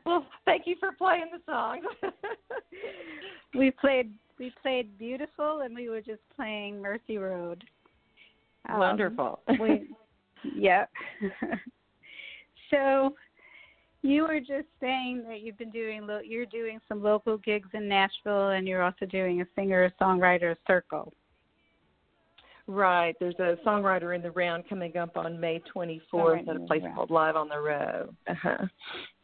well, 0.05 0.25
thank 0.45 0.65
you 0.65 0.75
for 0.79 0.91
playing 0.93 1.29
the 1.31 1.39
songs. 1.51 1.83
we 3.55 3.71
played 3.71 4.11
we 4.39 4.51
played 4.61 4.97
beautiful, 4.97 5.61
and 5.61 5.75
we 5.75 5.89
were 5.89 6.01
just 6.01 6.21
playing 6.35 6.81
Mercy 6.81 7.17
Road. 7.17 7.63
Um, 8.67 8.79
Wonderful. 8.79 9.39
we, 9.59 9.87
yep. 10.55 10.89
so, 12.71 13.13
you 14.01 14.23
were 14.23 14.39
just 14.39 14.67
saying 14.81 15.23
that 15.27 15.41
you've 15.41 15.57
been 15.57 15.69
doing 15.69 16.07
lo- 16.07 16.21
you're 16.25 16.45
doing 16.47 16.79
some 16.89 17.03
local 17.03 17.37
gigs 17.37 17.69
in 17.73 17.87
Nashville, 17.87 18.49
and 18.49 18.67
you're 18.67 18.83
also 18.83 19.05
doing 19.05 19.41
a 19.41 19.45
singer 19.55 19.91
songwriter 20.01 20.55
circle. 20.65 21.13
Right. 22.67 23.15
There's 23.19 23.35
a 23.39 23.57
songwriter 23.65 24.15
in 24.15 24.21
the 24.21 24.31
round 24.31 24.63
coming 24.69 24.95
up 24.95 25.17
on 25.17 25.39
May 25.39 25.61
24th 25.75 26.47
at 26.47 26.55
a 26.55 26.59
place 26.59 26.83
called 26.95 27.11
Live 27.11 27.35
on 27.35 27.49
the 27.49 27.59
Row. 27.59 28.09
Uh-huh. 28.27 28.67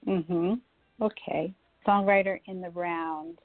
Mhm. 0.05 0.59
Okay. 1.01 1.53
Songwriter 1.87 2.39
in 2.47 2.59
the 2.61 2.69
round. 2.71 3.39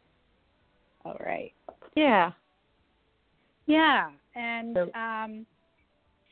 All 1.04 1.16
right. 1.24 1.52
Yeah. 1.94 2.32
Yeah, 3.66 4.10
and 4.34 4.76
um 4.94 5.46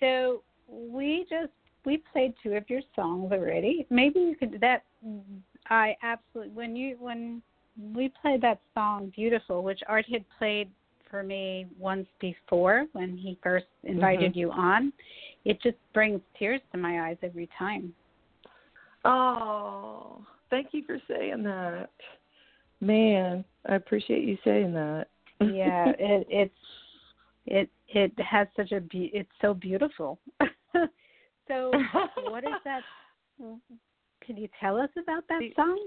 so 0.00 0.42
we 0.68 1.24
just 1.30 1.52
we 1.84 2.02
played 2.12 2.34
two 2.42 2.54
of 2.54 2.68
your 2.68 2.82
songs 2.94 3.32
already. 3.32 3.86
Maybe 3.90 4.20
you 4.20 4.36
could 4.36 4.60
that 4.60 4.84
I 5.70 5.96
absolutely 6.02 6.52
when 6.52 6.76
you 6.76 6.96
when 6.98 7.42
we 7.94 8.12
played 8.20 8.42
that 8.42 8.60
song 8.74 9.12
Beautiful, 9.14 9.62
which 9.62 9.80
Art 9.88 10.04
had 10.10 10.24
played 10.38 10.70
for 11.12 11.22
me 11.22 11.66
once 11.78 12.08
before 12.20 12.86
when 12.94 13.18
he 13.18 13.38
first 13.42 13.66
invited 13.84 14.30
mm-hmm. 14.30 14.38
you 14.38 14.50
on. 14.50 14.92
It 15.44 15.60
just 15.62 15.76
brings 15.92 16.22
tears 16.38 16.62
to 16.72 16.78
my 16.78 17.08
eyes 17.08 17.18
every 17.22 17.50
time. 17.58 17.92
Oh, 19.04 20.24
thank 20.48 20.68
you 20.72 20.82
for 20.86 20.96
saying 21.06 21.42
that. 21.44 21.90
Man, 22.80 23.44
I 23.68 23.74
appreciate 23.74 24.24
you 24.24 24.38
saying 24.42 24.72
that. 24.72 25.08
yeah, 25.40 25.92
it 25.98 26.26
it's 26.30 26.54
it 27.46 27.70
it 27.88 28.12
has 28.18 28.48
such 28.56 28.72
a 28.72 28.80
be- 28.80 29.10
it's 29.12 29.30
so 29.42 29.52
beautiful. 29.52 30.18
so 31.48 31.72
what 32.30 32.44
is 32.44 32.50
that 32.64 32.80
can 34.24 34.36
you 34.36 34.48
tell 34.60 34.76
us 34.76 34.90
about 35.00 35.24
that 35.28 35.42
song? 35.54 35.78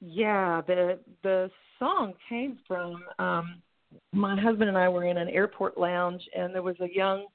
Yeah, 0.00 0.60
the 0.66 1.00
the 1.24 1.50
song 1.78 2.14
came 2.28 2.58
from 2.68 3.02
um 3.18 3.62
my 4.12 4.38
husband 4.40 4.68
and 4.68 4.78
I 4.78 4.88
were 4.88 5.04
in 5.04 5.16
an 5.16 5.28
airport 5.28 5.78
lounge, 5.78 6.22
and 6.36 6.54
there 6.54 6.62
was 6.62 6.76
a 6.80 6.92
young 6.92 7.26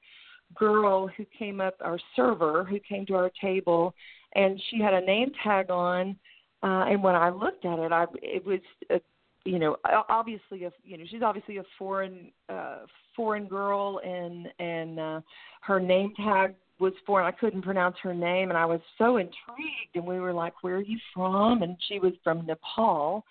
girl 0.56 1.08
who 1.08 1.26
came 1.38 1.60
up, 1.60 1.76
our 1.82 2.00
server, 2.16 2.64
who 2.64 2.80
came 2.80 3.06
to 3.08 3.16
our 3.16 3.32
table, 3.42 3.94
and 4.36 4.62
she 4.70 4.80
had 4.80 4.94
a 4.94 5.02
name 5.02 5.32
tag 5.44 5.70
on. 5.70 6.16
Uh, 6.64 6.86
and 6.90 7.04
when 7.04 7.16
I 7.16 7.30
looked 7.30 7.66
at 7.66 7.80
it, 7.80 7.92
I 7.92 8.06
it 8.22 8.46
was, 8.46 8.60
a, 8.90 9.00
you 9.46 9.60
know, 9.60 9.78
obviously 10.10 10.64
a, 10.66 10.72
you 10.84 10.98
know, 10.98 11.04
she's 11.10 11.22
obviously 11.22 11.58
a 11.58 11.64
foreign, 11.78 12.32
uh, 12.50 12.80
foreign 13.16 13.48
girl, 13.48 14.02
and 14.04 14.48
and 14.60 15.00
uh, 15.00 15.22
her 15.62 15.80
name 15.80 16.14
tag 16.16 16.56
was 16.80 16.94
foreign. 17.06 17.26
I 17.26 17.32
couldn't 17.32 17.62
pronounce 17.62 17.96
her 18.04 18.14
name, 18.14 18.50
and 18.50 18.58
I 18.58 18.66
was 18.66 18.82
so 18.98 19.18
intrigued. 19.18 19.96
And 19.96 20.06
we 20.06 20.20
were 20.20 20.34
like, 20.34 20.64
"Where 20.64 20.78
are 20.78 20.82
you 20.82 20.98
from?" 21.14 21.62
And 21.62 21.78
she 21.88 22.00
was 22.00 22.14
from 22.24 22.46
Nepal 22.46 23.24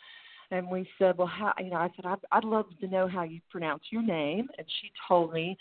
and 0.51 0.68
we 0.68 0.89
said, 0.98 1.16
well, 1.18 1.27
how, 1.27 1.52
you 1.59 1.70
know, 1.70 1.77
I 1.77 1.90
said, 1.97 2.06
I'd, 2.06 2.18
I'd 2.32 2.44
love 2.44 2.66
to 2.81 2.86
know 2.86 3.09
how 3.09 3.23
you 3.23 3.40
pronounce 3.51 3.82
your 3.90 4.02
name, 4.02 4.48
and 4.59 4.66
she 4.81 4.90
told 5.09 5.32
me. 5.32 5.56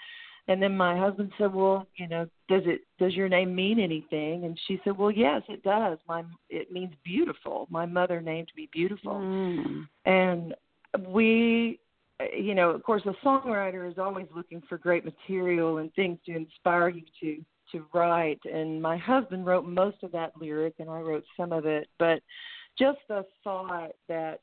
And 0.48 0.62
then 0.62 0.78
my 0.78 0.98
husband 0.98 1.32
said, 1.40 1.54
well, 1.54 1.88
you 1.96 2.08
know, 2.08 2.28
does 2.48 2.62
it 2.66 2.82
does 3.00 3.16
your 3.16 3.28
name 3.28 3.56
mean 3.56 3.80
anything? 3.80 4.46
And 4.46 4.60
she 4.68 4.80
said, 4.84 4.96
well, 4.96 5.10
yes, 5.10 5.42
it 5.50 5.64
does. 5.64 5.98
My 6.08 6.24
it 6.52 6.72
means 6.72 6.94
beautiful. 7.04 7.68
My 7.72 7.88
mother 7.88 8.22
named 8.22 8.52
me 8.56 8.70
beautiful. 8.72 9.14
Mm. 9.14 9.88
And 10.06 10.54
we 11.08 11.80
you 12.38 12.56
know, 12.56 12.70
of 12.70 12.84
course, 12.84 13.02
a 13.06 13.26
songwriter 13.26 13.90
is 13.90 13.98
always 13.98 14.28
looking 14.36 14.62
for 14.70 14.78
great 14.78 15.04
material 15.04 15.80
and 15.80 15.94
things 15.96 16.18
to 16.26 16.36
inspire 16.36 16.90
you 16.90 17.02
to 17.22 17.44
to 17.72 17.86
write. 17.94 18.40
And 18.46 18.82
my 18.82 18.98
husband 18.98 19.46
wrote 19.46 19.66
most 19.66 19.98
of 20.04 20.12
that 20.12 20.34
lyric, 20.40 20.76
and 20.80 20.90
I 20.90 21.00
wrote 21.00 21.26
some 21.36 21.52
of 21.52 21.66
it. 21.66 21.88
But 21.98 22.20
just 22.78 23.00
the 23.10 23.26
thought 23.44 23.92
that 24.08 24.42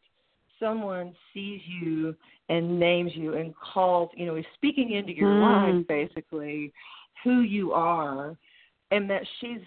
someone 0.62 1.14
sees 1.34 1.60
you 1.66 2.14
and 2.48 2.78
names 2.78 3.12
you 3.14 3.34
and 3.34 3.54
calls, 3.56 4.10
you 4.16 4.26
know, 4.26 4.36
is 4.36 4.44
speaking 4.54 4.92
into 4.92 5.12
your 5.12 5.30
mm. 5.30 5.78
life 5.78 5.86
basically 5.88 6.72
who 7.24 7.40
you 7.40 7.72
are 7.72 8.36
and 8.90 9.08
that 9.10 9.22
she's 9.40 9.60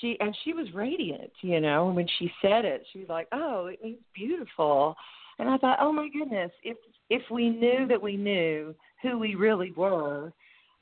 she 0.00 0.16
and 0.20 0.36
she 0.44 0.52
was 0.52 0.66
radiant, 0.74 1.30
you 1.40 1.60
know, 1.60 1.86
when 1.86 2.06
she 2.18 2.30
said 2.42 2.64
it, 2.64 2.86
she 2.92 3.00
was 3.00 3.08
like, 3.08 3.26
"Oh, 3.32 3.66
it 3.66 3.82
means 3.82 3.98
beautiful." 4.14 4.94
And 5.38 5.48
I 5.48 5.56
thought, 5.56 5.78
"Oh 5.80 5.92
my 5.92 6.08
goodness, 6.10 6.50
if 6.62 6.76
if 7.08 7.22
we 7.30 7.48
knew 7.48 7.86
that 7.88 8.00
we 8.00 8.16
knew 8.16 8.74
who 9.02 9.18
we 9.18 9.34
really 9.34 9.72
were, 9.72 10.32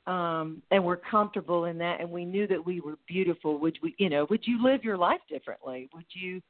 um 0.07 0.63
and 0.71 0.85
we're 0.85 0.97
comfortable 0.97 1.67
in 1.67 1.79
that 1.79 2.01
and 2.01 2.11
we 2.11 2.25
knew 2.25 2.47
that 2.49 2.65
we 2.65 2.81
were 2.81 2.99
beautiful, 3.07 3.59
would 3.59 3.79
we, 3.83 3.95
you 3.99 4.11
know, 4.11 4.27
would 4.29 4.45
you 4.47 4.63
live 4.63 4.83
your 4.83 4.97
life 4.97 5.21
differently? 5.29 5.89
Would 5.95 6.07
you 6.11 6.43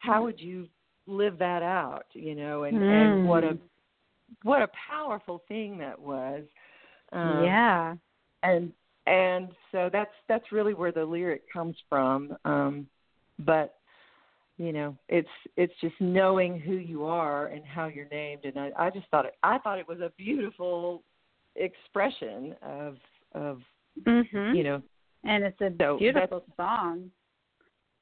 how 0.00 0.22
would 0.24 0.38
you 0.38 0.68
live 1.06 1.38
that 1.38 1.62
out, 1.62 2.06
you 2.12 2.34
know, 2.34 2.64
and, 2.64 2.78
mm. 2.78 2.82
and 2.82 3.28
what 3.28 3.44
a 3.44 3.58
what 4.42 4.62
a 4.62 4.68
powerful 4.90 5.42
thing 5.48 5.78
that 5.78 5.98
was. 5.98 6.42
Um, 7.12 7.44
yeah. 7.44 7.94
And 8.42 8.72
and 9.06 9.50
so 9.70 9.90
that's 9.92 10.10
that's 10.28 10.52
really 10.52 10.74
where 10.74 10.92
the 10.92 11.04
lyric 11.04 11.42
comes 11.52 11.76
from. 11.88 12.36
Um 12.44 12.86
but 13.38 13.74
you 14.58 14.72
know, 14.72 14.96
it's 15.08 15.28
it's 15.56 15.74
just 15.80 15.94
knowing 16.00 16.58
who 16.58 16.74
you 16.74 17.04
are 17.04 17.46
and 17.46 17.64
how 17.64 17.86
you're 17.86 18.08
named 18.10 18.44
and 18.44 18.58
I, 18.58 18.70
I 18.78 18.90
just 18.90 19.06
thought 19.10 19.26
it 19.26 19.34
I 19.42 19.58
thought 19.58 19.78
it 19.78 19.88
was 19.88 20.00
a 20.00 20.12
beautiful 20.16 21.02
expression 21.56 22.54
of 22.62 22.96
of 23.34 23.60
mm-hmm. 24.06 24.54
you 24.54 24.64
know 24.64 24.82
and 25.24 25.44
it's 25.44 25.60
a 25.60 25.70
so 25.80 25.98
beautiful 25.98 26.44
song. 26.56 27.10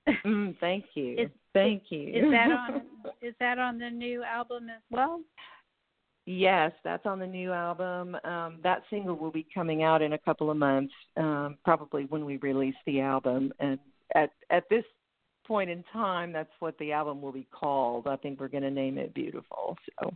mm, 0.24 0.56
thank 0.60 0.84
you. 0.94 1.18
Is, 1.18 1.30
Thank 1.52 1.84
you. 1.90 2.08
Is 2.08 2.30
that 2.30 2.50
on 2.50 2.82
is 3.22 3.34
that 3.40 3.58
on 3.58 3.78
the 3.78 3.90
new 3.90 4.22
album 4.22 4.68
as 4.70 4.82
well? 4.90 5.20
Yes, 6.26 6.72
that's 6.84 7.06
on 7.06 7.18
the 7.18 7.26
new 7.26 7.52
album. 7.52 8.16
Um, 8.24 8.58
that 8.62 8.82
single 8.90 9.16
will 9.16 9.32
be 9.32 9.46
coming 9.52 9.82
out 9.82 10.02
in 10.02 10.12
a 10.12 10.18
couple 10.18 10.50
of 10.50 10.56
months, 10.56 10.92
um, 11.16 11.56
probably 11.64 12.04
when 12.04 12.24
we 12.24 12.36
release 12.36 12.74
the 12.86 13.00
album. 13.00 13.52
And 13.58 13.78
at 14.14 14.30
at 14.50 14.68
this 14.68 14.84
point 15.44 15.70
in 15.70 15.82
time, 15.92 16.32
that's 16.32 16.52
what 16.60 16.78
the 16.78 16.92
album 16.92 17.20
will 17.20 17.32
be 17.32 17.48
called. 17.50 18.06
I 18.06 18.16
think 18.16 18.38
we're 18.38 18.48
going 18.48 18.62
to 18.62 18.70
name 18.70 18.98
it 18.98 19.12
Beautiful. 19.14 19.76
So. 20.00 20.14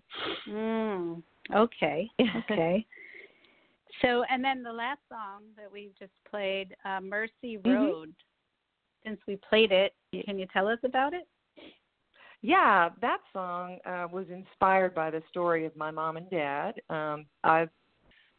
Mm, 0.48 1.22
okay. 1.54 2.08
Okay. 2.50 2.86
so, 4.02 4.22
and 4.30 4.44
then 4.44 4.62
the 4.62 4.72
last 4.72 5.00
song 5.08 5.42
that 5.56 5.72
we 5.72 5.90
just 5.98 6.12
played, 6.30 6.76
uh, 6.84 7.00
Mercy 7.00 7.58
Mm-hmm. 7.58 7.70
Road. 7.72 8.08
Mm-hmm 8.10 8.33
since 9.04 9.20
we 9.26 9.38
played 9.48 9.72
it. 9.72 9.94
Can 10.24 10.38
you 10.38 10.46
tell 10.52 10.68
us 10.68 10.78
about 10.84 11.14
it? 11.14 11.26
Yeah, 12.42 12.90
that 13.00 13.18
song 13.32 13.78
uh, 13.86 14.06
was 14.12 14.26
inspired 14.30 14.94
by 14.94 15.10
the 15.10 15.22
story 15.30 15.64
of 15.64 15.74
my 15.76 15.90
mom 15.90 16.18
and 16.18 16.28
dad. 16.28 16.74
Um, 16.90 17.24
I've 17.42 17.70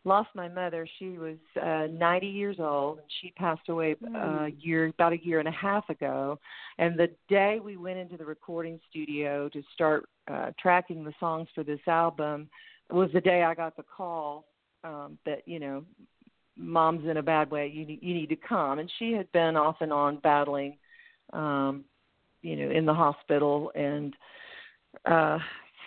lost 0.03 0.29
my 0.35 0.47
mother. 0.47 0.87
She 0.99 1.17
was 1.17 1.37
uh, 1.61 1.87
90 1.91 2.27
years 2.27 2.57
old, 2.59 2.99
and 2.99 3.07
she 3.19 3.31
passed 3.31 3.67
away 3.67 3.95
uh, 4.15 4.45
a 4.45 4.51
year, 4.59 4.87
about 4.87 5.13
a 5.13 5.25
year 5.25 5.39
and 5.39 5.47
a 5.47 5.51
half 5.51 5.89
ago. 5.89 6.39
And 6.77 6.97
the 6.97 7.09
day 7.27 7.59
we 7.63 7.77
went 7.77 7.97
into 7.97 8.15
the 8.15 8.25
recording 8.25 8.79
studio 8.89 9.49
to 9.49 9.63
start 9.73 10.07
uh, 10.31 10.51
tracking 10.59 11.03
the 11.03 11.13
songs 11.19 11.47
for 11.55 11.63
this 11.63 11.79
album 11.87 12.47
was 12.91 13.09
the 13.11 13.21
day 13.21 13.43
I 13.43 13.55
got 13.55 13.75
the 13.75 13.83
call 13.83 14.45
um, 14.83 15.17
that 15.25 15.41
you 15.47 15.59
know 15.59 15.83
mom's 16.57 17.07
in 17.07 17.17
a 17.17 17.23
bad 17.23 17.51
way 17.51 17.67
you 17.67 17.85
need 17.85 17.99
you 18.01 18.13
need 18.13 18.29
to 18.29 18.35
come. 18.35 18.79
And 18.79 18.91
she 18.99 19.11
had 19.11 19.31
been 19.31 19.55
off 19.55 19.77
and 19.81 19.91
on 19.91 20.17
battling 20.17 20.77
um 21.33 21.83
you 22.41 22.55
know 22.55 22.71
in 22.71 22.85
the 22.85 22.93
hospital. 22.93 23.71
And 23.75 24.13
uh 25.05 25.39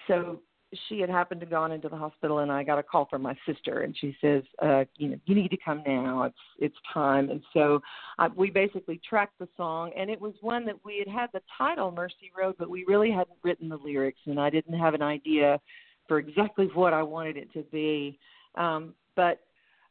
so 0.07 0.41
she 0.87 1.01
had 1.01 1.09
happened 1.09 1.41
to 1.41 1.47
gone 1.47 1.73
into 1.73 1.89
the 1.89 1.97
hospital 1.97 2.41
and 2.41 2.53
I 2.53 2.63
got 2.63 2.79
a 2.79 2.83
call 2.83 3.07
from 3.07 3.23
my 3.23 3.35
sister 3.47 3.81
and 3.81 3.97
she 3.99 4.15
says 4.21 4.43
uh 4.63 4.85
you 4.97 5.09
know 5.09 5.17
you 5.25 5.35
need 5.35 5.51
to 5.51 5.57
come 5.65 5.83
now. 5.87 6.25
It's 6.25 6.37
it's 6.59 6.77
time. 6.93 7.31
And 7.31 7.43
so 7.55 7.81
I, 8.19 8.29
we 8.29 8.51
basically 8.51 9.01
tracked 9.09 9.39
the 9.39 9.49
song 9.57 9.93
and 9.97 10.11
it 10.11 10.21
was 10.21 10.35
one 10.43 10.67
that 10.67 10.77
we 10.85 10.99
had 10.99 11.09
had 11.13 11.31
the 11.33 11.41
title 11.57 11.91
Mercy 11.91 12.31
Road 12.39 12.57
but 12.59 12.69
we 12.69 12.85
really 12.87 13.11
hadn't 13.11 13.39
written 13.43 13.69
the 13.69 13.79
lyrics 13.79 14.21
and 14.27 14.39
I 14.39 14.51
didn't 14.51 14.79
have 14.79 14.95
an 14.95 15.03
idea 15.03 15.61
for 16.07 16.19
exactly 16.19 16.69
what 16.75 16.93
I 16.93 17.03
wanted 17.03 17.39
it 17.39 17.53
to 17.55 17.63
be. 17.71 18.19
Um 18.55 18.95
but 19.17 19.41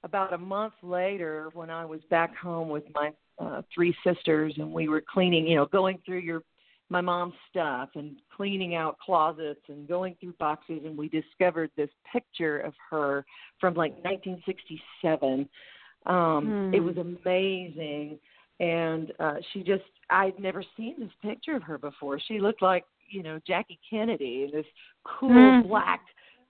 about 0.07 0.33
a 0.33 0.37
month 0.37 0.73
later 0.81 1.49
when 1.53 1.69
I 1.69 1.85
was 1.85 1.99
back 2.09 2.35
home 2.35 2.69
with 2.69 2.85
my 2.95 3.11
uh, 3.39 3.61
three 3.75 3.93
sisters 4.05 4.53
and 4.57 4.71
we 4.71 4.87
were 4.87 5.03
cleaning, 5.13 5.45
you 5.45 5.57
know, 5.57 5.65
going 5.65 5.99
through 6.05 6.19
your 6.19 6.41
my 6.89 7.01
mom's 7.01 7.33
stuff 7.49 7.89
and 7.95 8.15
cleaning 8.33 8.73
out 8.73 8.97
closets 8.99 9.59
and 9.67 9.89
going 9.89 10.15
through 10.21 10.31
boxes 10.39 10.79
and 10.85 10.97
we 10.97 11.09
discovered 11.09 11.69
this 11.75 11.89
picture 12.13 12.59
of 12.59 12.73
her 12.89 13.25
from 13.59 13.73
like 13.73 13.91
1967 14.05 15.49
um 16.05 16.55
it 16.71 16.79
Hmm. 16.79 16.85
was 16.85 16.95
amazing 16.97 18.17
and 18.61 19.11
uh 19.19 19.35
she 19.51 19.63
just 19.63 19.83
I'd 20.09 20.39
never 20.39 20.63
seen 20.77 20.95
this 20.97 21.11
picture 21.21 21.57
of 21.57 21.63
her 21.63 21.77
before 21.77 22.21
she 22.21 22.39
looked 22.39 22.61
like 22.61 22.85
you 23.09 23.21
know 23.21 23.37
Jackie 23.45 23.79
Kennedy 23.89 24.45
in 24.45 24.51
this 24.51 24.65
cool 25.03 25.33
Mhm. 25.33 25.67
black 25.67 25.99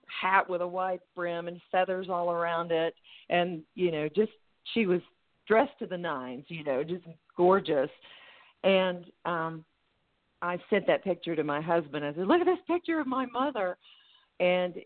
hat 0.08 0.48
with 0.48 0.60
a 0.60 0.66
white 0.66 1.00
brim 1.14 1.48
and 1.48 1.60
feathers 1.70 2.08
all 2.08 2.30
around 2.30 2.72
it. 2.72 2.94
And 3.30 3.62
you 3.74 3.90
know 3.90 4.08
just 4.08 4.32
she 4.74 4.86
was 4.86 5.00
dressed 5.46 5.78
to 5.78 5.86
the 5.86 5.98
nines 5.98 6.44
you 6.48 6.64
know 6.64 6.82
just 6.82 7.04
gorgeous. 7.36 7.90
And 8.64 9.04
um 9.24 9.64
I 10.40 10.58
sent 10.70 10.86
that 10.86 11.02
picture 11.02 11.34
to 11.34 11.42
my 11.42 11.60
husband. 11.60 12.04
I 12.04 12.14
said, 12.14 12.26
"Look 12.26 12.40
at 12.40 12.46
this 12.46 12.58
picture 12.66 13.00
of 13.00 13.06
my 13.06 13.26
mother," 13.26 13.76
and 14.40 14.76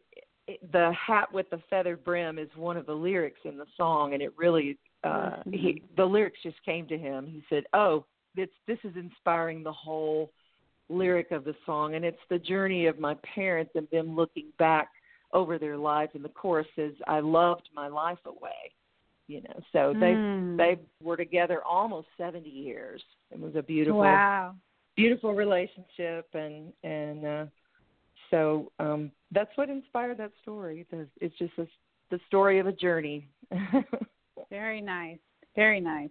it, 0.49 0.73
the 0.73 0.93
hat 0.93 1.33
with 1.33 1.49
the 1.51 1.61
feathered 1.71 2.03
brim 2.05 2.39
is 2.39 2.49
one 2.57 2.77
of 2.77 2.87
the 2.87 2.95
lyrics 2.95 3.41
in 3.45 3.59
the 3.59 3.67
song, 3.77 4.15
and 4.15 4.23
it 4.23 4.33
really 4.37 4.79
uh 5.05 5.43
he 5.51 5.83
the 5.97 6.05
lyrics 6.05 6.39
just 6.43 6.63
came 6.65 6.87
to 6.89 6.99
him. 6.99 7.27
He 7.27 7.43
said, 7.49 7.65
"Oh, 7.73 8.07
this 8.35 8.49
this 8.67 8.79
is 8.85 8.97
inspiring 8.97 9.63
the 9.63 9.73
whole 9.73 10.33
lyric 10.89 11.31
of 11.31 11.45
the 11.45 11.55
song, 11.65 11.95
and 11.95 12.05
it's 12.05 12.19
the 12.29 12.39
journey 12.39 12.87
of 12.87 12.99
my 12.99 13.15
parents 13.35 13.73
and 13.75 13.89
them 13.91 14.15
looking 14.17 14.49
back 14.59 14.89
over 15.33 15.59
their 15.59 15.77
lives." 15.77 16.13
And 16.15 16.25
the 16.25 16.29
chorus 16.31 16.67
is 16.77 16.95
"I 17.07 17.21
loved 17.21 17.69
my 17.75 17.89
life 17.89 18.19
away." 18.27 18.73
You 19.29 19.43
know, 19.43 19.61
so 19.73 19.95
they 19.99 20.15
Hmm. 20.15 20.57
they 20.57 20.79
were 21.03 21.17
together 21.17 21.63
almost 21.65 22.09
70 22.17 22.49
years. 22.49 23.03
It 23.31 23.41
was 23.41 23.55
a 23.57 23.63
beautiful 23.63 24.01
Wow. 24.01 24.57
beautiful 24.97 25.33
relationship 25.35 26.29
and 26.35 26.71
and 26.85 27.25
uh 27.25 27.47
so 28.31 28.71
um 28.79 29.11
that's 29.31 29.57
what 29.57 29.71
inspired 29.71 30.19
that 30.19 30.33
story 30.43 30.87
it's 31.21 31.39
just 31.39 31.57
a, 31.59 31.67
the 32.11 32.21
story 32.27 32.59
of 32.59 32.67
a 32.67 32.73
journey 32.73 33.27
Very 34.51 34.83
nice. 34.83 35.19
Very 35.57 35.81
nice. 35.81 36.11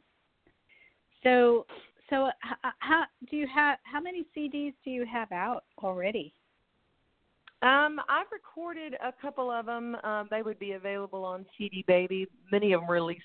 So, 1.24 1.66
so 2.10 2.28
h- 2.28 2.74
how 2.80 3.04
do 3.30 3.38
you 3.38 3.48
have? 3.48 3.78
How 3.84 4.02
many 4.02 4.26
CDs 4.36 4.74
do 4.84 4.90
you 4.90 5.06
have 5.06 5.32
out 5.32 5.64
already? 5.84 6.34
Um 7.62 8.00
i've 8.10 8.28
recorded 8.32 8.96
a 8.96 9.12
couple 9.22 9.52
of 9.52 9.66
them 9.66 9.96
um 10.04 10.28
they 10.30 10.42
would 10.42 10.60
be 10.60 10.74
available 10.74 11.24
on 11.24 11.46
cd 11.58 11.84
baby 11.88 12.28
many 12.52 12.74
of 12.74 12.82
them 12.82 12.90
released 12.90 13.22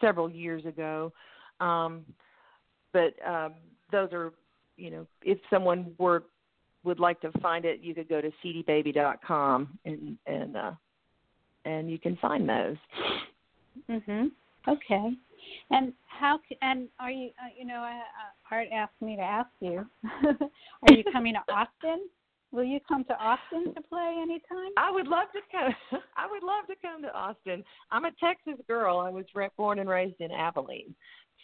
several 0.00 0.28
years 0.30 0.64
ago 0.64 1.12
um 1.60 2.04
but 2.92 3.14
um 3.26 3.54
those 3.92 4.12
are 4.12 4.32
you 4.76 4.90
know 4.90 5.06
if 5.22 5.38
someone 5.50 5.94
were 5.98 6.24
would 6.84 7.00
like 7.00 7.20
to 7.20 7.32
find 7.40 7.64
it 7.64 7.80
you 7.80 7.94
could 7.94 8.08
go 8.08 8.20
to 8.20 8.30
cdbaby.com 8.44 9.78
and 9.84 10.18
and 10.26 10.56
uh 10.56 10.72
and 11.64 11.90
you 11.90 11.98
can 11.98 12.16
find 12.16 12.48
those 12.48 12.76
Mhm. 13.88 14.30
Okay. 14.68 15.12
And 15.70 15.92
how? 16.06 16.40
And 16.62 16.88
are 16.98 17.10
you? 17.10 17.30
Uh, 17.40 17.48
you 17.56 17.64
know, 17.64 17.82
uh, 17.82 17.88
uh, 17.88 18.54
Art 18.54 18.68
asked 18.72 19.00
me 19.00 19.16
to 19.16 19.22
ask 19.22 19.50
you. 19.60 19.86
are 20.24 20.92
you 20.92 21.04
coming 21.12 21.34
to 21.34 21.52
Austin? 21.52 22.08
Will 22.52 22.64
you 22.64 22.78
come 22.86 23.04
to 23.04 23.14
Austin 23.18 23.74
to 23.74 23.80
play 23.82 24.18
anytime? 24.22 24.70
I 24.76 24.90
would 24.90 25.06
love 25.08 25.28
to 25.32 25.40
come. 25.50 25.74
I 26.16 26.26
would 26.30 26.42
love 26.42 26.66
to 26.68 26.74
come 26.80 27.02
to 27.02 27.12
Austin. 27.12 27.64
I'm 27.90 28.04
a 28.04 28.12
Texas 28.20 28.54
girl. 28.66 28.98
I 28.98 29.10
was 29.10 29.24
born 29.56 29.78
and 29.78 29.88
raised 29.88 30.20
in 30.20 30.30
Abilene, 30.30 30.94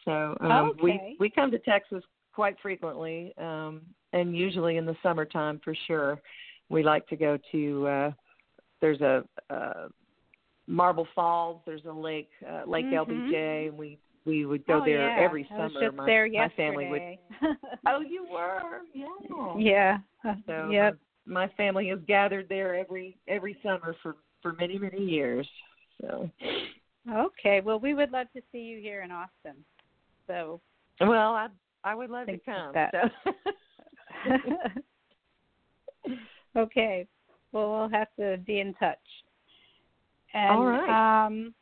so 0.05 0.37
um, 0.41 0.73
Okay. 0.81 0.81
we 0.83 1.17
we 1.21 1.31
come 1.31 1.51
to 1.51 1.59
Texas 1.59 2.03
quite 2.35 2.57
frequently, 2.63 3.35
um, 3.39 3.83
and 4.13 4.37
usually 4.37 4.77
in 4.77 4.87
the 4.87 4.97
summertime 5.03 5.61
for 5.63 5.75
sure. 5.87 6.21
We 6.69 6.83
like 6.83 7.07
to 7.09 7.17
go 7.17 7.39
to. 7.53 7.87
uh 7.87 8.13
There's 8.81 9.01
a 9.01 9.25
uh, 9.51 9.89
Marble 10.67 11.07
Falls. 11.15 11.61
There's 11.67 11.85
a 11.85 11.93
lake, 11.93 12.31
uh, 12.49 12.63
Lake 12.67 12.87
Mhm. 12.87 13.07
LBJ, 13.07 13.69
and 13.69 13.77
we 13.77 13.99
we 14.25 14.47
would 14.47 14.67
go 14.67 14.81
oh, 14.81 14.85
there 14.85 15.09
yeah. 15.09 15.25
every 15.25 15.49
I 15.51 15.55
was 15.55 15.73
summer. 15.73 15.87
just 15.87 15.97
my, 15.97 16.07
there 16.07 16.29
my 16.31 16.49
family 16.57 16.89
would. 16.89 17.49
Oh, 17.87 18.01
you 18.01 18.27
were, 18.31 18.83
yeah. 18.95 19.99
yeah. 20.25 20.35
So 20.47 20.69
yep. 20.71 20.97
my, 21.27 21.47
my 21.47 21.53
family 21.55 21.89
has 21.89 21.99
gathered 22.07 22.49
there 22.49 22.75
every 22.75 23.19
every 23.27 23.57
summer 23.63 23.97
for 24.03 24.17
for 24.41 24.53
many 24.55 24.79
many 24.79 25.05
years. 25.05 25.49
So 26.01 26.31
Okay. 27.11 27.61
Well, 27.61 27.81
we 27.81 27.95
would 27.95 28.13
love 28.13 28.29
to 28.35 28.43
see 28.53 28.59
you 28.59 28.81
here 28.81 29.03
in 29.03 29.11
Austin. 29.11 29.65
So. 30.27 30.61
well, 31.01 31.35
I 31.35 31.49
I 31.85 31.95
would 31.95 32.11
love 32.11 32.29
to 32.29 32.39
come. 32.39 32.73
that. 32.75 32.95
So. 33.25 33.33
okay. 36.57 37.07
Well, 37.51 37.71
we'll 37.71 37.89
have 37.89 38.09
to 38.19 38.39
be 38.47 38.61
in 38.61 38.73
touch. 38.75 38.99
And, 40.33 40.51
All 40.51 40.65
right. 40.65 41.27
Um, 41.27 41.55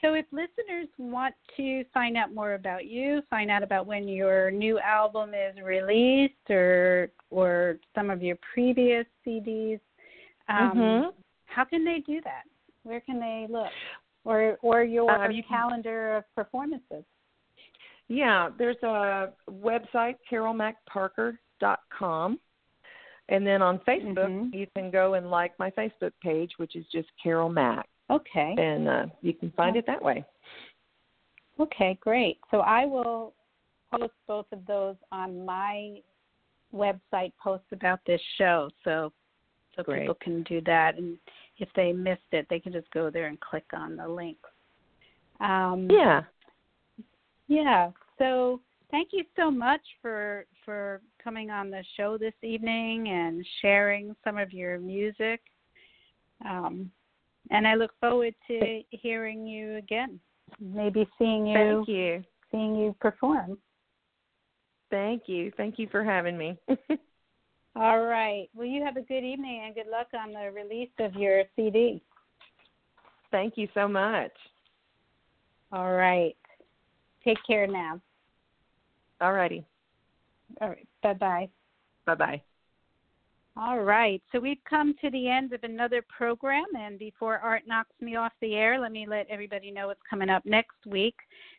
so, 0.00 0.14
if 0.14 0.26
listeners 0.32 0.88
want 0.98 1.34
to 1.56 1.84
find 1.94 2.16
out 2.16 2.34
more 2.34 2.54
about 2.54 2.86
you, 2.86 3.22
find 3.30 3.50
out 3.50 3.62
about 3.62 3.86
when 3.86 4.08
your 4.08 4.50
new 4.50 4.78
album 4.78 5.32
is 5.34 5.56
released, 5.62 6.50
or 6.50 7.10
or 7.30 7.78
some 7.94 8.10
of 8.10 8.22
your 8.22 8.36
previous 8.52 9.06
CDs, 9.24 9.80
um, 10.48 10.72
Mhm. 10.74 11.14
how 11.46 11.64
can 11.64 11.84
they 11.84 12.00
do 12.00 12.20
that? 12.22 12.44
Where 12.84 13.00
can 13.00 13.18
they 13.18 13.46
look? 13.48 13.72
Or 14.24 14.58
or 14.62 14.82
your 14.82 15.10
Um, 15.10 15.32
you 15.32 15.42
can- 15.42 15.56
calendar 15.56 16.16
of 16.16 16.34
performances? 16.34 17.04
Yeah, 18.08 18.50
there's 18.56 18.82
a 18.82 19.32
website 19.50 20.16
carylmackparker.com. 20.30 22.40
And 23.28 23.44
then 23.44 23.60
on 23.60 23.80
Facebook, 23.80 24.30
Mhm. 24.30 24.54
you 24.54 24.68
can 24.76 24.92
go 24.92 25.14
and 25.14 25.28
like 25.30 25.58
my 25.58 25.70
Facebook 25.70 26.12
page, 26.22 26.56
which 26.58 26.76
is 26.76 26.86
just 26.88 27.08
Caryl 27.20 27.48
Mack, 27.48 27.88
Okay. 28.10 28.54
and 28.56 28.88
uh, 28.88 29.06
you 29.20 29.34
can 29.34 29.50
find 29.56 29.76
it 29.76 29.84
that 29.86 30.02
way. 30.02 30.24
Okay, 31.58 31.98
great. 32.00 32.38
So 32.50 32.58
I 32.60 32.84
will 32.84 33.34
post 33.90 34.12
both 34.26 34.46
of 34.52 34.64
those 34.66 34.96
on 35.12 35.44
my 35.44 36.00
website 36.74 37.32
post 37.42 37.64
about 37.72 38.00
this 38.06 38.20
show 38.36 38.68
so 38.84 39.12
so 39.76 39.82
Great. 39.82 40.00
people 40.00 40.16
can 40.20 40.42
do 40.42 40.60
that 40.62 40.96
and 40.98 41.16
if 41.58 41.68
they 41.76 41.92
missed 41.92 42.20
it 42.32 42.46
they 42.50 42.58
can 42.58 42.72
just 42.72 42.90
go 42.90 43.10
there 43.10 43.26
and 43.26 43.40
click 43.40 43.64
on 43.72 43.96
the 43.96 44.06
links. 44.06 44.48
Um 45.40 45.88
Yeah. 45.90 46.22
yeah. 47.46 47.90
So 48.18 48.60
thank 48.90 49.10
you 49.12 49.24
so 49.36 49.50
much 49.50 49.82
for 50.02 50.46
for 50.64 51.00
coming 51.22 51.50
on 51.50 51.70
the 51.70 51.84
show 51.96 52.18
this 52.18 52.34
evening 52.42 53.08
and 53.08 53.46
sharing 53.62 54.14
some 54.24 54.38
of 54.38 54.52
your 54.52 54.78
music. 54.78 55.40
Um, 56.44 56.90
and 57.50 57.66
I 57.66 57.74
look 57.74 57.92
forward 58.00 58.34
to 58.48 58.82
hearing 58.90 59.46
you 59.46 59.76
again. 59.76 60.20
Maybe 60.60 61.08
seeing 61.18 61.46
you, 61.46 61.54
Thank 61.54 61.88
you. 61.88 62.24
seeing 62.50 62.76
you 62.76 62.94
perform. 63.00 63.58
Thank 64.90 65.24
you. 65.26 65.52
Thank 65.56 65.78
you 65.78 65.88
for 65.90 66.04
having 66.04 66.38
me. 66.38 66.58
All 67.76 68.00
right. 68.00 68.48
Well, 68.54 68.66
you 68.66 68.82
have 68.84 68.96
a 68.96 69.02
good 69.02 69.24
evening 69.24 69.62
and 69.66 69.74
good 69.74 69.90
luck 69.90 70.08
on 70.18 70.32
the 70.32 70.50
release 70.50 70.90
of 70.98 71.14
your 71.14 71.42
CD. 71.56 72.00
Thank 73.30 73.54
you 73.56 73.68
so 73.74 73.88
much. 73.88 74.32
All 75.72 75.92
right. 75.92 76.36
Take 77.24 77.38
care 77.46 77.66
now. 77.66 78.00
All 79.20 79.32
righty. 79.32 79.64
All 80.60 80.68
right. 80.68 80.86
Bye 81.02 81.14
bye. 81.14 81.48
Bye 82.06 82.14
bye. 82.14 82.42
All 83.58 83.80
right. 83.80 84.22
So 84.32 84.38
we've 84.38 84.62
come 84.68 84.94
to 85.00 85.10
the 85.10 85.30
end 85.30 85.54
of 85.54 85.64
another 85.64 86.04
program. 86.14 86.66
And 86.78 86.98
before 86.98 87.38
Art 87.38 87.62
knocks 87.66 87.94
me 88.02 88.14
off 88.14 88.32
the 88.42 88.54
air, 88.54 88.78
let 88.78 88.92
me 88.92 89.06
let 89.08 89.26
everybody 89.30 89.70
know 89.70 89.86
what's 89.86 90.00
coming 90.08 90.28
up 90.28 90.44
next 90.44 90.76
week. 90.86 91.14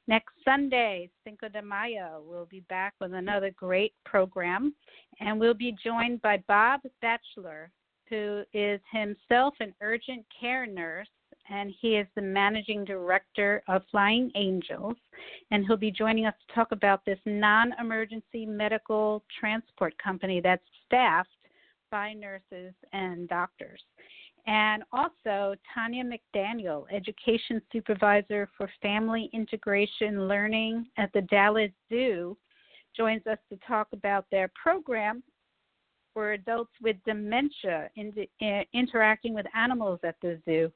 Next 0.08 0.32
Sunday, 0.46 1.10
Cinco 1.24 1.50
de 1.50 1.60
Mayo, 1.60 2.22
we'll 2.24 2.46
be 2.46 2.60
back 2.70 2.94
with 3.02 3.16
another 3.16 3.50
great 3.50 3.94
program. 4.06 4.76
And 5.20 5.40
we'll 5.40 5.56
be 5.56 5.76
joined 5.84 6.22
by 6.22 6.44
Bob 6.48 6.82
Batchelor, 7.02 7.72
who 8.10 8.44
is 8.54 8.80
himself 8.92 9.56
an 9.60 9.74
urgent 9.82 10.24
care 10.40 10.68
nurse. 10.68 11.08
And 11.50 11.74
he 11.82 11.96
is 11.96 12.08
the 12.14 12.22
managing 12.22 12.86
director 12.86 13.64
of 13.68 13.82
Flying 13.90 14.30
Angels. 14.36 14.98
And 15.50 15.66
he'll 15.66 15.78
be 15.78 15.92
joining 15.92 16.28
us 16.28 16.36
to 16.48 16.54
talk 16.54 16.72
about 16.72 17.06
this 17.06 17.20
non 17.26 17.74
emergency 17.80 18.46
medical 18.46 19.24
transport 19.40 19.98
company 19.98 20.42
that's 20.42 20.64
staffed 20.86 21.30
by 21.92 22.14
nurses 22.14 22.74
and 22.94 23.28
doctors. 23.28 23.82
And 24.48 24.84
also, 24.94 25.56
Tanya 25.74 26.04
McDaniel, 26.06 26.86
Education 26.92 27.62
Supervisor 27.72 28.50
for 28.58 28.70
Family 28.82 29.30
Integration 29.34 30.28
Learning 30.28 30.88
at 30.98 31.12
the 31.14 31.22
Dallas 31.24 31.72
Zoo, 31.90 32.38
joins 32.96 33.28
us 33.28 33.38
to 33.50 33.60
talk 33.68 33.88
about 33.92 34.26
their 34.32 34.50
program 34.62 35.22
for 36.14 36.32
adults 36.32 36.72
with 36.82 36.96
dementia 37.06 37.90
in, 37.96 38.12
uh, 38.42 38.64
interacting 38.74 39.34
with 39.34 39.46
animals 39.54 40.00
at 40.04 40.16
the 40.22 40.42
zoo. 40.46 40.72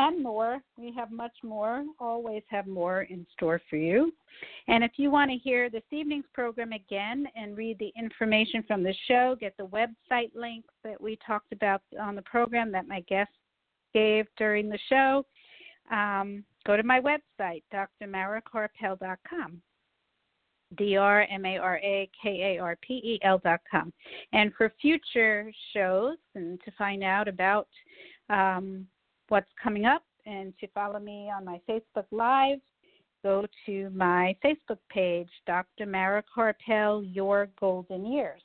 And 0.00 0.22
more. 0.22 0.60
We 0.76 0.92
have 0.96 1.10
much 1.10 1.36
more, 1.42 1.84
always 1.98 2.42
have 2.48 2.66
more 2.66 3.02
in 3.02 3.26
store 3.32 3.60
for 3.68 3.76
you. 3.76 4.12
And 4.68 4.82
if 4.82 4.92
you 4.96 5.10
want 5.10 5.30
to 5.30 5.36
hear 5.36 5.68
this 5.68 5.82
evening's 5.90 6.24
program 6.32 6.72
again 6.72 7.26
and 7.36 7.56
read 7.56 7.78
the 7.78 7.92
information 7.98 8.64
from 8.66 8.82
the 8.82 8.94
show, 9.06 9.36
get 9.38 9.54
the 9.56 9.66
website 9.66 10.34
links 10.34 10.72
that 10.84 11.00
we 11.00 11.18
talked 11.26 11.52
about 11.52 11.82
on 12.00 12.14
the 12.14 12.22
program 12.22 12.72
that 12.72 12.88
my 12.88 13.00
guest 13.08 13.30
gave 13.92 14.26
during 14.36 14.68
the 14.68 14.78
show, 14.88 15.26
um, 15.90 16.44
go 16.66 16.76
to 16.76 16.82
my 16.82 17.00
website, 17.00 17.62
drmarakarpel.com. 17.72 19.60
D 20.78 20.96
R 20.96 21.26
M 21.28 21.44
A 21.44 21.58
R 21.58 21.78
A 21.78 22.08
K 22.22 22.56
A 22.56 22.62
R 22.62 22.78
P 22.80 22.94
E 22.94 23.18
L 23.24 23.40
dot 23.42 23.58
com. 23.68 23.92
And 24.32 24.52
for 24.54 24.72
future 24.80 25.50
shows 25.74 26.16
and 26.36 26.60
to 26.64 26.70
find 26.78 27.02
out 27.02 27.26
about 27.26 27.66
um, 28.28 28.86
what's 29.30 29.50
coming 29.62 29.86
up 29.86 30.02
and 30.26 30.52
to 30.58 30.66
follow 30.68 30.98
me 30.98 31.30
on 31.34 31.44
my 31.44 31.60
Facebook 31.68 32.04
Live, 32.10 32.58
go 33.22 33.46
to 33.66 33.90
my 33.90 34.36
Facebook 34.44 34.78
page, 34.90 35.28
Dr. 35.46 35.86
Mara 35.86 36.22
Karpel, 36.36 37.08
Your 37.14 37.48
Golden 37.58 38.04
Years. 38.04 38.42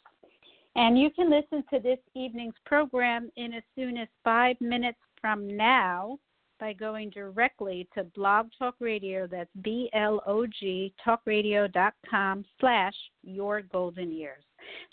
And 0.76 1.00
you 1.00 1.10
can 1.10 1.30
listen 1.30 1.64
to 1.74 1.80
this 1.80 2.00
evening's 2.16 2.56
program 2.66 3.30
in 3.36 3.54
as 3.54 3.64
soon 3.76 3.98
as 3.98 4.08
five 4.24 4.56
minutes 4.60 5.00
from 5.22 5.56
now 5.56 6.18
by 6.60 6.74
going 6.74 7.10
directly 7.10 7.88
to 7.94 8.04
Blog 8.16 8.48
Talk 8.58 8.76
Radio. 8.80 9.28
That's 9.28 9.50
B 9.62 9.90
L 9.94 10.22
O 10.28 10.46
G 10.46 10.94
talkradio.com 11.06 12.46
slash 12.60 12.94
your 13.24 13.62
golden 13.62 14.12
years. 14.12 14.44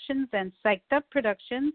And 0.09 0.53
Psyched 0.65 0.81
Up 0.93 1.09
Productions 1.11 1.73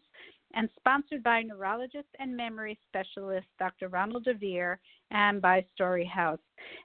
and 0.53 0.69
sponsored 0.77 1.23
by 1.23 1.41
neurologist 1.41 2.07
and 2.19 2.35
memory 2.35 2.79
specialist 2.87 3.47
Dr. 3.59 3.89
Ronald 3.89 4.25
DeVere 4.25 4.77
and 5.11 5.41
by 5.41 5.65
Story 5.75 6.05
House. 6.05 6.39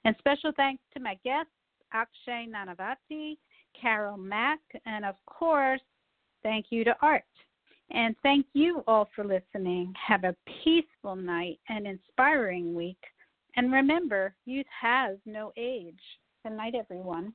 And 0.04 0.14
special 0.18 0.52
thanks 0.56 0.82
to 0.94 1.00
my 1.00 1.18
guests, 1.24 1.52
Akshay 1.92 2.46
Nanavati, 2.48 3.36
Caryl 3.80 4.18
Mack, 4.18 4.60
and 4.86 5.04
of 5.04 5.14
course, 5.26 5.80
thank 6.42 6.66
you 6.70 6.84
to 6.84 6.94
Art. 7.02 7.24
And 7.90 8.16
thank 8.22 8.46
you 8.54 8.82
all 8.86 9.10
for 9.14 9.24
listening. 9.24 9.92
Have 10.06 10.24
a 10.24 10.36
peaceful 10.64 11.14
night 11.14 11.58
and 11.68 11.86
inspiring 11.86 12.74
week. 12.74 13.02
And 13.56 13.70
remember, 13.70 14.34
youth 14.46 14.66
has 14.80 15.18
no 15.26 15.52
age. 15.58 16.00
Good 16.42 16.56
night, 16.56 16.74
everyone. 16.74 17.34